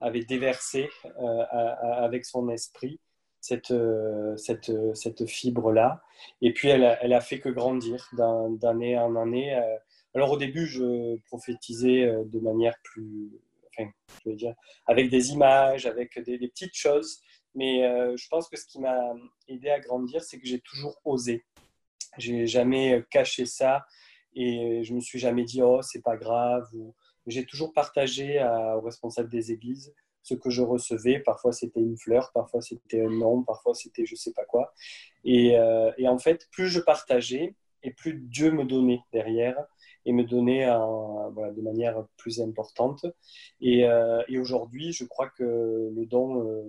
avait 0.00 0.24
déversé 0.24 0.90
euh, 1.06 1.44
avec 1.80 2.26
son 2.26 2.50
esprit 2.50 3.00
cette, 3.40 3.70
euh, 3.70 4.36
cette, 4.36 5.26
fibre-là. 5.26 6.02
Et 6.42 6.52
puis, 6.52 6.68
elle 6.68 6.98
elle 7.00 7.14
a, 7.14 7.20
fait 7.22 7.40
que 7.40 7.48
grandir 7.48 8.10
d'année 8.12 8.98
en 8.98 9.16
année. 9.16 9.54
Euh. 9.54 9.76
Alors, 10.14 10.32
au 10.32 10.36
début, 10.36 10.66
je 10.66 11.16
prophétisais 11.24 12.06
de 12.26 12.40
manière 12.40 12.74
plus, 12.82 13.30
enfin, 13.70 13.88
je 14.24 14.30
veux 14.30 14.36
dire, 14.36 14.54
avec 14.86 15.08
des 15.08 15.30
images, 15.30 15.86
avec 15.86 16.18
des, 16.22 16.36
petites 16.48 16.76
choses. 16.76 17.22
Mais 17.54 17.80
je 18.14 18.28
pense 18.28 18.50
que 18.50 18.58
ce 18.58 18.66
qui 18.66 18.78
m'a 18.78 19.14
aidé 19.48 19.70
à 19.70 19.80
grandir, 19.80 20.22
c'est 20.22 20.38
que 20.38 20.46
j'ai 20.46 20.60
toujours 20.60 21.00
osé. 21.06 21.46
J'ai 22.18 22.46
jamais 22.46 23.02
caché 23.10 23.46
ça 23.46 23.86
et 24.34 24.84
je 24.84 24.92
me 24.92 25.00
suis 25.00 25.18
jamais 25.18 25.44
dit 25.44 25.62
oh 25.62 25.80
c'est 25.82 26.02
pas 26.02 26.16
grave 26.16 26.66
ou 26.74 26.94
j'ai 27.26 27.44
toujours 27.44 27.72
partagé 27.72 28.42
aux 28.76 28.80
responsables 28.80 29.28
des 29.28 29.52
églises 29.52 29.94
ce 30.26 30.34
que 30.34 30.50
je 30.50 30.62
recevais. 30.62 31.20
Parfois, 31.20 31.52
c'était 31.52 31.80
une 31.80 31.96
fleur, 31.96 32.32
parfois, 32.32 32.60
c'était 32.60 33.00
un 33.00 33.10
nom, 33.10 33.42
parfois, 33.42 33.74
c'était 33.74 34.04
je 34.06 34.16
sais 34.16 34.32
pas 34.32 34.44
quoi. 34.44 34.74
Et, 35.24 35.56
euh, 35.56 35.92
et, 35.98 36.08
en 36.08 36.18
fait, 36.18 36.48
plus 36.50 36.68
je 36.68 36.80
partageais, 36.80 37.54
et 37.82 37.92
plus 37.92 38.14
Dieu 38.14 38.50
me 38.50 38.64
donnait 38.64 39.00
derrière, 39.12 39.56
et 40.04 40.12
me 40.12 40.24
donnait 40.24 40.66
de 40.66 41.62
manière 41.62 42.04
plus 42.16 42.40
importante. 42.40 43.06
Et, 43.60 43.86
euh, 43.86 44.22
et 44.28 44.38
aujourd'hui, 44.38 44.92
je 44.92 45.04
crois 45.04 45.28
que 45.28 45.44
le 45.94 46.06
don 46.06 46.44
euh, 46.44 46.62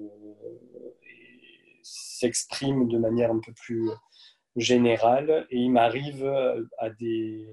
s'exprime 1.81 2.87
de 2.87 2.97
manière 2.99 3.31
un 3.31 3.39
peu 3.39 3.53
plus 3.53 3.89
générale, 4.55 5.47
et 5.49 5.57
il 5.57 5.71
m'arrive 5.71 6.25
à 6.77 6.89
des, 6.91 7.47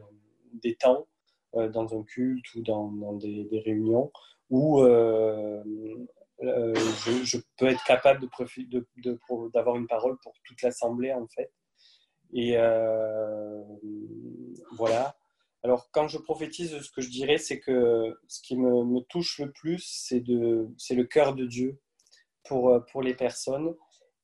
des 0.62 0.74
temps 0.74 1.06
euh, 1.06 1.13
dans 1.54 1.98
un 1.98 2.02
culte 2.02 2.54
ou 2.54 2.62
dans, 2.62 3.14
des, 3.14 3.62
réunions 3.64 4.10
où 4.50 4.82
euh, 4.82 5.62
euh, 6.42 6.74
je, 7.24 7.38
peux 7.56 7.66
être 7.66 7.82
capable 7.84 8.28
d'avoir 9.52 9.76
une 9.76 9.86
parole 9.86 10.18
pour 10.22 10.34
toute 10.44 10.62
l'assemblée 10.62 11.12
en 11.12 11.26
fait. 11.28 11.52
Et, 12.32 12.56
voilà. 14.76 15.16
Alors, 15.62 15.88
quand 15.92 16.08
je 16.08 16.18
prophétise, 16.18 16.78
ce 16.78 16.90
que 16.90 17.00
je 17.00 17.08
dirais, 17.08 17.38
c'est 17.38 17.58
que 17.58 18.18
ce 18.28 18.42
qui 18.42 18.56
me, 18.56 19.00
touche 19.08 19.38
le 19.38 19.50
plus, 19.50 19.82
c'est 20.06 20.20
le 20.26 21.04
cœur 21.04 21.34
de 21.34 21.46
Dieu 21.46 21.80
pour 22.44 23.02
les 23.02 23.14
personnes. 23.14 23.74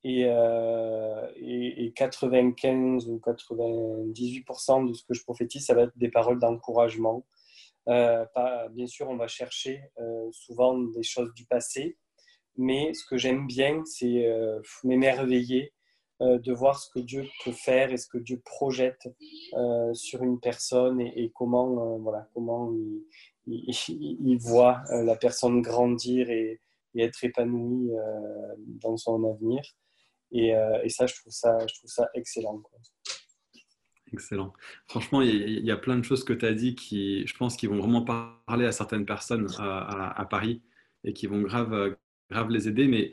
Et, 0.03 0.25
euh, 0.27 1.31
et, 1.37 1.85
et, 1.85 1.93
95 1.93 3.09
ou 3.09 3.19
98% 3.19 4.89
de 4.89 4.95
ce 4.95 5.05
que 5.05 5.13
je 5.13 5.23
prophétise, 5.23 5.67
ça 5.67 5.75
va 5.75 5.83
être 5.83 5.97
des 5.99 6.09
paroles 6.09 6.39
d'encouragement. 6.39 7.27
Euh, 7.89 8.25
bien 8.71 8.87
sûr, 8.87 9.11
on 9.11 9.17
va 9.17 9.29
chercher 9.29 9.83
euh, 9.99 10.31
souvent 10.33 10.79
des 10.79 11.03
choses 11.03 11.35
du 11.35 11.45
passé, 11.45 11.99
mais 12.57 12.95
ce 12.95 13.05
que 13.05 13.19
j'aime 13.19 13.47
bien, 13.47 13.83
c'est 13.85 14.27
euh, 14.27 14.61
m'émerveiller 14.85 15.75
euh, 16.23 16.39
de 16.39 16.53
voir 16.53 16.79
ce 16.79 16.91
que 16.91 16.99
Dieu 16.99 17.27
peut 17.45 17.53
faire 17.53 17.93
et 17.93 17.97
ce 17.97 18.07
que 18.07 18.19
Dieu 18.19 18.43
projette 18.45 19.09
euh, 19.55 19.95
sur 19.95 20.23
une 20.23 20.39
personne 20.39 21.01
et, 21.01 21.33
comment, 21.35 21.95
euh, 21.95 21.99
voilà, 21.99 22.29
comment 22.35 22.71
il, 23.47 23.75
il, 23.87 24.37
voit 24.39 24.83
la 24.91 25.17
personne 25.17 25.63
grandir 25.63 26.29
et, 26.29 26.61
être 26.97 27.25
épanouie 27.25 27.93
dans 28.83 28.97
son 28.97 29.25
avenir. 29.25 29.63
Et, 30.33 30.53
ça, 30.89 31.07
je 31.07 31.15
trouve 31.15 31.33
ça, 31.33 31.59
je 31.67 31.75
trouve 31.75 31.91
ça 31.91 32.09
excellent. 32.15 32.63
Excellent. 34.13 34.53
Franchement, 34.89 35.23
il 35.23 35.65
y, 35.65 35.71
a 35.71 35.77
plein 35.77 35.97
de 35.97 36.05
choses 36.05 36.25
que 36.25 36.33
tu 36.33 36.45
as 36.45 36.53
dit 36.53 36.75
qui, 36.75 37.27
je 37.27 37.37
pense, 37.37 37.57
qui 37.57 37.67
vont 37.67 37.79
vraiment 37.79 38.03
parler 38.03 38.67
à 38.67 38.73
certaines 38.73 39.07
personnes 39.07 39.47
à, 39.59 40.27
Paris 40.29 40.63
et 41.05 41.13
qui 41.13 41.27
vont 41.27 41.43
grave, 41.43 41.97
grave 42.29 42.51
les 42.51 42.67
aider. 42.69 42.89
Mais 42.89 43.13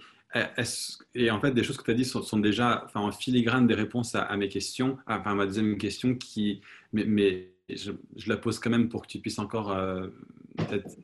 et 1.15 1.31
en 1.31 1.39
fait, 1.39 1.51
des 1.51 1.63
choses 1.63 1.77
que 1.77 1.83
tu 1.83 1.91
as 1.91 1.93
dit 1.93 2.05
sont, 2.05 2.39
déjà 2.39 2.87
en 2.93 3.11
filigrane 3.11 3.67
des 3.67 3.73
réponses 3.73 4.15
à, 4.15 4.35
mes 4.37 4.49
questions, 4.49 4.97
enfin, 5.07 5.31
à 5.31 5.35
ma 5.35 5.45
deuxième 5.45 5.77
question, 5.77 6.15
qui, 6.15 6.61
mais, 6.93 7.53
je, 7.69 7.91
la 8.27 8.37
pose 8.37 8.59
quand 8.59 8.69
même 8.69 8.89
pour 8.89 9.03
que 9.03 9.07
tu 9.07 9.19
puisses 9.19 9.39
encore 9.39 9.71
euh, 9.71 10.07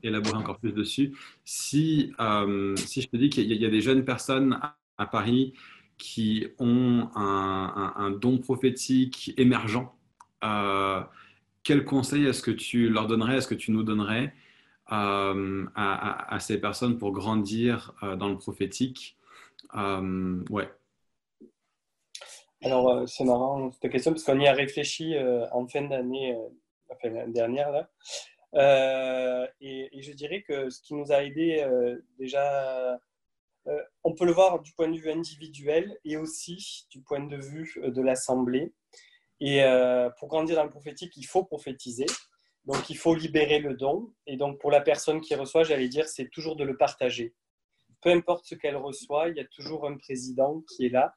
élaborer 0.02 0.38
encore 0.38 0.60
plus 0.60 0.72
dessus. 0.72 1.16
Si, 1.44 2.14
euh, 2.20 2.76
si 2.78 3.02
je 3.02 3.10
te 3.10 3.18
dis 3.18 3.30
qu'il 3.30 3.52
y, 3.52 3.66
a 3.66 3.70
des 3.70 3.82
jeunes 3.82 4.06
personnes 4.06 4.60
à, 4.98 5.06
Paris 5.06 5.54
qui 5.98 6.48
ont 6.60 7.10
un, 7.16 8.12
don 8.20 8.38
prophétique 8.38 9.34
émergent, 9.38 9.94
euh, 10.44 11.02
quel 11.64 11.86
conseil 11.86 12.26
est-ce 12.26 12.42
que 12.42 12.52
tu 12.52 12.90
leur 12.90 13.08
donnerais, 13.08 13.38
est-ce 13.38 13.48
que 13.48 13.56
tu 13.56 13.72
nous 13.72 13.84
donnerais 13.84 14.34
euh, 14.92 15.66
à, 15.76 16.38
ces 16.40 16.60
personnes 16.60 16.98
pour 16.98 17.14
grandir 17.14 17.94
euh, 18.04 18.16
dans 18.16 18.30
le 18.30 18.38
prophétique? 18.38 19.18
Euh, 19.76 20.44
Ouais. 20.50 20.70
Alors, 22.64 23.08
c'est 23.10 23.26
marrant 23.26 23.72
cette 23.72 23.92
question 23.92 24.12
parce 24.12 24.24
qu'on 24.24 24.40
y 24.40 24.48
a 24.48 24.54
réfléchi 24.54 25.16
en 25.52 25.68
fin 25.68 25.82
d'année, 25.82 26.34
enfin, 26.90 27.28
dernière, 27.28 27.72
là. 27.72 29.50
Et, 29.60 29.90
et, 29.92 30.02
je 30.02 30.14
dirais 30.14 30.44
que 30.44 30.70
ce 30.70 30.82
qui 30.82 30.94
nous 30.94 31.12
a 31.12 31.24
aidé 31.26 31.68
déjà, 32.18 32.98
on 34.04 34.14
peut 34.14 34.26
le 34.26 34.32
voir 34.32 34.62
du 34.62 34.74
point 34.74 34.90
de 34.90 34.98
vue 34.98 35.12
individuel 35.12 35.98
et 36.04 36.18
aussi 36.18 36.86
du 36.90 37.02
point 37.02 37.22
de 37.22 37.38
vue 37.38 37.74
de 37.84 38.02
l'Assemblée. 38.02 38.74
Et 39.40 39.62
pour 40.20 40.28
grandir 40.28 40.56
dans 40.56 40.64
le 40.64 40.70
prophétique, 40.70 41.16
il 41.18 41.26
faut 41.26 41.44
prophétiser. 41.44 42.06
Donc, 42.66 42.90
il 42.90 42.98
faut 42.98 43.14
libérer 43.14 43.60
le 43.60 43.76
don. 43.76 44.14
Et 44.26 44.38
donc, 44.38 44.60
pour 44.60 44.72
la 44.72 44.82
personne 44.82 45.22
qui 45.22 45.36
reçoit, 45.36 45.64
j'allais 45.64 45.90
dire, 45.90 46.08
c'est 46.08 46.30
toujours 46.30 46.56
de 46.56 46.64
le 46.64 46.78
partager. 46.78 47.34
Peu 48.02 48.10
importe 48.10 48.46
ce 48.46 48.56
qu'elle 48.56 48.78
reçoit, 48.78 49.30
il 49.30 49.38
y 49.38 49.40
a 49.40 49.46
toujours 49.46 49.86
un 49.86 49.98
président 49.98 50.62
qui 50.70 50.86
est 50.86 50.90
là. 50.90 51.14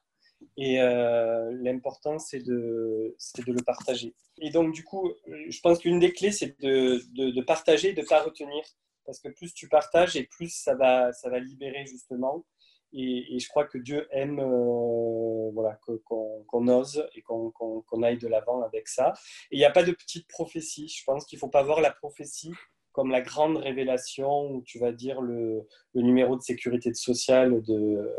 Et 0.55 0.81
euh, 0.81 1.51
l'important, 1.61 2.19
c'est 2.19 2.39
de, 2.39 3.15
de 3.45 3.51
le 3.51 3.63
partager. 3.63 4.13
Et 4.39 4.49
donc, 4.49 4.73
du 4.73 4.83
coup, 4.83 5.11
je 5.49 5.59
pense 5.61 5.79
qu'une 5.79 5.99
des 5.99 6.13
clés, 6.13 6.31
c'est 6.31 6.59
de, 6.61 7.01
de, 7.13 7.31
de, 7.31 7.41
partager 7.41 7.93
de 7.93 8.01
ne 8.01 8.05
pas 8.05 8.21
retenir. 8.21 8.63
Parce 9.07 9.19
que 9.19 9.29
plus 9.29 9.53
tu 9.53 9.67
partages 9.67 10.15
et 10.15 10.23
plus 10.23 10.49
ça 10.49 10.75
va, 10.75 11.11
ça 11.13 11.29
va 11.29 11.39
libérer 11.39 11.85
justement. 11.87 12.45
Et, 12.93 13.39
je 13.39 13.49
crois 13.49 13.65
que 13.65 13.77
Dieu 13.77 14.07
aime 14.11 14.39
euh, 14.39 15.51
voilà, 15.53 15.79
qu'on 16.05 16.67
ose 16.67 17.07
et 17.15 17.21
qu'on 17.21 18.03
aille 18.03 18.17
de 18.17 18.27
l'avant 18.27 18.61
avec 18.61 18.87
ça. 18.87 19.13
Et 19.51 19.55
il 19.55 19.59
n'y 19.59 19.65
a 19.65 19.71
pas 19.71 19.83
de 19.83 19.91
petite 19.91 20.27
prophétie. 20.27 20.87
Je 20.87 21.03
pense 21.03 21.25
qu'il 21.25 21.37
ne 21.37 21.39
faut 21.39 21.49
pas 21.49 21.63
voir 21.63 21.81
la 21.81 21.91
prophétie 21.91 22.53
comme 22.91 23.11
la 23.11 23.21
grande 23.21 23.57
révélation 23.57 24.49
où 24.49 24.63
tu 24.63 24.79
vas 24.79 24.91
dire 24.91 25.21
le, 25.21 25.67
numéro 25.93 26.35
de 26.35 26.41
sécurité 26.41 26.93
sociale 26.93 27.61
de, 27.61 28.11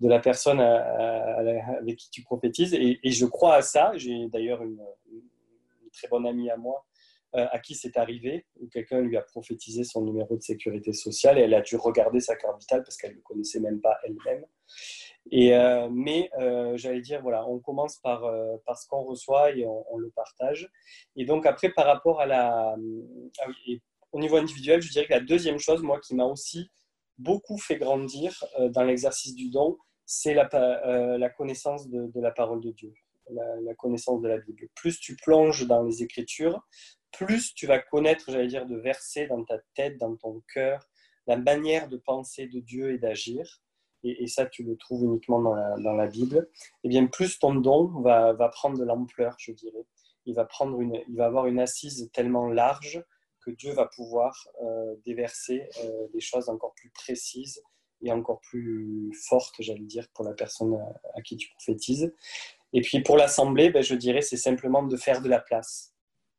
de 0.00 0.08
la 0.08 0.18
personne 0.18 0.60
avec 0.60 1.96
qui 1.96 2.10
tu 2.10 2.22
prophétises. 2.22 2.74
Et, 2.74 2.98
je 3.04 3.26
crois 3.26 3.54
à 3.54 3.62
ça. 3.62 3.92
J'ai 3.96 4.26
d'ailleurs 4.28 4.62
une, 4.62 4.82
très 5.92 6.08
bonne 6.08 6.26
amie 6.26 6.50
à 6.50 6.56
moi 6.56 6.86
à 7.32 7.58
qui 7.60 7.74
c'est 7.74 7.96
arrivé, 7.96 8.46
où 8.58 8.68
quelqu'un 8.68 9.00
lui 9.00 9.16
a 9.16 9.22
prophétisé 9.22 9.84
son 9.84 10.02
numéro 10.02 10.36
de 10.36 10.42
sécurité 10.42 10.92
sociale 10.92 11.38
et 11.38 11.42
elle 11.42 11.54
a 11.54 11.60
dû 11.60 11.76
regarder 11.76 12.20
sa 12.20 12.36
carte 12.36 12.60
vitale 12.60 12.82
parce 12.82 12.96
qu'elle 12.96 13.12
ne 13.12 13.16
le 13.16 13.22
connaissait 13.22 13.60
même 13.60 13.80
pas 13.80 13.96
elle-même. 14.04 14.44
Euh, 15.32 15.88
mais 15.92 16.30
euh, 16.38 16.76
j'allais 16.76 17.00
dire, 17.00 17.22
voilà, 17.22 17.46
on 17.46 17.60
commence 17.60 17.98
par, 17.98 18.22
par 18.66 18.78
ce 18.78 18.88
qu'on 18.88 19.02
reçoit 19.02 19.52
et 19.52 19.66
on, 19.66 19.96
le 19.98 20.10
partage. 20.10 20.68
Et 21.16 21.24
donc 21.24 21.46
après, 21.46 21.70
par 21.70 21.86
rapport 21.86 22.20
à 22.20 22.26
la... 22.26 22.76
Ah 23.38 23.46
au 24.12 24.18
niveau 24.18 24.36
individuel, 24.36 24.82
je 24.82 24.90
dirais 24.90 25.06
que 25.06 25.12
la 25.12 25.20
deuxième 25.20 25.58
chose, 25.58 25.82
moi, 25.82 26.00
qui 26.00 26.16
m'a 26.16 26.24
aussi 26.24 26.68
beaucoup 27.16 27.58
fait 27.58 27.76
grandir 27.76 28.44
dans 28.70 28.82
l'exercice 28.82 29.36
du 29.36 29.50
don, 29.50 29.78
c'est 30.04 30.34
la, 30.34 30.48
la 31.16 31.30
connaissance 31.30 31.88
de, 31.88 32.20
la 32.20 32.32
parole 32.32 32.60
de 32.60 32.72
Dieu. 32.72 32.92
La, 33.30 33.74
connaissance 33.76 34.20
de 34.20 34.26
la 34.26 34.38
Bible. 34.38 34.66
Plus 34.74 34.98
tu 34.98 35.14
plonges 35.14 35.64
dans 35.68 35.84
les 35.84 36.02
Écritures, 36.02 36.60
plus 37.12 37.54
tu 37.54 37.66
vas 37.66 37.78
connaître, 37.78 38.30
j'allais 38.30 38.46
dire, 38.46 38.66
de 38.66 38.76
versets 38.76 39.26
dans 39.26 39.44
ta 39.44 39.58
tête, 39.74 39.98
dans 39.98 40.16
ton 40.16 40.42
cœur, 40.52 40.88
la 41.26 41.36
manière 41.36 41.88
de 41.88 41.96
penser 41.96 42.46
de 42.46 42.60
Dieu 42.60 42.92
et 42.92 42.98
d'agir, 42.98 43.62
et, 44.02 44.26
ça 44.26 44.46
tu 44.46 44.62
le 44.62 44.76
trouves 44.76 45.04
uniquement 45.04 45.42
dans 45.42 45.92
la, 45.92 46.06
Bible, 46.06 46.48
et 46.48 46.68
eh 46.84 46.88
bien 46.88 47.06
plus 47.06 47.38
ton 47.38 47.54
don 47.54 48.00
va, 48.00 48.34
prendre 48.48 48.78
de 48.78 48.84
l'ampleur, 48.84 49.36
je 49.38 49.52
dirais. 49.52 49.86
Il 50.26 50.34
va, 50.34 50.44
prendre 50.44 50.80
une, 50.80 51.02
il 51.08 51.16
va 51.16 51.26
avoir 51.26 51.46
une 51.46 51.60
assise 51.60 52.10
tellement 52.12 52.48
large 52.48 53.02
que 53.44 53.50
Dieu 53.50 53.72
va 53.72 53.86
pouvoir 53.86 54.48
euh, 54.62 54.94
déverser 55.04 55.68
euh, 55.82 56.08
des 56.12 56.20
choses 56.20 56.48
encore 56.48 56.74
plus 56.74 56.90
précises 56.90 57.62
et 58.02 58.12
encore 58.12 58.40
plus 58.40 59.12
fortes, 59.28 59.56
j'allais 59.58 59.80
dire, 59.80 60.06
pour 60.14 60.24
la 60.24 60.32
personne 60.32 60.78
à, 61.14 61.22
qui 61.22 61.36
tu 61.36 61.50
prophétises. 61.50 62.14
Et 62.72 62.80
puis 62.80 63.02
pour 63.02 63.16
l'assemblée, 63.16 63.70
ben, 63.70 63.82
je 63.82 63.94
dirais, 63.94 64.22
c'est 64.22 64.36
simplement 64.36 64.82
de 64.82 64.96
faire 64.96 65.20
de 65.20 65.28
la 65.28 65.40
place 65.40 65.94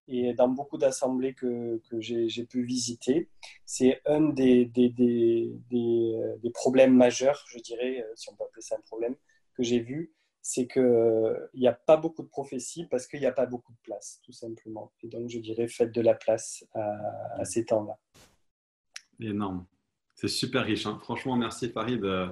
et 0.07 0.34
dans 0.34 0.49
beaucoup 0.49 0.78
d'assemblées 0.78 1.34
que, 1.34 1.82
que 1.90 2.02
j'ai 2.02 2.45
pu 2.45 2.64
visiter, 2.64 3.30
c'est 3.65 4.02
un 4.06 4.22
des, 4.22 4.65
des, 4.65 4.90
des, 4.90 5.52
des, 5.69 6.49
problèmes 6.52 6.95
majeurs, 6.95 7.44
je 7.48 7.60
dirais, 7.60 8.02
euh, 8.02 8.11
si 8.15 8.30
on 8.30 8.36
peut 8.36 8.44
appeler 8.44 8.61
ça 8.61 8.76
un 8.76 8.82
problème, 8.82 9.15
que 9.53 9.64
j'ai 9.64 9.80
vu, 9.80 10.14
c'est 10.41 10.68
qu'il 10.68 11.49
n'y 11.53 11.68
a 11.68 11.73
pas 11.73 11.98
beaucoup 11.98 12.23
de 12.23 12.28
prophéties 12.28 12.86
parce 12.86 13.07
qu'il 13.07 13.19
n'y 13.19 13.26
a 13.28 13.32
pas 13.32 13.45
beaucoup 13.45 13.73
de 13.73 13.78
place, 13.84 14.19
tout 14.23 14.32
simplement. 14.32 14.91
Et 15.02 15.07
donc, 15.07 15.30
je 15.30 15.40
dirais, 15.40 15.68
faites 15.68 15.94
de 15.94 16.02
la 16.02 16.15
place 16.15 16.65
à, 16.73 17.45
ces 17.45 17.65
temps-là. 17.65 17.98
Énorme. 19.19 19.65
C'est 20.15 20.28
super 20.28 20.65
riche. 20.65 20.86
Hein. 20.88 20.99
Franchement, 21.03 21.36
merci 21.36 21.69
Farid. 21.69 22.03
Euh, 22.03 22.28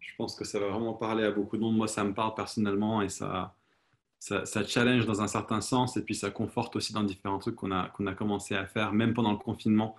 je 0.00 0.14
pense 0.16 0.36
que 0.36 0.44
ça 0.44 0.60
va 0.60 0.68
vraiment 0.68 0.94
parler 0.94 1.24
à 1.24 1.32
beaucoup 1.32 1.56
de 1.56 1.62
monde. 1.62 1.76
Moi, 1.76 1.88
ça 1.88 2.04
me 2.04 2.14
parle 2.14 2.34
personnellement 2.34 3.02
et 3.02 3.08
ça, 3.08 3.56
ça, 4.24 4.64
challenge 4.64 5.04
dans 5.04 5.20
un 5.20 5.26
certain 5.26 5.60
sens 5.60 5.98
et 5.98 6.02
puis 6.02 6.14
ça 6.14 6.30
conforte 6.30 6.76
aussi 6.76 6.94
dans 6.94 7.02
différents 7.02 7.38
trucs 7.38 7.56
qu'on 7.56 7.70
a, 7.70 7.88
qu'on 7.90 8.06
a 8.06 8.14
commencé 8.14 8.54
à 8.54 8.64
faire, 8.64 8.92
même 8.92 9.12
pendant 9.12 9.32
le 9.32 9.38
confinement, 9.38 9.96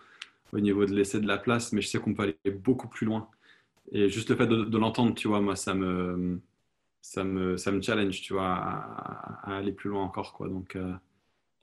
au 0.52 0.60
niveau 0.60 0.86
de 0.86 0.96
laisser 0.96 1.20
de 1.20 1.28
la 1.28 1.38
place. 1.38 1.72
Mais 1.74 1.82
je 1.82 1.90
sais 1.90 2.00
qu'on 2.00 2.16
peut 2.16 2.24
aller 2.24 2.52
beaucoup 2.52 2.88
plus 2.88 3.06
loin. 3.06 3.30
Et 3.92 4.10
juste 4.10 4.32
le 4.32 4.36
fait 4.36 4.48
de, 4.48 4.78
l'entendre, 4.80 5.14
tu 5.14 5.28
vois, 5.28 5.42
moi, 5.42 5.56
ça 5.56 5.76
me, 5.76 6.42
ça 7.02 7.24
me, 7.24 7.56
ça 7.58 7.72
me 7.72 7.80
challenge, 7.82 8.22
tu 8.22 8.34
vois, 8.34 8.48
à, 8.48 9.58
aller 9.58 9.72
plus 9.72 9.92
loin 9.92 10.02
encore. 10.04 10.34
Quoi. 10.34 10.48
Donc, 10.48 10.76
euh, 10.76 10.94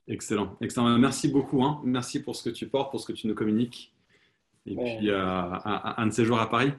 excellent. 0.07 0.55
excellent. 0.61 0.97
Merci 0.97 1.27
beaucoup. 1.27 1.65
Hein. 1.65 1.81
Merci 1.83 2.23
pour 2.23 2.37
ce 2.37 2.49
que 2.49 2.55
tu 2.55 2.69
portes, 2.69 2.91
pour 2.91 3.01
ce 3.01 3.05
que 3.05 3.13
tu 3.13 3.27
nous 3.27 3.35
communiques. 3.35 3.93
Et 4.65 4.75
puis, 4.75 5.11
euh, 5.11 5.49
un 5.65 6.07
de 6.07 6.11
ces 6.11 6.23
jours 6.23 6.39
à 6.39 6.49
Paris. 6.49 6.71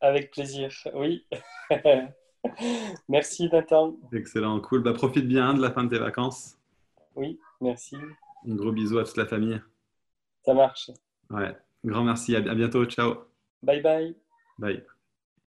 Avec 0.00 0.32
plaisir, 0.32 0.72
oui. 0.94 1.24
merci 3.08 3.48
Nathan. 3.52 3.96
Excellent, 4.12 4.60
cool. 4.60 4.82
Bah, 4.82 4.92
profite 4.92 5.26
bien 5.26 5.54
de 5.54 5.62
la 5.62 5.70
fin 5.70 5.84
de 5.84 5.90
tes 5.90 5.98
vacances. 5.98 6.58
Oui, 7.16 7.38
merci. 7.60 7.96
Un 8.46 8.54
gros 8.54 8.72
bisou 8.72 8.98
à 8.98 9.04
toute 9.04 9.16
la 9.16 9.26
famille. 9.26 9.60
Ça 10.44 10.54
marche. 10.54 10.90
Ouais, 11.30 11.56
grand 11.84 12.04
merci. 12.04 12.36
À 12.36 12.40
bientôt. 12.40 12.84
Ciao. 12.86 13.14
Bye 13.62 13.82
bye. 13.82 14.14
Bye. 14.58 14.84